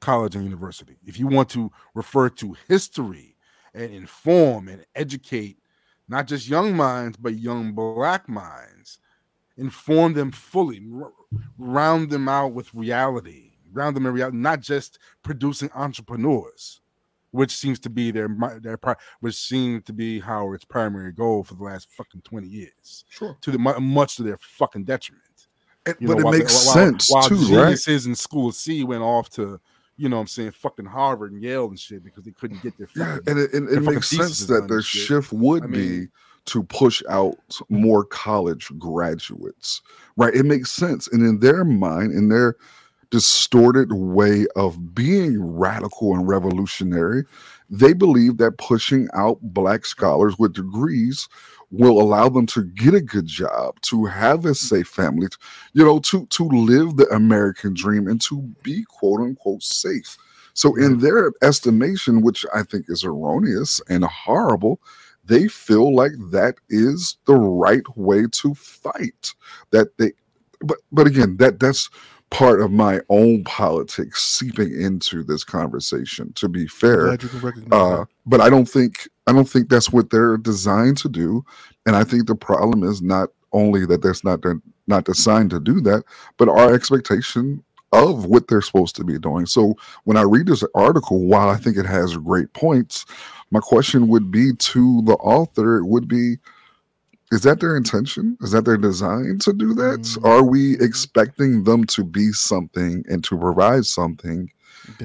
college 0.00 0.36
and 0.36 0.44
university, 0.44 0.98
if 1.06 1.18
you 1.18 1.26
want 1.26 1.48
to 1.50 1.72
refer 1.94 2.28
to 2.28 2.54
history 2.68 3.36
and 3.72 3.90
inform 3.90 4.68
and 4.68 4.84
educate 4.94 5.56
not 6.08 6.26
just 6.26 6.46
young 6.46 6.76
minds, 6.76 7.16
but 7.16 7.38
young 7.38 7.72
black 7.72 8.28
minds, 8.28 8.98
inform 9.56 10.12
them 10.12 10.30
fully, 10.30 10.86
round 11.56 12.10
them 12.10 12.28
out 12.28 12.52
with 12.52 12.72
reality, 12.74 13.52
round 13.72 13.96
them 13.96 14.04
in 14.04 14.12
reality, 14.12 14.36
not 14.36 14.60
just 14.60 14.98
producing 15.22 15.70
entrepreneurs, 15.74 16.82
which 17.32 17.54
seems 17.54 17.78
to 17.80 17.90
be 17.90 18.10
their 18.10 18.28
their 18.62 18.78
which 19.20 19.34
seems 19.36 19.82
to 19.84 19.92
be 19.92 20.20
Howard's 20.20 20.64
primary 20.64 21.12
goal 21.12 21.44
for 21.44 21.54
the 21.54 21.62
last 21.64 21.88
fucking 21.90 22.22
twenty 22.22 22.48
years 22.48 23.04
Sure. 23.10 23.36
to 23.40 23.50
the 23.50 23.58
much 23.58 24.16
to 24.16 24.22
their 24.22 24.38
fucking 24.40 24.84
detriment. 24.84 25.22
It- 25.86 25.98
but 26.00 26.08
know, 26.08 26.18
it 26.18 26.24
while- 26.24 26.32
makes 26.38 26.66
while- 26.66 26.74
sense 26.74 27.10
while 27.10 27.28
too, 27.28 27.34
right? 27.36 27.46
geniuses 27.48 28.06
in 28.06 28.14
school 28.14 28.50
C 28.52 28.82
went 28.84 29.02
off 29.02 29.28
to, 29.30 29.60
you 29.96 30.08
know, 30.08 30.16
what 30.16 30.22
I'm 30.22 30.26
saying 30.28 30.50
fucking 30.52 30.86
Harvard 30.86 31.32
and 31.32 31.42
Yale 31.42 31.68
and 31.68 31.78
shit 31.78 32.02
because 32.02 32.24
they 32.24 32.32
couldn't 32.32 32.62
get 32.62 32.76
their 32.78 32.88
Yeah, 32.96 33.18
and 33.26 33.38
it, 33.38 33.52
and 33.52 33.68
it 33.68 33.80
makes 33.82 34.08
sense 34.08 34.46
that 34.46 34.66
their 34.68 34.82
shift 34.82 35.32
would 35.32 35.64
I 35.64 35.66
be 35.68 36.08
to 36.46 36.62
push 36.64 37.02
out 37.08 37.36
more 37.68 38.04
college 38.04 38.70
graduates, 38.78 39.82
right? 40.16 40.34
It 40.34 40.44
makes 40.46 40.70
sense, 40.72 41.08
and 41.08 41.22
in 41.26 41.38
their 41.40 41.64
mind, 41.64 42.12
in 42.12 42.28
their 42.28 42.56
distorted 43.10 43.92
way 43.92 44.46
of 44.56 44.94
being 44.94 45.42
radical 45.42 46.14
and 46.14 46.28
revolutionary. 46.28 47.24
They 47.70 47.92
believe 47.92 48.38
that 48.38 48.58
pushing 48.58 49.08
out 49.14 49.38
black 49.42 49.84
scholars 49.86 50.38
with 50.38 50.54
degrees 50.54 51.28
will 51.70 52.00
allow 52.00 52.28
them 52.28 52.46
to 52.46 52.64
get 52.64 52.94
a 52.94 53.00
good 53.00 53.26
job, 53.26 53.80
to 53.82 54.04
have 54.04 54.44
a 54.44 54.54
safe 54.54 54.88
family, 54.88 55.28
you 55.72 55.84
know, 55.84 55.98
to 56.00 56.26
to 56.26 56.44
live 56.44 56.96
the 56.96 57.08
American 57.08 57.74
dream 57.74 58.06
and 58.06 58.20
to 58.22 58.42
be 58.62 58.84
quote 58.88 59.20
unquote 59.20 59.62
safe. 59.62 60.16
So, 60.54 60.74
in 60.76 61.00
their 61.00 61.32
estimation, 61.42 62.22
which 62.22 62.46
I 62.54 62.62
think 62.62 62.86
is 62.88 63.04
erroneous 63.04 63.80
and 63.88 64.04
horrible, 64.04 64.80
they 65.24 65.48
feel 65.48 65.94
like 65.94 66.12
that 66.30 66.54
is 66.68 67.18
the 67.26 67.34
right 67.34 67.84
way 67.96 68.24
to 68.30 68.54
fight. 68.54 69.34
That 69.72 69.98
they, 69.98 70.12
but 70.62 70.78
but 70.92 71.06
again, 71.06 71.36
that 71.38 71.60
that's 71.60 71.90
part 72.36 72.60
of 72.60 72.70
my 72.70 73.00
own 73.08 73.42
politics 73.44 74.22
seeping 74.22 74.78
into 74.78 75.22
this 75.22 75.42
conversation. 75.42 76.32
To 76.34 76.48
be 76.48 76.66
fair, 76.66 77.06
Glad 77.06 77.22
you 77.22 77.28
can 77.30 77.40
recognize 77.40 77.80
uh, 77.80 78.04
but 78.26 78.42
I 78.42 78.50
don't 78.50 78.66
think 78.66 79.08
I 79.26 79.32
don't 79.32 79.48
think 79.48 79.70
that's 79.70 79.90
what 79.90 80.10
they're 80.10 80.36
designed 80.36 80.98
to 80.98 81.08
do. 81.08 81.44
And 81.86 81.96
I 81.96 82.04
think 82.04 82.26
the 82.26 82.34
problem 82.34 82.82
is 82.82 83.00
not 83.00 83.30
only 83.52 83.86
that 83.86 84.02
that's 84.02 84.22
not 84.22 84.42
they're 84.42 84.60
not 84.86 85.04
designed 85.04 85.50
to 85.50 85.60
do 85.60 85.80
that, 85.80 86.04
but 86.36 86.48
our 86.48 86.74
expectation 86.74 87.64
of 87.92 88.26
what 88.26 88.48
they're 88.48 88.60
supposed 88.60 88.96
to 88.96 89.04
be 89.04 89.18
doing. 89.18 89.46
So 89.46 89.74
when 90.04 90.18
I 90.18 90.22
read 90.22 90.46
this 90.46 90.64
article, 90.74 91.20
while 91.20 91.48
I 91.48 91.56
think 91.56 91.78
it 91.78 91.86
has 91.86 92.16
great 92.18 92.52
points, 92.52 93.06
my 93.50 93.60
question 93.60 94.08
would 94.08 94.30
be 94.30 94.52
to 94.52 95.02
the 95.02 95.14
author 95.14 95.78
it 95.78 95.86
would 95.86 96.06
be 96.06 96.36
is 97.32 97.42
that 97.42 97.60
their 97.60 97.76
intention? 97.76 98.36
Is 98.40 98.52
that 98.52 98.64
their 98.64 98.76
design 98.76 99.38
to 99.40 99.52
do 99.52 99.74
that? 99.74 100.00
Mm. 100.00 100.24
Are 100.24 100.42
we 100.44 100.78
expecting 100.80 101.64
them 101.64 101.84
to 101.86 102.04
be 102.04 102.32
something 102.32 103.04
and 103.08 103.22
to 103.24 103.36
provide 103.36 103.84
something 103.84 104.50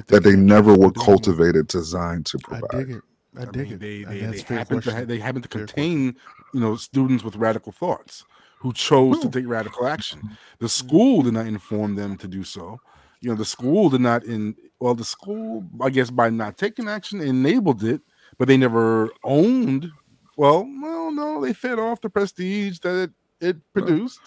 that 0.06 0.22
they 0.22 0.30
can't- 0.30 0.42
never 0.42 0.72
were 0.76 0.90
do 0.92 1.00
it. 1.00 1.04
cultivated, 1.04 1.66
designed 1.68 2.26
to 2.26 2.38
provide? 2.38 2.64
I 2.64 2.68
provide? 2.68 2.86
dig 2.88 2.96
it. 2.96 3.02
I 3.36 3.42
I 3.42 3.44
dig 3.46 3.56
mean, 3.56 3.72
it. 3.72 3.80
they 3.80 4.04
they, 4.04 4.20
they 4.26 4.38
happen 4.54 4.76
to 4.76 4.82
question. 4.82 4.94
ha- 4.94 5.04
they 5.06 5.18
happen 5.18 5.42
to 5.42 5.48
contain 5.48 6.14
you 6.54 6.60
know 6.60 6.76
students 6.76 7.24
with 7.24 7.36
radical 7.36 7.72
thoughts 7.72 8.24
who 8.58 8.72
chose 8.72 9.18
to 9.20 9.26
Hmm. 9.26 9.32
take 9.32 9.48
radical 9.48 9.86
action. 9.86 10.20
The 10.60 10.68
school 10.68 11.22
did 11.22 11.32
not 11.34 11.46
inform 11.46 11.96
them 11.96 12.16
to 12.18 12.28
do 12.28 12.44
so. 12.44 12.78
You 13.20 13.30
know, 13.30 13.36
the 13.36 13.44
school 13.44 13.88
did 13.90 14.00
not 14.02 14.24
in 14.24 14.54
well, 14.80 14.94
the 14.94 15.04
school, 15.04 15.64
I 15.80 15.90
guess, 15.90 16.10
by 16.10 16.28
not 16.30 16.58
taking 16.58 16.88
action, 16.88 17.20
enabled 17.20 17.82
it, 17.84 18.00
but 18.38 18.48
they 18.48 18.56
never 18.56 19.10
owned. 19.24 19.90
Well, 20.36 20.66
well, 20.82 21.10
no, 21.12 21.40
they 21.44 21.52
fed 21.52 21.78
off 21.78 22.00
the 22.00 22.10
prestige 22.10 22.78
that 22.80 23.02
it, 23.04 23.10
it 23.48 23.56
produced. 23.72 24.20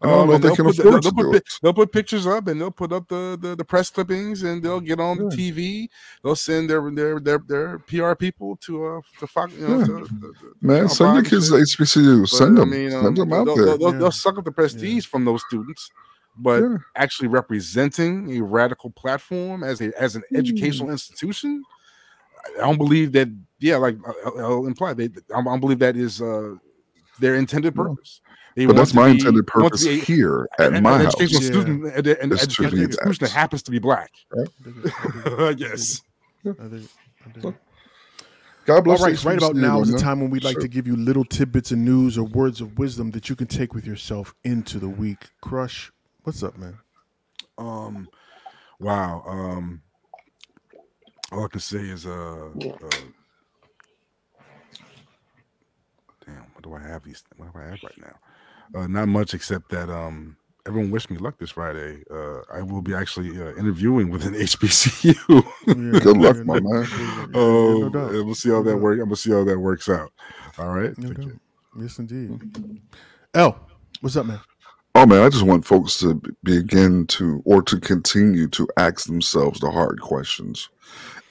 I 0.00 0.06
don't 0.06 0.26
know 0.28 0.32
if 0.32 0.36
and 0.36 0.44
they 0.44 0.48
they'll 0.48 0.56
put 0.64 0.76
the- 0.76 0.82
afford 0.88 1.02
they'll 1.04 1.12
put 1.12 1.22
do 1.24 1.30
pi- 1.32 1.36
it. 1.36 1.44
They'll 1.62 1.74
put 1.74 1.92
pictures 1.92 2.26
up 2.26 2.48
and 2.48 2.58
they'll 2.60 2.70
put 2.70 2.92
up 2.92 3.06
the, 3.08 3.38
the, 3.40 3.54
the 3.54 3.64
press 3.64 3.90
clippings 3.90 4.42
and 4.42 4.62
they'll 4.62 4.80
get 4.80 4.98
on 4.98 5.18
the 5.18 5.24
TV. 5.24 5.88
They'll 6.24 6.34
send 6.34 6.70
their 6.70 6.90
their 6.90 7.20
their, 7.20 7.38
their 7.46 7.78
PR 7.80 8.14
people 8.14 8.56
to 8.62 8.86
uh 8.86 9.00
to 9.20 9.26
Fox. 9.26 9.52
You 9.52 9.68
know, 9.68 9.78
Yeah. 9.80 9.84
to, 9.84 9.92
to- 10.00 10.08
to- 10.08 10.54
Man, 10.62 10.76
Channel 10.76 10.88
send 10.88 10.98
your 10.98 11.08
five 11.08 11.16
and 11.18 11.26
kids 11.26 11.50
to 11.50 11.58
shit. 11.66 11.78
HBCU. 11.78 12.20
But, 12.22 12.28
Send 12.30 12.56
I 12.58 12.60
them. 12.60 12.70
mean, 12.70 12.90
send 12.90 13.06
um, 13.06 13.14
them 13.14 13.32
out 13.34 13.44
they'll, 13.44 13.56
there. 13.56 13.64
They'll, 13.66 13.78
they'll, 13.78 13.92
Yeah. 13.92 13.98
they'll 13.98 14.10
suck 14.10 14.38
up 14.38 14.44
the 14.44 14.52
prestige 14.52 15.04
from 15.06 15.24
those 15.26 15.42
students, 15.46 15.90
but 16.38 16.62
Yeah. 16.62 16.76
actually 16.96 17.28
representing 17.28 18.38
a 18.38 18.42
radical 18.42 18.90
platform 18.90 19.62
as 19.62 19.82
a 19.82 19.92
as 20.00 20.16
an 20.16 20.22
educational 20.34 20.86
Hmm. 20.86 20.92
institution, 20.92 21.62
I 22.56 22.60
don't 22.60 22.78
believe 22.78 23.12
that. 23.12 23.28
Yeah, 23.62 23.76
like 23.76 23.96
I'll, 24.26 24.38
I'll 24.40 24.66
imply 24.66 24.92
they. 24.94 25.04
I 25.34 25.42
don't 25.42 25.60
believe 25.60 25.78
that 25.78 25.96
is 25.96 26.20
uh 26.20 26.54
their 27.20 27.36
intended 27.36 27.74
purpose. 27.74 28.20
They 28.56 28.66
But 28.66 28.76
that's 28.76 28.92
my 28.92 29.06
be- 29.06 29.12
intended 29.12 29.46
they 29.46 29.60
want 29.60 29.72
to 29.74 29.78
purpose 29.78 29.86
a- 29.86 29.98
here 30.04 30.48
at 30.58 30.72
an, 30.74 30.82
my 30.82 30.98
an 30.98 31.04
house. 31.06 31.14
educational 31.20 31.42
Yeah. 31.42 31.48
student, 31.50 31.84
an, 31.96 32.16
an 32.22 32.32
Is 32.32 32.42
educational 32.42 32.70
be 32.78 32.82
institution 32.84 33.10
that 33.20 33.20
that. 33.20 33.30
happens 33.30 33.62
to 33.62 33.70
be 33.70 33.78
black. 33.78 34.10
I 34.32 34.44
dig 34.64 34.76
it. 34.84 34.92
I 34.94 35.06
dig 35.12 35.26
it. 35.26 35.40
I 35.40 35.52
guess. 35.54 36.02
I 36.44 36.48
dig 36.48 36.54
it. 36.82 36.90
I 37.24 37.28
dig 37.30 37.44
it. 37.46 37.54
God 38.64 38.84
bless 38.84 39.00
right, 39.02 39.24
right 39.24 39.38
about 39.38 39.56
now 39.56 39.80
is 39.80 39.90
the 39.90 39.98
time 39.98 40.20
when 40.20 40.30
we'd 40.30 40.44
like 40.44 40.52
Sure. 40.54 40.62
to 40.62 40.68
give 40.68 40.86
you 40.86 40.94
little 40.94 41.24
tidbits 41.24 41.72
of 41.72 41.78
news 41.78 42.16
or 42.16 42.24
words 42.24 42.60
of 42.60 42.78
wisdom 42.78 43.10
that 43.12 43.28
you 43.28 43.34
can 43.34 43.48
take 43.48 43.74
with 43.74 43.84
yourself 43.86 44.34
into 44.44 44.78
the 44.78 44.88
week. 44.88 45.30
Crush, 45.40 45.90
what's 46.22 46.42
up, 46.44 46.56
man? 46.56 46.78
Um, 47.58 48.08
wow. 48.78 49.24
Um, 49.26 49.82
all 51.32 51.44
I 51.44 51.48
can 51.48 51.58
say 51.60 51.78
is, 51.80 52.06
uh, 52.06 52.50
uh 52.54 52.88
damn, 56.24 56.44
what 56.66 56.80
do 56.80 56.86
I 56.86 56.88
have 56.88 57.04
these? 57.04 57.22
What 57.36 57.52
do 57.52 57.58
I 57.58 57.64
have 57.64 57.78
right 57.82 57.98
now? 57.98 58.80
Uh, 58.80 58.86
not 58.86 59.08
much 59.08 59.34
except 59.34 59.68
that 59.70 59.90
um, 59.90 60.36
everyone 60.66 60.90
wish 60.90 61.10
me 61.10 61.18
luck 61.18 61.38
this 61.38 61.50
Friday. 61.50 62.02
Uh, 62.10 62.40
I 62.52 62.62
will 62.62 62.82
be 62.82 62.94
actually 62.94 63.30
uh, 63.40 63.54
interviewing 63.56 64.10
with 64.10 64.24
an 64.24 64.34
HBCU. 64.46 65.14
Yeah, 65.66 66.00
Good 66.00 66.16
luck, 66.16 66.36
my 66.46 66.60
man. 66.60 66.86
Oh, 67.34 67.78
no 67.82 67.88
doubt. 67.90 68.14
and 68.14 68.24
we'll 68.26 68.34
see 68.34 68.50
how 68.50 68.62
that 68.62 68.72
doubt. 68.72 68.80
work. 68.80 68.98
I'm 68.98 69.04
gonna 69.06 69.16
see 69.16 69.30
how 69.32 69.44
that 69.44 69.58
works 69.58 69.88
out. 69.88 70.12
All 70.58 70.68
right. 70.68 70.96
No 70.98 71.08
Take 71.08 71.16
doubt. 71.18 71.26
care. 71.26 71.40
Yes, 71.80 71.98
indeed. 71.98 72.80
L, 73.34 73.58
what's 74.00 74.16
up, 74.16 74.26
man? 74.26 74.40
Oh 74.94 75.06
man, 75.06 75.22
I 75.22 75.30
just 75.30 75.44
want 75.44 75.64
folks 75.64 75.96
to 76.00 76.20
begin 76.44 77.06
to 77.08 77.40
or 77.46 77.62
to 77.62 77.80
continue 77.80 78.46
to 78.48 78.68
ask 78.76 79.06
themselves 79.06 79.58
the 79.60 79.70
hard 79.70 80.00
questions. 80.02 80.68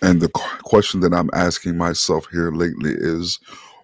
And 0.01 0.19
the 0.19 0.29
question 0.29 0.99
that 1.01 1.13
I'm 1.13 1.29
asking 1.33 1.77
myself 1.77 2.25
here 2.31 2.51
lately 2.51 2.93
is 2.97 3.39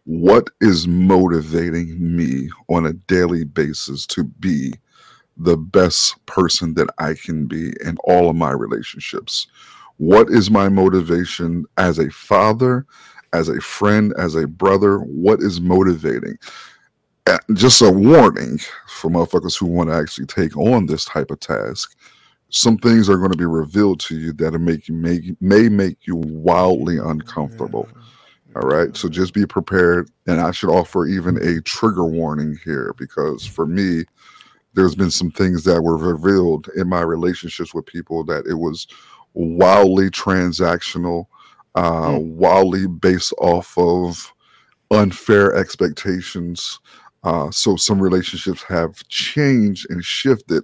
what 0.08 0.50
is 0.62 0.88
motivating 0.88 2.16
me 2.16 2.50
on 2.70 2.86
a 2.86 2.94
daily 2.94 3.44
basis 3.44 4.06
to 4.06 4.24
be 4.24 4.74
the 5.36 5.58
best 5.58 6.26
person 6.28 6.74
that 6.76 6.88
I 6.98 7.14
can 7.14 7.46
be 7.46 7.74
in 7.84 7.98
all 8.06 8.30
of 8.30 8.38
my 8.38 8.52
relationships? 8.52 9.48
What 9.98 10.30
is 10.30 10.50
my 10.50 10.70
motivation 10.70 11.66
as 11.78 12.00
a 12.00 12.10
father, 12.10 12.86
as 13.34 13.50
a 13.50 13.60
friend, 13.60 14.14
as 14.18 14.36
a 14.36 14.48
brother? 14.48 15.00
What 15.00 15.42
is 15.42 15.60
motivating? 15.60 16.38
Just 17.52 17.82
a 17.82 17.92
warning 17.92 18.60
for 18.88 19.12
motherfuckers 19.12 19.60
who 19.60 19.66
want 19.66 19.90
to 19.90 19.96
actually 19.96 20.28
take 20.28 20.56
on 20.56 20.86
this 20.86 21.04
type 21.04 21.32
of 21.32 21.42
task. 21.42 21.98
Some 22.48 22.78
things 22.78 23.10
are 23.10 23.18
going 23.18 23.34
to 23.34 23.38
be 23.38 23.46
revealed 23.46 24.00
to 24.02 24.18
you 24.18 24.32
that 24.32 24.58
make 24.58 24.90
may, 24.90 25.36
may 25.42 25.68
make 25.68 26.08
you 26.08 26.16
wildly 26.16 26.98
uncomfortable. 26.98 27.90
All 28.58 28.70
right. 28.70 28.96
So 28.98 29.08
just 29.08 29.36
be 29.36 29.46
prepared. 29.46 30.10
And 30.26 30.42
I 30.42 30.50
should 30.50 30.72
offer 30.72 31.06
even 31.06 31.38
a 31.38 31.62
trigger 31.62 32.06
warning 32.06 32.58
here 32.64 32.96
because 32.98 33.46
for 33.46 33.68
me, 33.68 34.06
there's 34.74 34.96
been 34.96 35.12
some 35.12 35.30
things 35.30 35.64
that 35.66 35.84
were 35.84 35.98
revealed 35.98 36.68
in 36.76 36.90
my 36.90 37.02
relationships 37.02 37.74
with 37.74 37.86
people 37.86 38.24
that 38.26 38.48
it 38.48 38.56
was 38.56 38.88
wildly 39.34 40.10
transactional, 40.10 41.26
uh, 41.76 42.18
wildly 42.20 42.88
based 42.88 43.34
off 43.40 43.78
of 43.78 44.34
unfair 44.90 45.56
expectations. 45.56 46.80
Uh, 47.24 47.52
so 47.52 47.76
some 47.76 48.00
relationships 48.00 48.64
have 48.64 49.08
changed 49.08 49.86
and 49.92 50.04
shifted, 50.04 50.64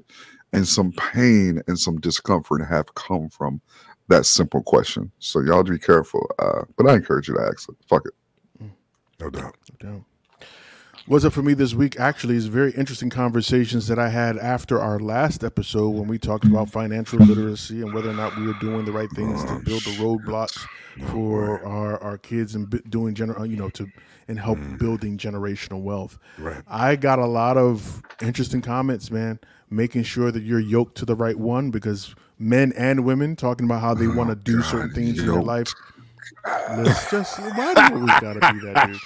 and 0.51 0.67
some 0.67 0.91
pain 0.93 1.61
and 1.67 1.77
some 1.77 1.99
discomfort 1.99 2.65
have 2.67 2.93
come 2.95 3.29
from 3.29 3.61
that 4.10 4.26
simple 4.26 4.62
question. 4.62 5.12
So 5.20 5.39
y'all 5.39 5.64
be 5.64 5.80
careful. 5.80 6.30
Uh, 6.39 6.64
but 6.78 6.89
I 6.89 6.95
encourage 6.95 7.28
you 7.28 7.36
to 7.36 7.41
ask 7.41 7.70
it. 7.70 7.76
Fuck 7.88 8.06
it. 8.06 8.14
No 9.20 9.30
doubt. 9.30 9.55
No 9.82 9.89
doubt. 9.89 10.04
What's 11.05 11.25
up 11.25 11.34
for 11.34 11.42
me 11.42 11.54
this 11.54 11.74
week 11.74 12.00
actually 12.00 12.38
is 12.38 12.46
very 12.46 12.71
interesting 12.71 13.09
conversations 13.09 13.88
that 13.88 14.00
I 14.00 14.08
had 14.08 14.38
after 14.38 14.80
our 14.80 15.00
last 15.00 15.43
episode 15.43 15.89
when 15.89 16.08
we 16.08 16.17
talked 16.17 16.46
about 16.46 16.70
financial 16.70 17.20
literacy 17.20 17.82
and 17.82 17.93
whether 17.93 18.09
or 18.09 18.13
not 18.13 18.38
we 18.38 18.50
are 18.50 18.58
doing 18.62 18.86
the 18.86 18.93
right 18.93 19.09
things 19.12 19.43
to 19.43 19.59
build 19.59 19.84
the 19.84 19.97
roadblocks 19.97 20.66
for 21.08 21.62
our, 21.66 22.01
our 22.01 22.17
kids 22.17 22.55
and 22.55 22.82
doing 22.89 23.16
general 23.16 23.46
you 23.46 23.58
know 23.58 23.70
to 23.71 23.86
and 24.30 24.39
help 24.39 24.58
building 24.78 25.17
generational 25.17 25.82
wealth. 25.82 26.17
Right. 26.38 26.62
I 26.67 26.96
got 26.96 27.20
a 27.20 27.28
lot 27.28 27.58
of 27.58 28.01
interesting 28.21 28.62
comments, 28.62 29.12
man, 29.12 29.39
making 29.70 30.04
sure 30.04 30.32
that 30.32 30.43
you're 30.43 30.62
yoked 30.62 30.96
to 31.00 31.05
the 31.05 31.16
right 31.16 31.38
one 31.38 31.70
because 31.70 32.16
men 32.39 32.74
and 32.78 33.05
women 33.05 33.36
talking 33.36 33.66
about 33.66 33.82
how 33.82 33.93
they 33.93 34.08
want 34.08 34.30
to 34.30 34.36
do 34.36 34.62
certain 34.62 34.93
things 34.93 35.20
in 35.20 35.28
their 35.28 35.42
life. 35.42 35.74
Let's 36.76 37.10
just 37.10 37.39
why 37.39 37.74
do 37.74 37.82
you 37.82 38.01
always 38.01 38.20
gotta 38.20 38.54
be 38.54 38.60
that 38.66 39.00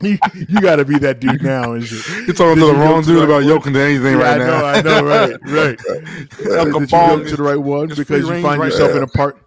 dude? 0.00 0.18
you, 0.34 0.46
you 0.48 0.60
gotta 0.60 0.84
be 0.84 0.98
that 0.98 1.20
dude 1.20 1.42
now 1.42 1.72
and 1.72 1.84
shit. 1.84 2.26
You're 2.26 2.34
talking 2.34 2.60
to 2.60 2.66
the 2.68 2.74
wrong 2.74 3.02
dude 3.02 3.22
about 3.22 3.44
yoking 3.44 3.74
to 3.74 3.80
anything 3.80 4.18
yeah, 4.18 4.22
right 4.22 4.40
I 4.40 4.46
know, 4.46 4.46
now. 4.46 4.64
I 4.64 4.82
know, 4.82 5.04
right, 5.04 5.30
right. 5.42 5.78
El 5.88 6.64
That 6.64 6.66
you 6.68 6.72
Capone 6.72 7.28
to 7.28 7.36
the 7.36 7.42
right 7.42 7.56
one 7.56 7.88
because 7.88 8.26
you 8.26 8.42
find 8.42 8.60
right 8.60 8.70
yourself 8.72 8.96
in 8.96 9.02
a 9.02 9.06
part, 9.06 9.38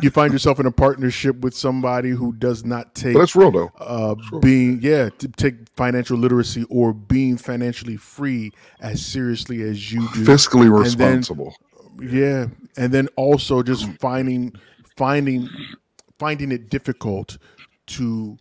you 0.00 0.08
find 0.10 0.32
yourself 0.32 0.58
in 0.58 0.64
a 0.64 0.70
partnership 0.70 1.40
with 1.40 1.54
somebody 1.54 2.10
who 2.10 2.32
does 2.32 2.64
not 2.64 2.94
take 2.94 3.14
But 3.14 3.20
that's 3.20 3.36
real 3.36 3.50
though. 3.50 3.72
uh, 3.78 4.14
being 4.40 4.80
yeah 4.80 5.10
to 5.18 5.28
take 5.28 5.68
financial 5.74 6.16
literacy 6.16 6.64
or 6.70 6.94
being 6.94 7.36
financially 7.36 7.98
free 7.98 8.52
as 8.80 9.04
seriously 9.04 9.60
as 9.62 9.92
you 9.92 10.00
do 10.14 10.24
Fiscally 10.24 10.74
responsible. 10.74 11.54
Yeah. 12.00 12.46
And 12.76 12.92
then 12.92 13.08
also 13.16 13.62
just 13.62 13.88
finding 14.00 14.52
finding 14.96 15.48
finding 16.18 16.52
it 16.52 16.70
difficult 16.70 17.38
to 17.86 18.38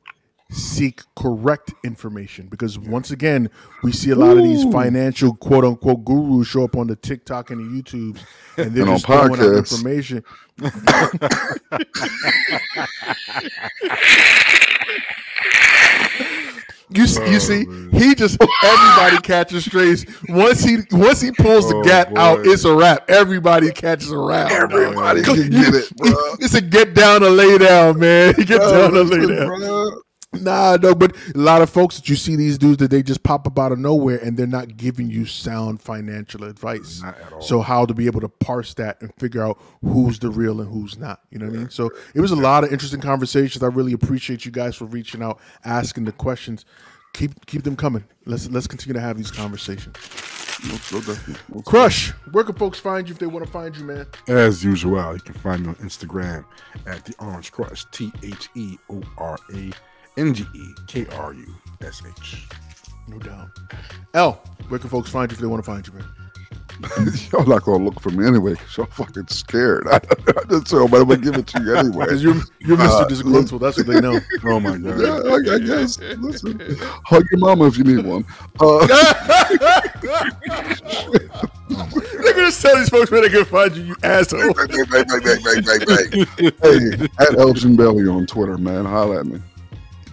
seek 0.51 1.01
correct 1.15 1.73
information 1.83 2.45
because 2.47 2.77
once 2.77 3.09
again 3.09 3.49
we 3.83 3.91
see 3.91 4.11
a 4.11 4.15
lot 4.15 4.37
of 4.37 4.43
these 4.43 4.63
financial 4.71 5.35
quote 5.35 5.65
unquote 5.65 6.05
gurus 6.05 6.47
show 6.47 6.63
up 6.63 6.77
on 6.77 6.85
the 6.87 6.95
TikTok 6.95 7.49
and 7.49 7.59
the 7.59 7.65
YouTubes 7.81 8.19
and 8.57 8.73
they're 8.73 8.83
And 8.83 8.91
on 8.91 8.97
just 8.97 9.07
throwing 9.07 9.41
out 9.41 9.57
information. 9.57 10.23
You 16.89 17.03
s- 17.03 17.17
you 17.17 17.35
oh, 17.35 17.39
see, 17.39 17.65
he 17.97 18.13
just 18.15 18.37
everybody 18.63 19.17
catches 19.21 19.65
strays. 19.65 20.05
Once 20.29 20.63
he 20.63 20.77
once 20.91 21.19
he 21.19 21.31
pulls 21.31 21.67
the 21.67 21.75
Oh, 21.77 21.83
gap 21.83 22.15
out, 22.15 22.45
it's 22.45 22.63
a 22.63 22.73
wrap. 22.75 23.09
Everybody 23.09 23.71
catches 23.71 24.11
a 24.11 24.17
wrap. 24.19 24.51
Everybody 24.51 25.23
can 25.23 25.49
get 25.49 25.73
it, 25.73 25.95
bro. 25.97 26.11
It's 26.39 26.53
a 26.53 26.61
get 26.61 26.93
down 26.93 27.23
or 27.23 27.29
lay 27.29 27.57
down, 27.57 27.99
man. 27.99 28.33
Get 28.37 28.59
down 28.59 28.95
or 28.95 29.03
lay 29.03 29.25
down. 29.25 29.47
Bro. 29.47 29.91
Nah, 30.41 30.77
no, 30.81 30.95
but 30.95 31.15
a 31.33 31.37
lot 31.37 31.61
of 31.61 31.69
folks 31.69 31.95
that 31.95 32.09
you 32.09 32.15
see 32.15 32.35
these 32.35 32.57
dudes 32.57 32.77
that 32.77 32.91
they 32.91 33.03
just 33.03 33.23
pop 33.23 33.47
up 33.47 33.57
out 33.59 33.71
of 33.71 33.79
nowhere 33.79 34.17
and 34.17 34.37
they're 34.37 34.47
not 34.47 34.77
giving 34.77 35.09
you 35.09 35.25
sound 35.25 35.81
financial 35.81 36.43
advice. 36.43 37.01
Not 37.01 37.19
at 37.19 37.33
all. 37.33 37.41
So 37.41 37.61
how 37.61 37.85
to 37.85 37.93
be 37.93 38.05
able 38.05 38.21
to 38.21 38.29
parse 38.29 38.73
that 38.75 39.01
and 39.01 39.13
figure 39.15 39.43
out 39.43 39.59
who's 39.83 40.19
the 40.19 40.29
real 40.29 40.61
and 40.61 40.71
who's 40.71 40.97
not. 40.97 41.21
You 41.31 41.39
know 41.39 41.47
what 41.47 41.55
I 41.55 41.59
mean? 41.59 41.69
So 41.69 41.91
it 42.13 42.21
was 42.21 42.31
a 42.31 42.35
lot 42.35 42.63
of 42.63 42.71
interesting 42.71 43.01
conversations. 43.01 43.63
I 43.63 43.67
really 43.67 43.93
appreciate 43.93 44.45
you 44.45 44.51
guys 44.51 44.75
for 44.75 44.85
reaching 44.85 45.21
out, 45.21 45.39
asking 45.63 46.05
the 46.05 46.11
questions. 46.11 46.65
Keep 47.13 47.45
keep 47.45 47.63
them 47.63 47.77
coming. 47.77 48.03
Let's 48.25 48.49
let's 48.49 48.67
continue 48.67 48.93
to 48.93 48.99
have 48.99 49.17
these 49.17 49.31
conversations. 49.31 49.95
Most 50.63 51.65
Crush, 51.65 52.09
where 52.31 52.43
can 52.43 52.55
folks 52.55 52.79
find 52.79 53.07
you 53.07 53.13
if 53.13 53.19
they 53.19 53.27
want 53.27 53.45
to 53.45 53.51
find 53.51 53.75
you, 53.75 53.83
man? 53.83 54.07
As 54.27 54.63
usual, 54.63 55.13
you 55.13 55.19
can 55.19 55.33
find 55.35 55.63
me 55.63 55.69
on 55.69 55.75
Instagram 55.75 56.45
at 56.87 57.05
the 57.05 57.13
Orange 57.19 57.51
Crush, 57.51 57.85
T 57.91 58.11
H 58.23 58.49
E 58.55 58.77
O 58.89 59.01
R 59.17 59.37
A 59.53 59.71
N 60.17 60.33
G 60.33 60.45
E 60.53 60.73
K 60.87 61.05
R 61.17 61.33
U 61.33 61.55
S 61.81 62.01
H. 62.05 62.47
No 63.07 63.19
doubt. 63.19 63.49
L, 64.13 64.41
where 64.69 64.79
can 64.79 64.89
folks 64.89 65.09
find 65.09 65.31
you 65.31 65.35
if 65.35 65.41
they 65.41 65.47
want 65.47 65.63
to 65.63 65.69
find 65.69 65.85
you, 65.85 65.93
man? 65.93 66.05
y'all 67.31 67.45
not 67.45 67.63
gonna 67.63 67.83
look 67.85 67.99
for 68.01 68.09
me 68.09 68.27
anyway 68.27 68.51
because 68.51 68.77
y'all 68.77 68.85
fucking 68.87 69.27
scared. 69.27 69.87
I, 69.87 69.95
I 70.27 70.43
just 70.49 70.67
tell 70.67 70.87
but 70.87 71.01
I'm 71.01 71.07
gonna 71.07 71.21
give 71.21 71.35
it 71.35 71.47
to 71.47 71.61
you 71.63 71.75
anyway. 71.75 72.05
Because 72.05 72.23
you're 72.23 72.35
you're 72.59 72.77
Mr. 72.77 73.01
Uh, 73.01 73.07
Disgruntled. 73.07 73.61
That's 73.61 73.77
what 73.77 73.87
they 73.87 74.01
know. 74.01 74.19
Oh 74.43 74.59
my 74.59 74.77
god. 74.77 74.99
Yeah, 74.99 75.19
I, 75.25 75.55
I 75.55 75.59
guess. 75.59 75.99
Listen, 75.99 76.59
hug 77.05 77.23
your 77.31 77.39
mama 77.39 77.67
if 77.67 77.77
you 77.77 77.83
need 77.83 78.05
one. 78.05 78.25
Uh, 78.59 78.85
They're 78.85 79.13
gonna 82.33 82.51
tell 82.51 82.75
these 82.77 82.89
folks 82.89 83.09
where 83.09 83.21
they 83.21 83.29
can 83.29 83.45
find 83.45 83.75
you, 83.75 83.83
you 83.83 83.95
asshole. 84.03 84.53
hey, 84.53 84.67
at 87.19 87.39
Elgin 87.39 87.75
Belly 87.75 88.07
on 88.07 88.25
Twitter, 88.27 88.57
man. 88.57 88.85
Holla 88.85 89.21
at 89.21 89.25
me. 89.25 89.41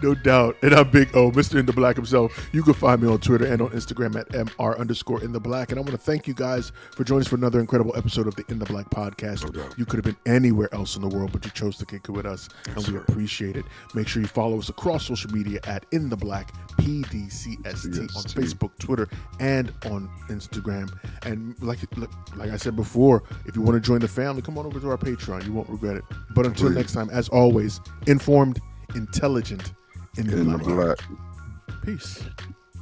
No 0.02 0.14
doubt. 0.14 0.56
And 0.62 0.74
I'm 0.74 0.90
Big 0.90 1.14
O, 1.16 1.30
Mr. 1.30 1.60
In 1.60 1.66
the 1.66 1.72
Black 1.72 1.94
himself. 1.94 2.48
You 2.52 2.62
can 2.62 2.74
find 2.74 3.00
me 3.00 3.08
on 3.08 3.20
Twitter 3.20 3.46
and 3.46 3.62
on 3.62 3.70
Instagram 3.70 4.18
at 4.18 4.28
MR 4.30 4.78
underscore 4.78 5.22
In 5.22 5.32
the 5.32 5.38
Black. 5.38 5.70
And 5.70 5.78
I 5.78 5.82
want 5.82 5.92
to 5.92 5.98
thank 5.98 6.26
you 6.26 6.34
guys 6.34 6.72
for 6.90 7.04
joining 7.04 7.20
us 7.20 7.28
for 7.28 7.36
another 7.36 7.60
incredible 7.60 7.96
episode 7.96 8.26
of 8.26 8.34
the 8.34 8.44
In 8.48 8.58
the 8.58 8.64
Black 8.64 8.90
podcast. 8.90 9.78
You 9.78 9.86
could 9.86 10.04
have 10.04 10.04
been 10.04 10.16
anywhere 10.26 10.68
else 10.74 10.96
in 10.96 11.02
the 11.02 11.08
world, 11.08 11.30
but 11.32 11.44
you 11.44 11.52
chose 11.52 11.76
to 11.78 11.86
kick 11.86 12.08
it 12.08 12.10
with 12.10 12.26
us. 12.26 12.48
And 12.66 12.86
we 12.88 12.96
appreciate 12.96 13.56
it. 13.56 13.64
Make 13.94 14.08
sure 14.08 14.20
you 14.22 14.28
follow 14.28 14.58
us 14.58 14.68
across 14.68 15.06
social 15.06 15.30
media 15.30 15.60
at 15.64 15.86
In 15.92 16.08
the 16.08 16.16
Black 16.16 16.52
PDCST 16.78 18.16
on 18.16 18.24
Facebook, 18.24 18.76
Twitter, 18.78 19.08
and 19.38 19.72
on 19.86 20.10
Instagram. 20.28 20.92
And 21.24 21.54
like 21.62 21.78
like, 21.96 22.10
like 22.36 22.50
I 22.50 22.56
said 22.56 22.74
before, 22.74 23.22
if 23.46 23.54
you 23.54 23.62
want 23.62 23.74
to 23.74 23.80
join 23.80 24.00
the 24.00 24.08
family, 24.08 24.42
come 24.42 24.58
on 24.58 24.66
over 24.66 24.80
to 24.80 24.90
our 24.90 24.98
Patreon. 24.98 25.46
You 25.46 25.52
won't 25.52 25.68
regret 25.68 25.96
it. 25.96 26.04
But 26.34 26.46
until 26.46 26.68
Please. 26.68 26.76
next 26.76 26.92
time, 26.92 27.08
as 27.10 27.28
always, 27.28 27.80
informed, 28.06 28.60
intelligent, 28.94 29.72
in 30.18 30.26
the 30.26 30.36
In 30.38 30.52
the 30.52 30.58
black. 30.58 30.98
black. 30.98 31.84
Peace. 31.84 32.22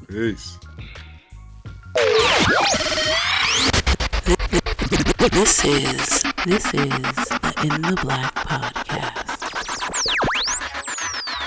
Peace. 0.08 0.58
This 5.30 5.64
is 5.64 6.22
this 6.46 6.64
is 6.66 6.72
the 6.74 7.52
In 7.62 7.82
the 7.82 7.96
Black 8.02 8.34
podcast. 8.34 9.26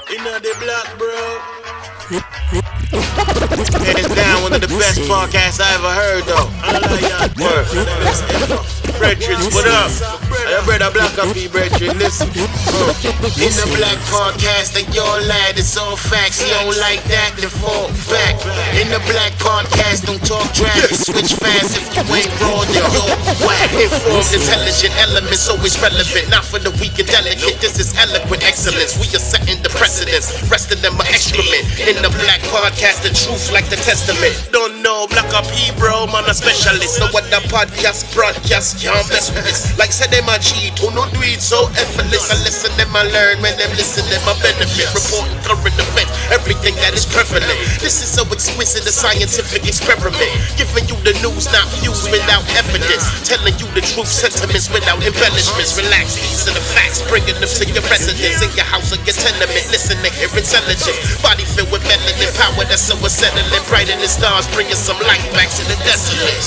In 0.09 0.23
the 0.23 0.55
black, 0.59 0.97
bro. 0.97 1.39
Hands 3.83 4.15
down, 4.15 4.43
one 4.43 4.53
of 4.53 4.61
the 4.61 4.67
best 4.67 4.99
podcasts 5.01 5.59
I 5.59 5.73
ever 5.75 5.91
heard, 5.91 6.23
though. 6.25 6.47
Word. 7.43 7.67
Brethren, 8.99 9.39
what 9.53 9.67
up? 9.67 9.91
I 10.43 10.59
brother 10.67 10.91
Black 10.91 11.15
up 11.15 11.31
here, 11.31 11.47
brethren. 11.47 11.95
Listen. 11.95 12.27
In 13.39 13.53
the 13.55 13.67
Black 13.79 13.95
Podcast, 14.11 14.75
and 14.75 14.87
your 14.91 15.07
lad, 15.23 15.55
it's 15.55 15.77
all 15.79 15.95
facts. 15.95 16.43
He 16.43 16.51
don't 16.51 16.75
like 16.83 16.99
that, 17.07 17.31
then 17.39 17.47
fall 17.47 17.87
back. 18.11 18.35
In 18.75 18.91
the 18.91 18.99
Black 19.07 19.31
Podcast, 19.39 20.03
don't 20.03 20.19
talk 20.27 20.43
trash. 20.51 20.91
You 20.91 20.99
switch 20.99 21.33
fast 21.39 21.79
if 21.79 21.87
you 21.95 22.03
ain't 22.11 22.27
raw, 22.43 22.59
then 22.67 22.83
yo, 22.83 23.07
whack. 23.47 23.71
Informed, 23.71 24.27
intelligent 24.35 24.91
elements, 24.99 25.47
always 25.47 25.79
relevant. 25.79 26.27
Not 26.27 26.43
for 26.43 26.59
the 26.59 26.75
weak 26.83 26.99
and 26.99 27.07
delicate. 27.07 27.63
This 27.63 27.79
is 27.79 27.95
eloquent 27.95 28.43
excellence. 28.43 28.99
We 28.99 29.07
are 29.15 29.23
setting 29.23 29.63
the 29.63 29.71
precedence. 29.71 30.35
Rest 30.51 30.75
of 30.75 30.83
them 30.83 30.99
are 30.99 31.07
excrement. 31.07 31.63
In 31.87 32.03
the 32.03 32.11
Black 32.19 32.43
Podcast, 32.51 33.07
the 33.07 33.15
truth 33.15 33.47
like 33.55 33.71
the 33.71 33.79
testament. 33.79 34.35
Don't 34.51 34.83
know, 34.83 35.07
Black 35.07 35.31
up 35.31 35.47
Hebrew, 35.55 36.03
man, 36.11 36.27
a 36.27 36.35
specialist. 36.35 36.99
So 36.99 37.07
what 37.15 37.22
the 37.33 37.41
podcast 37.49 38.13
broadcast 38.13 38.77
can't 38.77 39.09
mess 39.09 39.33
with 39.33 39.41
this. 39.41 39.73
Like 39.81 39.89
said, 39.89 40.13
them 40.13 40.29
a 40.29 40.37
cheat, 40.37 40.77
who 40.77 40.93
no 40.93 41.09
do 41.09 41.25
it 41.25 41.41
so 41.41 41.65
effortless. 41.81 42.29
I 42.29 42.37
listen, 42.45 42.69
them 42.77 42.93
I 42.93 43.09
learn, 43.09 43.41
when 43.41 43.57
them 43.57 43.73
listen, 43.73 44.05
them 44.05 44.21
I 44.29 44.37
benefit. 44.37 44.85
Reporting 44.93 45.41
current 45.41 45.73
event, 45.73 46.12
everything 46.33 46.73
that 46.81 46.97
is 46.97 47.05
prevalent. 47.05 47.45
This 47.77 48.01
is 48.01 48.09
so 48.09 48.25
exquisite, 48.33 48.83
a 48.89 48.91
scientific 48.91 49.69
experiment. 49.69 50.33
Giving 50.57 50.89
you 50.89 50.97
the 51.05 51.13
news, 51.21 51.45
not 51.53 51.69
views 51.79 52.09
without 52.09 52.41
evidence. 52.57 53.05
Telling 53.21 53.53
you 53.61 53.69
the 53.77 53.85
truth, 53.85 54.09
sentiments 54.09 54.67
without 54.73 54.97
embellishments. 55.05 55.77
Relax, 55.77 56.17
these 56.17 56.49
are 56.49 56.57
the 56.57 56.65
facts, 56.73 57.05
bringing 57.05 57.37
them 57.37 57.47
to 57.47 57.63
your 57.69 57.85
residence, 57.85 58.41
in 58.41 58.51
your 58.57 58.65
house 58.65 58.89
or 58.89 58.99
your 59.05 59.13
tenement. 59.13 59.65
Listen 59.69 60.01
to 60.01 60.09
hear 60.09 60.29
intelligence. 60.33 61.21
Body 61.21 61.45
filled 61.45 61.69
with 61.69 61.85
melanin 61.85 62.33
power 62.35 62.65
that's 62.65 62.89
so 62.89 62.97
unsettling. 62.97 63.45
Brighter 63.69 63.93
than 63.93 64.09
stars, 64.09 64.49
bringing 64.57 64.75
some 64.75 64.97
light 65.05 65.23
back 65.37 65.53
to 65.53 65.63
the 65.69 65.77
desolate. 65.85 66.41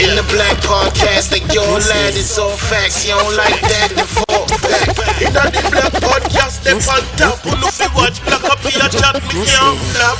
In 0.00 0.14
the 0.14 0.24
black 0.30 0.56
podcast, 0.62 1.34
like 1.34 1.46
your 1.52 1.66
lad, 1.66 2.14
it's 2.14 2.38
all 2.38 2.54
facts. 2.56 3.04
You 3.04 3.18
don't 3.18 3.36
like 3.36 3.60
that, 3.60 3.90
then 3.92 4.06
fall 4.06 4.46
back. 4.62 4.88
In 5.20 5.34
the 5.34 5.62
black 5.74 5.92
podcast, 5.98 6.64
they 6.64 6.72
on 6.72 7.04
top. 7.18 7.42
Who 7.44 7.52
know 7.58 7.68
if 7.68 7.90
watch 7.94 8.18
black 8.24 8.44
up 8.46 8.58
here, 8.64 8.88
chat 8.88 9.18
me 9.28 9.31
can't 9.40 9.80
flop. 9.96 10.18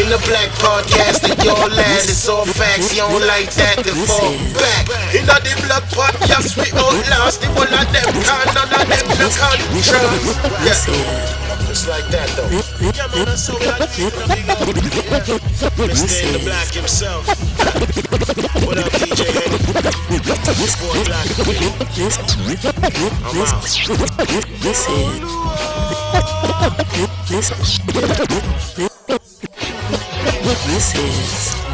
In 0.00 0.08
the 0.08 0.16
black 0.24 0.48
podcast, 0.56 1.28
like 1.28 1.44
your 1.44 1.68
lad, 1.68 2.08
it's 2.08 2.28
all 2.28 2.46
facts. 2.46 2.96
You 2.96 3.04
don't 3.04 3.26
like 3.26 3.52
that, 3.54 3.84
then 3.84 3.94
fall 4.06 4.32
back. 4.56 4.88
In 5.12 5.26
the 5.26 5.36
black 5.66 5.84
podcast, 5.92 6.56
we 6.56 6.72
outlast 6.72 7.42
the 7.42 7.48
one 7.52 7.68
of 7.68 7.86
them. 7.92 8.08
Can 8.24 8.46
none 8.54 8.72
of 8.72 8.88
them 8.88 9.06
no 9.20 9.28
contrast. 9.28 10.48
This 10.64 10.88
Yeah. 10.88 11.45
Is 11.76 11.84
Just 11.84 11.88
like 11.88 12.08
that 12.08 12.28
though. 12.36 12.48
Yeah, 12.80 13.06
man, 13.14 13.24
that's 13.26 13.42
so 13.44 13.58
black. 13.58 13.80
Mr. 15.76 16.32
The 16.32 16.38
black 16.44 16.72
himself. 16.72 17.26
What 18.64 18.78
up, 18.78 18.92
DJ? 18.92 19.24
Boy 20.80 21.04
Black. 21.04 21.26
this 21.96 22.16
I'm 23.24 23.40
out. 23.42 23.62
this 24.62 24.80
is 24.88 25.20
this 27.26 27.50
this 30.66 30.88
is 30.94 31.65